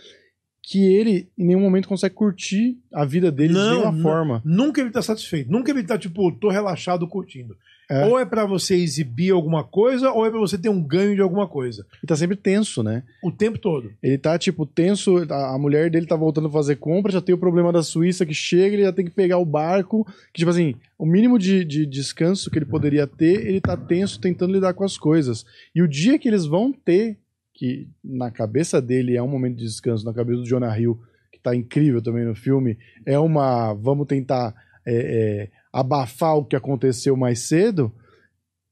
que 0.65 0.81
ele 0.95 1.29
em 1.37 1.47
nenhum 1.47 1.61
momento 1.61 1.89
consegue 1.89 2.15
curtir 2.15 2.79
a 2.93 3.05
vida 3.05 3.33
dele 3.33 3.49
de 3.49 3.55
Não, 3.59 3.71
nenhuma 3.71 3.93
não. 3.93 4.03
forma. 4.03 4.43
Nunca 4.45 4.81
ele 4.81 4.91
tá 4.91 5.03
satisfeito. 5.03 5.51
Nunca 5.51 5.71
ele 5.73 5.83
tá, 5.83 5.99
tipo, 5.99 6.31
tô 6.33 6.49
relaxado 6.51 7.07
curtindo. 7.09 7.57
É. 7.93 8.07
Ou 8.07 8.19
é 8.19 8.25
pra 8.25 8.47
você 8.47 8.75
exibir 8.75 9.33
alguma 9.33 9.63
coisa, 9.63 10.11
ou 10.13 10.25
é 10.25 10.31
pra 10.31 10.39
você 10.39 10.57
ter 10.57 10.71
um 10.71 10.83
ganho 10.83 11.15
de 11.15 11.21
alguma 11.21 11.47
coisa. 11.47 11.85
Ele 11.97 12.07
tá 12.07 12.17
sempre 12.17 12.37
tenso, 12.37 12.83
né? 12.83 13.03
O 13.23 13.31
tempo 13.31 13.59
todo. 13.59 13.93
Ele 14.03 14.17
tá, 14.17 14.39
tipo, 14.39 14.65
tenso, 14.65 15.19
a 15.31 15.53
a 15.53 15.59
mulher 15.59 15.91
dele 15.91 16.07
tá 16.07 16.17
voltando 16.17 16.49
a 16.49 16.51
fazer 16.51 16.77
compra, 16.77 17.13
já 17.13 17.21
tem 17.21 17.35
o 17.35 17.39
problema 17.39 17.71
da 17.71 17.83
Suíça 17.83 18.25
que 18.25 18.33
chega, 18.33 18.75
ele 18.75 18.85
já 18.85 18.93
tem 18.93 19.05
que 19.05 19.11
pegar 19.11 19.37
o 19.37 19.45
barco, 19.45 20.07
que, 20.33 20.39
tipo 20.39 20.51
assim, 20.51 20.75
o 20.99 21.05
mínimo 21.05 21.39
de, 21.39 21.67
de 21.67 21.85
descanso 21.85 22.51
que 22.51 22.59
ele 22.59 22.65
poderia 22.65 23.07
ter, 23.07 23.47
ele 23.47 23.61
tá 23.61 23.77
tenso 23.77 24.19
tentando 24.19 24.55
lidar 24.55 24.73
com 24.73 24.85
as 24.85 24.97
coisas. 24.97 25.45
E 25.75 25.83
o 25.83 25.89
dia 25.89 26.19
que 26.19 26.29
eles 26.29 26.47
vão 26.47 26.73
ter, 26.73 27.19
que 27.53 27.87
na 28.03 28.31
cabeça 28.31 28.81
dele 28.81 29.17
é 29.17 29.23
um 29.23 29.29
momento 29.29 29.57
de 29.57 29.65
descanso, 29.65 30.07
na 30.07 30.15
cabeça 30.15 30.41
do 30.41 30.49
Jonah 30.49 30.81
Hill, 30.81 30.99
que 31.31 31.39
tá 31.39 31.55
incrível 31.55 32.01
também 32.01 32.25
no 32.25 32.35
filme, 32.35 32.79
é 33.05 33.19
uma, 33.19 33.75
vamos 33.75 34.07
tentar 34.07 34.55
é, 34.87 34.95
é, 34.95 35.62
abafar 35.73 36.37
o 36.37 36.45
que 36.45 36.57
aconteceu 36.57 37.17
mais 37.17 37.41
cedo, 37.41 37.93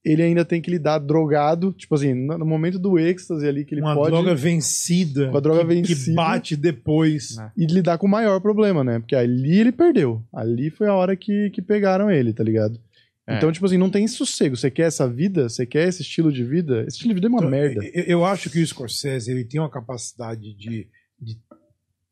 ele 0.05 0.23
ainda 0.23 0.45
tem 0.45 0.63
que 0.63 0.71
lidar 0.71 0.99
drogado, 0.99 1.73
tipo 1.73 1.95
assim, 1.95 2.15
no 2.15 2.39
no 2.39 2.47
momento 2.47 2.79
do 2.79 2.99
êxtase 2.99 3.47
ali, 3.47 3.65
que 3.65 3.75
ele 3.75 3.83
uma 3.83 3.95
pode 3.95 4.11
droga 4.11 4.35
vencida. 4.35 5.29
Com 5.31 5.37
a 5.37 5.41
droga 5.41 5.61
que, 5.67 5.83
que 5.83 5.95
vencida. 5.95 6.17
bate 6.17 6.57
depois. 6.57 7.39
Ah. 7.39 7.53
e 7.57 7.67
lidar 7.67 7.99
com 7.99 8.07
o 8.07 8.11
maior 8.11 8.41
problema, 8.41 8.83
né? 8.83 8.99
Porque 8.99 9.15
ali 9.15 9.59
ele 9.59 9.73
perdeu. 9.73 10.25
Ali 10.33 10.71
foi 10.71 10.89
a 10.89 10.95
hora 10.95 11.17
que, 11.17 11.51
que 11.51 11.61
pegaram 11.61 12.11
ele, 12.11 12.33
tá 12.33 12.43
ligado? 12.43 12.81
É. 13.27 13.37
Então, 13.37 13.53
tipo 13.53 13.67
assim, 13.67 13.77
não 13.77 13.91
tem 13.91 14.09
sossego. 14.09 14.57
Você 14.57 14.71
quer 14.71 14.85
essa 14.85 15.07
vida? 15.07 15.49
Você 15.49 15.67
quer 15.67 15.87
esse 15.87 16.03
estilo 16.03 16.33
de 16.33 16.43
vida? 16.43 16.81
Esse 16.81 16.97
estilo 16.97 17.11
de 17.11 17.15
vida 17.15 17.27
é 17.27 17.31
uma 17.31 17.39
Então, 17.39 17.51
merda. 17.51 17.85
Eu, 17.93 18.05
eu 18.05 18.25
acho 18.25 18.49
que 18.49 18.61
o 18.61 18.67
Scorsese 18.67 19.31
ele 19.31 19.45
tem 19.45 19.61
uma 19.61 19.71
capacidade 19.71 20.55
de, 20.55 20.89
de 21.21 21.39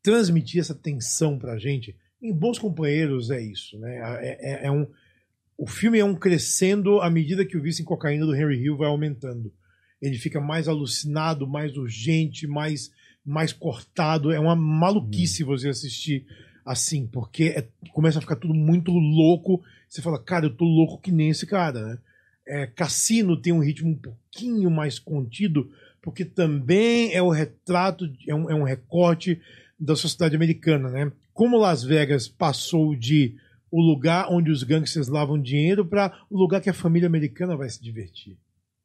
transmitir 0.03 0.61
essa 0.61 0.75
tensão 0.75 1.37
pra 1.39 1.57
gente. 1.57 1.95
Em 2.21 2.33
Bons 2.33 2.59
Companheiros 2.59 3.31
é 3.31 3.41
isso, 3.41 3.77
né? 3.79 3.97
É, 4.21 4.37
é- 4.41 4.65
é 4.67 4.71
um, 4.71 4.85
o 5.57 5.67
filme 5.67 5.99
é 5.99 6.05
um 6.05 6.15
crescendo 6.15 6.99
à 7.01 7.09
medida 7.09 7.45
que 7.45 7.57
o 7.57 7.61
vício 7.61 7.81
em 7.81 7.85
cocaína 7.85 8.25
do 8.25 8.35
Henry 8.35 8.61
Hill 8.63 8.77
vai 8.77 8.87
aumentando. 8.87 9.51
Ele 10.01 10.17
fica 10.17 10.39
mais 10.39 10.67
alucinado, 10.67 11.47
mais 11.47 11.75
urgente, 11.77 12.47
mais, 12.47 12.91
mais 13.25 13.51
cortado. 13.53 14.31
É 14.31 14.39
uma 14.39 14.55
maluquice 14.55 15.43
você 15.43 15.69
assistir 15.69 16.25
assim, 16.65 17.07
porque 17.07 17.45
é- 17.55 17.67
começa 17.93 18.19
a 18.19 18.21
ficar 18.21 18.35
tudo 18.35 18.53
muito 18.53 18.91
louco. 18.91 19.61
Você 19.87 20.01
fala, 20.01 20.19
cara, 20.21 20.45
eu 20.45 20.53
tô 20.55 20.65
louco 20.65 21.01
que 21.01 21.11
nem 21.11 21.29
esse 21.29 21.45
cara, 21.45 21.81
né? 21.87 21.97
É, 22.47 22.65
Cassino 22.67 23.37
tem 23.39 23.53
um 23.53 23.59
ritmo 23.59 23.89
um 23.91 23.95
pouquinho 23.95 24.71
mais 24.71 24.97
contido, 24.97 25.71
porque 26.01 26.25
também 26.25 27.13
é 27.13 27.21
o 27.21 27.29
retrato, 27.29 28.11
é 28.27 28.33
um, 28.33 28.49
é 28.49 28.55
um 28.55 28.63
recorte 28.63 29.39
da 29.79 29.95
sociedade 29.95 30.35
americana, 30.35 30.89
né? 30.89 31.11
Como 31.39 31.57
Las 31.57 31.83
Vegas 31.83 32.27
passou 32.27 32.93
de 32.95 33.35
o 33.71 33.81
lugar 33.81 34.27
onde 34.29 34.51
os 34.51 34.61
gangsters 34.63 35.07
lavam 35.07 35.41
dinheiro 35.41 35.85
para 35.85 36.05
o 36.29 36.37
lugar 36.37 36.59
que 36.59 36.69
a 36.69 36.73
família 36.73 37.07
americana 37.07 37.55
vai 37.55 37.69
se 37.69 37.81
divertir. 37.81 38.35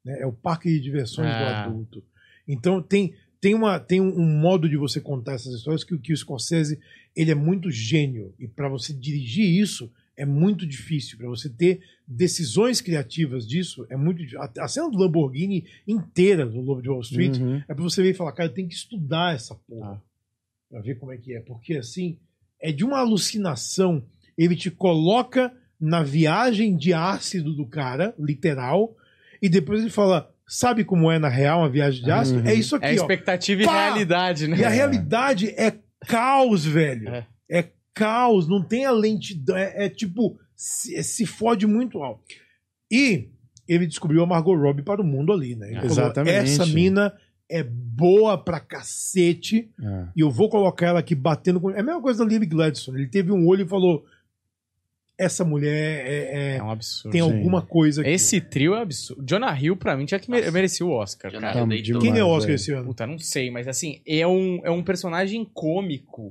né? 0.05 0.21
É 0.21 0.27
o 0.27 0.33
parque 0.33 0.69
de 0.69 0.79
diversões 0.79 1.29
do 1.31 1.43
Ah. 1.43 1.65
adulto. 1.65 2.05
Então 2.47 2.81
tem, 2.83 3.15
tem, 3.41 3.55
uma, 3.55 3.81
tem 3.81 4.01
um, 4.01 4.21
um 4.21 4.39
modo 4.39 4.69
de 4.69 4.77
você 4.77 5.01
contar 5.01 5.33
essas 5.33 5.55
histórias 5.55 5.83
que, 5.83 5.95
o- 5.95 5.99
que 5.99 6.13
o 6.13 6.17
Scorsese 6.17 6.79
ele 7.17 7.31
é 7.31 7.35
muito 7.35 7.71
gênio. 7.71 8.35
E 8.39 8.47
para 8.47 8.69
você 8.69 8.93
dirigir 8.93 9.47
isso 9.61 9.91
é 10.17 10.25
muito 10.27 10.65
difícil. 10.67 11.17
Para 11.19 11.29
você 11.29 11.49
ter 11.49 11.81
decisões 12.07 12.81
criativas 12.83 13.49
disso 13.49 13.85
é 13.91 13.97
muito 13.97 14.19
difícil. 14.19 14.43
A, 14.43 14.53
a 14.61 14.69
cena 14.69 14.89
do 14.91 14.99
Lamborghini 14.99 15.65
inteira 15.89 16.45
do 16.47 16.61
Lobo 16.61 16.83
de 16.83 16.89
Wall 16.91 17.01
Street 17.01 17.37
Uhum. 17.39 17.57
é 17.67 17.75
pra 17.75 17.83
você 17.83 18.01
ver 18.03 18.11
e 18.11 18.15
falar, 18.15 18.33
cara, 18.33 18.49
tem 18.51 18.69
que 18.69 18.75
estudar 18.75 19.35
essa 19.35 19.55
porra. 19.67 19.95
Ah. 19.95 20.01
Pra 20.71 20.81
ver 20.83 20.97
como 20.99 21.11
é 21.13 21.17
que 21.17 21.35
é. 21.35 21.41
Porque 21.41 21.77
assim, 21.79 22.19
é 22.65 22.73
de 22.73 22.83
uma 22.83 22.99
alucinação. 22.99 24.03
Ele 24.39 24.57
te 24.57 24.71
coloca 24.71 25.53
na 25.79 26.03
viagem 26.03 26.75
de 26.75 26.95
ácido 26.95 27.53
do 27.53 27.67
cara, 27.67 28.15
literal, 28.19 28.97
e 29.43 29.51
depois 29.51 29.83
ele 29.83 29.91
fala: 29.91 30.33
sabe 30.49 30.83
como 30.83 31.13
é 31.13 31.19
na 31.19 31.29
real 31.29 31.61
uma 31.61 31.69
viagem 31.69 32.03
de 32.03 32.11
ácido? 32.11 32.41
Uhum. 32.41 32.47
É 32.47 32.55
isso 32.55 32.75
aqui, 32.75 32.87
É 32.87 32.91
ó. 32.93 32.95
expectativa 32.95 33.63
e 33.63 33.67
Pá! 33.67 33.85
realidade, 33.85 34.49
né? 34.49 34.57
E 34.57 34.65
a 34.65 34.71
realidade 34.71 35.51
é 35.51 35.75
caos, 36.07 36.65
velho. 36.65 37.11
É. 37.11 37.27
É, 37.51 37.69
caos, 37.93 38.49
não 38.49 38.63
tem 38.63 38.87
a 38.87 38.91
lentidão. 38.91 39.55
É, 39.55 39.85
é 39.85 39.89
tipo, 39.91 40.39
se, 40.57 41.03
se 41.05 41.27
fode 41.27 41.67
muito 41.67 42.03
alto. 42.03 42.25
E 42.91 43.29
ele 43.69 43.87
descobriu 43.87 44.23
a 44.23 44.27
Margot 44.27 44.57
Robbie 44.57 44.83
para 44.83 45.03
o 45.03 45.05
mundo 45.05 45.35
ali, 45.35 45.55
né? 45.55 45.67
Ele 45.67 45.81
falou, 45.81 45.93
Exatamente. 45.93 46.37
Essa 46.37 46.65
mina 46.65 47.13
é 47.55 47.63
boa 47.63 48.37
pra 48.37 48.59
cacete 48.59 49.71
É. 49.81 50.05
e 50.17 50.21
eu 50.21 50.31
vou 50.31 50.49
colocar 50.49 50.87
ela 50.87 50.99
aqui 50.99 51.15
batendo 51.15 51.61
com. 51.61 51.71
É 51.71 51.81
a 51.81 51.83
mesma 51.83 52.01
coisa 52.03 52.25
da 52.25 52.31
Lily 52.31 52.47
Gladstone. 52.47 52.99
Ele 52.99 53.09
teve 53.09 53.31
um 53.31 53.47
olho 53.47 53.65
e 53.65 53.69
falou: 53.69 54.05
Essa 55.17 55.45
mulher 55.45 56.05
é- 56.05 56.55
é- 56.55 56.57
É 56.57 56.63
um 56.63 56.71
absurdo. 56.71 57.13
tem 57.13 57.23
sim. 57.23 57.33
alguma 57.33 57.63
coisa 57.63 58.01
aqui. 58.01 58.11
Esse 58.11 58.41
trio 58.41 58.75
é 58.75 58.83
absurdo. 58.83 59.23
Jonah 59.25 59.57
Hill, 59.57 59.77
pra 59.77 59.97
mim, 59.97 60.05
tinha 60.07 60.19
que 60.19 60.29
mere- 60.29 60.51
merecia 60.51 60.85
o 60.85 60.91
Oscar, 60.91 61.31
Jonah 61.31 61.47
cara. 61.53 61.61
Hill 61.61 61.69
Tá 61.69 61.83
demais. 61.83 62.03
Quem 62.05 62.13
ganhou 62.13 62.31
o 62.31 62.33
Oscar 62.33 62.47
velho. 62.49 62.57
esse 62.57 62.73
ano? 62.73 62.87
Puta, 62.87 63.07
não 63.07 63.19
sei, 63.21 63.49
mas 63.51 63.69
assim, 63.69 64.01
é 64.05 64.27
um, 64.27 64.61
é 64.65 64.71
um 64.73 64.83
personagem 64.83 65.49
cômico 65.55 66.29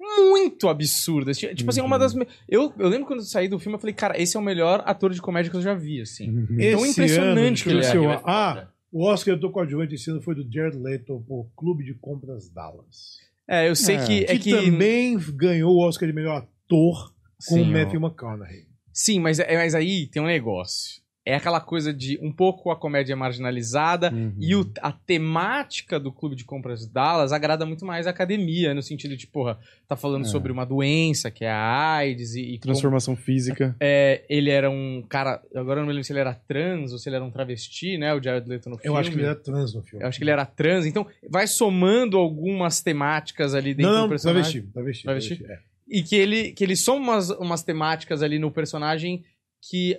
muito 0.00 0.68
absurdo. 0.68 1.32
Tipo 1.32 1.54
tipo 1.54 1.70
assim, 1.70 1.80
uma 1.80 1.98
das. 2.00 2.14
me- 2.14 2.26
Eu, 2.48 2.72
eu 2.78 2.88
lembro 2.88 3.06
quando 3.06 3.20
eu 3.20 3.24
saí 3.24 3.46
do 3.48 3.58
filme, 3.60 3.76
eu 3.76 3.80
falei, 3.80 3.94
cara, 3.94 4.20
esse 4.20 4.36
é 4.36 4.40
o 4.40 4.42
melhor 4.42 4.82
ator 4.84 5.12
de 5.12 5.22
comédia 5.22 5.48
que 5.50 5.56
eu 5.56 5.62
já 5.62 5.74
vi, 5.74 6.00
assim. 6.00 6.28
Uhum. 6.28 6.46
Tão 6.46 6.56
Esse 6.58 6.90
impressionante 6.90 7.62
que 7.62 7.70
ano, 7.70 7.78
ele 7.78 7.82
deixa 7.82 7.96
eu 7.96 8.10
é. 8.10 8.14
eu- 8.16 8.20
Ah, 8.24 8.68
o 8.92 9.04
Oscar 9.04 9.36
do 9.36 9.50
coadjuvante 9.50 9.94
esse 9.94 10.10
ano 10.10 10.22
foi 10.22 10.34
do 10.34 10.46
Jared 10.52 10.76
Leto 10.78 11.22
por 11.26 11.48
Clube 11.56 11.84
de 11.84 11.94
Compras 11.94 12.48
Dallas. 12.48 13.18
É, 13.48 13.68
eu 13.68 13.76
sei 13.76 13.96
É. 13.96 14.06
que. 14.06 14.24
É 14.24 14.26
que, 14.38 14.38
que 14.38 14.50
também 14.50 15.18
ganhou 15.34 15.72
o 15.74 15.86
Oscar 15.86 16.08
de 16.08 16.14
melhor 16.14 16.38
ator 16.38 17.14
com 17.48 17.54
Sim, 17.54 17.62
o 17.62 17.64
ó. 17.68 17.70
Matthew 17.78 18.00
McConaughey. 18.00 18.66
Sim, 18.92 19.20
mas, 19.20 19.38
é- 19.38 19.56
mas 19.56 19.74
aí 19.74 20.06
tem 20.06 20.22
um 20.22 20.26
negócio. 20.26 21.00
É 21.28 21.34
aquela 21.34 21.60
coisa 21.60 21.92
de 21.92 22.16
um 22.22 22.30
pouco 22.30 22.70
a 22.70 22.76
comédia 22.76 23.16
marginalizada 23.16 24.12
Uhum. 24.12 24.32
e 24.38 24.54
o- 24.54 24.70
a 24.80 24.92
temática 24.92 25.98
do 25.98 26.12
Clube 26.12 26.36
de 26.36 26.44
Compras 26.44 26.86
Dallas 26.86 27.32
agrada 27.32 27.66
muito 27.66 27.84
mais 27.84 28.06
a 28.06 28.10
academia, 28.10 28.72
no 28.72 28.80
sentido 28.80 29.16
de, 29.16 29.26
porra, 29.26 29.58
tá 29.88 29.96
falando 29.96 30.24
É. 30.24 30.28
sobre 30.28 30.52
uma 30.52 30.64
doença 30.64 31.28
que 31.28 31.44
é 31.44 31.50
a 31.50 31.94
AIDS 31.96 32.36
e, 32.36 32.40
e 32.42 32.58
como, 32.58 32.72
Transformação 32.72 33.16
física. 33.16 33.74
é, 33.80 34.22
ele 34.28 34.50
era 34.50 34.70
um 34.70 35.04
cara. 35.08 35.42
Agora 35.54 35.80
eu 35.80 35.82
não 35.82 35.86
me 35.88 35.92
lembro 35.94 36.04
se 36.04 36.12
ele 36.12 36.20
era 36.20 36.32
trans 36.32 36.92
ou 36.92 36.98
se 36.98 37.08
ele 37.08 37.16
era 37.16 37.24
um 37.24 37.30
travesti, 37.30 37.98
né? 37.98 38.14
O 38.14 38.22
Jared 38.22 38.48
Leto 38.48 38.70
no 38.70 38.78
filme. 38.78 38.88
Eu 38.94 38.96
acho 38.96 39.10
que 39.10 39.16
ele 39.16 39.24
era 39.26 39.34
trans 39.34 39.74
no 39.74 39.82
filme. 39.82 40.04
Eu 40.04 40.08
acho 40.08 40.18
que 40.18 40.22
ele 40.24 40.30
era 40.30 40.46
trans, 40.46 40.86
então 40.86 41.04
vai 41.28 41.48
somando 41.48 42.16
algumas 42.16 42.80
temáticas 42.80 43.52
ali 43.52 43.74
dentro 43.74 43.90
Não, 43.90 43.98
do 43.98 44.02
não, 44.02 44.08
personagem. 44.08 44.62
travesti. 44.62 44.72
Travesti. 44.72 45.02
Travesti? 45.04 45.36
travesti, 45.38 45.62
é. 45.62 45.66
E 45.88 46.02
que 46.02 46.14
ele, 46.14 46.52
que 46.52 46.62
ele 46.62 46.76
soma 46.76 47.12
umas, 47.12 47.30
umas 47.30 47.62
temáticas 47.64 48.22
ali 48.22 48.38
no 48.38 48.50
personagem 48.50 49.24
que, 49.68 49.98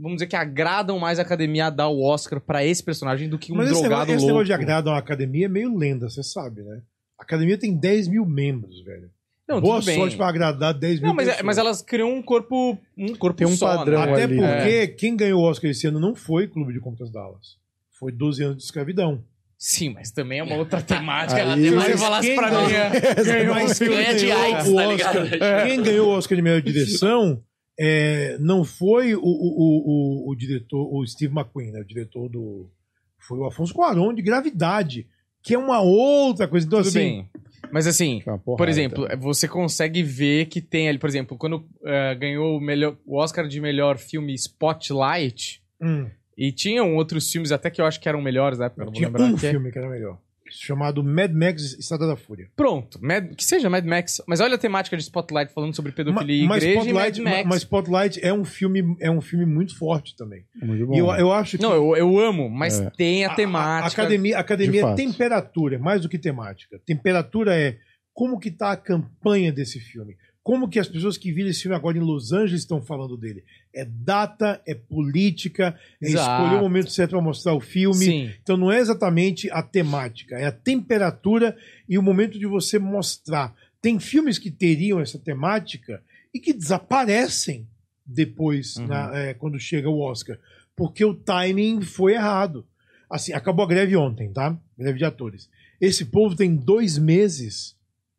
vamos 0.00 0.16
dizer, 0.16 0.26
que 0.28 0.36
agradam 0.36 0.98
mais 0.98 1.18
a 1.18 1.22
academia 1.22 1.66
a 1.66 1.70
dar 1.70 1.88
o 1.88 2.02
Oscar 2.02 2.40
pra 2.40 2.64
esse 2.64 2.82
personagem 2.82 3.28
do 3.28 3.38
que 3.38 3.52
um 3.52 3.56
Mas 3.56 3.70
esse 3.70 3.80
drogado 3.80 4.00
negócio, 4.06 4.14
esse 4.14 4.20
louco. 4.24 4.28
negócio 4.32 4.46
de 4.46 4.52
agrado 4.52 4.90
a 4.90 4.98
academia 4.98 5.46
é 5.46 5.48
meio 5.48 5.76
lenda, 5.76 6.08
você 6.08 6.22
sabe, 6.22 6.62
né? 6.62 6.80
A 7.18 7.22
academia 7.22 7.58
tem 7.58 7.74
10 7.76 8.08
mil 8.08 8.24
membros, 8.24 8.82
velho. 8.84 9.10
Não, 9.48 9.60
Boa 9.60 9.82
sorte 9.82 10.16
pra 10.16 10.28
agradar 10.28 10.72
10 10.72 11.00
mil 11.00 11.08
Não, 11.08 11.14
mas, 11.14 11.26
é- 11.26 11.30
pessoas. 11.32 11.46
mas 11.46 11.58
elas 11.58 11.82
criam 11.82 12.12
um 12.14 12.22
corpo, 12.22 12.78
um 12.96 13.14
corpo 13.16 13.36
Tem 13.38 13.46
um 13.48 13.56
só, 13.56 13.76
padrão 13.76 14.06
né? 14.06 14.12
Até 14.12 14.22
ali, 14.22 14.36
porque 14.36 14.86
quem 14.96 15.16
ganhou 15.16 15.40
o 15.42 15.44
Oscar 15.44 15.70
esse 15.70 15.86
ano 15.88 15.98
não 15.98 16.14
foi 16.14 16.46
Clube 16.46 16.72
de 16.72 16.78
Compras 16.80 17.10
Dallas. 17.10 17.58
Foi 17.98 18.12
12 18.12 18.42
anos 18.44 18.56
de 18.58 18.62
escravidão. 18.62 19.22
Sim, 19.58 19.90
mas 19.92 20.10
também 20.10 20.38
é 20.38 20.42
uma 20.42 20.54
outra 20.56 20.80
temática. 20.80 21.42
Aí- 21.42 21.66
Ela 21.66 21.84
tem 21.84 21.96
falasse 21.98 22.28
quem 22.28 22.36
pra 22.36 22.48
mim. 22.48 22.56
ganhou- 22.68 22.70
é, 22.70 22.90
ganhou 23.24 23.54
Mas 23.56 23.76
filme 23.78 23.94
ganha 23.96 24.14
de 24.14 24.26
ganhou 24.26 24.42
AIDS, 24.42 24.68
o 24.68 24.76
Oscar- 24.76 24.88
ligado? 25.24 25.66
Quem 25.66 25.82
ganhou 25.82 26.06
o 26.08 26.10
Oscar 26.12 26.36
de 26.36 26.42
melhor 26.42 26.62
direção 26.62 27.42
é, 27.78 28.36
não 28.38 28.64
foi 28.64 29.14
o, 29.14 29.20
o, 29.20 30.26
o, 30.26 30.30
o, 30.30 30.34
diretor, 30.34 30.88
o 30.92 31.06
Steve 31.06 31.34
McQueen, 31.34 31.72
né? 31.72 31.80
O 31.80 31.84
diretor 31.84 32.28
do. 32.28 32.70
Foi 33.18 33.38
o 33.38 33.44
Afonso 33.44 33.74
Cuarón 33.74 34.14
de 34.14 34.22
Gravidade. 34.22 35.06
que 35.42 35.54
é 35.54 35.58
uma 35.58 35.80
outra 35.80 36.48
coisa. 36.48 36.66
Então, 36.66 36.80
Tudo 36.80 36.88
assim, 36.88 36.98
bem. 36.98 37.30
Mas 37.72 37.86
assim, 37.86 38.20
porrada, 38.20 38.56
por 38.56 38.68
exemplo, 38.68 39.04
então. 39.04 39.20
você 39.20 39.46
consegue 39.46 40.02
ver 40.02 40.46
que 40.46 40.60
tem 40.60 40.88
ali, 40.88 40.98
por 40.98 41.08
exemplo, 41.08 41.36
quando 41.36 41.64
eh, 41.84 42.14
ganhou 42.14 42.56
o, 42.56 42.60
melhor, 42.60 42.96
o 43.06 43.16
Oscar 43.16 43.46
de 43.46 43.60
melhor 43.60 43.98
filme 43.98 44.34
Spotlight, 44.34 45.62
hum, 45.80 46.06
e 46.36 46.50
tinham 46.50 46.96
outros 46.96 47.30
filmes 47.30 47.52
até 47.52 47.70
que 47.70 47.80
eu 47.80 47.84
acho 47.84 48.00
que 48.00 48.08
eram 48.08 48.20
melhores 48.20 48.58
na 48.58 48.66
época, 48.66 48.82
eu 48.82 48.86
não 48.86 48.92
vou 48.92 49.02
lembrar 49.02 49.24
um 49.24 49.34
que 49.34 49.50
filme 49.50 49.70
que 49.70 49.78
era 49.78 49.88
melhor. 49.88 50.18
Chamado 50.50 51.02
Mad 51.04 51.32
Max 51.32 51.78
Estrada 51.78 52.06
da 52.06 52.16
Fúria. 52.16 52.48
Pronto, 52.56 52.98
Mad- 53.02 53.34
que 53.36 53.44
seja 53.44 53.70
Mad 53.70 53.84
Max. 53.84 54.20
Mas 54.26 54.40
olha 54.40 54.54
a 54.54 54.58
temática 54.58 54.96
de 54.96 55.02
Spotlight 55.02 55.52
falando 55.52 55.74
sobre 55.74 55.92
pedofilia 55.92 56.46
Ma- 56.48 56.56
e 56.58 56.60
igreja 56.62 56.80
Spotlight, 56.80 57.20
e 57.20 57.22
Mad 57.24 57.32
Max. 57.34 57.48
mas 57.48 57.58
Spotlight 57.62 58.20
é 58.24 58.32
um 58.32 58.44
filme, 58.44 58.96
é 59.00 59.10
um 59.10 59.20
filme 59.20 59.46
muito 59.46 59.76
forte 59.78 60.14
também. 60.16 60.44
Muito 60.62 60.86
bom. 60.86 60.94
E 60.94 60.98
eu, 60.98 61.06
eu 61.12 61.32
acho 61.32 61.56
que 61.56 61.62
Não, 61.62 61.72
eu, 61.72 61.96
eu 61.96 62.18
amo, 62.18 62.48
mas 62.48 62.80
É. 62.80 62.90
tem 62.90 63.24
a 63.24 63.32
a- 63.32 63.34
temática. 63.34 63.84
A, 63.84 64.04
academia, 64.04 64.36
a 64.36 64.40
academia 64.40 64.82
De 64.84 64.88
é 64.90 64.94
temperatura, 64.94 65.78
mais 65.78 66.02
do 66.02 66.08
que 66.08 66.18
temática. 66.18 66.80
Temperatura 66.84 67.56
é 67.56 67.76
como 68.12 68.38
que 68.38 68.50
tá 68.50 68.72
a 68.72 68.76
campanha 68.76 69.52
desse 69.52 69.78
filme. 69.80 70.16
Como 70.42 70.68
que 70.68 70.78
as 70.78 70.88
pessoas 70.88 71.18
que 71.18 71.30
viram 71.32 71.50
esse 71.50 71.62
filme 71.62 71.76
agora 71.76 71.98
em 71.98 72.00
Los 72.00 72.32
Angeles 72.32 72.62
estão 72.62 72.80
falando 72.80 73.16
dele. 73.16 73.44
É 73.74 73.84
data, 73.84 74.60
é 74.66 74.74
política, 74.74 75.78
é 76.02 76.08
Exato. 76.08 76.42
escolher 76.44 76.58
o 76.58 76.62
momento 76.62 76.90
certo 76.90 77.10
para 77.10 77.20
mostrar 77.20 77.52
o 77.54 77.60
filme. 77.60 78.04
Sim. 78.04 78.30
Então 78.42 78.56
não 78.56 78.72
é 78.72 78.78
exatamente 78.78 79.50
a 79.50 79.62
temática, 79.62 80.36
é 80.36 80.46
a 80.46 80.52
temperatura 80.52 81.56
e 81.88 81.98
o 81.98 82.02
momento 82.02 82.38
de 82.38 82.46
você 82.46 82.78
mostrar. 82.78 83.54
Tem 83.82 83.98
filmes 84.00 84.38
que 84.38 84.50
teriam 84.50 84.98
essa 85.00 85.18
temática 85.18 86.02
e 86.32 86.40
que 86.40 86.52
desaparecem 86.54 87.66
depois, 88.04 88.76
Uhum. 88.76 88.86
na- 88.86 89.16
é, 89.16 89.34
quando 89.34 89.58
chega 89.60 89.88
o 89.90 90.00
Oscar, 90.00 90.38
porque 90.74 91.04
o 91.04 91.14
timing 91.14 91.82
foi 91.82 92.14
errado. 92.14 92.66
Assim, 93.10 93.32
acabou 93.32 93.64
a 93.64 93.68
greve 93.68 93.94
ontem, 93.96 94.32
tá? 94.32 94.58
Greve 94.78 94.98
de 94.98 95.04
atores. 95.04 95.48
Esse 95.80 96.06
povo 96.06 96.34
tem 96.34 96.54
dois 96.56 96.96
meses 96.98 97.76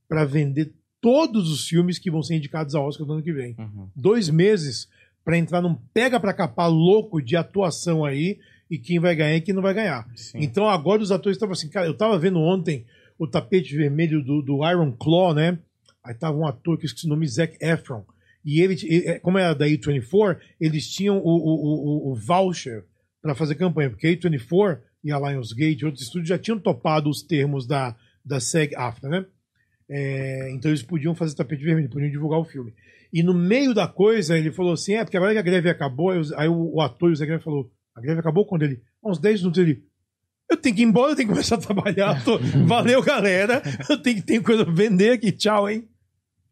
para 0.07 0.23
vender 0.25 0.71
todos 1.01 1.51
os 1.51 1.67
filmes 1.67 1.97
que 1.99 2.11
vão 2.11 2.21
ser 2.21 2.35
indicados 2.35 2.75
ao 2.75 2.85
Oscar 2.87 3.05
no 3.07 3.13
ano 3.13 3.23
que 3.23 3.33
vem 3.33 3.55
Uhum. 3.57 3.89
dois 3.95 4.29
meses 4.29 4.87
para 5.25 5.37
entrar 5.37 5.61
num 5.61 5.75
pega 5.93 6.19
para 6.19 6.33
capar 6.33 6.69
louco 6.69 7.21
de 7.21 7.35
atuação 7.35 8.05
aí 8.05 8.39
e 8.69 8.77
quem 8.77 8.99
vai 8.99 9.15
ganhar 9.15 9.35
e 9.35 9.41
quem 9.41 9.53
não 9.53 9.61
vai 9.61 9.73
ganhar. 9.73 10.07
Sim. 10.15 10.37
Então 10.39 10.67
agora 10.69 11.01
os 11.01 11.11
atores 11.11 11.35
estavam 11.35 11.53
assim, 11.53 11.69
cara, 11.69 11.85
eu 11.87 11.93
tava 11.97 12.17
vendo 12.17 12.39
ontem 12.39 12.85
o 13.19 13.27
tapete 13.27 13.75
vermelho 13.75 14.23
do, 14.23 14.41
do 14.41 14.67
Iron 14.69 14.91
Claw, 14.93 15.33
né? 15.33 15.59
Aí 16.03 16.13
tava 16.15 16.37
um 16.37 16.47
ator 16.47 16.77
que 16.77 16.85
eu 16.85 16.87
esqueci 16.87 17.05
o 17.05 17.09
nome, 17.09 17.27
Zac 17.27 17.55
Efron. 17.61 18.03
E 18.43 18.59
ele, 18.61 18.73
e- 18.83 19.19
como 19.19 19.37
era 19.37 19.53
da 19.53 19.67
A24, 19.67 20.37
eles 20.59 20.89
tinham 20.89 21.17
o, 21.19 21.21
o, 21.21 22.09
o, 22.09 22.11
o 22.11 22.15
voucher 22.15 22.83
para 23.21 23.35
fazer 23.35 23.53
campanha, 23.55 23.89
porque 23.91 24.07
a 24.07 24.09
A24 24.11 24.79
e 25.03 25.11
a 25.11 25.19
Lionsgate 25.19 25.77
e 25.81 25.85
outros 25.85 26.03
estúdios 26.03 26.29
já 26.29 26.39
tinham 26.39 26.57
topado 26.59 27.07
os 27.09 27.21
termos 27.21 27.67
da, 27.67 27.95
da 28.25 28.39
SEG-AFTRA, 28.39 29.09
né? 29.09 29.25
É, 29.93 30.49
então 30.51 30.71
eles 30.71 30.81
podiam 30.81 31.13
fazer 31.13 31.35
tapete 31.35 31.65
vermelho, 31.65 31.89
podiam 31.89 32.09
divulgar 32.09 32.39
o 32.39 32.45
filme. 32.45 32.73
E 33.11 33.21
no 33.21 33.33
meio 33.33 33.73
da 33.73 33.89
coisa, 33.89 34.37
ele 34.37 34.49
falou 34.49 34.71
assim: 34.71 34.93
é, 34.93 35.03
porque 35.03 35.17
agora 35.17 35.33
que 35.33 35.39
a 35.39 35.41
greve 35.41 35.69
acabou, 35.69 36.11
aí, 36.11 36.47
o, 36.47 36.75
o 36.75 36.81
ator 36.81 37.09
e 37.09 37.13
o 37.13 37.15
Zé 37.15 37.25
Greve 37.25 37.43
falou: 37.43 37.69
a 37.93 37.99
greve 37.99 38.21
acabou 38.21 38.45
quando 38.45 38.63
ele. 38.63 38.81
Uns 39.03 39.19
10 39.19 39.41
minutos 39.41 39.61
ele. 39.61 39.83
Eu 40.49 40.55
tenho 40.55 40.75
que 40.75 40.81
ir 40.81 40.85
embora, 40.85 41.11
eu 41.11 41.15
tenho 41.15 41.27
que 41.27 41.33
começar 41.33 41.55
a 41.55 41.59
trabalhar. 41.59 42.23
tô- 42.23 42.39
valeu, 42.65 43.01
galera. 43.03 43.61
Eu 43.89 44.01
tenho 44.01 44.15
que 44.17 44.21
ter 44.21 44.41
coisa 44.41 44.63
pra 44.63 44.73
vender 44.73 45.11
aqui, 45.11 45.31
tchau, 45.31 45.69
hein? 45.69 45.89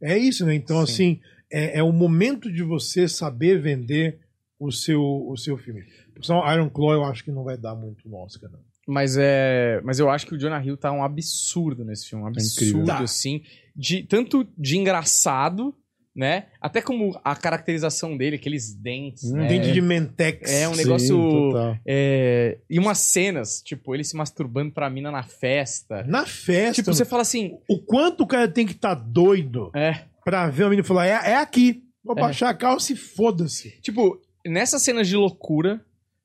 É 0.01 0.17
isso, 0.17 0.45
né? 0.45 0.53
Então, 0.53 0.85
Sim. 0.85 0.93
assim, 0.93 1.21
é, 1.51 1.79
é 1.79 1.83
o 1.83 1.93
momento 1.93 2.51
de 2.51 2.61
você 2.63 3.07
saber 3.07 3.61
vender 3.61 4.19
o 4.59 4.69
seu, 4.71 5.01
o 5.01 5.37
seu 5.37 5.57
filme. 5.57 5.83
Por 6.13 6.23
Iron 6.53 6.69
Claw 6.69 6.93
eu 6.93 7.03
acho 7.05 7.23
que 7.23 7.31
não 7.31 7.43
vai 7.45 7.57
dar 7.57 7.75
muito 7.75 8.07
no 8.09 8.17
Oscar, 8.17 8.51
não. 8.51 8.59
Mas 8.91 9.15
é. 9.19 9.79
Mas 9.83 9.99
eu 9.99 10.09
acho 10.09 10.25
que 10.25 10.33
o 10.33 10.37
Jonah 10.39 10.63
Hill 10.65 10.75
tá 10.77 10.91
um 10.91 11.03
absurdo 11.03 11.85
nesse 11.85 12.07
filme. 12.09 12.23
Um 12.25 12.29
incrível. 12.29 12.49
absurdo, 12.57 12.85
Tá. 12.87 12.99
assim. 13.03 13.43
De, 13.75 14.03
tanto 14.03 14.47
de 14.57 14.77
engraçado, 14.77 15.73
né? 16.15 16.47
Até 16.59 16.81
como 16.81 17.17
a 17.23 17.35
caracterização 17.35 18.17
dele, 18.17 18.35
aqueles 18.35 18.73
dentes, 18.73 19.25
Hum, 19.31 19.37
né? 19.37 19.47
Dente 19.47 19.71
de 19.71 19.79
Mentex. 19.81 20.51
É 20.51 20.67
um 20.67 20.73
Sim, 20.73 20.77
negócio. 20.83 21.15
total. 21.17 21.77
é, 21.85 22.57
e 22.69 22.79
umas 22.79 22.97
cenas, 22.97 23.61
tipo, 23.61 23.93
ele 23.93 24.03
se 24.03 24.15
masturbando 24.17 24.71
pra 24.73 24.89
mina 24.89 25.11
na 25.11 25.23
festa. 25.23 26.03
Na 26.03 26.25
festa. 26.25 26.73
Tipo, 26.81 26.93
você 26.93 27.05
fala 27.05 27.21
assim. 27.21 27.57
O 27.69 27.79
quanto 27.79 28.23
o 28.23 28.27
cara 28.27 28.47
tem 28.47 28.65
que 28.65 28.73
estar 28.73 28.95
doido 28.95 29.71
É. 29.75 30.05
pra 30.25 30.49
ver 30.49 30.63
o 30.65 30.69
menino 30.69 30.85
falar, 30.87 31.05
é, 31.05 31.31
é 31.31 31.35
aqui. 31.35 31.83
Vou 32.03 32.17
É. 32.17 32.21
baixar 32.21 32.49
a 32.49 32.53
calça 32.55 32.91
e 32.91 32.95
foda-se. 32.95 33.79
Tipo, 33.81 34.19
nessas 34.45 34.81
cenas 34.81 35.07
de 35.07 35.15
loucura, 35.15 35.79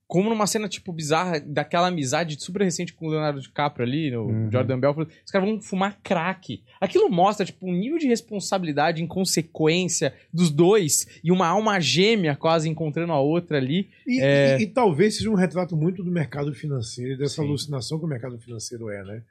como 0.06 0.28
numa 0.28 0.46
cena, 0.46 0.68
tipo, 0.68 0.92
bizarra, 0.92 1.40
daquela 1.40 1.88
amizade 1.88 2.40
super 2.40 2.62
recente 2.62 2.92
com 2.92 3.06
o 3.06 3.10
Leonardo 3.10 3.40
DiCaprio 3.40 3.86
ali, 3.86 4.10
no 4.10 4.26
Uhum. 4.26 4.50
Jordan 4.52 4.78
Belfort, 4.78 5.08
os 5.24 5.30
caras 5.32 5.48
vão 5.48 5.60
fumar 5.60 5.98
crack. 6.02 6.62
Aquilo 6.80 7.08
mostra, 7.10 7.44
tipo, 7.46 7.66
um 7.66 7.72
nível 7.72 7.98
de 7.98 8.06
responsabilidade, 8.06 9.02
inconsequência 9.02 10.14
dos 10.32 10.50
dois 10.50 11.06
e 11.24 11.32
uma 11.32 11.46
alma 11.48 11.80
gêmea 11.80 12.36
quase 12.36 12.68
encontrando 12.68 13.12
a 13.12 13.20
outra 13.20 13.56
ali. 13.56 13.88
E, 14.06 14.20
É. 14.20 14.58
e- 14.58 14.62
e 14.62 14.66
talvez 14.66 15.16
seja 15.16 15.30
um 15.30 15.34
retrato 15.34 15.76
muito 15.76 16.04
do 16.04 16.10
mercado 16.10 16.52
financeiro 16.54 17.14
e 17.14 17.16
dessa 17.18 17.36
Sim. 17.36 17.48
alucinação 17.48 17.98
que 17.98 18.04
o 18.04 18.08
mercado 18.08 18.38
financeiro 18.38 18.90
é, 18.90 19.02
né? 19.04 19.22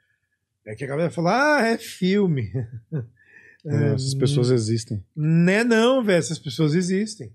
É 0.66 0.74
que 0.74 0.82
a 0.84 0.88
galera 0.88 1.10
fala, 1.10 1.58
ah, 1.58 1.66
é 1.68 1.78
filme. 1.78 2.50
É, 3.66 3.94
essas 3.94 4.12
pessoas 4.12 4.50
existem. 4.50 5.02
Né 5.16 5.64
não, 5.64 6.04
velho, 6.04 6.18
essas 6.18 6.38
pessoas 6.38 6.74
existem. 6.74 7.32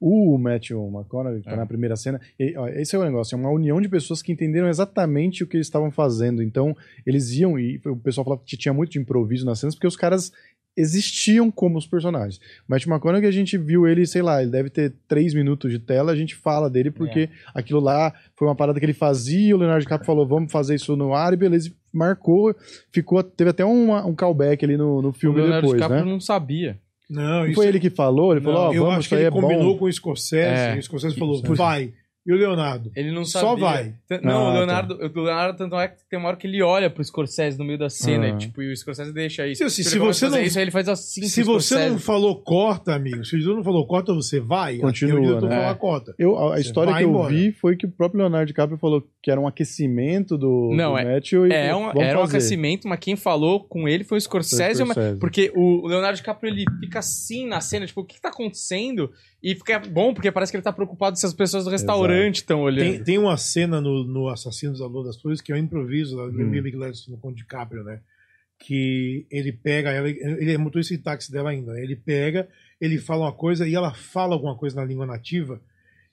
O 0.00 0.36
Matthew 0.38 0.80
McConaughey, 0.92 1.40
que 1.40 1.46
tá 1.46 1.52
É. 1.52 1.56
na 1.56 1.66
primeira 1.66 1.96
cena, 1.96 2.20
e, 2.38 2.56
ó, 2.56 2.66
esse 2.68 2.94
é 2.94 2.98
o 2.98 3.04
negócio, 3.04 3.34
é 3.34 3.38
uma 3.38 3.50
união 3.50 3.80
de 3.80 3.88
pessoas 3.88 4.22
que 4.22 4.32
entenderam 4.32 4.68
exatamente 4.68 5.42
o 5.42 5.46
que 5.46 5.56
eles 5.56 5.66
estavam 5.66 5.90
fazendo. 5.90 6.42
Então, 6.42 6.76
eles 7.06 7.30
iam, 7.32 7.58
e 7.58 7.80
o 7.86 7.96
pessoal 7.96 8.24
falava 8.24 8.42
que 8.44 8.56
tinha 8.56 8.72
muito 8.72 8.92
de 8.92 8.98
improviso 8.98 9.44
nas 9.46 9.58
cenas, 9.58 9.74
porque 9.74 9.86
os 9.86 9.96
caras 9.96 10.32
existiam 10.76 11.50
como 11.50 11.76
os 11.76 11.86
personagens. 11.88 12.38
O 12.38 12.70
Matthew 12.70 12.92
McConaughey, 12.92 13.28
a 13.28 13.32
gente 13.32 13.58
viu 13.58 13.86
ele, 13.86 14.06
sei 14.06 14.22
lá, 14.22 14.40
ele 14.40 14.50
deve 14.52 14.70
ter 14.70 14.94
três 15.08 15.34
minutos 15.34 15.72
de 15.72 15.78
tela, 15.80 16.12
a 16.12 16.16
gente 16.16 16.36
fala 16.36 16.70
dele 16.70 16.90
porque 16.92 17.28
aquilo 17.52 17.80
lá 17.80 18.14
foi 18.36 18.46
uma 18.46 18.54
parada 18.54 18.78
que 18.78 18.86
ele 18.86 18.92
fazia, 18.92 19.56
o 19.56 19.58
Leonardo 19.58 19.80
DiCaprio 19.82 20.06
falou, 20.06 20.24
vamos 20.26 20.52
fazer 20.52 20.76
isso 20.76 20.94
no 20.96 21.12
ar, 21.14 21.32
e 21.32 21.36
beleza, 21.36 21.72
marcou, 21.92 22.54
ficou, 22.92 23.20
teve 23.24 23.50
até 23.50 23.64
uma- 23.64 24.06
um 24.06 24.14
callback 24.14 24.64
ali 24.64 24.76
no, 24.76 25.02
no 25.02 25.08
o 25.08 25.12
filme 25.12 25.40
Leonardo 25.40 25.62
depois, 25.66 25.82
DiCaprio 25.82 26.04
né? 26.04 26.10
não 26.12 26.20
sabia. 26.20 26.78
Não, 27.08 27.46
Não 27.46 27.54
foi 27.54 27.66
ele 27.68 27.80
que 27.80 27.88
falou, 27.90 28.32
ele 28.32 28.40
falou, 28.42 28.60
ó, 28.68 28.72
eu 28.72 28.82
vamos, 28.82 28.90
acho 28.98 29.00
isso 29.00 29.08
que 29.08 29.14
ele 29.14 29.24
é 29.24 29.30
combinou 29.30 29.72
bom. 29.72 29.78
com 29.78 29.84
o 29.86 29.92
Scorsese, 29.92 30.60
É. 30.60 30.76
e 30.76 30.78
o 30.78 30.82
Scorsese 30.82 31.16
falou, 31.18 31.42
vai. 31.54 31.92
E 32.28 32.32
o 32.32 32.36
Leonardo? 32.36 32.92
Ele 32.94 33.10
não 33.10 33.24
Só 33.24 33.56
vai. 33.56 33.94
Não, 34.22 34.48
Ah, 34.48 34.50
o 34.50 34.52
Leonardo, 34.52 34.94
o 34.96 35.22
Leonardo 35.22 35.56
tanto 35.56 35.74
é 35.76 35.88
que 35.88 36.04
tem 36.10 36.18
uma 36.18 36.28
hora 36.28 36.36
que 36.36 36.46
ele 36.46 36.60
olha 36.62 36.90
pro 36.90 37.02
Scorsese 37.02 37.58
no 37.58 37.64
meio 37.64 37.78
da 37.78 37.88
cena, 37.88 38.26
Ah. 38.26 38.28
e, 38.28 38.36
tipo, 38.36 38.60
e 38.60 38.70
o 38.70 38.76
Scorsese 38.76 39.14
deixa 39.14 39.44
aí. 39.44 39.56
Se- 39.56 39.70
se- 39.70 39.82
se 39.82 39.98
você 39.98 40.28
não- 40.28 40.38
Isso, 40.38 40.58
aí 40.58 40.64
ele 40.64 40.70
faz 40.70 40.90
assim 40.90 41.22
Se 41.22 41.42
você 41.42 41.88
não 41.88 41.98
falou 41.98 42.36
corta, 42.42 42.94
amigo, 42.94 43.24
se 43.24 43.34
o 43.34 43.38
diretor 43.38 43.56
não 43.56 43.64
falou 43.64 43.86
corta, 43.86 44.12
você 44.12 44.38
vai. 44.38 44.76
Continua, 44.76 45.40
né? 45.40 45.56
falar 45.56 45.74
corta. 45.76 46.14
Eu, 46.18 46.36
a 46.36 46.48
a 46.52 46.56
Você 46.56 46.60
história 46.62 46.94
que 46.94 47.02
eu 47.02 47.08
embora. 47.08 47.32
vi 47.32 47.50
foi 47.52 47.76
que 47.76 47.86
o 47.86 47.90
próprio 47.90 48.20
Leonardo 48.20 48.46
DiCaprio 48.46 48.76
falou 48.78 49.02
que 49.22 49.30
era 49.30 49.40
um 49.40 49.46
aquecimento 49.46 50.36
do, 50.36 50.70
Não, 50.74 50.92
do 50.92 50.98
é- 50.98 51.14
Matthew 51.14 51.46
e 51.46 51.52
É, 51.52 51.74
um, 51.74 51.86
vamos 51.86 52.02
era 52.02 52.18
um 52.18 52.20
fazer. 52.22 52.36
aquecimento, 52.36 52.86
mas 52.86 52.98
quem 52.98 53.16
falou 53.16 53.64
com 53.64 53.88
ele 53.88 54.04
foi 54.04 54.18
o 54.18 54.20
Scorsese, 54.20 54.80
Foi 54.82 54.88
o 54.88 54.92
Scorsese. 54.92 55.18
porque 55.18 55.50
o 55.56 55.86
Leonardo 55.86 56.16
DiCaprio 56.16 56.52
ele 56.52 56.64
fica 56.80 56.98
assim 56.98 57.46
na 57.46 57.60
cena, 57.62 57.86
tipo, 57.86 58.02
o 58.02 58.04
que, 58.04 58.16
que 58.16 58.20
tá 58.20 58.28
acontecendo? 58.28 59.10
E 59.42 59.54
fica 59.54 59.78
bom, 59.78 60.12
porque 60.12 60.32
parece 60.32 60.50
que 60.50 60.56
ele 60.56 60.64
tá 60.64 60.72
preocupado 60.72 61.16
se 61.18 61.24
as 61.24 61.32
pessoas 61.32 61.64
do 61.64 61.70
restaurante 61.70 62.36
estão 62.36 62.60
olhando. 62.60 62.94
Tem, 62.96 63.04
tem 63.04 63.18
uma 63.18 63.36
cena 63.36 63.80
no, 63.80 64.02
no 64.04 64.28
Assassinos 64.28 64.80
da 64.80 64.86
Lua 64.86 65.04
das 65.04 65.16
Flores 65.20 65.40
que 65.40 65.52
é 65.52 65.54
um 65.54 65.58
improviso 65.58 66.16
lá 66.16 66.28
do 66.28 66.40
Hum. 66.42 66.50
Billy 66.50 66.70
Gladstone 66.72 67.16
com 67.18 67.28
o 67.28 67.34
DiCaprio, 67.34 67.84
né? 67.84 68.00
Que 68.58 69.24
ele 69.30 69.52
pega 69.52 69.90
ela, 69.92 70.08
ele 70.08 70.52
é 70.52 70.58
motorista 70.58 70.96
de 70.96 71.00
táxi 71.02 71.30
dela 71.30 71.50
ainda, 71.50 71.72
né? 71.72 71.82
Ele 71.82 71.94
pega, 71.94 72.48
ele 72.80 72.98
fala 72.98 73.26
uma 73.26 73.32
coisa 73.32 73.68
e 73.68 73.74
ela 73.74 73.94
fala 73.94 74.34
alguma 74.34 74.56
coisa 74.56 74.74
na 74.74 74.84
língua 74.84 75.06
nativa. 75.06 75.60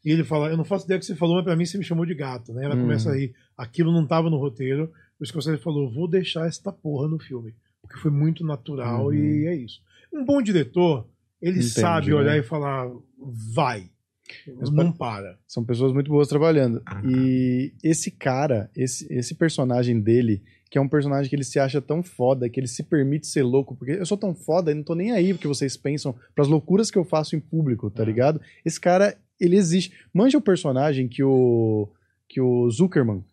E 0.04 0.12
ele 0.12 0.24
fala: 0.24 0.50
Eu 0.50 0.58
não 0.58 0.64
faço 0.64 0.86
ideia 0.86 1.00
do 1.00 1.02
que 1.02 1.08
você 1.08 1.16
falou, 1.16 1.38
mas 1.38 1.44
pra 1.46 1.56
mim 1.56 1.66
você 1.66 1.80
me 1.80 1.84
chamou 1.84 2.06
de 2.06 2.14
gato, 2.14 2.54
né? 2.54 2.64
Ela 2.66 2.76
Hum. 2.76 2.82
começa 2.82 3.10
a 3.10 3.16
rir. 3.16 3.34
Aquilo 3.58 3.92
não 3.92 4.06
tava 4.06 4.30
no 4.30 4.38
roteiro. 4.38 4.92
O 5.20 5.26
Scorsese 5.26 5.58
falou: 5.64 5.90
Vou 5.90 6.08
deixar 6.08 6.46
esta 6.48 6.72
porra 6.72 7.08
no 7.08 7.18
filme. 7.18 7.56
Porque 7.82 7.98
foi 8.00 8.12
muito 8.12 8.46
natural 8.46 9.08
Uhum. 9.08 9.14
e 9.16 9.48
é 9.48 9.56
isso. 9.56 9.82
Um 10.14 10.24
bom 10.24 10.40
diretor, 10.40 11.08
ele 11.48 11.58
Entende, 11.58 11.70
sabe 11.70 12.14
olhar 12.14 12.34
né? 12.34 12.40
e 12.40 12.44
falar: 12.44 12.90
Vai. 13.54 13.90
Mas 14.58 14.72
não 14.72 14.92
para. 14.92 15.38
São 15.48 15.64
pessoas 15.64 15.94
muito 15.94 16.10
boas 16.10 16.28
trabalhando. 16.28 16.82
E 17.08 17.74
esse 17.84 18.10
cara, 18.10 18.72
esse, 18.76 19.06
esse 19.14 19.36
personagem 19.36 20.00
dele, 20.02 20.42
que 20.70 20.80
é 20.80 20.82
um 20.82 20.88
personagem 20.90 21.30
que 21.30 21.36
ele 21.36 21.44
se 21.44 21.60
acha 21.60 21.80
tão 21.80 22.02
foda, 22.02 22.50
que 22.50 22.60
ele 22.60 22.68
se 22.68 22.82
permite 22.82 23.28
ser 23.28 23.44
louco, 23.44 23.76
porque 23.76 23.92
eu 23.92 24.06
sou 24.06 24.18
tão 24.18 24.34
foda 24.34 24.72
e 24.72 24.74
não 24.74 24.82
tô 24.84 24.96
nem 24.96 25.12
aí 25.12 25.32
porque 25.32 25.48
vocês 25.48 25.78
pensam 25.78 26.16
pras 26.34 26.48
loucuras 26.48 26.90
que 26.90 26.98
eu 26.98 27.06
faço 27.06 27.36
em 27.36 27.40
público, 27.40 27.92
tá 27.92 28.02
É. 28.02 28.06
ligado? 28.08 28.42
Esse 28.66 28.82
cara, 28.82 29.16
ele 29.40 29.56
existe. 29.56 29.94
Manja 30.12 30.40
o 30.40 30.42
personagem 30.42 31.08
que 31.08 31.24
o 31.24 31.88
que 32.28 32.42
o 32.42 32.68
Zuckerman 32.72 33.24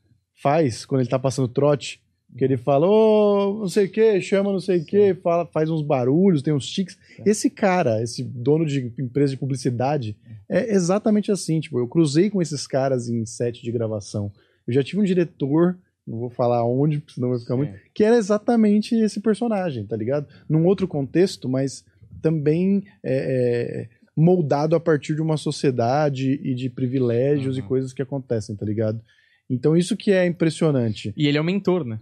faz 0.42 0.84
quando 0.84 1.00
ele 1.00 1.08
tá 1.10 1.18
passando 1.18 1.48
trote, 1.48 2.01
que 2.36 2.44
ele 2.44 2.56
fala, 2.56 2.86
ô, 2.86 3.58
não 3.60 3.68
sei 3.68 3.86
o 3.86 3.90
que, 3.90 4.20
chama 4.20 4.52
não 4.52 4.60
sei 4.60 4.78
o 4.78 4.84
que, 4.84 5.14
fala, 5.14 5.46
faz 5.46 5.68
uns 5.68 5.82
barulhos, 5.82 6.42
tem 6.42 6.54
uns 6.54 6.66
tics. 6.66 6.96
Esse 7.26 7.50
cara, 7.50 8.02
esse 8.02 8.22
dono 8.22 8.64
de 8.64 8.92
empresa 8.98 9.32
de 9.32 9.38
publicidade, 9.38 10.16
é 10.48 10.72
exatamente 10.74 11.30
assim. 11.30 11.60
Tipo, 11.60 11.78
eu 11.78 11.86
cruzei 11.86 12.30
com 12.30 12.40
esses 12.40 12.66
caras 12.66 13.08
em 13.08 13.24
set 13.26 13.62
de 13.62 13.70
gravação. 13.70 14.32
Eu 14.66 14.72
já 14.72 14.82
tive 14.82 15.00
um 15.00 15.04
diretor 15.04 15.76
não 16.06 16.18
vou 16.18 16.30
falar 16.30 16.64
onde, 16.64 16.98
porque 16.98 17.14
senão 17.14 17.30
vai 17.30 17.38
ficar 17.38 17.56
muito. 17.56 17.72
Sim. 17.72 17.78
Que 17.94 18.04
era 18.04 18.16
exatamente 18.16 18.94
esse 18.94 19.20
personagem, 19.20 19.86
tá 19.86 19.96
ligado? 19.96 20.26
Num 20.48 20.66
outro 20.66 20.88
contexto, 20.88 21.48
mas 21.48 21.84
também 22.20 22.82
é, 23.04 23.14
é, 23.14 23.88
moldado 24.16 24.74
a 24.74 24.80
partir 24.80 25.14
de 25.14 25.22
uma 25.22 25.36
sociedade 25.36 26.40
e 26.42 26.54
de 26.54 26.68
privilégios 26.68 27.56
Uhum. 27.56 27.64
e 27.64 27.68
coisas 27.68 27.92
que 27.92 28.02
acontecem, 28.02 28.56
tá 28.56 28.66
ligado? 28.66 29.00
Então 29.48 29.76
isso 29.76 29.96
que 29.96 30.10
é 30.10 30.26
impressionante. 30.26 31.12
E 31.16 31.26
ele 31.26 31.38
é 31.38 31.40
o 31.40 31.44
mentor, 31.44 31.84
né? 31.84 31.98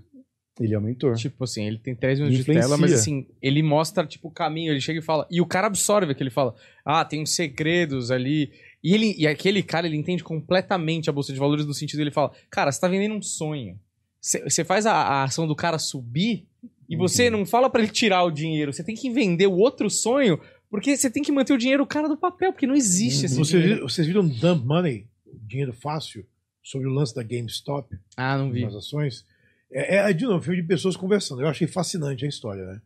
Ele 0.58 0.74
é 0.74 0.78
o 0.78 0.82
mentor. 0.82 1.14
Tipo 1.16 1.44
assim, 1.44 1.64
ele 1.66 1.78
tem 1.78 1.94
3 1.94 2.18
minutos 2.18 2.36
de 2.36 2.42
Influencia. 2.42 2.62
tela, 2.68 2.76
mas 2.76 2.92
assim, 2.92 3.26
ele 3.40 3.62
mostra, 3.62 4.06
tipo, 4.06 4.28
o 4.28 4.30
caminho, 4.30 4.72
ele 4.72 4.80
chega 4.80 4.98
e 4.98 5.02
fala. 5.02 5.26
E 5.30 5.40
o 5.40 5.46
cara 5.46 5.66
absorve 5.68 6.14
que 6.14 6.22
ele 6.22 6.30
fala. 6.30 6.54
Ah, 6.84 7.04
tem 7.04 7.22
uns 7.22 7.34
segredos 7.34 8.10
ali. 8.10 8.50
E, 8.82 8.94
ele, 8.94 9.14
e 9.16 9.26
aquele 9.26 9.62
cara, 9.62 9.86
ele 9.86 9.96
entende 9.96 10.22
completamente 10.24 11.08
a 11.08 11.12
Bolsa 11.12 11.32
de 11.32 11.38
Valores 11.38 11.64
no 11.64 11.72
sentido, 11.74 12.00
ele 12.00 12.10
fala, 12.10 12.32
cara, 12.50 12.70
você 12.72 12.80
tá 12.80 12.88
vendendo 12.88 13.14
um 13.14 13.22
sonho. 13.22 13.78
Você 14.20 14.64
faz 14.64 14.84
a, 14.84 14.92
a 14.92 15.24
ação 15.24 15.46
do 15.46 15.56
cara 15.56 15.78
subir 15.78 16.46
e 16.88 16.94
você 16.96 17.30
não 17.30 17.46
fala 17.46 17.70
pra 17.70 17.82
ele 17.82 17.90
tirar 17.90 18.22
o 18.24 18.30
dinheiro. 18.30 18.70
Você 18.72 18.84
tem 18.84 18.94
que 18.94 19.08
vender 19.10 19.46
o 19.46 19.52
outro 19.56 19.88
sonho, 19.88 20.38
porque 20.68 20.94
você 20.94 21.08
tem 21.10 21.22
que 21.22 21.32
manter 21.32 21.54
o 21.54 21.58
dinheiro 21.58 21.82
o 21.84 21.86
cara 21.86 22.06
do 22.06 22.18
papel, 22.18 22.52
porque 22.52 22.66
não 22.66 22.74
existe 22.74 23.24
esse 23.26 23.34
Vocês, 23.36 23.48
dinheiro. 23.62 23.74
viram- 23.76 23.88
vocês 23.88 24.06
viram 24.06 24.28
Dump 24.28 24.64
Money, 24.66 25.06
dinheiro 25.42 25.72
fácil, 25.72 26.26
sobre 26.62 26.86
o 26.86 26.90
lance 26.90 27.14
da 27.14 27.22
GameStop, 27.22 27.96
Ah, 28.16 28.36
não 28.36 28.50
vi. 28.52 28.62
nas 28.64 28.74
ações? 28.74 29.24
É, 29.72 29.96
é, 29.96 30.12
de 30.12 30.24
novo, 30.24 30.42
filme 30.42 30.60
de 30.60 30.66
pessoas 30.66 30.96
conversando. 30.96 31.42
Eu 31.42 31.48
achei 31.48 31.66
fascinante 31.66 32.24
a 32.24 32.28
história, 32.28 32.64
né? 32.66 32.82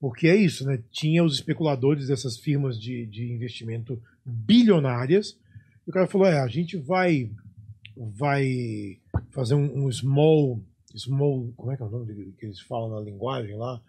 Porque 0.00 0.28
é 0.28 0.36
isso, 0.36 0.64
né? 0.64 0.82
Tinha 0.90 1.24
os 1.24 1.34
especuladores 1.34 2.06
dessas 2.06 2.38
firmas 2.38 2.80
de, 2.80 3.04
de 3.06 3.32
investimento 3.32 4.00
bilionárias. 4.24 5.36
E 5.86 5.90
o 5.90 5.92
cara 5.92 6.06
falou: 6.06 6.26
é, 6.26 6.40
a 6.40 6.46
gente 6.46 6.76
vai, 6.76 7.30
vai 7.96 8.98
fazer 9.30 9.54
um, 9.54 9.84
um 9.84 9.92
small, 9.92 10.62
small. 10.94 11.52
Como 11.56 11.72
é 11.72 11.76
que 11.76 11.82
é 11.82 11.86
o 11.86 11.90
nome 11.90 12.32
que 12.38 12.46
eles 12.46 12.60
falam 12.60 12.90
na 12.90 13.00
linguagem 13.00 13.56
lá? 13.56 13.82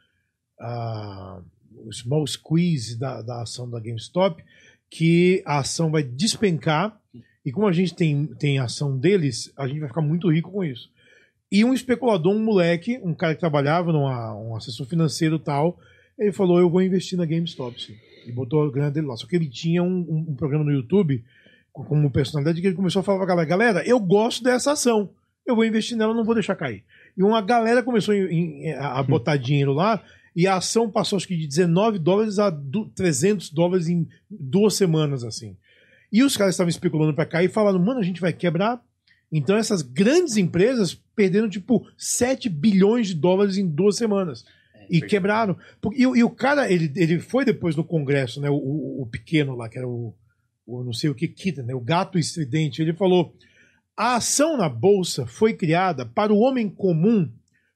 Ah, 0.60 1.42
o 1.76 1.92
small 1.94 2.26
squeeze 2.28 2.98
da, 2.98 3.22
da 3.22 3.42
ação 3.42 3.70
da 3.70 3.80
GameStop, 3.80 4.44
que 4.90 5.42
a 5.46 5.60
ação 5.60 5.92
vai 5.92 6.04
despencar. 6.04 7.00
E 7.46 7.52
como 7.52 7.68
a 7.68 7.72
gente 7.72 7.96
tem, 7.96 8.28
tem 8.36 8.60
ação 8.60 8.98
deles, 8.98 9.52
a 9.56 9.68
gente 9.68 9.80
vai 9.80 9.90
ficar 9.90 10.02
muito 10.02 10.32
rico 10.32 10.52
com 10.52 10.64
isso. 10.64 10.92
E 11.52 11.66
um 11.66 11.74
especulador, 11.74 12.34
um 12.34 12.44
moleque, 12.44 13.00
um 13.04 13.14
cara 13.14 13.34
que 13.34 13.40
trabalhava 13.40 13.92
numa 13.92 14.34
um 14.36 14.56
assessor 14.56 14.86
financeiro 14.88 15.38
tal, 15.38 15.78
ele 16.18 16.32
falou: 16.32 16.60
Eu 16.60 16.70
vou 16.70 16.82
investir 16.82 17.18
na 17.18 17.26
GameStop. 17.26 17.82
Sim. 17.82 17.94
E 18.26 18.32
botou 18.32 18.64
a 18.64 18.72
grana 18.72 18.92
dele 18.92 19.08
lá. 19.08 19.18
Só 19.18 19.28
que 19.28 19.36
ele 19.36 19.50
tinha 19.50 19.84
um, 19.84 19.88
um- 20.08 20.26
um 20.30 20.36
programa 20.36 20.64
no 20.64 20.72
YouTube 20.72 21.24
com- 21.74 21.84
como 21.84 22.10
personalidade 22.12 22.62
que 22.62 22.68
ele 22.68 22.76
começou 22.76 23.00
a 23.02 23.04
falar 23.04 23.18
pra 23.18 23.28
galera: 23.28 23.48
Galera, 23.48 23.84
eu 23.88 24.00
gosto 24.00 24.44
dessa 24.44 24.72
ação. 24.74 25.10
Eu 25.46 25.56
vou 25.56 25.66
investir 25.66 25.98
nela, 25.98 26.14
não 26.14 26.24
vou 26.24 26.36
deixar 26.36 26.56
cair. 26.56 26.84
E 27.18 27.24
uma 27.24 27.42
galera 27.42 27.82
começou 27.84 28.14
em- 28.14 28.68
em- 28.68 28.74
a 28.74 29.02
botar 29.04 29.36
dinheiro 29.38 29.74
lá. 29.74 30.02
E 30.34 30.48
a 30.48 30.56
ação 30.56 30.90
passou, 30.90 31.18
acho 31.18 31.28
que 31.28 31.36
de 31.36 31.46
19 31.48 32.00
dólares 32.00 32.40
a 32.40 32.50
du- 32.50 32.86
300 32.96 33.50
dólares 33.50 33.90
em 33.90 34.08
duas 34.30 34.76
semanas, 34.76 35.26
assim. 35.26 35.58
E 36.14 36.24
os 36.24 36.38
caras 36.38 36.54
estavam 36.54 36.70
especulando 36.70 37.14
pra 37.14 37.26
cá 37.26 37.44
e 37.44 37.50
falaram, 37.50 37.80
mano, 37.80 38.00
a 38.00 38.04
gente 38.04 38.22
vai 38.22 38.32
quebrar. 38.32 38.82
Então 39.32 39.58
essas 39.58 39.82
grandes 39.82 40.38
empresas 40.38 40.94
perderam, 41.22 41.50
tipo, 41.50 41.86
7 41.98 42.50
bilhões 42.50 43.08
de 43.08 43.14
dólares 43.16 43.58
em 43.58 43.68
duas 43.68 43.96
semanas. 43.98 44.44
E 44.90 45.00
quebraram. 45.08 45.56
Porque- 45.80 46.02
E, 46.02 46.08
o- 46.08 46.16
e 46.16 46.24
o 46.24 46.30
cara, 46.30 46.72
ele, 46.72 46.92
ele 46.96 47.20
foi 47.20 47.46
depois 47.46 47.76
no 47.76 47.84
Congresso, 47.84 48.42
né? 48.42 48.50
O, 48.50 48.56
o- 48.56 49.02
o 49.04 49.06
pequeno 49.08 49.56
lá, 49.56 49.70
que 49.70 49.78
era 49.78 49.88
o, 49.88 50.14
o 50.66 50.84
não 50.84 50.92
sei 50.94 51.10
o 51.10 51.16
que, 51.16 51.28
Kitten, 51.28 51.64
né? 51.66 51.74
O 51.76 51.80
gato 51.80 52.18
estridente. 52.18 52.82
Ele 52.82 52.94
falou: 52.94 53.34
a 53.96 54.16
ação 54.16 54.58
na 54.58 54.68
Bolsa 54.68 55.26
foi 55.28 55.54
criada 55.54 56.06
para 56.06 56.34
o 56.34 56.40
homem 56.40 56.68
comum 56.70 57.30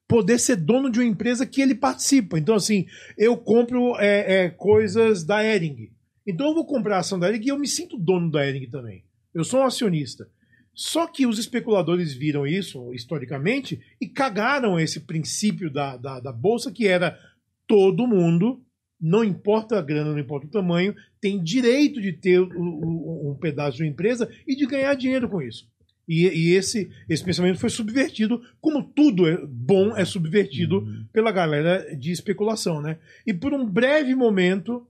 poder 0.08 0.40
ser 0.40 0.56
dono 0.58 0.90
de 0.90 1.00
uma 1.00 1.08
empresa 1.08 1.46
que 1.46 1.62
ele 1.62 1.74
participa. 1.76 2.38
Então, 2.38 2.56
assim, 2.56 2.86
eu 3.18 3.38
compro 3.38 3.96
é, 3.98 4.46
é, 4.46 4.50
coisas 4.50 5.24
da 5.24 5.44
Ering. 5.44 5.90
Então 6.28 6.48
eu 6.50 6.54
vou 6.56 6.66
comprar 6.66 6.98
a 6.98 7.00
ação 7.00 7.18
da 7.20 7.30
Ering 7.30 7.46
e 7.46 7.50
eu 7.50 7.58
me 7.60 7.68
sinto 7.68 7.98
dono 7.98 8.30
da 8.32 8.46
Ering 8.46 8.70
também. 8.70 9.04
Eu 9.34 9.44
sou 9.44 9.62
um 9.62 9.66
acionista. 9.66 10.28
Só 10.76 11.08
que 11.08 11.26
os 11.26 11.40
especuladores 11.40 12.14
viram 12.14 12.46
isso 12.46 12.94
historicamente 12.94 13.80
e 14.00 14.08
cagaram 14.08 14.78
esse 14.80 15.00
princípio 15.00 15.72
da, 15.72 15.96
da, 15.96 16.20
da 16.20 16.32
Bolsa, 16.34 16.72
que 16.72 16.86
era 16.86 17.18
todo 17.66 18.06
mundo, 18.06 18.62
não 19.00 19.24
importa 19.24 19.80
a 19.80 19.82
grana, 19.82 20.12
não 20.12 20.20
importa 20.20 20.48
o 20.48 20.52
tamanho, 20.52 20.94
tem 21.22 21.42
direito 21.42 22.02
de 22.02 22.12
ter 22.12 22.40
o- 22.42 23.32
um 23.32 23.36
pedaço 23.40 23.78
de 23.78 23.84
uma 23.84 23.90
empresa 23.90 24.30
e 24.46 24.56
de 24.56 24.66
ganhar 24.66 24.94
dinheiro 24.96 25.30
com 25.30 25.42
isso. 25.42 25.68
E, 26.08 26.28
e 26.28 26.54
esse, 26.54 26.92
esse 27.10 27.24
pensamento 27.24 27.58
foi 27.60 27.70
subvertido, 27.70 28.42
como 28.62 28.84
tudo 28.84 29.28
é 29.28 29.44
bom 29.48 29.96
é 29.98 30.06
subvertido 30.06 30.86
pela 31.12 31.32
galera 31.32 31.96
de 31.96 32.12
especulação, 32.12 32.80
né? 32.82 33.00
E 33.26 33.34
por 33.34 33.54
um 33.54 33.66
breve 33.66 34.14
momento, 34.14 34.86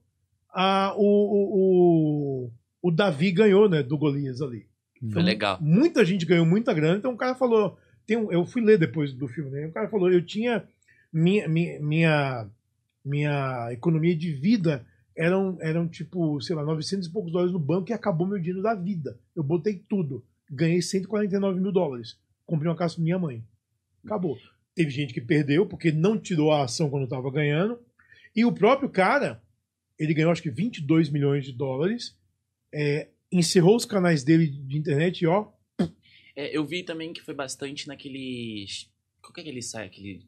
a, 0.53 0.93
o, 0.97 1.03
o, 1.03 2.45
o, 2.47 2.51
o 2.89 2.91
Davi 2.91 3.31
ganhou, 3.31 3.69
né, 3.69 3.81
do 3.81 3.97
Golias 3.97 4.41
ali. 4.41 4.65
Foi 5.11 5.21
legal. 5.21 5.57
Muita 5.61 6.03
gente 6.05 6.25
ganhou 6.25 6.45
muita 6.45 6.73
grana, 6.73 6.97
então 6.97 7.13
o 7.13 7.17
cara 7.17 7.35
falou. 7.35 7.77
Tem 8.07 8.17
um- 8.17 8.31
eu 8.31 8.45
fui 8.45 8.61
ler 8.61 8.77
depois 8.77 9.13
do 9.13 9.27
filme, 9.27 9.49
né? 9.51 9.67
O 9.67 9.71
cara 9.71 9.89
falou: 9.89 10.11
eu 10.11 10.23
tinha. 10.25 10.63
Minha, 11.11 11.47
minha, 11.47 11.79
minha, 11.79 12.47
minha 13.03 13.69
economia 13.71 14.15
de 14.15 14.33
vida 14.33 14.85
eram, 15.15 15.57
eram 15.61 15.87
tipo, 15.87 16.41
sei 16.41 16.55
lá, 16.55 16.63
900 16.63 17.07
e 17.07 17.11
poucos 17.11 17.31
dólares 17.31 17.53
no 17.53 17.59
banco 17.59 17.89
e 17.89 17.93
acabou 17.93 18.27
meu 18.27 18.37
dinheiro 18.37 18.61
da 18.61 18.73
vida. 18.75 19.17
Eu 19.35 19.43
botei 19.43 19.81
tudo. 19.87 20.23
Ganhei 20.49 20.81
149 20.81 21.59
mil 21.59 21.71
dólares. 21.71 22.17
Comprei 22.45 22.69
uma 22.69 22.75
casa 22.77 22.95
pra 22.95 23.03
minha 23.03 23.17
mãe. 23.17 23.41
Acabou. 24.03 24.37
Teve 24.75 24.89
gente 24.89 25.13
que 25.13 25.21
perdeu 25.21 25.65
porque 25.65 25.91
não 25.91 26.17
tirou 26.19 26.51
a 26.51 26.63
ação 26.65 26.89
quando 26.89 27.05
estava 27.05 27.31
ganhando. 27.31 27.79
E 28.35 28.43
o 28.43 28.51
próprio 28.51 28.89
cara, 28.89 29.41
ele 29.97 30.13
ganhou 30.13 30.31
acho 30.31 30.43
que 30.43 30.49
22 30.51 31.09
milhões 31.09 31.45
de 31.45 31.53
dólares. 31.53 32.15
é, 32.73 33.07
encerrou 33.37 33.75
os 33.75 33.85
canais 33.85 34.23
dele 34.23 34.47
de 34.47 34.77
internet 34.77 35.21
e 35.21 35.27
ó, 35.27 35.47
É, 36.35 36.55
eu 36.55 36.65
vi 36.65 36.83
também 36.83 37.13
que 37.13 37.21
foi 37.21 37.33
bastante 37.33 37.87
naquele. 37.87 38.65
Qual 39.21 39.33
que 39.33 39.39
é 39.39 39.43
aquele 39.43 39.61
site? 39.61 39.87
Aquele 39.87 40.25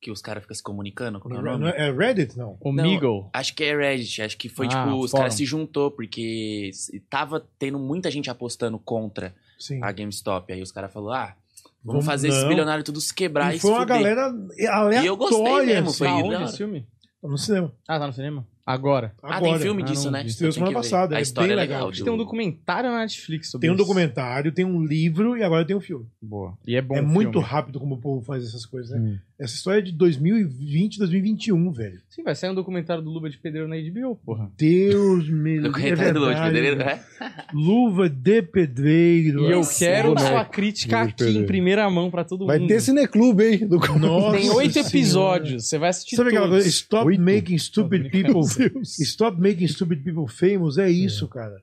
que 0.00 0.10
os 0.10 0.20
caras 0.20 0.42
ficam 0.42 0.54
se 0.54 0.62
comunicando? 0.62 1.18
Qual 1.20 1.30
que 1.30 1.36
é 1.38 1.40
o 1.40 1.44
Não 1.44 1.58
nome? 1.58 1.72
é 1.76 1.90
Reddit, 1.92 2.36
não. 2.36 2.58
O 2.60 2.72
Não, 2.72 2.84
Meagle. 2.84 3.30
Acho 3.32 3.54
que 3.54 3.64
é 3.64 3.74
Reddit, 3.76 4.20
acho 4.20 4.36
que 4.36 4.48
foi 4.48 4.66
Ah, 4.66 4.68
tipo, 4.70 4.98
os 4.98 5.12
caras 5.12 5.34
se 5.34 5.44
juntou, 5.46 5.90
porque 5.90 6.70
tava 7.08 7.40
tendo 7.58 7.78
muita 7.78 8.10
gente 8.10 8.28
apostando 8.28 8.78
contra 8.78 9.34
Sim. 9.58 9.82
a 9.82 9.90
GameStop. 9.92 10.52
Aí 10.52 10.60
os 10.60 10.70
caras 10.72 10.92
falaram, 10.92 11.22
ah, 11.30 11.36
vamos 11.82 12.04
fazer 12.04 12.28
esses 12.28 12.44
bilionários 12.44 12.84
tudo 12.84 13.00
se 13.00 13.14
quebrar 13.14 13.54
e, 13.54 13.56
E 13.56 13.60
foi 13.60 13.70
se 13.70 13.76
uma 13.76 13.82
fuder. 13.86 13.96
galera 13.96 14.26
aleatória. 14.26 15.02
E 15.02 15.06
eu 15.06 15.16
gostei 15.16 15.66
mesmo, 15.66 15.90
foi 15.92 16.06
Tá 16.08 16.16
onde 16.16 16.44
esse 16.44 16.56
filme? 16.58 16.86
Tá 17.22 17.28
no 17.28 17.38
cinema. 17.38 17.74
Ah, 17.88 17.98
tá 17.98 18.06
no 18.08 18.12
cinema? 18.12 18.46
Agora. 18.66 19.14
Ah, 19.22 19.36
Agora. 19.36 19.52
tem 19.52 19.60
filme 19.60 19.82
Ah, 19.82 19.84
disso, 19.84 20.04
não 20.06 20.12
né? 20.12 20.24
tenho 20.38 20.52
semana 20.52 20.72
passada, 20.72 21.16
A 21.16 21.18
é 21.18 21.22
história 21.22 21.48
bem 21.48 21.58
é 21.58 21.60
legal. 21.60 21.88
legal. 21.88 22.04
Tem 22.04 22.12
um 22.12 22.16
documentário 22.16 22.90
na 22.90 23.00
Netflix 23.00 23.50
sobre 23.50 23.66
Tem 23.66 23.70
um 23.70 23.74
isso. 23.74 23.82
documentário, 23.84 24.52
tem 24.52 24.64
um 24.64 24.82
livro 24.82 25.36
e 25.36 25.42
agora 25.42 25.66
tem 25.66 25.76
um 25.76 25.80
filme. 25.80 26.06
Boa. 26.20 26.56
E 26.66 26.74
é 26.74 26.80
bom 26.80 26.96
é 26.96 27.02
muito 27.02 27.32
filme. 27.32 27.46
rápido 27.46 27.78
como 27.78 27.96
o 27.96 27.98
povo 28.00 28.24
faz 28.24 28.42
essas 28.42 28.64
coisas, 28.64 28.90
né? 28.90 28.98
Hum. 28.98 29.18
Essa 29.36 29.54
história 29.54 29.80
é 29.80 29.82
de 29.82 29.90
2020, 29.90 30.96
2021, 30.98 31.72
velho. 31.72 32.00
Sim, 32.08 32.22
vai 32.22 32.36
sair 32.36 32.50
um 32.50 32.54
documentário 32.54 33.02
do 33.02 33.10
Luba 33.10 33.28
de 33.28 33.36
Pedreiro 33.36 33.66
na 33.68 33.74
HBO, 33.76 34.14
porra. 34.14 34.48
Deus 34.56 35.28
me 35.28 35.54
livre. 35.58 35.68
Documentário 35.70 36.14
do 36.14 36.20
Lodge 36.20 36.40
verdade, 36.40 36.54
Pedreiro, 36.54 36.80
é? 36.82 37.04
Luva 37.52 38.08
de 38.08 38.42
pedreiro. 38.42 39.40
E 39.42 39.50
eu 39.50 39.56
Nossa, 39.58 39.78
quero 39.84 40.14
né? 40.14 40.20
sua 40.20 40.44
crítica 40.44 41.04
de 41.06 41.10
aqui 41.24 41.36
em 41.38 41.46
primeira 41.46 41.90
mão 41.90 42.12
pra 42.12 42.22
todo 42.22 42.46
Vai 42.46 42.60
mundo. 42.60 42.68
ter 42.68 42.80
cineclube, 42.80 43.44
hein? 43.44 43.66
Do 43.66 43.78
Nossa 43.98 44.38
Tem 44.38 44.50
oito 44.50 44.78
episódios. 44.78 45.66
Você 45.68 45.78
vai 45.78 45.88
assistir 45.90 46.14
Sabe 46.14 46.28
aquela 46.28 46.46
todos. 46.46 46.62
coisa? 46.62 46.68
Stop 46.68 47.06
Oito? 47.06 47.20
making 47.20 47.58
stupid 47.58 48.10
people. 48.12 48.42
Deus. 48.56 48.98
Stop 49.00 49.40
making 49.40 49.66
stupid 49.66 50.04
people 50.04 50.28
famous. 50.32 50.78
É 50.78 50.88
isso, 50.88 51.26
cara. 51.26 51.56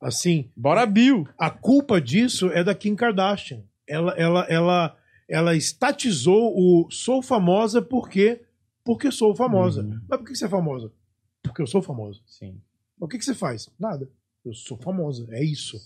Assim, 0.00 0.48
Bora, 0.56 0.86
Bill. 0.86 1.26
a 1.36 1.50
culpa 1.50 2.00
disso 2.00 2.50
é 2.52 2.62
da 2.62 2.72
Kim 2.74 2.94
Kardashian. 2.94 3.62
Ela, 3.88 4.12
ela, 4.16 4.46
ela, 4.48 4.96
ela 5.28 5.56
estatizou 5.56 6.52
o 6.56 6.90
sou 6.90 7.22
famosa 7.22 7.80
porque 7.82 8.42
porque 8.84 9.10
sou 9.10 9.34
famosa. 9.34 9.82
Uhum. 9.82 10.00
Mas 10.08 10.18
por 10.20 10.26
que 10.26 10.34
você 10.36 10.44
é 10.44 10.48
famosa? 10.48 10.92
Porque 11.42 11.60
eu 11.62 11.66
sou 11.66 11.82
famosa. 11.82 12.20
Sim. 12.26 12.60
O 13.00 13.08
que, 13.08 13.18
que 13.18 13.24
você 13.24 13.34
faz? 13.34 13.68
Nada. 13.78 14.08
Eu 14.44 14.54
sou 14.54 14.76
famosa. 14.78 15.26
É 15.30 15.42
isso. 15.44 15.76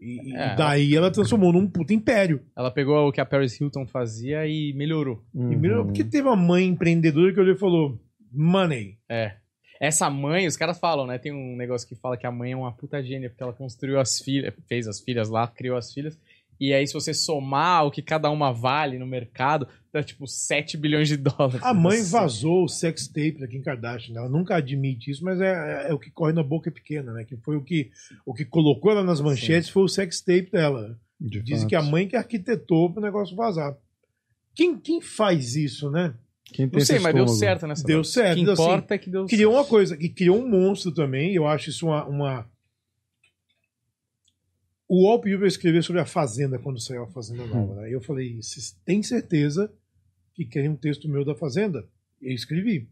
E, 0.00 0.30
e 0.30 0.36
É, 0.36 0.54
daí 0.54 0.94
ela 0.94 1.10
transformou 1.10 1.52
num 1.52 1.66
puta 1.68 1.92
império. 1.92 2.40
Ela 2.56 2.70
pegou 2.70 3.08
o 3.08 3.12
que 3.12 3.20
a 3.20 3.26
Paris 3.26 3.60
Hilton 3.60 3.84
fazia 3.86 4.46
e 4.46 4.72
melhorou. 4.74 5.22
E 5.34 5.38
melhorou 5.56 5.82
Uhum. 5.82 5.86
porque 5.88 6.04
teve 6.04 6.26
uma 6.28 6.36
mãe 6.36 6.64
empreendedora 6.66 7.32
que 7.34 7.40
olhou 7.40 7.54
e 7.54 7.58
falou: 7.58 8.00
Money. 8.32 8.96
É. 9.08 9.36
Essa 9.80 10.08
mãe, 10.10 10.46
os 10.46 10.56
caras 10.56 10.78
falam, 10.78 11.06
né? 11.06 11.18
Tem 11.18 11.32
um 11.32 11.56
negócio 11.56 11.88
que 11.88 11.94
fala 11.96 12.16
que 12.16 12.26
a 12.26 12.30
mãe 12.30 12.52
é 12.52 12.56
uma 12.56 12.70
puta 12.70 13.02
gênia, 13.02 13.28
porque 13.30 13.42
ela 13.42 13.52
construiu 13.52 13.98
as 13.98 14.20
filhas, 14.20 14.54
fez 14.68 14.86
as 14.86 15.00
filhas 15.00 15.28
lá, 15.30 15.46
criou 15.48 15.76
as 15.76 15.92
filhas. 15.92 16.18
E 16.60 16.74
aí, 16.74 16.86
se 16.86 16.92
você 16.92 17.14
somar 17.14 17.86
o 17.86 17.90
que 17.90 18.02
cada 18.02 18.28
uma 18.30 18.52
vale 18.52 18.98
no 18.98 19.06
mercado, 19.06 19.66
dá 19.90 20.02
tipo 20.02 20.26
7 20.26 20.76
bilhões 20.76 21.08
de 21.08 21.16
dólares. 21.16 21.62
A 21.62 21.72
mãe 21.72 22.02
vazou 22.02 22.64
o 22.64 22.68
sex 22.68 23.08
tape 23.08 23.38
da 23.40 23.48
Kim 23.48 23.62
Kardashian. 23.62 24.12
né? 24.14 24.20
Ela 24.20 24.28
nunca 24.28 24.56
admite 24.56 25.10
isso, 25.10 25.24
mas 25.24 25.40
é, 25.40 25.86
é- 25.86 25.90
é 25.90 25.94
o 25.94 25.98
que 25.98 26.10
corre 26.10 26.34
na 26.34 26.42
boca 26.42 26.70
pequena, 26.70 27.12
né? 27.14 27.24
Que 27.24 27.36
foi 27.38 27.56
o 27.56 27.64
que, 27.64 27.90
o 28.26 28.34
que 28.34 28.44
colocou 28.44 28.92
ela 28.92 29.02
nas 29.02 29.20
manchetes 29.22 29.70
foi 29.70 29.84
o 29.84 29.88
sex 29.88 30.20
tape 30.20 30.50
dela. 30.52 30.98
De 31.18 31.42
Dizem 31.42 31.66
que 31.68 31.74
a 31.74 31.82
mãe 31.82 32.06
que 32.06 32.16
arquitetou 32.16 32.90
para 32.92 33.00
o 33.00 33.04
negócio 33.04 33.34
vazar. 33.34 33.74
Quem, 34.54 34.78
quem 34.78 35.00
faz 35.00 35.56
isso, 35.56 35.90
né? 35.90 36.14
Quem 36.44 36.68
tem 36.68 36.78
Não 36.80 36.84
sei, 36.86 36.98
mas 36.98 37.14
deu 37.14 37.28
certo 37.28 37.66
nessa 37.66 37.84
Deu 37.86 38.02
certo, 38.02 38.40
O 38.40 38.44
que 38.44 38.50
assim, 38.50 38.62
importa 38.62 38.94
é 38.94 38.98
que 38.98 39.08
deu 39.10 39.26
Criou 39.26 39.52
uma 39.52 39.58
certo. 39.60 39.70
coisa, 39.70 39.96
que 39.96 40.08
criou 40.08 40.38
um 40.42 40.48
monstro 40.48 40.92
também, 40.92 41.34
eu 41.34 41.46
acho 41.46 41.70
isso 41.70 41.86
uma. 41.86 42.04
uma... 42.06 42.50
O 44.92 45.06
Walt 45.06 45.22
Pilber 45.22 45.46
escreveu 45.46 45.80
sobre 45.84 46.00
a 46.00 46.04
Fazenda 46.04 46.58
quando 46.58 46.80
saiu 46.80 47.04
a 47.04 47.06
Fazenda 47.06 47.46
Nova. 47.46 47.76
Né? 47.76 47.94
Eu 47.94 48.00
falei, 48.00 48.42
vocês 48.42 48.76
têm 48.84 49.04
certeza 49.04 49.72
que 50.34 50.44
querem 50.44 50.68
um 50.68 50.74
texto 50.74 51.08
meu 51.08 51.24
da 51.24 51.32
Fazenda? 51.32 51.86
Eu 52.20 52.32
escrevi. 52.34 52.88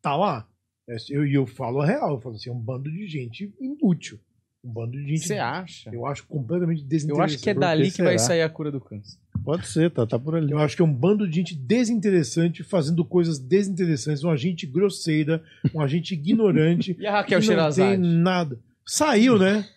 Tá 0.00 0.16
lá. 0.16 0.48
E 0.88 1.14
eu, 1.14 1.26
e 1.26 1.34
eu 1.34 1.46
falo 1.46 1.82
a 1.82 1.86
real, 1.86 2.14
eu 2.14 2.20
falo 2.22 2.34
assim, 2.34 2.48
é 2.48 2.52
um 2.52 2.58
bando 2.58 2.90
de 2.90 3.06
gente 3.06 3.52
inútil. 3.60 4.18
Um 4.64 4.72
bando 4.72 4.92
de 4.92 5.06
gente. 5.06 5.26
Você 5.26 5.36
acha? 5.36 5.90
Eu 5.92 6.06
acho 6.06 6.26
completamente 6.26 6.80
Eu 6.80 6.88
desinteressante. 6.88 7.34
acho 7.34 7.42
que 7.42 7.50
é 7.50 7.54
dali 7.54 7.90
que 7.90 7.96
que 7.96 8.02
vai 8.02 8.18
sair 8.18 8.40
a 8.40 8.48
cura 8.48 8.72
do 8.72 8.80
câncer. 8.80 9.18
Pode 9.44 9.66
ser, 9.68 9.90
tá, 9.90 10.06
tá 10.06 10.18
por 10.18 10.34
ali. 10.34 10.50
Eu 10.50 10.58
acho 10.58 10.76
que 10.76 10.80
é 10.80 10.84
um 10.86 10.94
bando 10.94 11.28
de 11.28 11.36
gente 11.36 11.54
desinteressante 11.54 12.64
fazendo 12.64 13.04
coisas 13.04 13.38
desinteressantes, 13.38 14.24
uma 14.24 14.34
gente 14.34 14.66
grosseira, 14.66 15.44
uma 15.74 15.86
gente 15.86 16.14
ignorante. 16.14 16.96
E 16.98 17.06
a 17.06 17.12
Raquel 17.12 17.38
que 17.38 17.46
não 17.48 17.52
Sherazade? 17.52 18.00
tem 18.00 18.10
nada. 18.12 18.58
Saiu, 18.86 19.38
né? 19.38 19.68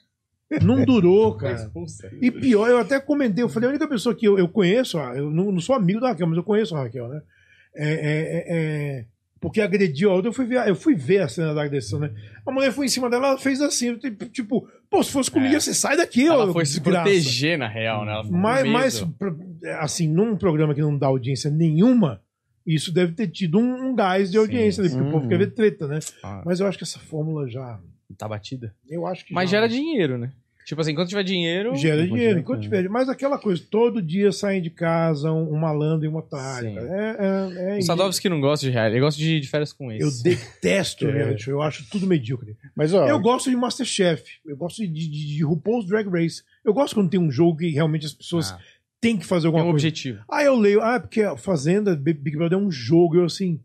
Não 0.61 0.83
durou, 0.83 1.35
cara. 1.35 1.71
E 2.21 2.29
pior, 2.31 2.69
eu 2.69 2.77
até 2.79 2.99
comentei, 2.99 3.43
eu 3.43 3.49
falei, 3.49 3.67
a 3.67 3.69
única 3.71 3.87
pessoa 3.87 4.13
que 4.15 4.27
eu, 4.27 4.37
eu 4.37 4.47
conheço, 4.49 4.97
ah, 4.99 5.13
eu 5.15 5.29
não, 5.29 5.51
não 5.51 5.59
sou 5.59 5.75
amigo 5.75 5.99
da 5.99 6.09
Raquel, 6.09 6.27
mas 6.27 6.37
eu 6.37 6.43
conheço 6.43 6.75
a 6.75 6.83
Raquel, 6.83 7.07
né? 7.07 7.21
É, 7.73 7.89
é, 7.89 7.93
é, 7.93 8.45
é, 8.99 9.05
porque 9.39 9.61
agrediu 9.61 10.11
a 10.11 10.13
outra, 10.13 10.29
eu 10.29 10.33
fui, 10.33 10.45
ver, 10.45 10.67
eu 10.67 10.75
fui 10.75 10.93
ver 10.93 11.21
a 11.21 11.27
cena 11.29 11.53
da 11.53 11.63
agressão, 11.63 11.99
né? 11.99 12.11
A 12.45 12.51
mulher 12.51 12.71
foi 12.71 12.85
em 12.85 12.89
cima 12.89 13.09
dela, 13.09 13.29
ela 13.29 13.37
fez 13.37 13.61
assim, 13.61 13.95
tipo, 13.97 14.25
tipo, 14.25 14.67
pô, 14.89 15.01
se 15.01 15.11
fosse 15.11 15.31
comigo, 15.31 15.55
É. 15.55 15.59
você 15.59 15.73
sai 15.73 15.95
daqui, 15.95 16.27
Ela 16.27 16.49
ó, 16.49 16.53
foi 16.53 16.65
se 16.65 16.73
desgraça. 16.73 17.03
proteger, 17.03 17.57
na 17.57 17.67
real, 17.67 18.05
né? 18.05 18.11
Ela 18.11 18.23
Mas, 18.29 18.67
mas, 18.67 19.05
assim, 19.79 20.07
num 20.07 20.35
programa 20.35 20.75
que 20.75 20.81
não 20.81 20.97
dá 20.97 21.07
audiência 21.07 21.49
nenhuma, 21.49 22.21
isso 22.67 22.93
deve 22.93 23.13
ter 23.13 23.27
tido 23.29 23.57
um, 23.57 23.89
um 23.89 23.95
gás 23.95 24.29
de 24.29 24.37
audiência, 24.37 24.83
Sim, 24.83 24.89
ali, 24.89 24.97
porque 24.97 25.09
o 25.09 25.11
povo 25.11 25.29
quer 25.29 25.37
ver 25.39 25.51
treta, 25.53 25.87
né? 25.87 25.99
Ah, 26.21 26.43
Mas 26.45 26.59
eu 26.59 26.67
acho 26.67 26.77
que 26.77 26.83
essa 26.83 26.99
fórmula 26.99 27.49
já. 27.49 27.79
Tá 28.13 28.27
batida. 28.27 28.73
Eu 28.89 29.05
acho 29.07 29.25
que 29.25 29.33
Mas 29.33 29.49
já 29.49 29.57
gera 29.57 29.69
dinheiro, 29.69 30.17
né? 30.17 30.31
Tipo 30.63 30.79
assim, 30.79 30.91
enquanto 30.91 31.09
tiver 31.09 31.23
dinheiro. 31.23 31.75
Gera 31.75 32.05
dinheiro, 32.05 32.39
enquanto 32.39 32.59
ver, 32.59 32.77
tiver. 32.83 32.89
Mas 32.89 33.09
aquela 33.09 33.39
coisa, 33.39 33.61
todo 33.69 33.99
dia 33.99 34.31
saem 34.31 34.61
de 34.61 34.69
casa 34.69 35.31
um, 35.31 35.53
um 35.55 35.57
malandro 35.59 36.05
e 36.05 36.07
um 36.07 36.15
otário. 36.15 36.69
É, 36.77 37.17
é, 37.19 37.75
é 37.75 37.77
O. 37.79 37.81
Sadovski 37.81 38.29
não 38.29 38.39
gosta 38.39 38.65
de 38.67 38.71
reality, 38.71 38.93
ele 38.93 39.01
gosta 39.03 39.19
de, 39.19 39.39
de 39.39 39.47
férias 39.49 39.73
com 39.73 39.91
Eu 39.91 40.07
esse. 40.07 40.21
detesto 40.23 41.05
É. 41.09 41.11
reality 41.11 41.43
show, 41.45 41.53
eu 41.53 41.61
acho 41.63 41.89
tudo 41.89 42.05
medíocre. 42.05 42.55
Mas, 42.75 42.93
ó, 42.93 43.07
Eu 43.07 43.19
gosto 43.19 43.49
de 43.49 43.55
Masterchef, 43.55 44.23
eu 44.45 44.55
gosto 44.55 44.77
de, 44.83 44.87
de, 44.87 45.09
de 45.35 45.43
RuPaul's 45.43 45.87
Drag 45.87 46.07
Race. 46.07 46.43
Eu 46.63 46.73
gosto 46.75 46.93
quando 46.93 47.09
tem 47.09 47.19
um 47.19 47.31
jogo 47.31 47.57
que 47.57 47.69
realmente 47.71 48.05
as 48.05 48.13
pessoas 48.13 48.51
Ah, 48.51 48.59
têm 49.01 49.17
que 49.17 49.25
fazer 49.25 49.41
tem 49.41 49.47
alguma 49.47 49.63
um 49.63 49.71
coisa. 49.71 49.87
objetivo. 49.87 50.23
Ah, 50.31 50.43
eu 50.43 50.55
leio, 50.55 50.79
ah, 50.81 50.99
porque 50.99 51.23
a 51.23 51.35
Fazenda, 51.35 51.95
Big 51.95 52.19
Big 52.19 52.37
Brother 52.37 52.57
é 52.57 52.61
um 52.61 52.69
jogo. 52.71 53.17
Eu 53.17 53.25
assim, 53.25 53.59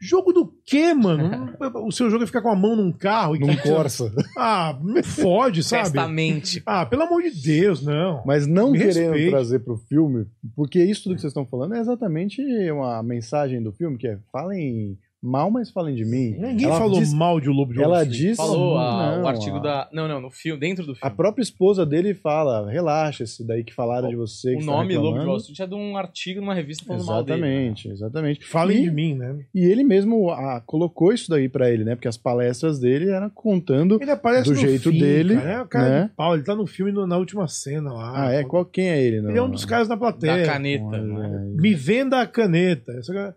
jogo 0.00 0.32
do 0.32 0.52
quê, 0.64 0.94
mano? 0.94 1.54
o 1.86 1.92
seu 1.92 2.10
jogo 2.10 2.24
é 2.24 2.26
ficar 2.26 2.40
com 2.40 2.48
a 2.48 2.56
mão 2.56 2.74
num 2.74 2.90
carro 2.90 3.36
e 3.36 3.38
num 3.38 3.48
quicando. 3.48 3.76
Corsa. 3.76 4.12
Ah, 4.36 4.78
não 4.82 5.02
fode, 5.02 5.62
sabe? 5.62 5.84
Testamente. 5.84 6.62
Ah, 6.64 6.86
pelo 6.86 7.02
amor 7.02 7.22
de 7.22 7.30
Deus, 7.30 7.82
não. 7.82 8.22
Mas 8.24 8.46
não 8.46 8.72
Me 8.72 8.78
querendo 8.78 9.10
respeite. 9.12 9.30
trazer 9.30 9.58
pro 9.60 9.76
filme, 9.76 10.26
porque 10.56 10.82
isso 10.82 11.04
tudo 11.04 11.14
que 11.14 11.20
vocês 11.20 11.30
estão 11.30 11.46
falando 11.46 11.74
é 11.74 11.80
exatamente 11.80 12.40
uma 12.70 13.02
mensagem 13.02 13.62
do 13.62 13.72
filme, 13.72 13.98
que 13.98 14.08
é 14.08 14.18
falem 14.32 14.98
mal, 15.22 15.50
mas 15.50 15.70
falem 15.70 15.94
de 15.94 16.04
mim. 16.04 16.36
Ninguém 16.38 16.66
Ela 16.66 16.78
falou 16.78 16.98
diz- 16.98 17.12
mal 17.12 17.40
de 17.40 17.48
O 17.48 17.52
Lobo 17.52 17.72
de 17.72 17.78
Wall 17.80 17.94
Ela 17.94 18.06
diz... 18.06 18.36
Falou 18.36 18.78
a- 18.78 19.16
Não, 19.16 19.24
o 19.24 19.28
artigo 19.28 19.56
a- 19.56 19.60
da. 19.60 19.88
Não, 19.92 20.08
não, 20.08 20.20
no 20.20 20.30
filme, 20.30 20.58
dentro 20.60 20.84
do 20.86 20.92
A 20.92 20.94
filme. 20.96 21.16
própria 21.16 21.42
esposa 21.42 21.84
dele 21.84 22.14
fala, 22.14 22.70
relaxa, 22.70 23.24
esse 23.24 23.46
daí 23.46 23.62
que 23.64 23.74
falaram 23.74 24.08
de 24.08 24.16
você. 24.16 24.54
O 24.56 24.60
tá 24.60 24.64
nome 24.64 24.94
Lobo 24.94 25.00
de 25.00 25.06
reclamando." 25.08 25.28
Wall 25.28 25.36
Street 25.38 25.60
é 25.60 25.66
de 25.66 25.74
um 25.74 25.96
artigo 25.96 26.40
numa 26.40 26.54
revista 26.54 26.84
falando 26.86 27.04
mal 27.06 27.22
dele. 27.22 27.38
Exatamente, 27.40 27.88
exatamente. 27.88 28.46
Falem 28.46 28.78
E- 28.78 28.82
de 28.82 28.90
mim, 28.90 29.14
né? 29.14 29.38
E 29.54 29.64
ele 29.64 29.84
mesmo 29.84 30.30
ah, 30.30 30.62
colocou 30.64 31.12
isso 31.12 31.28
daí 31.28 31.48
pra 31.48 31.70
ele, 31.70 31.84
né? 31.84 31.94
Porque 31.94 32.08
as 32.08 32.16
palestras 32.16 32.78
dele 32.78 33.10
eram 33.10 33.28
contando. 33.30 33.98
Ele 34.00 34.10
aparece 34.10 34.44
Do 34.44 34.54
no 34.54 34.56
jeito 34.60 34.90
fim, 34.90 34.98
dele, 34.98 35.34
Cara. 35.36 35.50
É 35.50 35.62
o 35.62 35.66
cara 35.66 35.88
né? 35.88 36.02
de 36.04 36.08
pau, 36.14 36.34
ele 36.34 36.42
tá 36.44 36.54
no 36.54 36.66
filme 36.66 36.92
no- 36.92 37.06
na 37.06 37.16
última 37.18 37.46
cena 37.48 37.92
lá. 37.92 38.26
Ah, 38.28 38.32
é? 38.32 38.42
Qual, 38.44 38.64
quem 38.64 38.88
é 38.88 39.02
ele? 39.02 39.16
Ele 39.18 39.38
é 39.38 39.42
um 39.42 39.50
dos 39.50 39.64
caras 39.64 39.88
na 39.88 39.94
Da 39.94 39.98
plateia. 40.00 40.46
caneta. 40.46 40.84
Olha 40.84 41.38
aí. 41.40 41.56
Me 41.56 41.74
venda 41.74 42.20
a 42.20 42.26
caneta. 42.26 42.92
Essa 42.92 43.12
cara- 43.12 43.36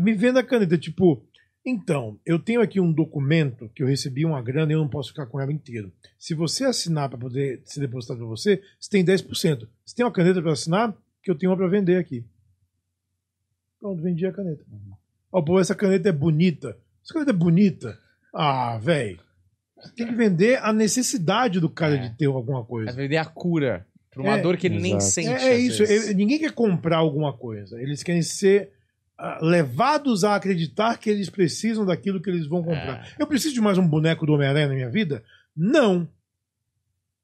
Me 0.00 0.14
venda 0.14 0.40
a 0.40 0.44
caneta. 0.44 0.78
Tipo, 0.78 1.22
então, 1.66 2.18
eu 2.26 2.38
tenho 2.38 2.60
aqui 2.60 2.78
um 2.80 2.92
documento 2.92 3.68
que 3.74 3.82
eu 3.82 3.86
recebi 3.86 4.24
uma 4.24 4.40
grana 4.42 4.72
e 4.72 4.74
eu 4.74 4.80
não 4.80 4.88
posso 4.88 5.08
ficar 5.10 5.26
com 5.26 5.40
ela 5.40 5.52
inteiro. 5.52 5.92
Se 6.18 6.34
você 6.34 6.64
assinar 6.64 7.08
para 7.08 7.18
poder 7.18 7.60
ser 7.64 7.80
depositado 7.80 8.18
para 8.18 8.26
você, 8.26 8.62
você 8.78 8.90
tem 8.90 9.04
10%. 9.04 9.66
Você 9.84 9.94
tem 9.96 10.04
uma 10.04 10.12
caneta 10.12 10.40
para 10.42 10.52
assinar? 10.52 10.94
Que 11.22 11.30
eu 11.30 11.34
tenho 11.34 11.50
uma 11.50 11.56
para 11.58 11.68
vender 11.68 11.96
aqui. 11.96 12.24
Pronto, 13.80 14.02
vendi 14.02 14.26
a 14.26 14.32
caneta. 14.32 14.64
Ó, 15.32 15.42
pô, 15.42 15.58
essa 15.60 15.74
caneta 15.74 16.08
é 16.08 16.12
bonita. 16.12 16.76
Essa 17.02 17.12
caneta 17.14 17.30
é 17.30 17.34
bonita. 17.34 17.98
Ah, 18.32 18.78
velho. 18.78 19.18
Tem 19.96 20.06
que 20.06 20.14
vender 20.14 20.58
a 20.62 20.72
necessidade 20.72 21.60
do 21.60 21.68
cara 21.68 21.94
É. 21.96 22.08
de 22.08 22.16
ter 22.16 22.26
alguma 22.26 22.64
coisa. 22.64 22.92
vender 22.92 23.16
a 23.18 23.24
cura 23.24 23.86
pra 24.10 24.22
uma 24.22 24.38
É, 24.38 24.40
dor 24.42 24.56
que 24.56 24.66
ele 24.66 24.78
nem 24.80 24.96
exato. 24.96 25.12
sente. 25.12 25.28
É, 25.44 25.48
é 25.50 25.58
isso. 25.58 25.82
ele- 25.82 26.14
ninguém 26.14 26.38
quer 26.38 26.52
comprar 26.52 26.98
alguma 26.98 27.32
coisa. 27.36 27.80
Eles 27.80 28.02
querem 28.02 28.22
ser 28.22 28.70
levados 29.40 30.24
a 30.24 30.34
acreditar 30.34 30.98
que 30.98 31.08
eles 31.10 31.28
precisam 31.30 31.84
daquilo 31.84 32.20
que 32.20 32.28
eles 32.30 32.46
vão 32.46 32.62
comprar. 32.62 33.06
É. 33.06 33.22
Eu 33.22 33.26
preciso 33.26 33.54
de 33.54 33.60
mais 33.60 33.78
um 33.78 33.86
boneco 33.86 34.24
do 34.26 34.32
Homem-Aranha 34.34 34.68
na 34.68 34.74
minha 34.74 34.90
vida? 34.90 35.22
Não. 35.56 36.08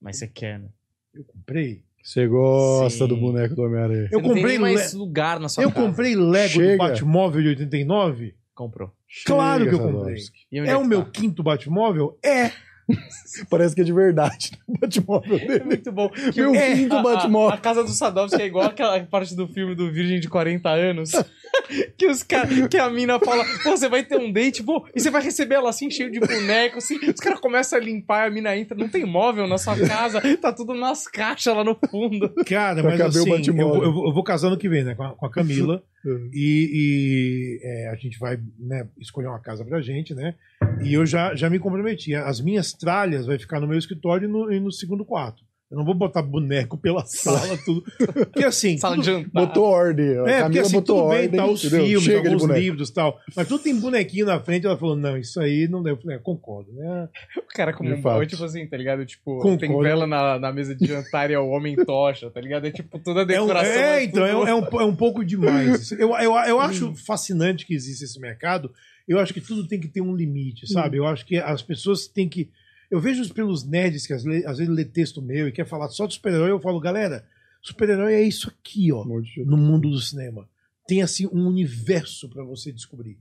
Mas 0.01 0.19
você 0.19 0.27
quer, 0.27 0.59
né? 0.59 0.69
Eu 1.15 1.25
comprei. 1.25 1.83
Você 2.03 2.27
gosta 2.27 3.05
Sim. 3.05 3.09
do 3.09 3.17
boneco 3.17 3.55
do 3.55 3.63
Homem-Aranha. 3.63 4.09
Eu 4.11 4.23
comprei 4.23 4.59
mais 4.59 4.93
le- 4.93 4.99
lugar 4.99 5.39
na 5.39 5.49
sua 5.49 5.63
Eu 5.65 5.71
casa. 5.71 5.87
comprei 5.87 6.17
Lego 6.17 6.55
Chega. 6.55 6.73
do 6.73 6.79
Batmóvel 6.79 7.43
de 7.43 7.49
89? 7.49 8.35
Comprou. 8.55 8.91
Claro 9.27 9.65
que 9.69 9.75
eu 9.75 9.79
Chega, 9.79 9.93
comprei. 9.93 10.23
É 10.53 10.65
que 10.67 10.75
o 10.75 10.85
meu 10.85 11.05
tá? 11.05 11.11
quinto 11.11 11.43
Batmóvel? 11.43 12.19
É. 12.25 12.53
Parece 13.49 13.75
que 13.75 13.81
é 13.81 13.85
de 13.85 13.93
verdade. 13.93 14.53
O 14.67 14.79
Batmóvel 14.79 15.37
É 15.39 15.47
dele. 15.47 15.65
muito 15.65 15.93
bom. 15.93 16.09
Que 16.09 16.41
Meu 16.41 16.55
é, 16.55 16.75
quinto 16.75 16.95
a- 16.97 17.01
a- 17.01 17.03
Batmóvel. 17.03 17.55
A, 17.55 17.59
casa 17.59 17.83
do 17.85 17.91
Sadovski 17.91 18.41
é 18.43 18.47
igual 18.47 18.67
aquela 18.67 18.99
parte 19.05 19.35
do 19.35 19.47
filme 19.49 19.75
do 19.75 19.91
Virgem 19.93 20.19
de 20.21 20.29
40 20.29 20.69
anos. 20.69 21.11
que 21.97 22.07
os 22.07 22.23
caras, 22.23 22.69
que 22.69 22.77
a 22.79 22.89
mina 22.91 23.19
fala, 23.21 23.45
pô, 23.63 23.71
você 23.77 23.89
vai 23.89 24.03
ter 24.05 24.19
um 24.19 24.33
date, 24.33 24.63
pô, 24.63 24.85
e 24.95 25.01
você 25.01 25.11
vai 25.11 25.23
receber 25.23 25.57
ela 25.57 25.71
assim, 25.71 25.91
cheio 25.91 26.11
de 26.11 26.21
boneco, 26.21 26.79
assim. 26.79 26.97
Os 26.97 27.21
caras 27.21 27.41
começam 27.41 27.79
a 27.79 27.83
limpar, 27.83 28.27
a 28.27 28.31
mina 28.31 28.57
entra, 28.57 28.77
não 28.77 28.89
tem 28.89 29.05
móvel 29.05 29.47
na 29.47 29.59
sua 29.59 29.77
casa, 29.77 30.21
tá 30.39 30.53
tudo 30.53 30.75
nas 30.75 31.07
caixas 31.07 31.55
lá 31.55 31.65
no 31.65 31.77
fundo. 31.91 32.29
Cara, 32.47 32.81
Pra 32.83 32.91
mas 32.91 32.99
caber 33.01 33.17
o 33.17 33.21
assim, 33.21 33.31
eu, 33.31 33.37
Batmóvel. 33.37 33.69
vou- 33.75 33.85
eu 33.85 33.93
vou- 33.93 34.07
eu 34.09 34.13
vou 34.15 34.23
casar 34.25 34.49
ano 34.49 34.59
que 34.59 34.69
vem, 34.69 34.85
né? 34.85 34.95
Com 34.95 35.03
a, 35.05 35.11
com 35.15 35.27
a 35.27 35.31
Camila. 35.31 35.83
E, 36.33 37.61
e, 37.61 37.61
é, 37.63 37.89
a 37.91 37.95
gente 37.95 38.19
vai 38.19 38.41
né, 38.59 38.89
escolher 38.99 39.29
uma 39.29 39.41
casa 39.41 39.65
pra 39.65 39.81
gente, 39.81 40.15
né? 40.15 40.35
E 40.83 40.95
eu 40.95 41.05
já, 41.05 41.35
já 41.35 41.51
me 41.51 41.59
comprometi. 41.59 42.15
As 42.15 42.41
minhas 42.41 42.73
tralhas 42.73 43.27
vai 43.27 43.39
ficar 43.39 43.61
no 43.61 43.67
meu 43.67 43.79
escritório 43.79 44.27
e 44.27 44.31
no, 44.31 44.53
e 44.53 44.61
no 44.61 44.73
segundo 44.73 45.05
quarto. 45.05 45.43
Eu 45.71 45.79
não 45.79 45.85
vou 45.85 45.95
botar 45.95 46.21
boneco 46.23 46.77
pela 46.77 47.05
sala, 47.07 47.57
tudo. 47.65 47.85
Porque 48.33 48.45
assim. 48.45 48.77
Sala 48.77 48.97
tudo- 48.97 49.05
de 49.05 49.11
jantar. 49.13 49.31
Botou 49.47 49.65
ordem. 49.67 50.19
A 50.19 50.29
é, 50.29 50.43
porque 50.43 50.59
assim, 50.59 50.73
botou 50.73 50.97
tudo 50.97 51.09
bem, 51.11 51.19
ordem. 51.27 51.37
tá 51.41 51.47
os 51.47 51.65
entendeu? 51.65 51.87
filmes, 51.87 52.05
Chega 52.05 52.29
alguns 52.33 52.45
livros 52.51 52.89
e 52.89 52.93
tal. 52.93 53.21
Mas 53.37 53.47
tudo 53.47 53.63
tem 53.63 53.79
bonequinho 53.79 54.27
na 54.27 54.41
frente. 54.41 54.67
Ela 54.67 54.77
falou, 54.77 54.97
não, 54.97 55.17
isso 55.17 55.39
aí 55.41 55.69
não 55.69 55.81
deu. 55.81 55.95
Eu 55.95 56.01
falei, 56.01 56.17
é, 56.17 56.19
concordo, 56.19 56.73
né? 56.73 57.09
O 57.37 57.43
cara 57.55 57.73
como 57.73 57.89
um 57.95 58.01
baú, 58.01 58.27
tipo 58.27 58.43
assim, 58.43 58.67
tá 58.67 58.77
ligado? 58.77 59.07
Tipo, 59.07 59.37
Concordo. 59.39 59.59
tem 59.59 59.81
vela 59.81 60.07
na, 60.09 60.41
na 60.41 60.53
mesa 60.53 60.75
de 60.75 60.85
jantar 60.87 61.31
e 61.31 61.35
é 61.35 61.39
o 61.39 61.49
homem 61.51 61.77
tocha, 61.77 62.29
tá 62.31 62.41
ligado? 62.41 62.67
É 62.67 62.73
tipo 62.73 62.99
toda 62.99 63.21
a 63.21 63.23
É, 63.23 63.41
um- 63.41 63.47
decoração. 63.47 63.73
é, 63.73 63.95
mas 64.01 64.09
então, 64.09 64.27
é, 64.27 64.31
tudo- 64.33 64.43
um- 64.43 64.49
é 64.49 64.55
um, 64.57 64.81
é 64.81 64.85
um 64.85 64.97
pouco 64.97 65.25
demais. 65.25 65.93
Eu, 65.93 66.11
eu, 66.17 66.33
eu 66.35 66.59
acho 66.61 66.95
fascinante 66.97 67.65
que 67.65 67.75
existe 67.75 68.05
esse 68.05 68.19
mercado. 68.19 68.73
Eu 69.07 69.21
acho 69.21 69.33
que 69.33 69.41
tudo 69.41 69.69
tem 69.69 69.79
que 69.79 69.87
ter 69.89 70.01
um 70.01 70.17
limite, 70.17 70.67
sabe? 70.73 70.97
Eu 70.97 71.07
acho 71.07 71.25
que 71.25 71.37
as 71.37 71.63
pessoas 71.63 72.09
têm 72.09 72.29
que. 72.29 72.49
Eu 72.91 73.01
vejo 73.01 73.33
pelos 73.33 73.65
nerds 73.65 74.07
que 74.07 74.13
às, 74.13 74.25
vezes 74.25 74.69
lê 74.69 74.85
texto 74.85 75.23
meu 75.23 75.47
e 75.47 75.53
quer 75.53 75.67
falar 75.67 75.89
só 75.89 76.07
de 76.07 76.15
super-herói, 76.15 76.51
eu 76.51 76.61
falo, 76.61 76.81
galera, 76.81 77.25
super-herói 77.63 78.15
é 78.15 78.23
isso 78.23 78.49
aqui, 78.49 78.93
ó, 78.93 79.05
no 79.05 79.57
mundo 79.57 79.89
do 79.89 80.01
cinema. 80.01 80.49
Tem, 80.89 81.01
assim, 81.01 81.27
um 81.29 81.47
universo 81.47 82.29
pra 82.29 82.43
você 82.43 82.73
descobrir. 82.73 83.17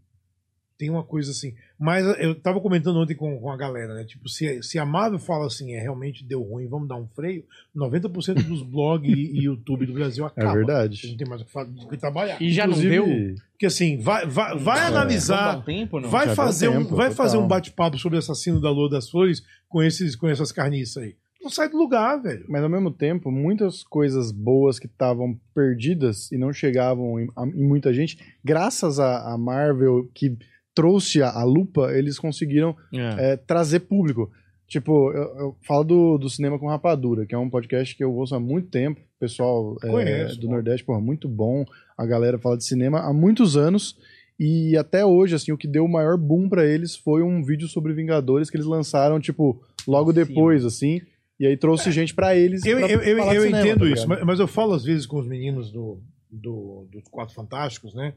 Tem 0.79 0.89
uma 0.89 1.03
coisa 1.03 1.31
assim. 1.31 1.53
Mas 1.77 2.05
eu 2.19 2.33
tava 2.33 2.61
comentando 2.61 2.95
ontem 2.97 3.13
com, 3.13 3.37
com 3.37 3.51
a 3.51 3.57
galera, 3.57 3.93
né? 3.93 4.05
Tipo, 4.05 4.29
se, 4.29 4.63
se 4.63 4.79
a 4.79 4.85
Marvel 4.85 5.19
fala 5.19 5.45
assim, 5.45 5.73
é 5.73 5.79
realmente 5.81 6.23
deu 6.23 6.41
ruim, 6.41 6.67
vamos 6.67 6.87
dar 6.87 6.95
um 6.95 7.05
freio, 7.05 7.43
90% 7.75 8.41
dos 8.47 8.63
blogs 8.63 9.11
e, 9.13 9.39
e 9.39 9.43
YouTube 9.43 9.85
do 9.85 9.91
Brasil 9.93 10.23
É 10.25 10.27
acaba. 10.27 10.47
Não 10.47 10.55
verdade. 10.55 11.17
tem 11.17 11.27
mais 11.27 11.41
o 11.41 11.45
que 11.45 11.51
fa- 11.51 11.63
o 11.83 11.87
que 11.89 11.97
trabalhar. 11.97 12.41
E 12.41 12.49
já 12.53 12.65
não 12.65 12.77
Inclusive, 12.77 12.95
deu? 12.95 13.35
Porque 13.51 13.65
assim, 13.65 13.97
vai, 13.99 14.25
vai, 14.25 14.57
vai 14.57 14.79
É. 14.79 14.83
Analisar, 14.85 15.57
um 15.57 15.61
tempo, 15.63 15.99
não? 15.99 16.09
vai 16.09 16.27
Já 16.27 16.35
fazer, 16.35 16.69
um, 16.69 16.77
tempo, 16.83 16.95
vai 16.95 17.09
total. 17.09 17.25
fazer 17.25 17.37
um 17.37 17.47
bate-papo 17.47 17.97
sobre 17.97 18.15
o 18.15 18.19
assassino 18.19 18.61
da 18.61 18.71
Lua 18.71 18.89
das 18.89 19.09
Flores 19.09 19.43
com, 19.67 19.83
esses, 19.83 20.15
com 20.15 20.29
essas 20.29 20.51
carniças 20.53 21.03
aí. 21.03 21.15
Não 21.41 21.49
sai 21.49 21.69
do 21.69 21.77
lugar, 21.77 22.21
velho. 22.21 22.45
Mas 22.49 22.63
ao 22.63 22.69
mesmo 22.69 22.89
tempo, 22.91 23.29
muitas 23.31 23.83
coisas 23.83 24.31
boas 24.31 24.77
que 24.79 24.87
estavam 24.87 25.37
perdidas 25.53 26.31
e 26.31 26.37
não 26.37 26.51
chegavam 26.53 27.19
em, 27.19 27.27
a- 27.35 27.45
em 27.47 27.63
muita 27.67 27.93
gente, 27.93 28.17
graças 28.43 28.97
à 28.99 29.33
à 29.33 29.37
Marvel 29.37 30.09
que 30.13 30.37
trouxe 30.79 31.21
a, 31.21 31.29
a 31.29 31.43
lupa, 31.43 31.91
eles 31.93 32.17
conseguiram 32.17 32.75
É. 32.93 33.33
é, 33.33 33.37
trazer 33.37 33.81
público. 33.81 34.31
Tipo, 34.67 35.11
eu, 35.11 35.23
eu 35.39 35.55
falo 35.67 35.83
do, 35.83 36.17
do 36.17 36.29
Cinema 36.29 36.59
com 36.59 36.67
Rapadura, 36.67 37.25
que 37.25 37.33
é 37.33 37.37
um 37.37 37.49
podcast 37.49 37.95
que 37.95 38.03
eu 38.03 38.13
ouço 38.13 38.35
há 38.35 38.39
muito 38.39 38.69
tempo. 38.69 39.01
O 39.01 39.19
pessoal 39.19 39.75
é, 39.83 39.87
Conheço, 39.87 40.39
do 40.39 40.47
bom. 40.47 40.53
Nordeste, 40.53 40.85
porra, 40.85 41.01
muito 41.01 41.27
bom. 41.27 41.65
A 41.97 42.05
galera 42.05 42.37
fala 42.37 42.55
de 42.55 42.63
cinema 42.63 42.99
há 42.99 43.11
muitos 43.11 43.57
anos. 43.57 43.97
E 44.39 44.77
até 44.77 45.03
hoje, 45.03 45.35
assim, 45.35 45.51
o 45.51 45.57
que 45.57 45.67
deu 45.67 45.83
o 45.83 45.91
maior 45.91 46.17
boom 46.17 46.47
pra 46.47 46.65
eles 46.65 46.95
foi 46.95 47.21
um 47.23 47.43
vídeo 47.43 47.67
sobre 47.67 47.93
Vingadores 47.93 48.49
que 48.49 48.55
eles 48.55 48.67
lançaram, 48.67 49.19
tipo, 49.19 49.61
logo 49.87 50.13
Sim. 50.13 50.23
depois, 50.23 50.63
assim. 50.63 51.01
E 51.39 51.45
aí 51.47 51.57
trouxe 51.57 51.91
gente 51.91 52.13
pra 52.13 52.35
eles. 52.37 52.63
Eu, 52.63 52.77
pra 52.77 52.89
eu, 52.89 53.01
eu, 53.01 53.17
eu 53.17 53.41
cinema, 53.41 53.59
entendo 53.61 53.85
tá 53.85 53.91
isso, 53.91 54.07
mas, 54.07 54.23
mas 54.23 54.39
eu 54.39 54.47
falo 54.47 54.73
às 54.73 54.83
vezes 54.83 55.05
com 55.05 55.17
os 55.19 55.27
meninos 55.27 55.71
do, 55.71 55.99
do, 56.31 56.87
dos 56.91 57.03
Quatro 57.09 57.33
Fantásticos, 57.33 57.93
né? 57.95 58.13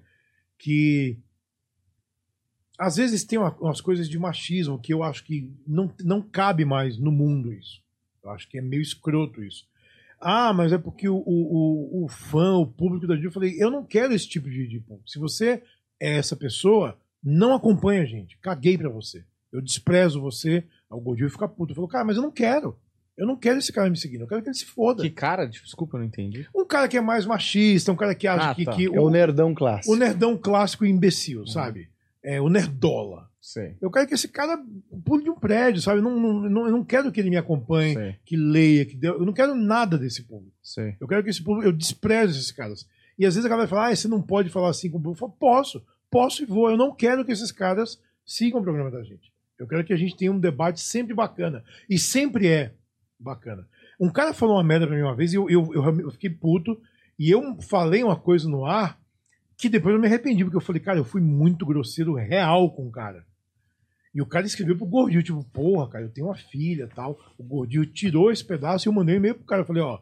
Que 0.59 1.19
às 2.79 2.97
vezes 2.97 3.25
tem 3.25 3.39
uma- 3.39 3.57
umas 3.61 3.81
coisas 3.81 4.09
de 4.09 4.19
machismo 4.19 4.79
que 4.79 4.93
eu 4.93 5.03
acho 5.03 5.25
que 5.25 5.51
não, 5.67 5.93
não 6.05 6.21
cabe 6.23 6.65
mais 6.65 6.99
no 6.99 7.13
mundo 7.13 7.53
isso. 7.53 7.81
Eu 8.25 8.31
acho 8.31 8.49
que 8.49 8.59
é 8.59 8.63
meio 8.63 8.83
escroto 8.83 9.43
isso. 9.43 9.67
Ah, 10.21 10.53
mas 10.53 10.73
é 10.73 10.79
porque 10.79 11.09
o, 11.09 11.17
o, 11.17 12.01
o, 12.01 12.05
o 12.05 12.09
fã, 12.09 12.55
o 12.57 12.67
público 12.67 13.07
da 13.07 13.15
Disney, 13.15 13.29
eu 13.29 13.33
falei, 13.33 13.57
eu 13.59 13.71
não 13.71 13.85
quero 13.85 14.15
esse 14.15 14.29
tipo 14.29 14.49
de, 14.49 14.69
de 14.69 14.79
público. 14.79 15.09
Se 15.11 15.19
você 15.19 15.63
é 16.01 16.17
essa 16.19 16.37
pessoa, 16.37 16.97
não 17.23 17.55
acompanha 17.55 18.03
a 18.03 18.07
gente. 18.07 18.39
Caguei 18.39 18.79
pra 18.79 18.89
você. 18.89 19.25
Eu 19.53 19.61
desprezo 19.61 20.21
você. 20.21 20.65
O 20.89 21.01
Gordinho 21.01 21.29
fica 21.31 21.49
puto. 21.49 21.75
Falou, 21.75 21.89
cara, 21.89 22.05
mas 22.05 22.17
eu 22.17 22.23
não 22.23 22.31
quero. 22.31 22.77
Eu 23.17 23.27
não 23.27 23.37
quero 23.37 23.59
esse 23.59 23.73
cara 23.73 23.91
me 23.91 23.97
seguindo. 23.97 24.23
Eu 24.23 24.27
quero 24.29 24.43
que 24.43 24.49
ele 24.49 24.55
se 24.57 24.65
foda. 24.65 25.03
Que 25.03 25.11
cara, 25.11 25.45
desculpa, 25.47 25.97
eu 25.97 26.01
não 26.01 26.07
entendi. 26.07 26.47
Um 26.55 26.65
cara 26.65 26.87
que 26.89 26.97
é 26.97 27.01
mais 27.01 27.27
machista, 27.27 27.93
um 27.93 27.97
cara 27.97 28.15
que 28.15 28.27
acha 28.27 28.51
Ah, 28.51 28.55
que, 28.55 28.65
tá. 28.65 28.73
que 28.77 28.87
É 28.87 29.01
o 29.01 29.05
o, 29.07 29.11
nerdão 29.11 29.53
clássico. 29.55 29.93
o 29.93 29.97
nerdão 29.97 30.37
clássico 30.39 30.85
e 30.85 30.89
Uhum. 30.89 30.97
imbecil, 30.97 31.47
sabe? 31.47 31.89
É 32.23 32.41
o 32.41 32.49
nerdola. 32.49 33.31
Sei. 33.41 33.77
Eu 33.81 33.91
quero 33.91 34.07
que 34.07 34.15
esse 34.15 34.29
cara 34.29 34.57
pule 35.05 35.25
de 35.25 35.31
um 35.31 35.35
prédio, 35.35 35.83
sabe? 35.83 35.99
Eu 35.99 36.05
não, 36.05 36.17
não, 36.49 36.67
eu 36.67 36.73
não 36.73 36.85
quero 36.85 37.11
que 37.11 37.19
ele 37.19 37.29
me 37.29 37.37
acompanhe, 37.37 37.95
Sei. 37.95 38.17
que 38.25 38.37
leia, 38.37 38.87
que 38.87 38.95
dê... 38.95 39.09
eu 39.09 39.27
não 39.27 39.33
quero 39.33 39.53
nada 39.57 39.99
desse 39.99 40.23
público. 40.23 40.57
Sei. 40.63 40.97
Eu 41.01 41.09
quero 41.09 41.25
que 41.25 41.31
esse 41.31 41.43
público, 41.43 41.67
eu 41.67 41.73
desprezo 41.73 42.39
esses 42.39 42.53
caras. 42.53 42.87
E 43.19 43.27
às 43.27 43.35
vezes 43.35 43.45
a 43.45 43.49
galera 43.49 43.69
fala, 43.69 43.89
ah, 43.89 43.97
você 43.97 44.07
não 44.07 44.23
pode 44.23 44.49
falar 44.49 44.71
assim 44.71 44.89
com 44.89 44.99
o 44.99 45.01
público. 45.03 45.25
Eu 45.25 45.29
falo, 45.29 45.37
posso, 45.41 45.85
posso 46.09 46.43
e 46.45 46.47
vou. 46.47 46.71
Eu 46.71 46.77
não 46.77 46.95
quero 46.95 47.25
que 47.25 47.33
esses 47.33 47.51
caras 47.51 48.01
sigam 48.25 48.61
o 48.61 48.63
programa 48.63 48.93
da 48.93 49.03
gente. 49.03 49.33
Eu 49.59 49.67
quero 49.67 49.85
que 49.85 49.93
a 49.93 49.97
gente 49.97 50.17
tenha 50.17 50.31
um 50.31 50.39
debate 50.39 50.81
sempre 50.81 51.13
bacana. 51.13 51.65
E 51.91 51.99
sempre 51.99 52.47
é 52.47 52.73
bacana. 53.19 53.67
Um 53.99 54.09
cara 54.09 54.33
falou 54.33 54.55
uma 54.55 54.65
merda 54.65 54.87
pra 54.87 54.95
mim 54.95 55.03
uma 55.03 55.17
vez 55.17 55.33
e 55.33 55.37
eu, 55.37 55.51
eu, 55.51 55.69
eu, 55.75 56.01
eu 56.01 56.11
fiquei 56.13 56.31
puto. 56.31 56.81
E 57.19 57.29
eu 57.29 57.61
falei 57.61 58.05
uma 58.05 58.17
coisa 58.17 58.49
no 58.49 58.65
ar 58.65 59.02
que 59.57 59.69
depois 59.69 59.95
eu 59.95 60.01
me 60.01 60.07
arrependi, 60.07 60.45
porque 60.45 60.57
eu 60.57 60.61
falei, 60.61 60.81
cara, 60.81 60.99
eu 60.99 61.05
fui 61.05 61.21
muito 61.21 61.65
grosseiro 61.65 62.15
real 62.15 62.71
com 62.71 62.87
o 62.87 62.91
cara. 62.91 63.25
E 64.15 64.21
o 64.21 64.27
cara 64.27 64.45
escreveu 64.45 64.77
pro 64.77 64.87
Gordinho, 64.87 65.23
tipo, 65.23 65.43
porra, 65.45 65.89
cara, 65.89 66.05
eu 66.05 66.11
tenho 66.11 66.27
uma 66.27 66.37
filha 66.37 66.89
tal. 66.95 67.19
O 67.39 67.43
Gordinho 67.43 67.87
tirou 67.87 68.31
esse 68.31 68.45
pedaço 68.45 68.87
e 68.87 68.89
eu 68.89 68.93
mandei 68.93 69.15
um 69.15 69.19
e-mail 69.19 69.35
pro 69.35 69.45
cara. 69.45 69.63
Eu 69.63 69.67
falei, 69.67 69.83
ó, 69.83 70.01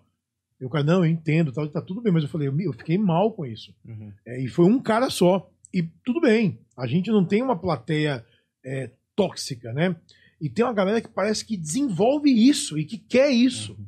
e 0.61 0.65
o 0.65 0.69
cara, 0.69 0.85
não, 0.85 1.05
eu 1.05 1.11
entendo, 1.11 1.53
tal, 1.53 1.69
tá 1.69 1.81
tudo 1.81 2.03
bem, 2.03 2.13
mas 2.13 2.25
eu 2.25 2.29
falei, 2.29 2.49
eu, 2.49 2.61
eu 2.61 2.73
fiquei 2.73 2.99
mal 2.99 3.33
com 3.33 3.47
isso. 3.47 3.75
Uhum. 3.85 4.13
É, 4.27 4.43
e 4.43 4.49
foi 4.49 4.67
um 4.67 4.81
cara 4.81 5.09
só. 5.09 5.51
E 5.73 5.83
tudo 6.05 6.21
bem, 6.21 6.59
a 6.77 6.87
gente 6.87 7.11
não 7.11 7.25
tem 7.25 7.41
uma 7.41 7.57
plateia 7.57 8.25
é, 8.65 8.91
tóxica, 9.15 9.73
né? 9.73 9.95
E 10.41 10.49
tem 10.49 10.65
uma 10.65 10.75
galera 10.75 11.01
que 11.01 11.09
parece 11.09 11.45
que 11.45 11.57
desenvolve 11.57 12.31
isso 12.31 12.79
e 12.79 12.85
que 12.85 12.99
quer 12.99 13.31
isso. 13.31 13.79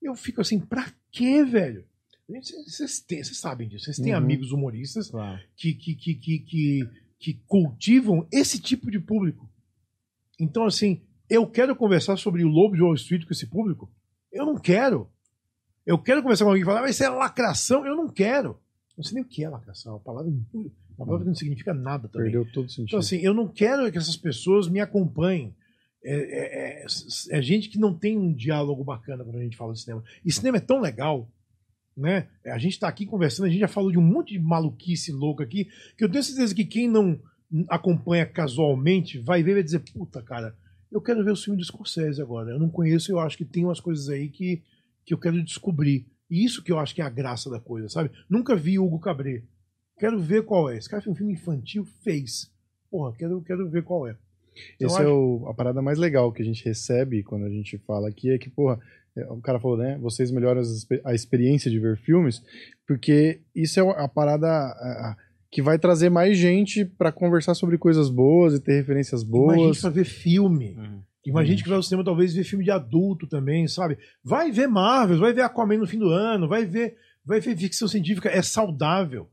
Eu 0.00 0.14
fico 0.14 0.40
assim, 0.40 0.58
pra 0.58 0.90
quê, 1.10 1.44
velho? 1.44 1.84
Vocês 2.28 3.38
sabem 3.38 3.68
disso, 3.68 3.86
vocês 3.86 3.96
têm 3.98 4.12
Uhum. 4.12 4.18
amigos 4.18 4.52
humoristas 4.52 5.10
Claro. 5.10 5.40
que, 5.56 5.72
que, 5.74 5.94
que, 5.94 6.14
que, 6.14 6.90
que, 7.18 7.34
cultivam 7.46 8.26
esse 8.30 8.60
tipo 8.60 8.90
de 8.90 9.00
público. 9.00 9.48
Então, 10.38 10.64
assim, 10.66 11.02
eu 11.28 11.46
quero 11.46 11.74
conversar 11.74 12.16
sobre 12.18 12.44
o 12.44 12.48
Lobo 12.48 12.76
de 12.76 12.82
Wall 12.82 12.94
Street 12.94 13.24
com 13.24 13.32
esse 13.32 13.46
público? 13.46 13.90
Eu 14.30 14.44
não 14.44 14.56
quero. 14.58 15.10
Eu 15.86 15.98
quero 15.98 16.22
conversar 16.22 16.44
com 16.44 16.50
alguém 16.50 16.62
e 16.62 16.66
falar, 16.66 16.82
mas 16.82 16.90
isso 16.96 17.04
é 17.04 17.08
lacração? 17.08 17.86
Eu 17.86 17.96
não 17.96 18.08
quero. 18.08 18.60
Não 18.96 19.02
sei 19.02 19.14
nem 19.14 19.24
o 19.24 19.26
que 19.26 19.42
é 19.42 19.48
lacração. 19.48 19.96
A 19.96 20.00
palavra, 20.00 20.30
uma 20.30 20.70
palavra 20.98 21.20
que 21.20 21.28
não 21.28 21.34
significa 21.34 21.72
nada 21.72 22.08
também. 22.08 22.30
Perdeu 22.30 22.52
todo 22.52 22.68
sentido. 22.68 22.88
Então, 22.88 22.98
assim, 22.98 23.16
eu 23.18 23.32
não 23.32 23.48
quero 23.48 23.90
que 23.90 23.96
essas 23.96 24.16
pessoas 24.16 24.68
me 24.68 24.80
acompanhem. 24.80 25.54
É, 26.04 26.14
é- 26.14 26.84
é- 26.84 26.86
é 27.38 27.42
gente 27.42 27.68
que 27.70 27.78
não 27.78 27.96
tem 27.96 28.18
um 28.18 28.32
diálogo 28.34 28.84
bacana 28.84 29.24
quando 29.24 29.38
a 29.38 29.42
gente 29.42 29.56
fala 29.56 29.72
de 29.72 29.80
cinema. 29.80 30.04
E 30.24 30.30
cinema 30.30 30.58
é 30.58 30.60
tão 30.60 30.78
legal, 30.80 31.28
né? 31.98 32.28
A 32.46 32.58
gente 32.58 32.78
tá 32.78 32.88
aqui 32.88 33.04
conversando, 33.04 33.46
a 33.46 33.48
gente 33.48 33.60
já 33.60 33.68
falou 33.68 33.90
de 33.90 33.98
um 33.98 34.02
monte 34.02 34.32
de 34.34 34.38
maluquice 34.38 35.12
louca 35.12 35.44
aqui, 35.44 35.68
que 35.96 36.04
eu 36.04 36.08
tenho 36.08 36.22
certeza 36.22 36.54
que 36.54 36.64
quem 36.64 36.88
não 36.88 37.20
acompanha 37.68 38.26
casualmente 38.26 39.18
vai 39.18 39.42
ver 39.42 39.50
e 39.50 39.54
vai 39.54 39.62
dizer, 39.62 39.80
puta, 39.92 40.22
cara, 40.22 40.54
eu 40.90 41.00
quero 41.00 41.24
ver 41.24 41.32
o 41.32 41.36
filme 41.36 41.58
do 41.58 41.64
Scorsese 41.64 42.22
agora. 42.22 42.50
Eu 42.50 42.58
não 42.58 42.70
conheço, 42.70 43.10
eu 43.10 43.18
acho 43.18 43.36
que 43.36 43.44
tem 43.44 43.64
umas 43.64 43.80
coisas 43.80 44.08
aí 44.08 44.28
que, 44.28 44.62
que 45.04 45.12
eu 45.12 45.18
quero 45.18 45.42
descobrir. 45.42 46.06
E 46.30 46.44
isso 46.44 46.62
que 46.62 46.70
eu 46.70 46.78
acho 46.78 46.94
que 46.94 47.02
é 47.02 47.04
a 47.04 47.10
graça 47.10 47.50
da 47.50 47.60
coisa, 47.60 47.88
sabe? 47.88 48.10
Nunca 48.28 48.54
vi 48.54 48.78
Hugo 48.78 49.00
Cabret. 49.00 49.44
Quero 49.98 50.20
ver 50.20 50.44
qual 50.44 50.70
é. 50.70 50.76
Esse 50.76 50.88
cara 50.88 51.02
fez 51.02 51.12
um 51.12 51.16
filme 51.16 51.32
infantil, 51.32 51.84
fez. 52.02 52.50
Porra, 52.90 53.14
quero, 53.16 53.42
quero 53.42 53.68
ver 53.68 53.82
qual 53.82 54.06
é. 54.06 54.16
Então, 54.76 54.86
Esse 54.88 54.98
é 54.98 55.02
acho- 55.02 55.10
o- 55.12 55.48
a 55.48 55.54
parada 55.54 55.80
mais 55.82 55.98
legal 55.98 56.32
que 56.32 56.42
a 56.42 56.44
gente 56.44 56.64
recebe 56.64 57.22
quando 57.22 57.44
a 57.46 57.50
gente 57.50 57.78
fala 57.78 58.08
aqui, 58.08 58.30
é 58.30 58.38
que, 58.38 58.48
porra, 58.50 58.78
é, 59.16 59.24
o 59.32 59.40
cara 59.40 59.58
falou, 59.58 59.76
né? 59.76 59.98
Vocês 60.00 60.30
melhoram 60.30 60.62
a 61.04 61.14
experiência 61.14 61.70
de 61.70 61.78
ver 61.78 61.96
filmes, 61.96 62.42
porque 62.86 63.40
isso 63.54 63.80
é 63.80 63.82
a 64.02 64.08
parada 64.08 64.46
a- 64.48 65.10
a- 65.10 65.16
que 65.50 65.62
vai 65.62 65.78
trazer 65.78 66.10
mais 66.10 66.36
gente 66.36 66.84
pra 66.84 67.10
conversar 67.10 67.54
sobre 67.54 67.78
coisas 67.78 68.10
boas 68.10 68.54
e 68.54 68.60
ter 68.60 68.74
referências 68.76 69.22
Imagina 69.22 69.56
boas. 69.64 69.80
pra 69.80 69.90
ver 69.90 70.04
filme. 70.04 70.74
Uhum. 70.78 71.00
Imagina 71.26 71.62
que 71.62 71.68
vai 71.68 71.76
ao 71.76 71.82
cinema 71.82 72.04
talvez 72.04 72.34
ver 72.34 72.44
filme 72.44 72.64
de 72.64 72.70
adulto 72.70 73.26
também, 73.26 73.66
sabe? 73.68 73.98
Vai 74.24 74.50
ver 74.50 74.66
Marvel, 74.66 75.18
vai 75.18 75.32
ver 75.32 75.42
Aquaman 75.42 75.76
no 75.78 75.86
fim 75.86 75.98
do 75.98 76.08
ano, 76.08 76.48
vai 76.48 76.64
ver, 76.64 76.96
vai 77.24 77.40
ver 77.40 77.56
ficção 77.56 77.86
científica, 77.88 78.28
é 78.30 78.40
saudável. 78.40 79.28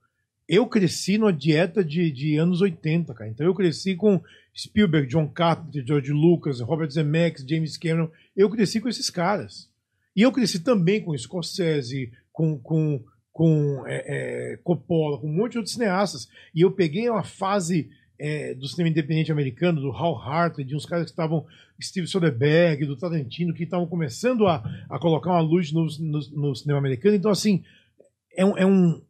Eu 0.48 0.68
cresci 0.68 1.18
numa 1.18 1.34
dieta 1.34 1.84
de, 1.84 2.12
de 2.12 2.38
anos 2.38 2.62
80, 2.62 3.14
cara. 3.14 3.30
Então 3.30 3.46
eu 3.46 3.54
cresci 3.54 3.96
com 3.96 4.22
Spielberg, 4.56 5.08
John 5.08 5.28
Carpenter, 5.28 5.84
George 5.86 6.12
Lucas, 6.12 6.60
Robert 6.62 6.90
Zemeckis, 6.92 7.46
James 7.48 7.78
Cameron. 7.78 8.10
Eu 8.36 8.50
cresci 8.50 8.80
com 8.80 8.88
esses 8.88 9.10
caras. 9.10 9.70
E 10.16 10.22
eu 10.22 10.32
cresci 10.32 10.60
também 10.60 11.02
com 11.02 11.18
Scorsese, 11.18 12.12
com, 12.32 12.58
com, 12.60 13.04
com 13.32 13.84
é, 13.86 14.54
é, 14.54 14.58
Coppola, 14.58 15.20
com 15.20 15.28
um 15.28 15.34
monte 15.34 15.54
de 15.54 15.58
outros 15.58 15.74
cineastas. 15.74 16.30
E 16.54 16.62
eu 16.62 16.72
peguei 16.72 17.10
uma 17.10 17.24
fase 17.24 17.90
é, 18.18 18.54
do 18.54 18.68
cinema 18.68 18.90
independente 18.90 19.32
americano, 19.32 19.82
do 19.82 19.92
Hal 19.92 20.18
Hartley, 20.18 20.66
de 20.66 20.76
uns 20.76 20.86
caras 20.86 21.06
que 21.06 21.12
estavam, 21.12 21.46
Steve 21.82 22.08
Soderbergh, 22.08 22.86
do 22.86 22.96
Tarantino, 22.96 23.54
que 23.54 23.64
estavam 23.64 23.88
começando 23.88 24.48
a, 24.48 24.64
a 24.90 24.98
colocar 25.00 25.32
uma 25.32 25.42
luz 25.42 25.72
no, 25.72 25.86
no, 26.00 26.20
no 26.32 26.56
cinema 26.56 26.80
americano. 26.80 27.16
Então, 27.16 27.32
assim, 27.32 27.64
é, 28.38 28.46
um, 28.46 28.58
é, 28.58 28.66
um, 28.66 29.02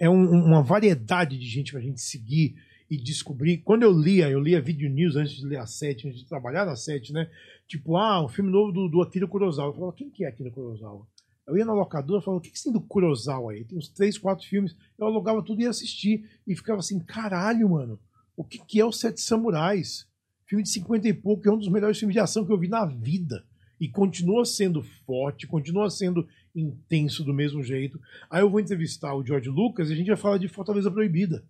é 0.00 0.08
um- 0.08 0.46
uma 0.46 0.62
variedade 0.62 1.38
de 1.38 1.46
gente 1.46 1.72
pra 1.72 1.80
gente 1.80 2.00
seguir 2.00 2.56
e 2.90 2.96
descobrir. 2.96 3.58
Quando 3.58 3.82
eu 3.84 3.92
lia, 3.92 4.28
eu 4.28 4.40
lia 4.40 4.60
Video 4.60 4.90
News 4.90 5.14
antes 5.14 5.34
de 5.36 5.46
ler 5.46 5.58
a 5.58 5.66
sete, 5.66 6.08
antes 6.08 6.20
de 6.20 6.26
trabalhar 6.26 6.64
na 6.64 6.74
sete, 6.74 7.12
né? 7.12 7.30
Tipo, 7.68 7.96
ah, 7.96 8.24
um 8.24 8.28
filme 8.28 8.50
novo 8.50 8.72
do, 8.72 8.88
do 8.88 9.02
Akira 9.02 9.28
Kurosawa. 9.28 9.68
Eu 9.68 9.74
falava, 9.74 9.92
quem 9.92 10.10
que 10.10 10.24
é 10.24 10.28
Akira 10.28 10.50
Kurosawa? 10.50 11.06
Eu 11.46 11.56
ia 11.56 11.64
na 11.64 11.74
locadora 11.74 12.20
e 12.20 12.24
falava, 12.24 12.38
o 12.38 12.42
que, 12.42 12.50
que 12.50 12.62
tem 12.62 12.72
do 12.72 12.80
Kurosawa 12.80 13.52
aí? 13.52 13.64
Tem 13.64 13.78
uns 13.78 13.88
três, 13.88 14.16
quatro 14.16 14.44
filmes. 14.46 14.74
Eu 14.98 15.06
alugava 15.06 15.42
tudo 15.42 15.60
e 15.60 15.64
ia 15.64 15.70
assistir. 15.70 16.24
E 16.46 16.56
ficava 16.56 16.80
assim, 16.80 16.98
caralho, 16.98 17.68
mano, 17.68 18.00
o 18.36 18.42
que, 18.42 18.58
que 18.58 18.80
é 18.80 18.84
o 18.84 18.90
Sete 18.90 19.20
Samurais? 19.20 20.08
Filme 20.46 20.64
de 20.64 20.70
50 20.70 21.06
e 21.08 21.12
pouco, 21.12 21.48
é 21.48 21.52
um 21.52 21.58
dos 21.58 21.68
melhores 21.68 21.98
filmes 21.98 22.14
de 22.14 22.20
ação 22.20 22.44
que 22.44 22.52
eu 22.52 22.58
vi 22.58 22.66
na 22.68 22.84
vida. 22.86 23.44
E 23.80 23.88
continua 23.88 24.44
sendo 24.44 24.82
forte, 24.82 25.46
continua 25.46 25.88
sendo 25.90 26.26
intenso 26.54 27.24
do 27.24 27.32
mesmo 27.32 27.62
jeito. 27.62 28.00
Aí 28.30 28.42
eu 28.42 28.50
vou 28.50 28.60
entrevistar 28.60 29.14
o 29.14 29.24
George 29.24 29.48
Lucas 29.48 29.88
e 29.88 29.92
a 29.92 29.96
gente 29.96 30.08
vai 30.08 30.16
falar 30.16 30.38
de 30.38 30.48
Fortaleza 30.48 30.90
Proibida. 30.90 31.44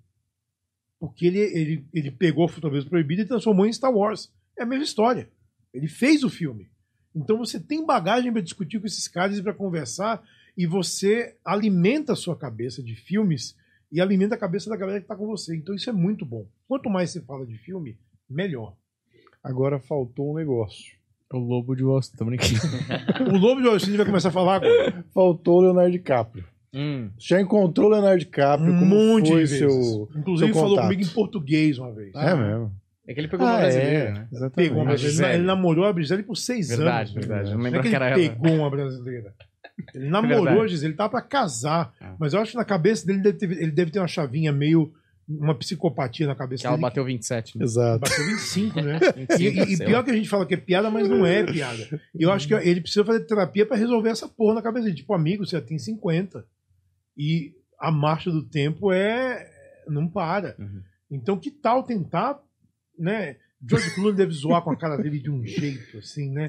Porque 0.98 1.27
ele, 1.27 1.39
ele, 1.39 1.86
ele 1.94 2.10
pegou 2.10 2.47
Fortaleza 2.48 2.89
Proibida 2.89 3.22
e 3.22 3.27
transformou 3.27 3.66
em 3.66 3.72
Star 3.72 3.93
Wars. 3.93 4.31
É 4.59 4.62
a 4.62 4.66
mesma 4.66 4.85
história. 4.85 5.31
Ele 5.72 5.89
fez 5.89 6.22
o 6.22 6.28
filme. 6.28 6.70
Então 7.14 7.39
você 7.39 7.59
tem 7.59 7.85
bagagem 7.85 8.32
para 8.32 8.43
discutir 8.43 8.78
com 8.78 8.86
esses 8.86 9.09
caras 9.09 9.39
e 9.39 9.43
para 9.43 9.55
conversar, 9.55 10.22
e 10.56 10.66
você 10.66 11.36
alimenta 11.44 12.12
a 12.12 12.16
sua 12.16 12.36
cabeça 12.36 12.82
de 12.82 12.94
filmes 12.94 13.56
e 13.90 14.01
alimenta 14.01 14.35
a 14.35 14.39
cabeça 14.39 14.70
da 14.70 14.77
galera 14.77 15.01
que 15.01 15.05
está 15.05 15.16
com 15.16 15.27
você. 15.27 15.56
Então 15.56 15.74
isso 15.74 15.90
é 15.90 15.93
muito 15.93 16.24
bom. 16.24 16.47
Quanto 16.68 16.89
mais 16.89 17.10
você 17.10 17.20
fala 17.20 17.47
de 17.47 17.59
filme, 17.59 17.98
melhor. 18.28 18.77
Agora 19.43 19.81
faltou 19.81 20.32
um 20.32 20.36
negócio. 20.36 20.99
O 21.32 21.39
Lobo 21.39 21.77
de 21.77 21.85
Wall 21.85 22.01
Street, 22.01 22.19
tô 22.19 22.24
brincando. 22.24 22.61
O 23.32 23.39
Lobo 23.39 23.61
de 23.61 23.66
Wall 23.69 23.77
Street 23.77 23.97
vai 23.97 24.07
começar 24.07 24.31
a 24.31 24.32
falar 24.32 24.57
agora. 24.57 25.05
Faltou 25.15 25.59
o 25.59 25.61
Leonardo 25.62 25.93
DiCaprio. 25.93 26.44
Hum. 26.74 27.11
Já 27.19 27.40
encontrou 27.40 27.86
o 27.89 27.90
Leonardo 27.90 28.19
DiCaprio? 28.19 28.73
Um 28.73 28.78
Como 28.81 28.86
monte 28.97 29.28
foi 29.31 29.44
de 29.44 29.51
vezes. 29.51 29.59
seu. 29.59 30.09
Inclusive 30.16 30.52
seu 30.52 30.61
falou 30.62 30.81
comigo 30.81 31.02
em 31.02 31.07
português 31.09 31.78
uma 31.78 31.93
vez. 31.93 32.12
É 32.15 32.35
mesmo. 32.35 32.73
É 33.07 33.15
que 33.15 33.20
ele 33.20 33.28
pegou 33.28 33.47
uma 33.47 33.59
brasileira, 33.59 34.12
né? 34.12 34.28
Exatamente. 34.32 34.55
Pegou 34.69 34.82
uma 34.82 34.85
brasileira. 34.86 35.35
Ele 35.35 35.44
namorou 35.44 35.85
a 35.85 35.93
Gisele 36.01 36.23
por 36.23 36.36
seis 36.36 36.69
Verdade, 36.69 37.12
anos. 37.12 37.27
verdade. 37.27 37.51
Eu 37.51 37.55
não 37.57 37.59
Não 37.59 37.66
é 37.66 37.70
lembro 37.70 37.82
que 37.82 37.89
que 37.89 37.94
ele 37.97 38.05
era 38.05 38.07
ela. 38.07 38.16
pegou 38.16 38.52
uma 38.57 38.70
brasileira. 38.70 39.35
Ele 39.94 40.09
namorou 40.09 40.44
verdade. 40.44 40.65
a 40.65 40.66
Gisele, 40.69 40.90
ele 40.93 40.97
tava 40.97 41.11
pra 41.11 41.23
casar. 41.23 41.93
Ah. 42.01 42.15
Mas 42.20 42.32
eu 42.35 42.40
acho 42.40 42.52
que 42.52 42.57
na 42.57 42.65
cabeça 42.65 43.05
dele 43.07 43.20
deve 43.20 43.39
ter, 43.39 43.51
ele 43.51 43.70
deve 43.73 43.90
ter 43.90 43.98
uma 43.98 44.07
chavinha 44.07 44.52
meio, 44.52 44.93
uma 45.39 45.55
psicopatia 45.55 46.27
na 46.27 46.35
cabeça 46.35 46.62
Que 46.62 46.66
ela 46.66 46.77
dele. 46.77 46.82
bateu 46.82 47.05
27. 47.05 47.57
Né? 47.59 47.65
Exato. 47.65 48.01
Bateu 48.01 48.27
25, 48.27 48.81
né? 48.81 48.98
25, 49.16 49.40
E, 49.43 49.47
e- 49.47 49.74
e 49.74 49.78
pior 49.78 50.02
que 50.05 50.11
a 50.11 50.15
gente 50.15 50.28
fala 50.28 50.44
que 50.47 50.55
é 50.55 50.57
piada, 50.57 50.90
mas 50.90 51.09
não 51.09 51.24
é 51.24 51.44
piada. 51.51 52.01
E 52.19 52.23
eu 52.23 52.32
acho 52.32 52.48
que 52.48 52.55
ele 52.55 52.81
precisa 52.81 53.05
fazer 53.05 53.20
terapia 53.27 53.65
pra 53.65 53.77
resolver 53.77 54.11
essa 54.11 54.28
porra 54.28 54.55
na 54.57 54.62
cabeça 54.62 54.85
dele. 54.86 54.97
Tipo, 54.97 55.15
amigo, 55.15 55.47
você 55.47 55.57
já 55.57 55.62
tem 55.62 55.78
50. 55.78 56.44
E 57.16 57.52
a 57.78 57.90
marcha 57.93 58.31
do 58.31 58.43
tempo 58.43 58.93
é. 58.93 59.48
não 59.89 60.09
para. 60.09 60.55
Uhum. 60.59 60.82
Então, 61.11 61.39
que 61.39 61.51
tal 61.51 61.82
tentar, 61.82 62.39
né? 62.98 63.36
George 63.69 63.94
Clooney 63.94 64.15
deve 64.16 64.32
zoar 64.32 64.62
com 64.62 64.70
a 64.70 64.77
cara 64.77 64.97
dele 64.97 65.19
de 65.19 65.31
um 65.31 65.44
jeito, 65.44 65.98
assim, 65.98 66.31
né? 66.31 66.48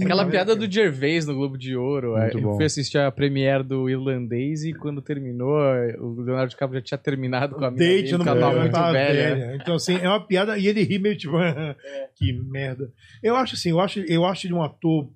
Aquela 0.00 0.24
piada 0.26 0.52
é- 0.52 0.56
do 0.56 0.70
Gervais 0.70 1.26
no 1.26 1.34
Globo 1.34 1.58
de 1.58 1.76
Ouro. 1.76 2.16
Muito 2.16 2.38
eu 2.38 2.42
bom. 2.42 2.56
fui 2.56 2.64
assistir 2.64 2.98
a 2.98 3.10
premiere 3.10 3.62
do 3.62 3.90
Irlandês 3.90 4.64
e 4.64 4.72
quando 4.72 5.02
terminou, 5.02 5.52
o 6.00 6.20
Leonardo 6.22 6.50
DiCaprio 6.50 6.80
já 6.80 6.84
tinha 6.84 6.98
terminado 6.98 7.54
com 7.56 7.64
a 7.64 7.70
minha 7.70 7.78
Date 7.88 8.12
no 8.12 8.18
muito 8.24 8.70
tava 8.72 8.92
velha. 8.92 9.34
velha. 9.36 9.56
Então, 9.60 9.74
assim, 9.74 9.96
é 9.96 10.08
uma 10.08 10.24
piada. 10.26 10.56
E 10.56 10.66
ele 10.66 10.82
ri 10.82 10.98
meio 10.98 11.16
tipo, 11.16 11.32
que 12.16 12.32
merda. 12.32 12.90
Eu 13.22 13.36
acho 13.36 13.54
assim, 13.54 13.70
eu 13.70 13.80
acho, 13.80 14.00
eu 14.00 14.24
acho 14.24 14.46
ele 14.46 14.54
um 14.54 14.62
ator 14.62 15.08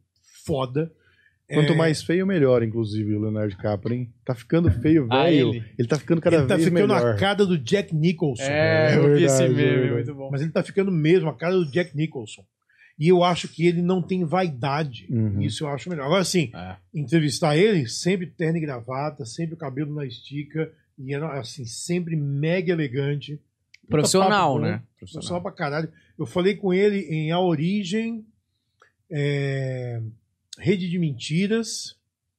foda. 0.45 0.91
Quanto 1.49 1.75
É, 1.75 1.77
mais 1.77 2.03
feio, 2.03 2.27
melhor, 2.27 2.61
inclusive, 2.65 3.15
o 3.15 3.21
Leonardo 3.21 3.51
DiCaprio, 3.51 3.95
hein? 3.97 4.13
Tá 4.25 4.35
ficando 4.35 4.69
feio, 4.69 5.07
Ah, 5.09 5.27
velho. 5.27 5.51
ele? 5.55 5.65
ele. 5.79 5.87
tá 5.87 5.97
ficando 5.97 6.21
cada 6.21 6.39
ele 6.39 6.47
tá 6.49 6.57
vez 6.57 6.69
ficando 6.69 6.93
melhor. 6.93 7.15
a 7.15 7.17
cara 7.17 7.47
do 7.47 7.57
Jack 7.57 7.95
Nicholson. 7.95 8.43
É, 8.43 8.95
É 8.95 8.97
eu 8.97 9.15
vi 9.15 9.23
esse 9.23 9.39
verdade, 9.39 9.45
é 9.45 9.49
meme, 9.65 9.71
verdade. 9.79 9.93
muito 9.95 10.15
bom. 10.17 10.29
Mas 10.33 10.43
ele 10.43 10.51
tá 10.51 10.61
ficando 10.65 10.91
mesmo 10.91 11.29
a 11.29 11.35
cara 11.37 11.55
do 11.55 11.71
Jack 11.71 11.97
Nicholson. 11.97 12.43
E 12.99 13.09
eu 13.09 13.23
acho 13.23 13.47
que 13.49 13.67
ele 13.67 13.83
não 13.83 14.01
tem 14.01 14.25
vaidade. 14.25 15.07
Uhum. 15.11 15.43
Isso 15.43 15.65
eu 15.65 15.69
acho 15.69 15.91
melhor. 15.91 16.07
Agora, 16.07 16.23
assim, 16.23 16.51
É. 16.55 16.77
entrevistar 16.95 17.57
ele, 17.57 17.87
sempre 17.89 18.27
terno 18.27 18.57
e 18.57 18.61
gravata, 18.61 19.25
sempre 19.27 19.55
o 19.55 19.59
cabelo 19.59 19.95
na 19.95 20.07
estica, 20.07 20.73
e 20.99 21.13
era, 21.13 21.39
assim, 21.39 21.67
sempre 21.67 22.17
mega 22.17 22.73
elegante. 22.73 23.39
Profissional, 23.89 24.55
papo 24.55 24.65
né? 24.67 24.83
Profissional 24.99 25.43
pra 25.43 25.53
caralho. 25.53 25.93
Eu 26.19 26.25
falei 26.27 26.55
com 26.57 26.73
ele 26.73 27.01
em 27.01 27.31
A 27.31 27.39
Origem, 27.39 28.25
é, 29.11 30.01
Rede 30.59 30.89
de 30.89 30.99
Mentiras. 30.99 31.95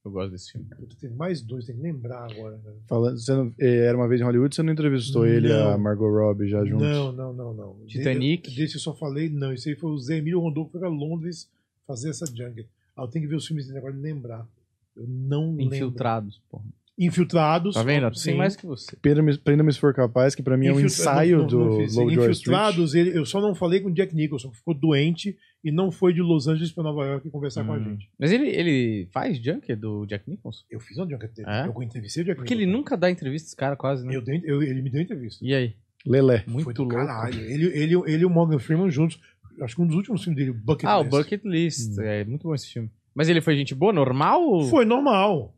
Eu 0.07 0.11
gosto 0.11 0.31
desse 0.31 0.51
filme. 0.53 0.67
Puta, 0.75 0.95
Tem 0.99 1.09
mais 1.09 1.41
dois, 1.41 1.65
tem 1.65 1.75
que 1.75 1.81
lembrar 1.81 2.31
agora. 2.31 2.57
né? 2.63 2.71
Falando, 2.87 3.17
você 3.19 3.33
não- 3.33 3.53
eh, 3.59 3.85
era 3.85 3.97
uma 3.97 4.07
vez 4.07 4.21
em 4.21 4.23
Hollywood, 4.23 4.55
você 4.55 4.63
não 4.63 4.71
entrevistou 4.73 5.27
ele 5.27 5.49
e 5.49 5.51
a 5.51 5.71
Não. 5.71 5.77
Margot 5.79 6.09
Robbie 6.09 6.47
já 6.47 6.63
juntos? 6.63 6.87
Não, 6.87 7.11
não, 7.11 7.33
não, 7.33 7.53
não. 7.53 7.75
Titanic. 7.87 8.49
De- 8.49 8.55
Desse 8.55 8.75
eu 8.75 8.79
só 8.81 8.93
falei, 8.93 9.29
não. 9.29 9.53
Isso 9.53 9.67
aí 9.67 9.75
foi 9.75 9.91
o 9.91 9.97
Zé 9.97 10.17
Emílio 10.17 10.39
Rondon 10.39 10.65
que 10.65 10.71
foi 10.71 10.79
pra 10.79 10.89
Londres 10.89 11.49
fazer 11.85 12.09
essa 12.09 12.25
jungle. 12.25 12.65
Ah, 12.95 13.03
eu 13.03 13.07
tenho 13.07 13.23
que 13.25 13.29
ver 13.29 13.35
os 13.35 13.45
filmes 13.45 13.67
dele 13.67 13.79
agora 13.79 13.93
e 13.95 13.99
lembrar. 13.99 14.47
Eu 14.95 15.05
não 15.07 15.53
lembro. 15.55 15.75
Infiltrados, 15.75 16.41
porra. 16.49 16.63
Infiltrados. 16.99 17.75
Tá 17.75 17.83
vendo? 17.83 18.09
Tem 18.11 18.35
mais 18.35 18.55
que 18.55 18.65
você. 18.65 18.95
Prenda-me 18.95 19.71
se 19.71 19.79
for 19.79 19.93
capaz, 19.93 20.33
que 20.33 20.41
pra 20.41 20.57
mim 20.57 20.65
é 20.67 20.73
um 20.73 20.79
Infiltra- 20.79 21.01
ensaio 21.03 21.31
não- 21.37 21.43
não- 21.43 21.47
do 21.47 21.59
não. 21.59 21.67
Low. 21.67 22.11
Infiltrados, 22.11 22.95
ele, 22.95 23.15
eu 23.15 23.23
só 23.25 23.39
não 23.39 23.53
falei 23.53 23.79
com 23.81 23.89
o 23.89 23.93
Jack 23.93 24.15
Nicholson, 24.15 24.49
que 24.49 24.57
ficou 24.57 24.73
doente 24.73 25.37
e 25.63 25.71
não 25.71 25.91
foi 25.91 26.13
de 26.13 26.21
Los 26.21 26.47
Angeles 26.47 26.71
pra 26.71 26.83
Nova 26.83 27.05
York 27.05 27.29
conversar 27.29 27.65
com 27.65 27.73
a 27.73 27.77
Hum. 27.77 27.83
gente. 27.83 28.09
Mas 28.17 28.31
ele, 28.31 28.47
ele 28.49 29.07
faz 29.11 29.37
junkie 29.37 29.75
do 29.75 30.05
Jack 30.05 30.29
Nicholson? 30.29 30.63
Eu 30.69 30.79
fiz 30.79 30.97
uma 30.97 31.09
jungle 31.09 31.27
dele. 31.29 31.49
É? 31.49 31.67
Eu 31.67 31.83
entrevistei 31.83 32.23
o 32.23 32.25
Jack 32.25 32.37
Porque 32.37 32.53
ele 32.53 32.65
Nicholson. 32.65 32.77
nunca 32.79 32.95
dá 32.97 33.09
entrevista, 33.11 33.47
esse 33.47 33.55
cara, 33.55 33.75
quase, 33.75 34.05
né? 34.05 34.15
Eu 34.15 34.21
dei- 34.21 34.41
eu- 34.45 34.61
ele 34.63 34.81
me 34.81 34.89
deu 34.89 35.01
entrevista. 35.01 35.43
E 35.45 35.53
aí? 35.53 35.75
Lelé. 36.05 36.39
Foi 36.43 36.53
Muito 36.53 36.73
do 36.73 36.83
louco. 36.83 36.95
caralho. 36.95 37.39
Ele, 37.39 37.65
ele, 37.65 37.95
ele 38.05 38.21
e 38.21 38.25
o 38.25 38.29
Morgan 38.29 38.59
Freeman 38.59 38.89
juntos. 38.89 39.19
Acho 39.61 39.75
que 39.75 39.81
um 39.81 39.87
dos 39.87 39.95
últimos 39.95 40.23
filmes 40.23 40.37
dele, 40.37 40.51
o 40.51 40.53
Bucket 40.53 40.85
Ah, 40.87 40.99
o 40.99 41.03
List. 41.03 41.11
Bucket 41.11 41.41
List. 41.43 41.97
É 41.99 42.23
muito 42.23 42.43
bom 42.47 42.53
esse 42.55 42.67
filme. 42.71 42.89
Mas 43.13 43.27
ele 43.27 43.41
foi 43.41 43.57
gente 43.57 43.73
boa, 43.73 43.91
normal? 43.91 44.63
Foi 44.69 44.85
normal. 44.85 45.53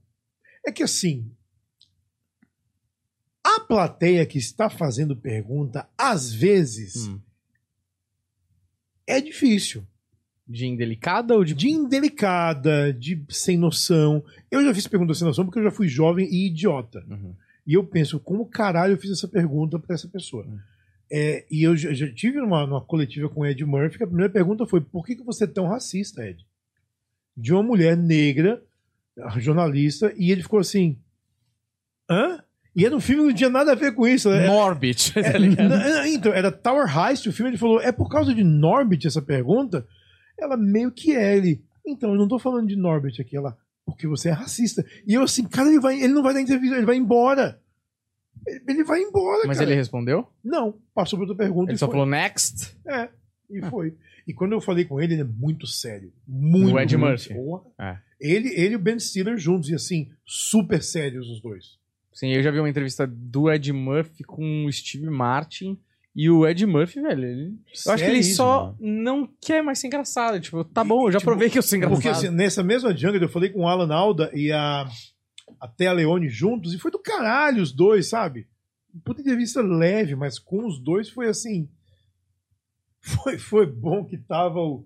É 0.65 0.71
que 0.71 0.81
assim. 0.81 1.29
A 3.43 3.59
plateia 3.61 4.25
que 4.25 4.37
está 4.37 4.69
fazendo 4.69 5.15
pergunta, 5.15 5.87
às 5.97 6.31
vezes, 6.33 7.07
Hum. 7.07 7.19
É 9.09 9.19
difícil. 9.19 9.83
De 10.47 10.65
indelicada 10.65 11.35
ou 11.35 11.43
de. 11.43 11.53
De 11.53 11.69
indelicada, 11.69 12.93
de 12.93 13.21
sem 13.29 13.57
noção. 13.57 14.23
Eu 14.49 14.63
já 14.63 14.73
fiz 14.73 14.87
pergunta 14.87 15.13
sem 15.13 15.25
noção 15.25 15.45
porque 15.45 15.59
eu 15.59 15.63
já 15.63 15.71
fui 15.71 15.87
jovem 15.87 16.27
e 16.27 16.47
idiota. 16.47 17.03
Uhum. 17.09 17.33
E 17.65 17.73
eu 17.73 17.83
penso, 17.83 18.19
como 18.19 18.45
caralho 18.45 18.93
eu 18.93 18.97
fiz 18.97 19.11
essa 19.11 19.27
pergunta 19.27 19.77
pra 19.77 19.93
essa 19.93 20.07
pessoa? 20.07 20.45
Hum. 20.45 20.57
É, 21.11 21.45
e 21.49 21.63
eu 21.63 21.75
já, 21.75 21.91
já 21.91 22.11
tive 22.11 22.39
numa, 22.39 22.65
numa 22.67 22.81
coletiva 22.81 23.29
com 23.29 23.41
o 23.41 23.45
Ed 23.45 23.63
Murphy, 23.65 23.97
que 23.97 24.03
a 24.03 24.07
primeira 24.07 24.31
pergunta 24.31 24.65
foi: 24.65 24.81
por 24.81 25.05
que, 25.05 25.15
que 25.15 25.23
você 25.23 25.43
é 25.43 25.47
tão 25.47 25.67
racista, 25.67 26.25
Ed? 26.27 26.45
De 27.35 27.53
uma 27.53 27.63
mulher 27.63 27.97
negra, 27.97 28.63
jornalista, 29.37 30.13
e 30.17 30.31
ele 30.31 30.43
ficou 30.43 30.59
assim: 30.59 30.97
hã? 32.09 32.43
E 32.79 32.85
era 32.85 32.95
um 32.95 32.99
filme 33.01 33.23
que 33.23 33.29
não 33.29 33.35
tinha 33.35 33.49
nada 33.49 33.73
a 33.73 33.75
ver 33.75 33.93
com 33.93 34.07
isso. 34.07 34.29
né? 34.29 34.47
Norbit, 34.47 35.13
ligado? 35.37 35.69
não, 35.69 36.05
então, 36.05 36.33
era 36.33 36.51
Tower 36.51 36.87
Heist, 36.87 37.27
o 37.27 37.33
filme, 37.33 37.51
ele 37.51 37.57
falou, 37.57 37.81
é 37.81 37.91
por 37.91 38.09
causa 38.09 38.33
de 38.33 38.43
Norbit 38.43 39.05
essa 39.05 39.21
pergunta? 39.21 39.85
Ela 40.39 40.55
meio 40.55 40.91
que 40.91 41.15
é, 41.15 41.35
ele, 41.35 41.61
então, 41.85 42.11
eu 42.11 42.17
não 42.17 42.27
tô 42.27 42.39
falando 42.39 42.67
de 42.67 42.75
Norbit 42.75 43.21
aqui, 43.21 43.35
ela, 43.35 43.57
porque 43.85 44.07
você 44.07 44.29
é 44.29 44.31
racista. 44.31 44.85
E 45.05 45.13
eu 45.13 45.23
assim, 45.23 45.43
cara, 45.43 45.69
ele, 45.69 45.79
vai, 45.79 46.01
ele 46.01 46.13
não 46.13 46.23
vai 46.23 46.33
dar 46.33 46.41
entrevista, 46.41 46.77
ele 46.77 46.85
vai 46.85 46.95
embora. 46.95 47.59
Ele, 48.47 48.63
ele 48.69 48.83
vai 48.83 49.01
embora, 49.01 49.45
Mas 49.45 49.57
cara. 49.57 49.69
ele 49.69 49.77
respondeu? 49.77 50.27
Não, 50.43 50.77
passou 50.93 51.19
pra 51.19 51.27
outra 51.27 51.43
pergunta 51.43 51.71
Ele 51.71 51.75
e 51.75 51.79
só 51.79 51.87
foi. 51.87 51.93
falou 51.93 52.05
next? 52.05 52.77
É, 52.87 53.09
e 53.49 53.61
foi. 53.69 53.97
E 54.27 54.33
quando 54.33 54.51
eu 54.53 54.61
falei 54.61 54.85
com 54.85 55.01
ele, 55.01 55.15
ele 55.15 55.21
é 55.21 55.25
muito 55.25 55.65
sério. 55.65 56.13
Muito. 56.27 56.73
O 56.73 56.79
Ed 56.79 56.95
muito 56.95 57.09
Murphy. 57.09 57.33
É. 57.79 57.97
Ele, 58.21 58.49
ele 58.49 58.73
e 58.73 58.75
o 58.75 58.79
Ben 58.79 58.99
Stiller 58.99 59.37
juntos, 59.37 59.69
e 59.69 59.75
assim, 59.75 60.09
super 60.25 60.83
sérios 60.83 61.27
os 61.27 61.41
dois. 61.41 61.78
Sim, 62.19 62.33
eu 62.33 62.43
já 62.43 62.51
vi 62.51 62.59
uma 62.59 62.69
entrevista 62.69 63.07
do 63.07 63.49
Ed 63.49 63.71
Murphy 63.71 64.23
com 64.23 64.65
o 64.65 64.71
Steve 64.73 65.09
Martin. 65.09 65.79
E 66.15 66.29
o 66.29 66.45
Ed 66.45 66.65
Murphy, 66.65 66.99
velho, 67.01 67.23
ele... 67.23 67.43
eu 67.85 67.93
acho 67.93 68.03
que 68.03 68.09
ele 68.09 68.23
só 68.23 68.75
não 68.79 69.25
quer 69.39 69.63
mais 69.63 69.79
ser 69.79 69.87
engraçado. 69.87 70.37
Tipo, 70.41 70.65
tá 70.65 70.83
bom, 70.83 71.07
eu 71.07 71.11
já 71.13 71.19
Tipo, 71.19 71.31
provei 71.31 71.49
que 71.49 71.57
eu 71.57 71.61
sou 71.61 71.77
engraçado. 71.77 71.95
Porque 71.95 72.09
assim, 72.09 72.29
nessa 72.29 72.61
mesma 72.61 72.93
jungle 72.95 73.21
eu 73.21 73.29
falei 73.29 73.49
com 73.49 73.61
o 73.61 73.67
Alan 73.69 73.93
Alda 73.93 74.29
e 74.33 74.51
a, 74.51 74.85
a 75.61 75.67
Thea 75.67 75.93
Leone 75.93 76.27
juntos, 76.27 76.73
e 76.73 76.77
foi 76.79 76.91
do 76.91 76.99
caralho 76.99 77.61
os 77.63 77.71
dois, 77.71 78.07
sabe? 78.09 78.47
Puta 79.05 79.21
entrevista 79.21 79.61
leve, 79.61 80.13
mas 80.15 80.37
com 80.39 80.65
os 80.67 80.77
dois 80.77 81.09
foi 81.09 81.29
assim. 81.29 81.69
Foi, 83.01 83.37
foi 83.37 83.65
bom 83.65 84.03
que 84.03 84.17
tava 84.17 84.59
o. 84.59 84.85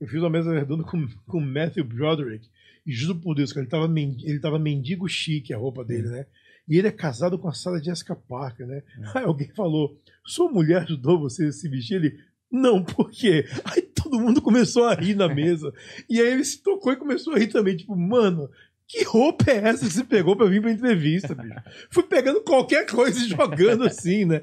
Eu 0.00 0.08
fiz 0.08 0.20
uma 0.20 0.28
mesa 0.30 0.52
redonda 0.52 0.82
com, 0.82 1.06
com 1.26 1.38
o 1.38 1.40
Matthew 1.40 1.84
Broderick. 1.84 2.48
E 2.84 2.92
juro 2.92 3.14
por 3.20 3.32
Deus, 3.34 3.52
que 3.52 3.58
ele 3.60 3.68
tava, 3.68 3.86
men- 3.86 4.16
ele 4.24 4.40
tava 4.40 4.58
mendigo 4.58 5.08
chique 5.08 5.54
a 5.54 5.56
roupa 5.56 5.84
dele, 5.84 6.08
né? 6.08 6.26
E 6.68 6.78
ele 6.78 6.88
é 6.88 6.92
casado 6.92 7.38
com 7.38 7.48
a 7.48 7.52
Sarah 7.52 7.82
Jessica 7.82 8.16
Parker, 8.16 8.66
né? 8.66 8.82
Aí 9.14 9.24
alguém 9.24 9.50
falou: 9.54 9.98
Sua 10.24 10.50
mulher 10.50 10.82
ajudou 10.82 11.20
você 11.20 11.46
a 11.46 11.52
se 11.52 11.68
vestir? 11.68 11.96
Ele. 11.96 12.18
Não, 12.50 12.82
por 12.82 13.10
quê? 13.10 13.46
Aí 13.64 13.82
todo 13.82 14.20
mundo 14.20 14.40
começou 14.40 14.84
a 14.84 14.94
rir 14.94 15.14
na 15.14 15.28
mesa. 15.28 15.72
E 16.08 16.20
aí 16.20 16.32
ele 16.32 16.44
se 16.44 16.62
tocou 16.62 16.92
e 16.92 16.96
começou 16.96 17.34
a 17.34 17.38
rir 17.38 17.48
também. 17.48 17.76
Tipo, 17.76 17.96
mano, 17.96 18.48
que 18.86 19.02
roupa 19.04 19.50
é 19.50 19.56
essa 19.68 19.86
que 19.86 19.92
você 19.92 20.04
pegou 20.04 20.36
pra 20.36 20.46
vir 20.46 20.60
pra 20.60 20.70
entrevista, 20.70 21.34
bicho? 21.34 21.54
Fui 21.90 22.02
pegando 22.02 22.42
qualquer 22.42 22.86
coisa 22.86 23.18
e 23.18 23.28
jogando 23.28 23.84
assim, 23.84 24.24
né? 24.24 24.40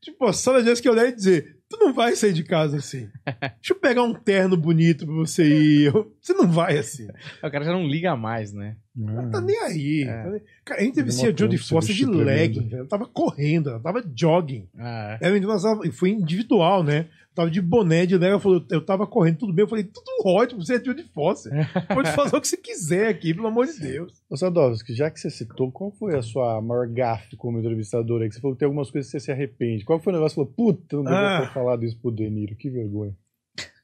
Tipo, 0.00 0.26
a 0.26 0.32
Sarah 0.32 0.62
Jessica 0.62 0.90
olhar 0.90 1.06
e 1.08 1.14
dizer: 1.14 1.60
Tu 1.68 1.78
não 1.78 1.92
vai 1.92 2.16
sair 2.16 2.32
de 2.32 2.42
casa 2.42 2.78
assim. 2.78 3.08
Deixa 3.24 3.72
eu 3.72 3.76
pegar 3.76 4.02
um 4.02 4.12
terno 4.12 4.56
bonito 4.56 5.06
pra 5.06 5.14
você 5.14 5.44
ir. 5.44 5.92
Você 6.20 6.32
não 6.32 6.50
vai 6.50 6.78
assim. 6.78 7.06
O 7.42 7.50
cara 7.50 7.64
já 7.64 7.72
não 7.72 7.86
liga 7.86 8.16
mais, 8.16 8.52
né? 8.52 8.76
Não 8.94 9.30
tá 9.30 9.40
nem 9.40 9.56
aí. 9.60 10.02
É. 10.08 10.22
Tá 10.22 10.30
nem- 10.30 10.40
Cara, 10.64 10.82
eu 10.82 10.88
entrevistei 10.88 11.28
a 11.28 11.32
Demorou 11.32 11.52
Jodie 11.56 11.68
Foster 11.68 11.94
de 11.94 12.04
legging, 12.06 12.66
velho. 12.68 12.78
Ela 12.80 12.88
tava 12.88 13.06
correndo, 13.06 13.70
ela 13.70 13.80
tava 13.80 14.02
jogging. 14.14 14.68
Ah, 14.76 15.16
Ela 15.20 15.34
ainda 15.36 15.48
usava- 15.54 15.86
e 15.86 15.92
foi 15.92 16.10
individual, 16.10 16.82
né? 16.82 17.06
Tava 17.32 17.48
de 17.48 17.62
boné 17.62 18.04
de 18.06 18.18
lega, 18.18 18.40
falou, 18.40 18.62
eu 18.70 18.84
tava 18.84 19.06
correndo, 19.06 19.38
tudo 19.38 19.52
bem. 19.52 19.62
Eu 19.62 19.68
falei, 19.68 19.84
tudo 19.84 20.04
ótimo, 20.26 20.62
você 20.64 20.74
é 20.74 20.84
Jodie 20.84 21.04
Foster. 21.14 21.52
Pode 21.88 22.10
fazer 22.10 22.36
o 22.36 22.40
que 22.40 22.48
você 22.48 22.56
quiser 22.56 23.06
aqui, 23.08 23.32
pelo 23.32 23.46
amor 23.46 23.66
de 23.66 23.78
Deus. 23.78 24.20
Ô 24.28 24.36
Sadovski, 24.36 24.92
já 24.92 25.08
que 25.08 25.20
você 25.20 25.30
citou, 25.30 25.70
qual 25.70 25.92
foi 25.92 26.18
a 26.18 26.22
sua 26.22 26.60
maior 26.60 26.88
gafe 26.88 27.36
como 27.36 27.60
entrevistador 27.60 28.20
aí? 28.22 28.28
Que 28.28 28.34
você 28.34 28.40
falou 28.40 28.56
que 28.56 28.58
tem 28.58 28.66
algumas 28.66 28.90
coisas 28.90 29.08
que 29.10 29.18
você 29.18 29.24
se 29.24 29.30
arrepende. 29.30 29.84
Qual 29.84 30.00
foi 30.00 30.12
o 30.12 30.16
negócio 30.16 30.34
que 30.44 30.50
você 30.50 30.54
falou, 30.56 30.72
puta, 30.74 30.96
não 30.96 31.04
devia 31.04 31.18
Ah. 31.38 31.40
ter 31.46 31.54
falado 31.54 31.84
isso 31.84 31.96
pro 32.02 32.10
Deniro, 32.10 32.56
que 32.56 32.68
vergonha. 32.68 33.14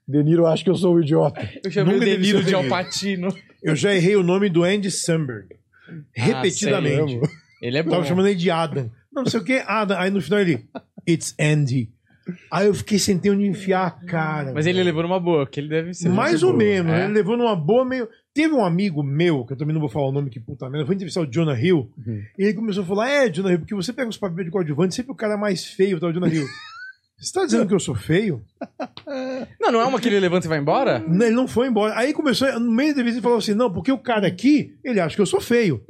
Deniro 0.06 0.46
acha 0.46 0.62
que 0.64 0.70
eu 0.70 0.74
sou 0.76 0.96
um 0.96 1.00
idiota. 1.00 1.40
eu 1.64 1.70
chamei 1.70 1.94
Nunca 1.94 2.06
o 2.06 2.08
de 2.08 2.16
Deniro. 2.32 2.56
Alpatino. 2.58 3.28
Eu 3.62 3.74
já 3.74 3.94
errei 3.94 4.16
o 4.16 4.22
nome 4.22 4.48
do 4.48 4.62
Andy 4.64 4.90
Samberg. 4.90 5.48
Repetidamente. 6.14 7.12
sério? 7.12 7.28
Ele 7.62 7.76
é 7.76 7.80
Eu 7.80 7.84
bom. 7.84 7.90
tava 7.90 8.04
chamando 8.04 8.26
ele 8.28 8.36
de 8.36 8.50
Adam. 8.50 8.90
Não, 9.12 9.22
não 9.24 9.30
sei 9.30 9.40
o 9.40 9.44
que, 9.44 9.62
Adam. 9.66 9.98
Aí 9.98 10.10
no 10.10 10.20
final 10.20 10.40
ele, 10.40 10.64
it's 11.08 11.34
Andy. 11.40 11.90
Aí 12.50 12.66
eu 12.66 12.74
fiquei 12.74 12.98
sem 12.98 13.16
ter 13.18 13.30
onde 13.30 13.46
enfiar 13.46 13.86
a 13.86 13.90
cara. 13.90 14.52
Mas 14.52 14.66
ele 14.66 14.82
levou 14.82 15.02
numa 15.02 15.20
boa, 15.20 15.46
que 15.46 15.60
ele 15.60 15.68
deve 15.68 15.94
ser. 15.94 16.08
Mais 16.08 16.42
ou 16.42 16.50
boa. 16.50 16.58
menos, 16.64 16.92
É? 16.92 17.04
ele 17.04 17.12
levou 17.14 17.36
numa 17.36 17.54
boa 17.54 17.84
meio. 17.84 18.08
Teve 18.34 18.52
um 18.52 18.64
amigo 18.64 19.02
meu, 19.02 19.44
que 19.46 19.52
eu 19.52 19.56
também 19.56 19.72
não 19.72 19.80
vou 19.80 19.88
falar 19.88 20.08
o 20.08 20.12
nome 20.12 20.28
que 20.28 20.38
puta 20.40 20.66
merda, 20.66 20.82
eu 20.82 20.86
fui 20.86 20.94
entrevistar 20.96 21.20
o 21.22 21.26
Jonah 21.26 21.58
Hill, 21.58 21.90
Uhum. 22.04 22.22
e 22.38 22.42
ele 22.44 22.54
começou 22.54 22.82
a 22.82 22.86
falar: 22.86 23.08
É, 23.08 23.30
Jonah 23.30 23.52
Hill, 23.52 23.60
porque 23.60 23.74
você 23.76 23.92
pega 23.92 24.10
os 24.10 24.18
papéis 24.18 24.44
de 24.44 24.50
coadjuvante, 24.50 24.94
sempre 24.94 25.12
o 25.12 25.14
cara 25.14 25.34
é 25.34 25.36
mais 25.36 25.64
feio, 25.64 25.98
tá, 26.00 26.08
o 26.08 26.12
Jonah 26.12 26.28
Hill. 26.28 26.44
Você 27.18 27.32
tá 27.32 27.44
dizendo 27.44 27.66
que 27.66 27.74
eu 27.74 27.80
sou 27.80 27.94
feio? 27.94 28.44
Não, 29.60 29.72
não 29.72 29.80
é 29.80 29.84
uma 29.84 30.00
que 30.00 30.08
ele 30.08 30.20
levanta 30.20 30.46
e 30.46 30.48
vai 30.48 30.58
embora? 30.58 30.98
Não, 30.98 31.26
Ele 31.26 31.34
não 31.34 31.48
foi 31.48 31.68
embora. 31.68 31.96
Aí 31.96 32.12
começou, 32.12 32.48
no 32.60 32.70
meio 32.70 32.88
da 32.88 32.92
entrevista, 32.92 33.18
ele 33.18 33.22
falou 33.22 33.38
assim: 33.38 33.54
Não, 33.54 33.72
porque 33.72 33.90
o 33.90 33.98
cara 33.98 34.26
aqui, 34.26 34.76
ele 34.84 35.00
acha 35.00 35.16
que 35.16 35.22
eu 35.22 35.26
sou 35.26 35.40
feio. 35.40 35.82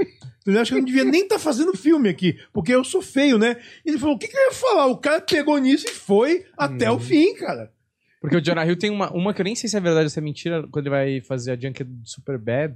Ele 0.46 0.58
acha 0.58 0.70
que 0.70 0.74
eu 0.74 0.78
não 0.78 0.86
devia 0.86 1.04
nem 1.04 1.22
estar 1.22 1.38
fazendo 1.38 1.76
filme 1.76 2.08
aqui, 2.08 2.38
porque 2.52 2.72
eu 2.72 2.84
sou 2.84 3.02
feio, 3.02 3.36
né? 3.36 3.56
Ele 3.84 3.98
falou: 3.98 4.14
o 4.14 4.18
que, 4.18 4.28
que 4.28 4.36
eu 4.36 4.40
ia 4.46 4.52
falar? 4.52 4.86
O 4.86 4.96
cara 4.96 5.20
pegou 5.20 5.58
nisso 5.58 5.86
e 5.88 5.92
foi 5.92 6.46
até 6.56 6.90
o 6.90 6.98
fim, 7.00 7.34
cara. 7.34 7.72
Porque 8.20 8.36
o 8.36 8.40
Jonah 8.40 8.66
Hill 8.66 8.78
tem 8.78 8.90
uma, 8.90 9.10
uma 9.12 9.34
que 9.34 9.40
eu 9.40 9.44
nem 9.44 9.54
sei 9.54 9.68
se 9.68 9.76
é 9.76 9.80
verdade 9.80 10.04
ou 10.04 10.10
se 10.10 10.18
é 10.18 10.22
mentira, 10.22 10.66
quando 10.70 10.86
ele 10.86 10.94
vai 10.94 11.20
fazer 11.20 11.52
a 11.52 11.56
Junket 11.56 11.84
do 11.86 12.08
Superbad. 12.08 12.74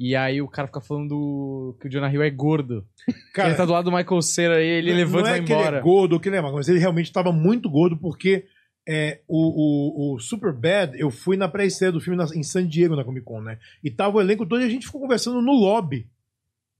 E 0.00 0.14
aí 0.14 0.40
o 0.40 0.46
cara 0.46 0.68
fica 0.68 0.80
falando 0.80 1.76
que 1.80 1.88
o 1.88 1.90
Jonah 1.90 2.12
Hill 2.12 2.22
é 2.22 2.30
gordo. 2.30 2.86
Cara, 3.34 3.48
ele 3.48 3.56
tá 3.56 3.64
do 3.64 3.72
lado 3.72 3.90
do 3.90 3.96
Michael 3.96 4.22
Cera 4.22 4.62
e 4.62 4.66
ele 4.66 4.92
levanta 4.94 5.30
não 5.30 5.30
e 5.30 5.30
é 5.30 5.36
vai 5.38 5.44
que 5.44 5.52
ele 5.52 5.60
embora. 5.60 5.78
é 5.78 5.80
gordo 5.80 6.20
que 6.20 6.28
ele 6.28 6.36
é 6.36 6.40
magro, 6.40 6.56
mas 6.56 6.68
ele 6.68 6.78
realmente 6.78 7.06
estava 7.06 7.32
muito 7.32 7.68
gordo 7.68 7.96
porque 7.96 8.44
é, 8.88 9.20
o, 9.26 10.12
o, 10.12 10.14
o 10.14 10.18
Superbad, 10.20 10.94
eu 10.96 11.10
fui 11.10 11.36
na 11.36 11.48
pré-estreia 11.48 11.90
do 11.90 12.00
filme 12.00 12.16
na- 12.16 12.28
em 12.32 12.44
San 12.44 12.64
Diego, 12.66 12.94
na 12.94 13.02
Comic 13.04 13.24
Con, 13.26 13.40
né? 13.40 13.58
E 13.82 13.90
tava 13.90 14.18
o 14.18 14.20
elenco 14.20 14.46
todo 14.46 14.62
e 14.62 14.64
a 14.64 14.68
gente 14.70 14.86
ficou 14.86 15.00
conversando 15.00 15.42
no 15.42 15.52
lobby. 15.52 16.06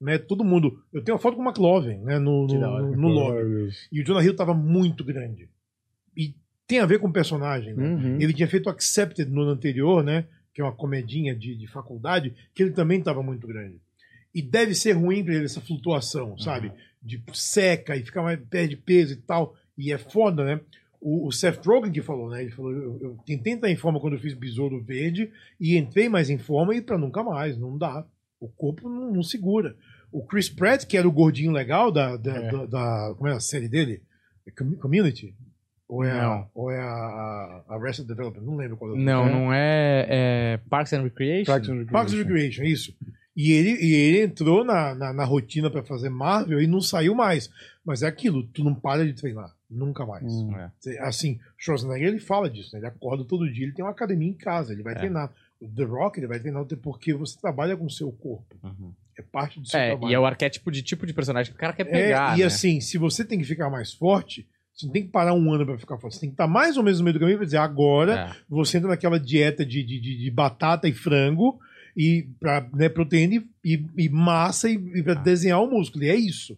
Né, 0.01 0.17
todo 0.17 0.45
mundo. 0.45 0.81
Eu 0.93 1.03
tenho 1.03 1.17
uma 1.17 1.21
foto 1.21 1.35
com 1.37 1.43
o 1.43 1.45
McLovin, 1.45 1.99
né? 1.99 2.21
No, 2.21 2.47
no, 2.47 2.61
hora. 2.71 2.83
no, 2.85 2.97
no 2.97 3.09
lobby. 3.09 3.69
E 3.91 4.01
o 4.01 4.05
Jonah 4.05 4.23
Hill 4.23 4.37
tava 4.37 4.55
muito 4.55 5.03
grande. 5.03 5.49
E 6.17 6.37
tem 6.69 6.79
a 6.79 6.87
ver 6.87 7.01
com 7.01 7.09
o 7.09 7.13
personagem, 7.13 7.75
né? 7.75 7.85
Uhum. 7.85 8.17
Ele 8.21 8.33
tinha 8.33 8.47
feito 8.47 8.71
Accepted 8.71 9.29
no 9.29 9.43
ano 9.43 9.51
anterior, 9.51 10.05
né? 10.05 10.27
Que 10.59 10.63
é 10.63 10.65
uma 10.65 10.73
comedinha 10.75 11.37
de, 11.37 11.55
de 11.55 11.69
faculdade, 11.69 12.35
que 12.53 12.65
ele 12.65 12.73
também 12.73 12.99
estava 12.99 13.23
muito 13.23 13.47
grande. 13.47 13.81
E 14.35 14.43
deve 14.43 14.75
ser 14.75 14.91
ruim 14.95 15.23
pra 15.23 15.33
ele 15.33 15.45
essa 15.45 15.61
flutuação, 15.61 16.37
sabe? 16.37 16.73
De 17.01 17.23
seca 17.33 17.95
e 17.97 18.03
ficar 18.05 18.25
mais 18.25 18.41
perde 18.51 18.77
peso 18.77 19.13
e 19.13 19.17
tal. 19.19 19.55
E 19.79 19.93
é 19.93 19.99
foda, 19.99 20.45
né? 20.45 20.61
O, 21.01 21.29
o 21.29 21.31
Seth 21.31 21.65
Rogen 21.65 21.93
que 21.93 22.03
falou, 22.03 22.29
né? 22.29 22.43
Ele 22.43 22.51
falou: 22.51 22.73
eu, 22.73 22.99
eu 23.01 23.19
tentei 23.25 23.53
entrar 23.53 23.71
em 23.71 23.77
forma 23.77 24.01
quando 24.01 24.15
eu 24.15 24.19
fiz 24.21 24.35
Besouro 24.35 24.83
Verde 24.83 25.31
e 25.61 25.77
entrei 25.77 26.09
mais 26.09 26.29
em 26.29 26.39
forma 26.39 26.75
e 26.75 26.83
pra 26.83 26.99
nunca 26.99 27.23
mais, 27.23 27.57
não 27.57 27.79
dá. 27.79 28.05
O 28.41 28.49
corpo 28.49 28.89
não, 28.89 29.13
não 29.13 29.23
segura. 29.23 29.77
O 30.11 30.27
Chris 30.27 30.49
Pratt, 30.49 30.87
que 30.87 30.97
era 30.97 31.07
o 31.07 31.13
gordinho 31.13 31.53
legal 31.53 31.93
da, 31.93 32.17
da, 32.17 32.35
É. 32.37 32.51
da- 32.51 32.67
da- 32.67 33.15
como 33.17 33.29
é 33.29 33.33
a 33.33 33.39
série 33.39 33.69
dele? 33.69 34.03
Com- 34.59 34.75
Community? 34.75 35.37
Ou 35.89 36.05
é, 36.05 36.11
a, 36.11 36.23
Não. 36.23 36.51
ou 36.55 36.71
é 36.71 36.79
a, 36.79 37.63
a 37.69 37.75
Arrested 37.77 38.07
Development? 38.07 38.43
Não 38.45 38.57
lembro 38.57 38.77
qual 38.77 38.91
é 38.91 38.95
o 38.95 38.97
Não, 38.97 39.27
É. 39.27 39.33
não 39.33 39.53
é, 39.53 40.07
é 40.09 40.61
Parks 40.69 40.93
and 40.93 41.03
Recreation? 41.03 41.47
Parks 41.51 41.69
and 41.69 41.73
Recreation. 41.73 41.93
Parks 41.93 42.13
and 42.15 42.17
Recreation, 42.19 42.63
isso. 42.65 42.95
E 43.35 43.53
ele, 43.53 43.71
e 43.81 43.95
ele 43.95 44.23
entrou 44.25 44.65
na, 44.65 44.95
na, 44.95 45.13
na 45.13 45.25
rotina 45.25 45.71
pra 45.71 45.83
fazer 45.83 46.09
Marvel 46.11 46.61
e 46.61 46.67
não 46.67 46.81
saiu 46.81 47.15
mais. 47.15 47.49
Mas 47.87 48.03
é 48.03 48.07
aquilo, 48.07 48.43
tu 48.43 48.63
não 48.65 48.75
para 48.75 49.07
de 49.07 49.15
treinar. 49.15 49.55
Nunca 49.71 50.05
mais. 50.05 50.25
Hum. 50.25 50.53
É. 50.57 50.99
Assim, 51.07 51.39
Schwarzenegger 51.57 52.09
ele 52.09 52.19
fala 52.19 52.51
disso, 52.51 52.71
né? 52.75 52.81
Ele 52.81 52.87
acorda 52.87 53.25
todo 53.25 53.51
dia, 53.51 53.65
ele 53.65 53.73
tem 53.73 53.85
uma 53.85 53.93
academia 53.93 54.29
em 54.29 54.35
casa, 54.35 54.73
ele 54.73 54.83
vai 54.83 54.93
É. 54.95 54.97
treinar. 54.97 55.33
O 55.61 55.69
The 55.69 55.85
Rock 55.85 56.19
ele 56.21 56.27
vai 56.27 56.39
treinar 56.39 56.65
porque 56.83 57.15
você 57.15 57.39
trabalha 57.41 57.77
com 57.77 57.87
o 57.87 57.91
seu 57.91 58.11
corpo. 58.13 58.57
Uhum. 58.63 58.93
É 59.19 59.23
parte 59.23 59.59
do 59.61 59.67
seu 59.69 59.79
É, 59.79 59.89
trabalho. 59.91 60.11
e 60.11 60.15
é 60.15 60.19
o 60.19 60.27
arquétipo 60.27 60.71
de 60.71 60.83
tipo 60.83 61.07
de 61.07 61.13
personagem 61.15 61.51
que 61.53 61.57
o 61.57 61.61
cara 61.61 61.73
quer 61.73 61.87
É, 61.87 61.91
pegar, 61.91 62.37
e 62.37 62.41
né? 62.41 62.47
assim, 62.47 62.81
se 62.81 62.99
você 62.99 63.25
tem 63.25 63.39
que 63.39 63.45
ficar 63.45 63.69
mais 63.71 63.93
forte, 63.93 64.47
você 64.79 64.87
não 64.87 64.93
tem 64.93 65.03
que 65.03 65.09
parar 65.11 65.35
um 65.35 65.53
ano 65.53 65.67
pra 65.67 65.77
ficar 65.79 65.99
forte. 65.99 66.15
Você 66.15 66.21
tem 66.21 66.29
que 66.31 66.35
estar 66.35 66.47
mais 66.47 66.77
ou 66.77 66.83
menos 66.85 67.01
no 67.01 67.05
meio 67.05 67.15
do 67.15 67.21
caminho 67.21 67.39
pra 67.39 67.45
dizer, 67.45 67.57
agora 67.57 68.13
É. 68.31 68.37
você 68.49 68.77
entra 68.79 68.89
naquela 68.91 69.19
dieta 69.19 69.67
de, 69.67 69.83
de, 69.83 70.01
de, 70.01 70.17
de 70.19 70.31
batata 70.31 70.87
e 70.89 70.93
frango, 70.93 71.59
e 71.97 72.29
pra, 72.39 72.65
né, 72.73 72.89
proteína 72.89 73.43
e, 73.65 73.85
e- 73.97 74.09
massa, 74.09 74.71
e, 74.71 74.75
e 74.75 75.03
pra 75.03 75.15
Ah. 75.15 75.17
desenhar 75.17 75.61
o 75.61 75.69
músculo. 75.69 76.05
E 76.05 76.09
é 76.09 76.15
isso. 76.15 76.57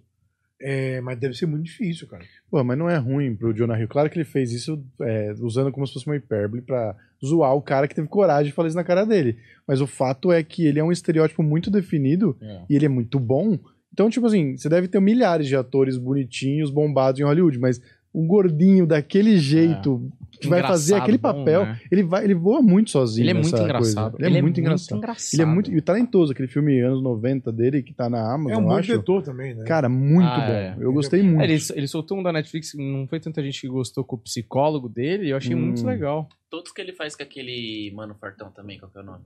É, 0.63 1.01
mas 1.01 1.19
deve 1.19 1.33
ser 1.35 1.47
muito 1.47 1.65
difícil, 1.65 2.07
cara. 2.07 2.23
Pô, 2.51 2.63
mas 2.63 2.77
não 2.77 2.91
é 2.91 2.99
ruim 2.99 3.35
pro 3.35 3.55
Jonah 3.55 3.81
Hill. 3.81 3.89
Claro 3.89 4.11
que 4.11 4.19
ele 4.19 4.27
fez 4.27 4.53
isso 4.53 4.85
é, 5.01 5.33
usando 5.41 5.73
como 5.73 5.87
se 5.87 5.95
fosse 5.95 6.05
uma 6.05 6.17
hipérbole 6.17 6.61
pra 6.61 6.95
zoar 7.25 7.55
o 7.55 7.63
cara 7.63 7.89
que 7.89 7.95
teve 7.95 8.07
coragem 8.09 8.51
de 8.51 8.53
falar 8.53 8.69
isso 8.69 8.77
na 8.77 8.85
cara 8.85 9.07
dele. 9.07 9.39
Mas 9.67 9.81
o 9.81 9.87
fato 9.87 10.31
é 10.31 10.43
que 10.43 10.67
ele 10.67 10.79
é 10.79 10.85
um 10.85 10.93
estereótipo 10.93 11.43
muito 11.43 11.71
definido 11.71 12.37
É. 12.43 12.61
e 12.69 12.77
ele 12.77 12.85
é 12.85 12.89
muito 12.91 13.19
bom. 13.19 13.59
Então, 13.91 14.11
tipo 14.11 14.27
assim, 14.27 14.55
você 14.59 14.69
deve 14.69 14.87
ter 14.87 15.01
milhares 15.01 15.47
de 15.49 15.57
atores 15.57 15.97
bonitinhos, 15.97 16.71
bombados 16.71 17.19
em 17.19 17.25
Hollywood, 17.25 17.59
mas 17.59 17.81
um 18.15 18.27
gordinho 18.27 18.87
daquele 18.87 19.37
jeito 19.39 20.11
que 20.41 20.49
vai 20.49 20.63
fazer 20.63 20.95
Engraçado, 20.95 21.03
aquele 21.03 21.19
bom, 21.19 21.23
papel, 21.39 21.67
né? 21.67 21.81
ele 21.93 22.03
vai, 22.03 22.25
ele 22.25 22.35
voa 22.35 22.63
muito 22.63 22.91
sozinho. 22.91 23.25
Ele 23.25 23.31
é 23.31 23.35
muito 23.35 23.49
engraçado. 23.57 24.13
coisa. 24.13 24.27
Ele, 24.27 24.39
é, 24.39 24.43
muito 24.43 24.59
engraçado. 24.61 25.01
Ele 25.33 25.43
é 25.43 25.45
muito 25.45 25.71
e 25.73 25.81
talentoso, 25.83 26.33
aquele 26.33 26.49
filme 26.49 26.81
anos 26.81 27.03
90 27.03 27.53
dele 27.53 27.83
que 27.83 27.93
tá 27.93 28.09
na 28.09 28.33
Amazon, 28.33 28.53
É 28.53 28.57
um 28.57 28.63
eu 28.63 28.69
bom 28.69 28.75
acho. 28.77 28.87
diretor 28.89 29.23
também, 29.23 29.55
né? 29.55 29.65
Cara, 29.65 29.89
muito 29.89 30.27
Ah, 30.29 30.47
bom. 30.47 30.53
é. 30.53 30.77
Eu 30.81 30.93
gostei 30.93 31.23
muito. 31.23 31.43
É, 31.43 31.45
ele, 31.45 31.63
ele 31.75 31.87
soltou 31.87 32.19
um 32.19 32.23
da 32.23 32.33
Netflix, 32.33 32.73
não 32.75 33.07
foi 33.07 33.21
tanta 33.21 33.43
gente 33.43 33.61
que 33.61 33.69
gostou 33.69 34.03
com 34.03 34.17
o 34.17 34.19
psicólogo 34.19 34.89
dele, 34.89 35.27
e 35.27 35.31
eu 35.31 35.37
achei 35.37 35.55
Hum. 35.55 35.61
muito 35.67 35.85
legal. 35.87 36.29
Todos 36.49 36.73
que 36.73 36.81
ele 36.81 36.93
faz 36.93 37.15
com 37.15 37.23
aquele 37.23 37.93
mano 37.95 38.15
fartão 38.19 38.51
também, 38.51 38.79
qual 38.79 38.91
que 38.91 38.99
é 38.99 39.03
o 39.03 39.05
nome? 39.05 39.25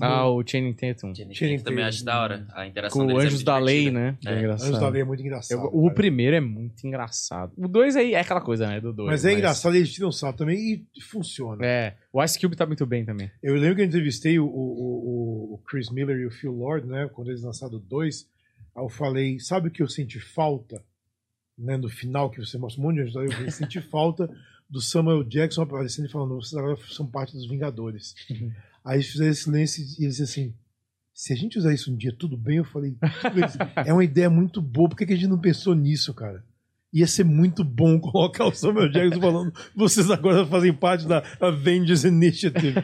Ah, 0.00 0.26
o 0.30 0.42
Channing 0.46 0.72
Tatum. 0.72 1.14
Channing 1.14 1.58
Tatum 1.58 1.64
também 1.64 1.84
acho 1.84 2.02
da 2.04 2.22
hora. 2.22 2.46
A 2.54 2.66
interação 2.66 3.06
Com 3.06 3.12
o 3.12 3.20
é 3.20 3.22
Anjos 3.22 3.34
muito 3.34 3.44
da 3.44 3.58
Lei, 3.58 3.90
né? 3.90 4.16
É 4.24 4.32
É. 4.32 4.38
engraçado. 4.38 4.68
Anjos 4.68 4.80
da 4.80 4.88
Lei 4.88 5.02
é 5.02 5.04
muito 5.04 5.20
engraçado. 5.22 5.58
Eu- 5.60 5.70
o 5.72 5.82
cara. 5.82 5.94
primeiro 5.94 6.36
é 6.36 6.40
muito 6.40 6.86
engraçado. 6.86 7.52
O 7.56 7.68
dois 7.68 7.94
aí 7.94 8.14
é 8.14 8.20
aquela 8.20 8.40
coisa, 8.40 8.66
né? 8.66 8.80
Do 8.80 8.92
dois. 8.94 9.10
Mas 9.10 9.24
é 9.26 9.32
engraçado, 9.34 9.74
eles 9.76 9.92
tiram 9.92 10.10
salto 10.10 10.38
também 10.38 10.56
e 10.96 11.00
funciona. 11.02 11.64
É. 11.66 11.96
O 12.12 12.22
Ice 12.24 12.40
Cube 12.40 12.56
tá 12.56 12.64
muito 12.64 12.86
bem 12.86 13.04
também. 13.04 13.30
Eu 13.42 13.54
lembro 13.56 13.76
que 13.76 13.82
eu 13.82 13.86
entrevistei 13.86 14.38
o, 14.38 14.46
o, 14.46 14.48
o- 14.48 15.54
o 15.54 15.58
Chris 15.66 15.90
Miller 15.90 16.16
e 16.18 16.26
o 16.26 16.30
Phil 16.30 16.52
Lord, 16.52 16.86
né? 16.86 17.08
Quando 17.12 17.28
eles 17.28 17.42
lançaram 17.42 17.74
o 17.74 17.78
2. 17.78 18.26
Aí 18.76 18.82
eu 18.82 18.88
falei, 18.88 19.38
sabe 19.38 19.68
o 19.68 19.70
que 19.70 19.82
eu 19.82 19.88
senti 19.88 20.18
falta? 20.18 20.82
Né, 21.56 21.76
no 21.76 21.88
final, 21.88 22.30
que 22.30 22.38
você 22.40 22.58
mostra 22.58 22.80
um 22.82 22.86
monte 22.86 22.96
de 23.04 23.10
gente, 23.12 23.40
eu 23.44 23.50
senti 23.52 23.80
falta 23.88 24.28
do 24.68 24.80
Samuel 24.80 25.22
Jackson 25.22 25.62
aparecendo 25.62 26.06
e 26.06 26.10
falando, 26.10 26.34
vocês 26.34 26.54
agora 26.54 26.76
são 26.88 27.06
parte 27.06 27.32
dos 27.34 27.46
Vingadores. 27.48 28.14
Aí 28.84 28.96
eles 28.96 29.08
fizeram 29.08 29.30
esse 29.30 29.42
silêncio 29.44 29.84
e 29.98 30.04
eles 30.04 30.20
assim, 30.20 30.54
se 31.14 31.32
a 31.32 31.36
gente 31.36 31.58
usar 31.58 31.72
isso 31.72 31.92
um 31.92 31.96
dia, 31.96 32.14
tudo 32.16 32.36
bem? 32.36 32.58
Eu 32.58 32.64
falei, 32.64 32.96
é 33.86 33.92
uma 33.92 34.04
ideia 34.04 34.28
muito 34.28 34.60
boa, 34.60 34.88
por 34.88 34.96
que 34.96 35.04
a 35.04 35.16
gente 35.16 35.28
não 35.28 35.38
pensou 35.38 35.74
nisso, 35.74 36.12
cara? 36.12 36.44
Ia 36.92 37.06
ser 37.06 37.24
muito 37.24 37.64
bom 37.64 37.98
colocar 38.00 38.44
o 38.44 38.54
Samuel 38.54 38.90
Jackson 38.90 39.20
falando, 39.20 39.52
vocês 39.74 40.10
agora 40.10 40.44
fazem 40.46 40.72
parte 40.72 41.06
da 41.06 41.22
Avengers 41.40 42.04
Initiative. 42.04 42.74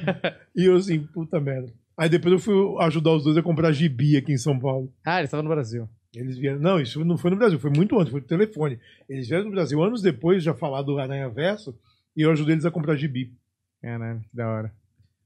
E 0.57 0.65
eu 0.65 0.77
assim, 0.77 1.01
puta 1.01 1.41
merda. 1.41 1.73
Aí 1.97 2.09
depois 2.09 2.33
eu 2.33 2.39
fui 2.39 2.55
ajudar 2.85 3.13
os 3.13 3.25
dois 3.25 3.37
a 3.37 3.43
comprar 3.43 3.73
gibi 3.73 4.17
aqui 4.17 4.33
em 4.33 4.39
São 4.39 4.59
Paulo. 4.59 4.93
Ah, 5.05 5.19
ele 5.19 5.29
tava 5.29 5.43
no 5.43 5.51
Brasil. 5.51 5.89
Eles 6.15 6.39
vieram. 6.39 6.59
Não, 6.59 6.81
isso 6.81 7.05
não 7.05 7.19
foi 7.19 7.31
no 7.31 7.37
Brasil, 7.37 7.59
foi 7.59 7.71
muito 7.71 7.99
antes, 7.99 8.11
foi 8.11 8.21
no 8.21 8.27
telefone. 8.27 8.79
Eles 9.09 9.29
vieram 9.29 9.45
no 9.45 9.51
Brasil 9.51 9.83
anos 9.83 10.03
depois, 10.03 10.43
já 10.43 10.55
falar 10.55 10.83
do 10.83 10.99
Aranha 10.99 11.29
Verso, 11.29 11.77
e 12.17 12.23
eu 12.23 12.33
ajudei 12.33 12.55
eles 12.55 12.65
a 12.65 12.71
comprar 12.71 12.97
gibi. 12.97 13.33
Caralho, 13.81 14.21
que 14.21 14.37
da 14.37 14.49
hora. 14.49 14.80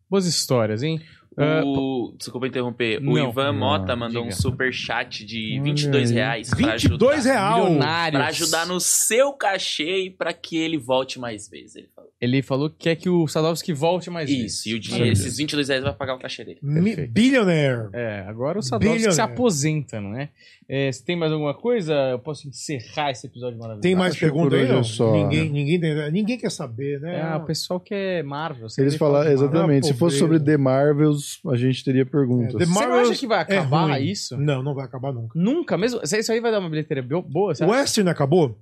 Boas 0.08 0.26
histórias, 0.26 0.82
hein? 0.82 1.00
Ah, 1.36 1.62
O, 1.64 2.14
desculpa 2.18 2.46
interromper. 2.46 2.98
O 2.98 3.14
Não. 3.14 3.28
Ivan 3.30 3.52
Mota 3.52 3.86
Não, 3.94 3.96
mandou 3.96 4.22
diga. 4.22 4.34
um 4.34 4.38
super 4.40 4.72
chat 4.72 5.24
de 5.24 5.54
Olha 5.54 5.62
22 5.64 6.10
aí. 6.10 6.16
reais 6.16 6.50
pra 6.50 6.72
22 6.72 7.12
ajudar, 7.18 7.32
real! 7.32 7.64
milionários. 7.64 8.20
pra 8.20 8.28
ajudar 8.28 8.66
no 8.66 8.80
seu 8.80 9.32
cachê 9.32 10.04
e 10.04 10.10
pra 10.10 10.32
que 10.32 10.56
ele 10.56 10.78
volte 10.78 11.18
mais 11.18 11.48
vezes. 11.48 11.76
Ele 11.76 11.88
falou. 11.94 12.10
Ele 12.20 12.42
falou 12.42 12.70
que 12.70 12.76
quer 12.78 12.96
que 12.96 13.08
o 13.10 13.26
Sadovski 13.28 13.72
volte 13.72 14.08
mais 14.08 14.30
Isso, 14.30 14.38
vezes. 14.40 14.66
e 14.66 14.74
o 14.74 14.80
dinheiro, 14.80 15.12
esses 15.12 15.36
22 15.36 15.68
reais 15.68 15.82
vai 15.84 15.92
pagar 15.92 16.14
o 16.14 16.18
cachê 16.18 16.42
dele. 16.44 16.58
Perfeito. 16.62 17.12
Billionaire! 17.12 17.88
É, 17.92 18.24
agora 18.26 18.58
o 18.58 18.62
Sadovski 18.62 19.12
se 19.12 19.20
aposenta, 19.20 20.00
não 20.00 20.16
é? 20.16 20.30
é? 20.66 20.90
Se 20.90 21.04
tem 21.04 21.16
mais 21.16 21.32
alguma 21.32 21.52
coisa, 21.52 21.92
eu 22.12 22.18
posso 22.18 22.48
encerrar 22.48 23.10
esse 23.10 23.26
episódio 23.26 23.58
maravilhoso. 23.58 23.82
Tem 23.82 23.94
mais 23.94 24.12
Acho 24.12 24.20
que 24.20 24.24
pergunta 24.26 24.50
por 24.50 24.58
aí? 24.58 24.64
é 24.64 24.72
Não? 24.72 24.84
só, 24.84 25.12
ninguém, 25.12 25.44
né? 25.44 25.50
ninguém, 25.50 26.10
ninguém 26.12 26.38
quer 26.38 26.50
saber, 26.50 26.98
né? 27.00 27.20
É, 27.20 27.36
o 27.36 27.44
pessoal 27.44 27.78
que 27.78 27.94
é 27.94 28.22
Marvel. 28.22 28.68
Eles 28.78 28.96
falaram, 28.96 29.28
Marvel. 29.28 29.46
exatamente, 29.46 29.84
Ah, 29.84 29.92
se 29.92 29.94
fosse 29.98 30.18
sobre. 30.18 30.40
The 30.40 30.56
Marvels, 30.56 31.23
a 31.46 31.56
gente 31.56 31.84
teria 31.84 32.04
perguntas. 32.06 32.54
É, 32.54 32.58
The 32.58 32.64
Você 32.66 32.86
não 32.86 32.94
acha 32.94 33.14
que 33.16 33.26
vai 33.26 33.38
é 33.38 33.42
acabar 33.42 33.90
ruim. 33.92 34.04
isso? 34.04 34.36
Não, 34.36 34.62
não 34.62 34.74
vai 34.74 34.84
acabar 34.84 35.12
nunca. 35.12 35.38
Nunca, 35.38 35.76
mesmo. 35.78 36.00
Isso 36.02 36.32
aí 36.32 36.40
vai 36.40 36.50
dar 36.50 36.60
uma 36.60 36.70
bilheteria 36.70 37.02
bo- 37.02 37.22
boa, 37.22 37.52
O? 37.60 37.66
Western 37.70 38.08
acabou? 38.10 38.58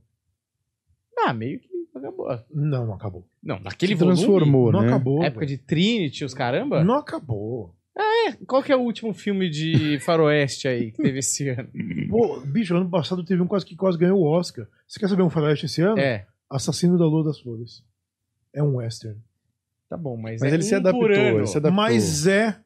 Ah, 1.19 1.33
meio 1.33 1.61
que 1.61 1.69
acabou. 1.95 2.27
Não, 2.53 2.87
não 2.87 2.95
acabou. 2.95 3.27
Não, 3.43 3.59
naquele 3.61 3.93
Se 3.93 3.99
volume, 3.99 4.17
transformou, 4.17 4.73
não 4.73 4.81
né? 4.83 4.89
acabou. 4.89 5.23
época 5.23 5.47
de 5.47 5.59
Trinity, 5.59 6.25
os 6.25 6.35
caramba. 6.35 6.83
Não 6.85 6.95
acabou. 6.95 7.75
Qual 8.47 8.63
que 8.63 8.73
é 8.73 8.77
o 8.77 8.81
último 8.81 9.13
filme 9.13 9.51
de 9.51 9.99
faroeste 10.01 10.67
aí 10.69 10.93
que 10.93 11.03
teve 11.03 11.19
esse 11.19 11.49
ano? 11.49 11.69
Pô, 12.09 12.41
bicho, 12.41 12.75
ano 12.75 12.89
passado 12.89 13.25
teve 13.25 13.43
um 13.43 13.47
quase 13.47 13.67
que 13.67 13.77
quase 13.77 13.99
ganhou 13.99 14.19
o 14.21 14.25
Oscar. 14.27 14.67
Você 14.87 14.99
quer 14.99 15.09
saber 15.09 15.23
um 15.23 15.29
faroeste 15.31 15.67
esse 15.67 15.83
ano? 15.83 15.99
É, 15.99 16.25
Assassino 16.49 16.97
da 16.97 17.05
Lua 17.05 17.25
das 17.25 17.41
Flores. 17.41 17.83
É 18.55 18.63
um 18.63 18.77
western. 18.77 19.19
Tá 19.93 19.97
bom, 19.99 20.17
mas, 20.17 20.41
Mas 20.41 20.51
é 20.53 20.55
ele 20.55 20.63
se 20.63 20.75
um 20.75 20.79
adaptou, 20.79 21.01
por 21.03 21.13
ano. 21.13 21.39
ele 21.39 21.47
se 21.47 21.57
adaptou. 21.59 21.77
Mas 21.77 22.27
é. 22.27 22.57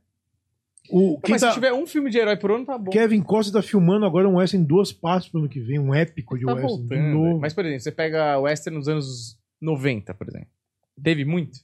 O, 0.88 1.14
Não, 1.14 1.20
quem 1.20 1.32
mas 1.32 1.40
tá- 1.40 1.48
se 1.48 1.54
tiver 1.54 1.72
um 1.72 1.84
filme 1.84 2.08
de 2.10 2.18
herói 2.18 2.36
por 2.36 2.52
ano, 2.52 2.64
tá 2.64 2.78
bom. 2.78 2.90
Kevin 2.92 3.20
Costa 3.20 3.52
tá 3.52 3.60
filmando 3.60 4.06
agora 4.06 4.28
um 4.28 4.36
western 4.36 4.62
em 4.64 4.66
duas 4.68 4.92
partes 4.92 5.28
pro 5.28 5.40
ano 5.40 5.48
que 5.48 5.58
vem, 5.60 5.80
um 5.80 5.92
épico 5.92 6.38
de 6.38 6.44
tá 6.44 6.52
western. 6.54 6.76
de 6.76 6.88
voltando. 6.88 7.08
novo. 7.14 7.40
Mas, 7.40 7.52
por 7.52 7.64
exemplo, 7.64 7.82
você 7.82 7.90
pega 7.90 8.38
o 8.38 8.42
Western 8.42 8.76
nos 8.78 8.86
anos 8.88 9.36
90, 9.60 10.14
por 10.14 10.28
exemplo. 10.28 10.46
Teve 11.02 11.24
muito? 11.24 11.58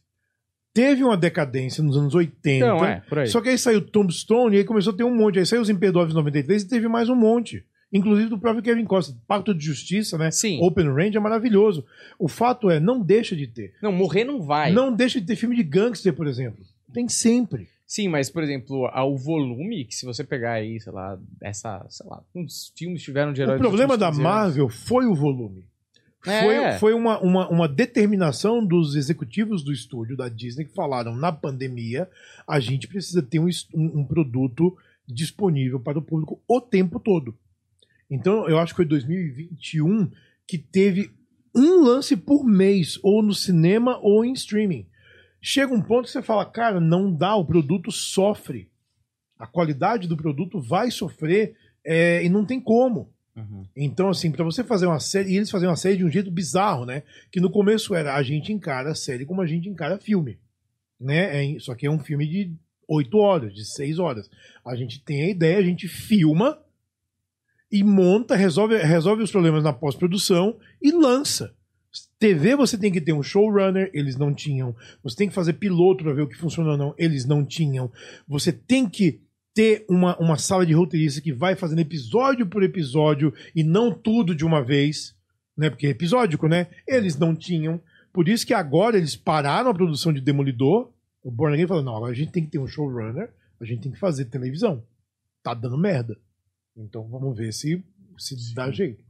Teve 0.74 1.04
uma 1.04 1.16
decadência 1.16 1.84
nos 1.84 1.96
anos 1.96 2.14
80. 2.14 2.56
Então, 2.66 2.84
é, 2.84 3.00
por 3.08 3.18
aí. 3.20 3.26
Só 3.28 3.40
que 3.40 3.50
aí 3.50 3.58
saiu 3.58 3.80
Tombstone 3.86 4.56
e 4.56 4.58
aí 4.60 4.64
começou 4.64 4.92
a 4.92 4.96
ter 4.96 5.04
um 5.04 5.14
monte. 5.14 5.38
Aí 5.38 5.46
saiu 5.46 5.62
os 5.62 5.70
Imperdóveis 5.70 6.14
93 6.14 6.62
e 6.62 6.68
teve 6.68 6.88
mais 6.88 7.08
um 7.08 7.14
monte. 7.14 7.64
Inclusive 7.92 8.28
do 8.30 8.38
próprio 8.38 8.62
Kevin 8.62 8.84
Costa. 8.84 9.14
Pacto 9.28 9.54
de 9.54 9.64
Justiça, 9.64 10.16
né? 10.16 10.30
Sim. 10.30 10.58
Open 10.62 10.86
Range 10.92 11.16
é 11.16 11.20
maravilhoso. 11.20 11.84
O 12.18 12.26
fato 12.28 12.70
é, 12.70 12.80
não 12.80 13.00
deixa 13.00 13.36
de 13.36 13.46
ter. 13.46 13.74
Não, 13.82 13.92
morrer 13.92 14.24
não 14.24 14.40
vai. 14.40 14.72
Não 14.72 14.94
deixa 14.94 15.20
de 15.20 15.26
ter 15.26 15.36
filme 15.36 15.54
de 15.56 15.62
gangster, 15.62 16.12
por 16.14 16.26
exemplo. 16.26 16.64
Tem 16.92 17.08
sempre. 17.08 17.68
Sim, 17.86 18.08
mas, 18.08 18.30
por 18.30 18.42
exemplo, 18.42 18.88
o 18.90 19.16
volume, 19.18 19.84
que 19.84 19.94
se 19.94 20.06
você 20.06 20.24
pegar 20.24 20.52
aí, 20.52 20.80
sei 20.80 20.90
lá, 20.92 21.18
essa, 21.42 21.84
sei 21.90 22.06
lá, 22.08 22.22
uns 22.34 22.72
filmes 22.74 23.02
tiveram 23.02 23.34
de 23.34 23.42
herói 23.42 23.56
O 23.56 23.58
problema 23.58 23.98
da 23.98 24.08
15 24.08 24.20
anos. 24.20 24.32
Marvel 24.32 24.68
foi 24.70 25.04
o 25.04 25.14
volume. 25.14 25.66
É. 26.26 26.40
Foi, 26.40 26.78
foi 26.78 26.94
uma, 26.94 27.18
uma, 27.20 27.48
uma 27.50 27.68
determinação 27.68 28.64
dos 28.64 28.94
executivos 28.96 29.62
do 29.62 29.72
estúdio, 29.72 30.16
da 30.16 30.28
Disney, 30.30 30.64
que 30.64 30.72
falaram 30.72 31.14
na 31.14 31.30
pandemia, 31.32 32.08
a 32.48 32.58
gente 32.60 32.88
precisa 32.88 33.20
ter 33.20 33.38
um, 33.40 33.48
um- 33.74 34.00
um 34.00 34.04
produto 34.04 34.74
disponível 35.06 35.78
para 35.80 35.98
o 35.98 36.02
público 36.02 36.40
o 36.48 36.60
tempo 36.60 36.98
todo. 36.98 37.34
Então, 38.12 38.46
eu 38.46 38.58
acho 38.58 38.74
que 38.74 38.76
foi 38.76 38.84
2021 38.84 40.10
que 40.46 40.58
teve 40.58 41.10
um 41.54 41.82
lance 41.82 42.14
por 42.14 42.44
mês, 42.44 42.98
ou 43.02 43.22
no 43.22 43.34
cinema 43.34 43.98
ou 44.02 44.22
em 44.22 44.34
streaming. 44.34 44.86
Chega 45.40 45.72
um 45.72 45.80
ponto 45.80 46.04
que 46.04 46.10
você 46.10 46.20
fala, 46.20 46.44
cara, 46.44 46.78
não 46.78 47.10
dá, 47.10 47.34
o 47.34 47.46
produto 47.46 47.90
sofre. 47.90 48.70
A 49.38 49.46
qualidade 49.46 50.06
do 50.06 50.16
produto 50.16 50.60
vai 50.60 50.90
sofrer 50.90 51.56
é, 51.82 52.22
e 52.22 52.28
não 52.28 52.44
tem 52.44 52.60
como. 52.60 53.10
Uhum. 53.34 53.64
Então, 53.74 54.10
assim, 54.10 54.30
pra 54.30 54.44
você 54.44 54.62
fazer 54.62 54.84
uma 54.84 55.00
série, 55.00 55.32
e 55.32 55.36
eles 55.36 55.50
faziam 55.50 55.70
uma 55.70 55.76
série 55.76 55.96
de 55.96 56.04
um 56.04 56.10
jeito 56.10 56.30
bizarro, 56.30 56.84
né? 56.84 57.04
Que 57.30 57.40
no 57.40 57.50
começo 57.50 57.94
era 57.94 58.14
a 58.14 58.22
gente 58.22 58.52
encara 58.52 58.90
a 58.90 58.94
série 58.94 59.24
como 59.24 59.40
a 59.40 59.46
gente 59.46 59.70
encara 59.70 59.98
filme. 59.98 60.38
Né? 61.00 61.54
É, 61.54 61.58
só 61.60 61.74
que 61.74 61.86
é 61.86 61.90
um 61.90 61.98
filme 61.98 62.26
de 62.26 62.54
oito 62.86 63.16
horas, 63.16 63.54
de 63.54 63.64
seis 63.64 63.98
horas. 63.98 64.28
A 64.66 64.76
gente 64.76 65.02
tem 65.02 65.22
a 65.22 65.30
ideia, 65.30 65.56
a 65.56 65.62
gente 65.62 65.88
filma 65.88 66.58
e 67.72 67.82
monta, 67.82 68.36
resolve, 68.36 68.76
resolve 68.76 69.22
os 69.22 69.30
problemas 69.30 69.64
na 69.64 69.72
pós-produção 69.72 70.58
e 70.80 70.92
lança. 70.92 71.54
TV 72.18 72.54
você 72.54 72.76
tem 72.78 72.92
que 72.92 73.00
ter 73.00 73.14
um 73.14 73.22
showrunner, 73.22 73.90
eles 73.94 74.16
não 74.16 74.32
tinham. 74.32 74.76
Você 75.02 75.16
tem 75.16 75.28
que 75.28 75.34
fazer 75.34 75.54
piloto 75.54 76.04
para 76.04 76.12
ver 76.12 76.22
o 76.22 76.28
que 76.28 76.36
funciona 76.36 76.72
ou 76.72 76.76
não, 76.76 76.94
eles 76.98 77.24
não 77.24 77.44
tinham. 77.44 77.90
Você 78.28 78.52
tem 78.52 78.88
que 78.88 79.20
ter 79.54 79.84
uma, 79.88 80.16
uma 80.18 80.36
sala 80.36 80.64
de 80.64 80.72
roteirista 80.72 81.20
que 81.20 81.32
vai 81.32 81.56
fazendo 81.56 81.80
episódio 81.80 82.46
por 82.46 82.62
episódio 82.62 83.32
e 83.54 83.64
não 83.64 83.92
tudo 83.92 84.34
de 84.34 84.44
uma 84.44 84.62
vez, 84.62 85.14
né? 85.56 85.68
Porque 85.68 85.86
é 85.86 85.90
episódico, 85.90 86.46
né? 86.48 86.68
Eles 86.86 87.18
não 87.18 87.34
tinham. 87.34 87.80
Por 88.12 88.28
isso 88.28 88.46
que 88.46 88.54
agora 88.54 88.96
eles 88.96 89.16
pararam 89.16 89.70
a 89.70 89.74
produção 89.74 90.12
de 90.12 90.20
Demolidor. 90.20 90.90
O 91.22 91.30
Born 91.30 91.54
Again 91.54 91.66
falou: 91.66 91.82
não, 91.82 91.96
agora 91.96 92.12
a 92.12 92.14
gente 92.14 92.32
tem 92.32 92.44
que 92.44 92.50
ter 92.50 92.58
um 92.58 92.66
showrunner, 92.66 93.30
a 93.60 93.64
gente 93.64 93.82
tem 93.82 93.92
que 93.92 93.98
fazer 93.98 94.26
televisão. 94.26 94.82
Tá 95.42 95.54
dando 95.54 95.76
merda. 95.78 96.16
Então 96.76 97.06
vamos 97.08 97.36
ver 97.36 97.52
se, 97.52 97.82
se 98.18 98.54
dá 98.54 98.70
jeito. 98.70 99.04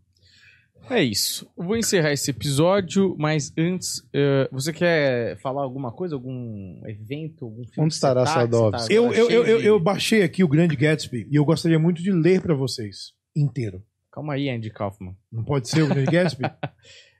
É 0.90 1.02
isso. 1.02 1.48
Eu 1.56 1.64
vou 1.64 1.76
encerrar 1.76 2.12
esse 2.12 2.30
episódio, 2.30 3.14
mas 3.16 3.52
antes, 3.56 4.02
eh, 4.12 4.48
você 4.50 4.72
quer 4.72 5.38
falar 5.38 5.62
alguma 5.62 5.92
coisa? 5.92 6.16
Algum 6.16 6.80
evento? 6.86 7.44
Algum 7.44 7.64
filme 7.64 7.84
Onde 7.84 7.94
estará 7.94 8.24
tá, 8.24 8.34
Sadovski? 8.34 8.88
tá 8.88 8.94
Eu, 8.94 9.12
eu, 9.12 9.30
eu, 9.30 9.46
eu, 9.46 9.60
eu 9.60 9.80
baixei 9.80 10.22
aqui 10.22 10.42
o 10.42 10.48
Grande 10.48 10.74
Gatsby 10.74 11.28
e 11.30 11.36
eu 11.36 11.44
gostaria 11.44 11.78
muito 11.78 12.02
de 12.02 12.10
ler 12.10 12.42
pra 12.42 12.54
vocês 12.54 13.12
inteiro. 13.34 13.82
Calma 14.10 14.34
aí, 14.34 14.50
Andy 14.50 14.70
Kaufman. 14.70 15.16
Não 15.30 15.44
pode 15.44 15.68
ser 15.68 15.82
o 15.82 15.88
Grande 15.88 16.10
Gatsby? 16.10 16.44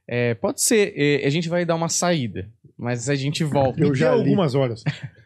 É, 0.05 0.35
pode 0.35 0.61
ser. 0.61 0.93
eh, 0.97 1.25
a 1.25 1.31
gente 1.31 1.49
vai 1.49 1.65
dar 1.65 1.77
uma 1.77 1.89
saída, 1.89 2.51
mas 2.77 3.09
a 3.09 3.15
gente 3.15 3.45
volta. 3.45 3.81
Eu 3.81 3.95
já 3.95 4.13
li. 4.13 4.19
algumas 4.21 4.55
horas. 4.57 4.83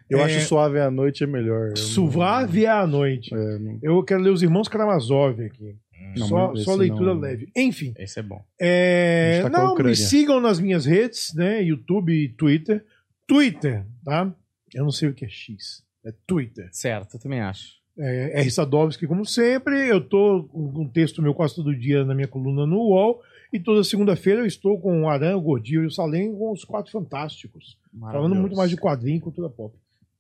Eu 0.09 0.19
É, 0.21 0.25
acho 0.25 0.41
suave 0.47 0.79
à 0.79 0.91
noite 0.91 1.25
é 1.25 1.27
melhor. 1.27 1.67
Eu 1.67 1.69
não- 1.71 1.77
Suave 1.77 2.67
à 2.67 2.87
noite. 2.87 3.35
É, 3.35 3.59
não- 3.59 3.79
Eu 3.83 4.03
quero 4.05 4.23
ler 4.23 4.31
os 4.31 4.43
Irmãos 4.43 4.69
Karamazov 4.69 5.41
aqui. 5.45 5.77
Não, 6.17 6.29
só 6.29 6.55
só 6.57 6.75
leitura 6.75 7.15
não- 7.15 7.21
leve. 7.21 7.49
Enfim, 7.57 7.93
Esse 7.99 8.21
é 8.21 8.23
bom. 8.23 8.43
é, 8.61 9.41
tá 9.43 9.51
não, 9.51 9.75
me 9.77 9.95
sigam 9.97 10.41
nas 10.41 10.59
minhas 10.61 10.87
redes, 10.87 11.35
né? 11.35 11.61
YouTube 11.63 12.13
e 12.13 12.29
Twitter. 12.29 12.85
Twitter, 13.27 13.85
tá? 14.05 14.33
Eu 14.75 14.85
não 14.85 14.91
sei 14.93 15.09
o 15.09 15.15
que 15.15 15.25
é 15.25 15.29
X. 15.29 15.83
É 16.05 16.13
Twitter. 16.27 16.69
Certo, 16.73 17.15
eu 17.17 17.21
também 17.21 17.41
acho. 17.41 17.75
É, 17.99 18.41
R. 18.41 18.51
Sadovski, 18.51 19.07
como 19.07 19.25
sempre. 19.27 19.89
Eu 19.89 20.01
tô 20.07 20.45
com 20.45 20.83
um 20.83 20.89
texto 20.89 21.21
meu 21.23 21.35
quase 21.35 21.57
todo 21.57 21.75
dia 21.77 22.05
na 22.05 22.15
minha 22.15 22.29
coluna 22.29 22.65
no 22.67 22.77
UOL. 22.77 23.21
E 23.53 23.59
toda 23.59 23.83
segunda-feira 23.85 24.41
eu 24.41 24.47
estou 24.47 24.79
com 24.81 25.03
o 25.03 25.09
Aran, 25.09 25.37
o 25.37 25.41
Gordinho 25.41 25.83
e 25.83 25.87
o 25.87 25.91
Salem 25.91 26.33
com 26.33 26.53
os 26.53 26.65
Quatro 26.65 26.93
Fantásticos. 26.93 27.79
Falando 28.01 28.35
muito 28.35 28.57
mais 28.57 28.71
de 28.71 28.77
quadrinho 28.77 29.17
e 29.17 29.21
cultura 29.21 29.49
pop. 29.49 29.75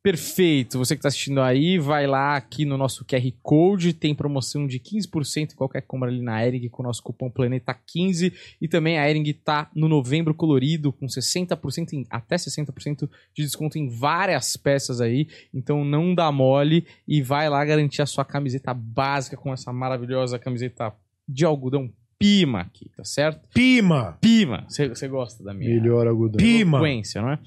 Perfeito. 0.06 0.78
Você 0.78 0.94
que 0.94 1.00
está 1.00 1.08
assistindo 1.08 1.40
aí, 1.40 1.80
vai 1.80 2.06
lá 2.06 2.36
aqui 2.36 2.64
no 2.64 2.78
nosso 2.78 3.04
QR 3.04 3.28
Code, 3.42 3.92
tem 3.92 4.14
promoção 4.14 4.64
de 4.64 4.78
15% 4.78 5.50
em 5.50 5.56
qualquer 5.56 5.80
compra 5.80 6.08
ali 6.08 6.22
na 6.22 6.46
Ering 6.46 6.68
com 6.68 6.80
o 6.80 6.86
nosso 6.86 7.02
cupom 7.02 7.28
Planeta15 7.28 8.32
e 8.62 8.68
também 8.68 9.00
a 9.00 9.10
Ering 9.10 9.32
tá 9.32 9.68
no 9.74 9.88
novembro 9.88 10.32
colorido 10.32 10.92
com 10.92 11.06
60% 11.06 11.92
em, 11.92 12.06
até 12.08 12.36
60% 12.36 13.10
de 13.34 13.42
desconto 13.42 13.78
em 13.78 13.88
várias 13.88 14.56
peças 14.56 15.00
aí, 15.00 15.26
então 15.52 15.84
não 15.84 16.14
dá 16.14 16.30
mole 16.30 16.86
e 17.08 17.20
vai 17.20 17.50
lá 17.50 17.64
garantir 17.64 18.00
a 18.00 18.06
sua 18.06 18.24
camiseta 18.24 18.72
básica 18.72 19.36
com 19.36 19.52
essa 19.52 19.72
maravilhosa 19.72 20.38
camiseta 20.38 20.94
de 21.28 21.44
algodão 21.44 21.92
Pima 22.18 22.60
aqui, 22.60 22.88
tá 22.96 23.04
certo? 23.04 23.46
Pima! 23.52 24.16
Pima, 24.20 24.64
você 24.68 25.06
gosta 25.06 25.44
da 25.44 25.52
minha 25.52 25.74
Melhor 25.74 26.06
algodão. 26.06 26.38
Pima! 26.38 26.78
eloquência, 26.78 27.20
não 27.20 27.32
é? 27.32 27.38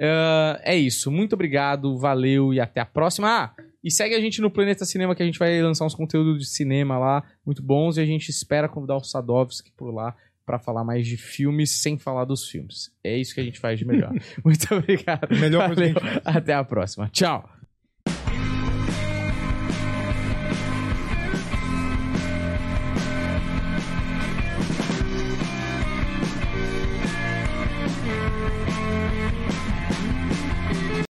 Ah, 0.00 0.60
é 0.64 0.76
isso. 0.76 1.10
Muito 1.10 1.34
obrigado, 1.34 1.96
valeu 1.96 2.52
e 2.52 2.60
até 2.60 2.80
a 2.80 2.86
próxima. 2.86 3.28
Ah, 3.28 3.54
e 3.82 3.90
segue 3.90 4.14
a 4.14 4.20
gente 4.20 4.40
no 4.40 4.50
Planeta 4.50 4.84
Cinema 4.84 5.14
que 5.14 5.22
a 5.22 5.26
gente 5.26 5.38
vai 5.38 5.62
lançar 5.62 5.84
uns 5.84 5.94
conteúdos 5.94 6.40
de 6.40 6.46
cinema 6.48 6.98
lá 6.98 7.22
muito 7.46 7.62
bons 7.62 7.96
e 7.96 8.00
a 8.00 8.06
gente 8.06 8.28
espera 8.28 8.68
convidar 8.68 8.96
o 8.96 9.04
Sadovski 9.04 9.72
por 9.76 9.94
lá 9.94 10.14
para 10.44 10.58
falar 10.58 10.82
mais 10.82 11.06
de 11.06 11.16
filmes 11.16 11.70
sem 11.70 11.98
falar 11.98 12.24
dos 12.24 12.48
filmes. 12.48 12.90
É 13.04 13.16
isso 13.16 13.34
que 13.34 13.40
a 13.40 13.44
gente 13.44 13.60
faz 13.60 13.78
de 13.78 13.84
melhor. 13.84 14.12
muito 14.44 14.74
obrigado. 14.74 15.28
Melhor 15.38 15.68
Valeu. 15.68 15.94
Até 16.24 16.54
a 16.54 16.64
próxima. 16.64 17.08
Tchau. 17.12 17.48